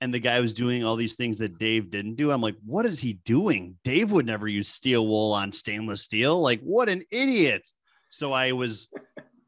and 0.00 0.12
the 0.12 0.18
guy 0.18 0.40
was 0.40 0.52
doing 0.52 0.84
all 0.84 0.96
these 0.96 1.14
things 1.14 1.38
that 1.38 1.58
Dave 1.58 1.90
didn't 1.90 2.16
do. 2.16 2.30
I'm 2.30 2.40
like, 2.40 2.56
what 2.64 2.86
is 2.86 3.00
he 3.00 3.14
doing? 3.24 3.76
Dave 3.84 4.10
would 4.12 4.26
never 4.26 4.48
use 4.48 4.68
steel 4.68 5.06
wool 5.06 5.32
on 5.32 5.52
stainless 5.52 6.02
steel. 6.02 6.40
Like, 6.40 6.60
what 6.60 6.88
an 6.88 7.04
idiot! 7.10 7.68
So 8.10 8.32
I 8.32 8.52
was 8.52 8.90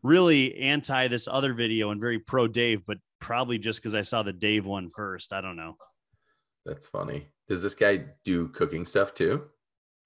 really 0.03 0.57
anti 0.59 1.09
this 1.09 1.27
other 1.27 1.55
video 1.55 1.91
and 1.91 2.01
very 2.01 2.19
pro 2.19 2.47
Dave, 2.47 2.83
but 2.87 2.99
probably 3.21 3.59
just 3.59 3.81
because 3.81 3.95
I 3.95 4.03
saw 4.03 4.23
the 4.23 4.33
Dave 4.33 4.67
one 4.67 4.91
first. 4.95 5.33
I 5.33 5.41
don't 5.41 5.57
know. 5.57 5.77
that's 6.65 6.87
funny 6.87 7.29
does 7.49 7.63
this 7.63 7.75
guy 7.75 8.05
do 8.25 8.49
cooking 8.49 8.87
stuff 8.87 9.15
too 9.15 9.43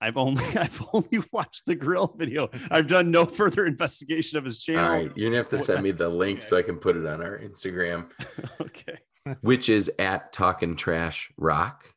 I've 0.01 0.17
only 0.17 0.45
I've 0.57 0.83
only 0.93 1.21
watched 1.33 1.67
the 1.67 1.75
grill 1.75 2.15
video. 2.17 2.51
I've 2.71 2.87
done 2.87 3.11
no 3.11 3.25
further 3.25 3.67
investigation 3.67 4.39
of 4.39 4.45
his 4.45 4.61
channel. 4.61 4.85
all 4.85 4.91
right 4.91 5.13
you're 5.17 5.29
gonna 5.31 5.39
have 5.39 5.49
to 5.51 5.59
send 5.59 5.83
me 5.83 5.91
the 5.91 6.09
link 6.23 6.43
so 6.43 6.57
i 6.57 6.63
can 6.63 6.77
put 6.77 6.97
it 6.97 7.07
on 7.07 7.23
our 7.23 7.39
instagram 7.39 8.11
okay. 8.61 8.99
which 9.41 9.69
is 9.69 9.91
at 9.99 10.33
talking 10.33 10.77
trash 10.77 11.31
rock 11.37 11.93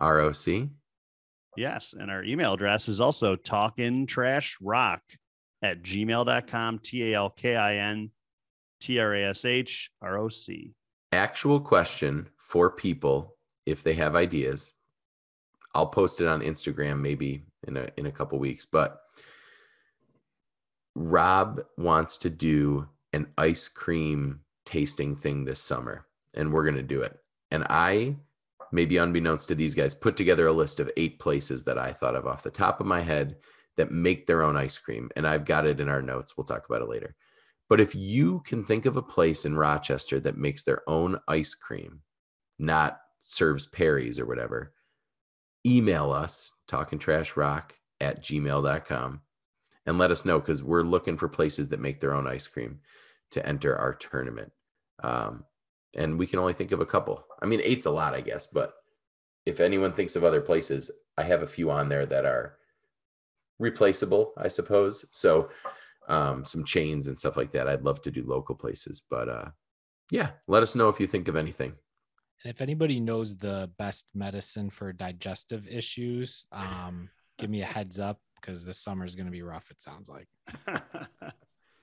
roc 0.00 0.72
Yes. 1.56 1.94
And 1.98 2.10
our 2.10 2.24
email 2.24 2.54
address 2.54 2.88
is 2.88 3.00
also 3.00 3.36
Talking 3.36 4.06
trash 4.06 4.56
rock 4.60 5.02
at 5.62 5.82
gmail.com. 5.82 6.78
T 6.80 7.12
A 7.12 7.16
L 7.16 7.30
K 7.30 7.56
I 7.56 7.76
N 7.76 8.10
T 8.80 8.98
R 8.98 9.14
A 9.14 9.30
S 9.30 9.44
H 9.44 9.90
R 10.00 10.18
O 10.18 10.28
C. 10.28 10.72
actual 11.12 11.60
question 11.60 12.28
for 12.38 12.70
people 12.70 13.36
if 13.66 13.82
they 13.82 13.94
have 13.94 14.16
ideas. 14.16 14.72
I'll 15.74 15.86
post 15.86 16.20
it 16.20 16.28
on 16.28 16.40
Instagram 16.40 17.00
maybe 17.00 17.44
in 17.66 17.76
a 17.76 17.88
in 17.96 18.06
a 18.06 18.12
couple 18.12 18.38
weeks, 18.38 18.66
but 18.66 19.00
Rob 20.94 21.62
wants 21.78 22.16
to 22.18 22.30
do 22.30 22.88
an 23.12 23.28
ice 23.38 23.68
cream 23.68 24.40
tasting 24.64 25.16
thing 25.16 25.44
this 25.44 25.60
summer 25.60 26.06
and 26.34 26.52
we're 26.52 26.64
going 26.64 26.76
to 26.76 26.82
do 26.82 27.02
it. 27.02 27.18
And 27.50 27.64
I 27.68 28.16
maybe 28.72 28.96
unbeknownst 28.96 29.48
to 29.48 29.54
these 29.54 29.74
guys 29.74 29.94
put 29.94 30.16
together 30.16 30.46
a 30.46 30.52
list 30.52 30.80
of 30.80 30.90
eight 30.96 31.18
places 31.18 31.64
that 31.64 31.78
I 31.78 31.92
thought 31.92 32.16
of 32.16 32.26
off 32.26 32.42
the 32.42 32.50
top 32.50 32.80
of 32.80 32.86
my 32.86 33.00
head 33.00 33.36
that 33.76 33.90
make 33.90 34.26
their 34.26 34.42
own 34.42 34.56
ice 34.56 34.78
cream 34.78 35.10
and 35.16 35.26
I've 35.26 35.44
got 35.44 35.66
it 35.66 35.80
in 35.80 35.88
our 35.88 36.02
notes. 36.02 36.36
We'll 36.36 36.44
talk 36.44 36.66
about 36.66 36.82
it 36.82 36.88
later. 36.88 37.14
But 37.68 37.80
if 37.80 37.94
you 37.94 38.40
can 38.44 38.64
think 38.64 38.84
of 38.84 38.96
a 38.96 39.02
place 39.02 39.44
in 39.44 39.56
Rochester 39.56 40.20
that 40.20 40.36
makes 40.36 40.62
their 40.62 40.82
own 40.88 41.18
ice 41.26 41.54
cream, 41.54 42.02
not 42.58 42.98
serves 43.20 43.66
Perry's 43.66 44.18
or 44.18 44.26
whatever, 44.26 44.74
email 45.66 46.12
us 46.12 46.50
talkingtrashrock 46.68 47.70
at 48.00 48.22
gmail.com 48.22 49.20
and 49.86 49.98
let 49.98 50.10
us 50.10 50.24
know 50.24 50.38
because 50.38 50.62
we're 50.62 50.82
looking 50.82 51.16
for 51.16 51.28
places 51.28 51.68
that 51.68 51.80
make 51.80 52.00
their 52.00 52.14
own 52.14 52.26
ice 52.26 52.46
cream 52.46 52.80
to 53.32 53.46
enter 53.46 53.76
our 53.76 53.94
tournament. 53.94 54.52
Um, 55.02 55.44
and 55.94 56.18
we 56.18 56.26
can 56.26 56.38
only 56.38 56.52
think 56.52 56.72
of 56.72 56.80
a 56.80 56.86
couple. 56.86 57.24
I 57.40 57.46
mean, 57.46 57.60
eight's 57.62 57.86
a 57.86 57.90
lot, 57.90 58.14
I 58.14 58.20
guess, 58.20 58.46
but 58.46 58.74
if 59.44 59.60
anyone 59.60 59.92
thinks 59.92 60.16
of 60.16 60.24
other 60.24 60.40
places, 60.40 60.90
I 61.18 61.24
have 61.24 61.42
a 61.42 61.48
few 61.48 61.70
on 61.70 61.88
there 61.88 62.06
that 62.06 62.24
are 62.24 62.56
replaceable, 63.58 64.32
I 64.36 64.48
suppose. 64.48 65.04
So 65.12 65.50
um, 66.08 66.44
some 66.44 66.64
chains 66.64 67.06
and 67.06 67.16
stuff 67.16 67.36
like 67.36 67.50
that. 67.52 67.68
I'd 67.68 67.82
love 67.82 68.02
to 68.02 68.10
do 68.10 68.24
local 68.26 68.54
places, 68.54 69.02
but 69.08 69.28
uh, 69.28 69.50
yeah, 70.10 70.30
let 70.46 70.62
us 70.62 70.74
know 70.74 70.88
if 70.88 71.00
you 71.00 71.06
think 71.06 71.28
of 71.28 71.36
anything. 71.36 71.74
And 72.44 72.52
if 72.52 72.60
anybody 72.60 72.98
knows 73.00 73.36
the 73.36 73.70
best 73.78 74.06
medicine 74.14 74.70
for 74.70 74.92
digestive 74.92 75.66
issues, 75.68 76.46
um, 76.52 77.08
give 77.38 77.50
me 77.50 77.62
a 77.62 77.66
heads 77.66 77.98
up 78.00 78.18
because 78.40 78.64
this 78.64 78.78
summer 78.78 79.04
is 79.04 79.14
going 79.14 79.26
to 79.26 79.32
be 79.32 79.42
rough. 79.42 79.70
It 79.70 79.80
sounds 79.80 80.08
like. 80.08 80.28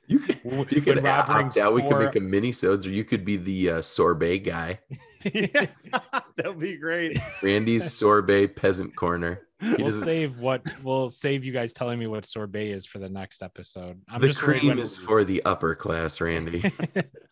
You 0.07 0.17
could, 0.17 0.39
When 0.43 0.65
you 0.71 0.81
could 0.81 1.03
Rob 1.03 1.29
opt 1.29 1.57
out. 1.57 1.75
We 1.75 1.83
could 1.83 1.99
make 1.99 2.15
a 2.15 2.19
mini 2.19 2.51
sodes, 2.51 2.87
or 2.87 2.89
you 2.89 3.03
could 3.03 3.23
be 3.23 3.37
the 3.37 3.69
uh, 3.69 3.81
sorbet 3.83 4.39
guy. 4.39 4.79
yeah, 5.23 5.67
that 6.35 6.45
would 6.47 6.59
be 6.59 6.77
great. 6.77 7.19
Randy's 7.43 7.93
sorbet 7.93 8.55
peasant 8.55 8.95
corner. 8.95 9.41
He 9.61 9.67
We'll 9.75 9.77
doesn't- 9.89 10.03
save 10.05 10.39
what 10.39 10.63
we'll 10.81 11.09
save 11.11 11.45
you 11.45 11.53
guys 11.53 11.73
telling 11.73 11.99
me 11.99 12.07
what 12.07 12.25
sorbet 12.25 12.71
is 12.71 12.87
for 12.87 12.97
the 12.97 13.07
next 13.09 13.43
episode. 13.43 14.01
I'm 14.09 14.19
the 14.19 14.29
just 14.29 14.39
cream 14.39 14.69
when, 14.69 14.79
is 14.79 14.95
for 14.97 15.23
the 15.23 15.43
upper 15.45 15.75
class, 15.75 16.19
Randy. 16.19 16.63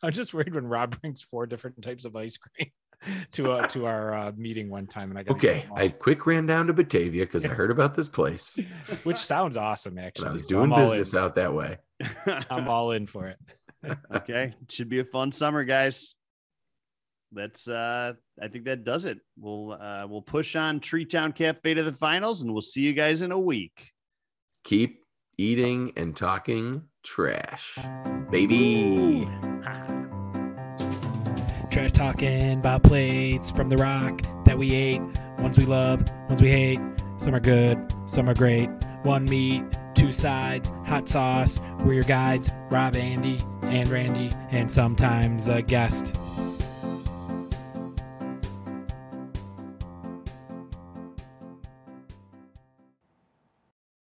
I'm 0.03 0.11
just 0.11 0.35
worried 0.35 0.53
when 0.53 0.67
Rob 0.67 1.01
brings 1.01 1.23
four 1.23 1.47
different 1.47 1.81
types 1.81 2.05
of 2.05 2.15
ice 2.15 2.37
cream 2.37 2.69
to 3.31 3.51
uh, 3.51 3.67
to 3.67 3.85
our 3.85 4.13
uh, 4.13 4.31
meeting 4.35 4.69
one 4.69 4.87
time, 4.87 5.09
and 5.09 5.19
I 5.19 5.23
got 5.23 5.35
Okay, 5.35 5.65
I 5.75 5.89
quick 5.89 6.25
ran 6.25 6.45
down 6.45 6.67
to 6.67 6.73
Batavia 6.73 7.25
because 7.25 7.45
I 7.45 7.49
heard 7.49 7.71
about 7.71 7.95
this 7.95 8.09
place 8.09 8.57
which 9.03 9.17
sounds 9.17 9.57
awesome 9.57 9.97
and 9.97 10.07
actually. 10.07 10.29
I 10.29 10.31
was 10.31 10.41
So 10.41 10.47
doing 10.49 10.71
I'm 10.73 10.81
business 10.81 11.15
out 11.15 11.35
that 11.35 11.53
way. 11.53 11.77
I'm 12.49 12.67
all 12.67 12.91
in 12.91 13.07
for 13.07 13.27
it. 13.27 13.37
okay. 14.13 14.53
Should 14.69 14.89
be 14.89 14.99
a 14.99 15.05
fun 15.05 15.31
summer, 15.31 15.63
guys. 15.63 16.15
That's 17.31 17.67
uh 17.67 18.13
I 18.41 18.47
think 18.47 18.65
that 18.65 18.83
does 18.83 19.05
it. 19.05 19.19
We'll 19.37 19.73
uh 19.73 20.07
we'll 20.07 20.21
push 20.21 20.55
on 20.55 20.79
Tree 20.79 21.05
Town 21.05 21.33
Cafe 21.33 21.73
to 21.73 21.83
the 21.83 21.93
finals 21.93 22.41
and 22.41 22.51
we'll 22.51 22.61
see 22.61 22.81
you 22.81 22.93
guys 22.93 23.21
in 23.21 23.31
a 23.31 23.39
week. 23.39 23.91
Keep 24.63 25.03
eating 25.37 25.93
and 25.95 26.15
talking 26.15 26.83
trash, 27.03 27.77
baby. 28.31 29.27
Trash 31.77 31.91
talking 31.91 32.53
about 32.53 32.81
plates 32.81 33.51
from 33.51 33.69
the 33.69 33.77
rock 33.77 34.23
that 34.45 34.57
we 34.57 34.73
ate. 34.73 34.99
Ones 35.37 35.59
we 35.59 35.65
love, 35.65 36.03
ones 36.27 36.41
we 36.41 36.49
hate. 36.49 36.79
Some 37.17 37.35
are 37.35 37.39
good, 37.39 37.77
some 38.07 38.27
are 38.27 38.33
great. 38.33 38.67
One 39.03 39.25
meat, 39.25 39.63
two 39.93 40.11
sides, 40.11 40.71
hot 40.85 41.07
sauce. 41.07 41.59
We're 41.81 41.93
your 41.93 42.03
guides, 42.03 42.49
Rob, 42.71 42.95
Andy, 42.95 43.45
and 43.61 43.87
Randy, 43.89 44.33
and 44.49 44.71
sometimes 44.71 45.49
a 45.49 45.61
guest. 45.61 46.15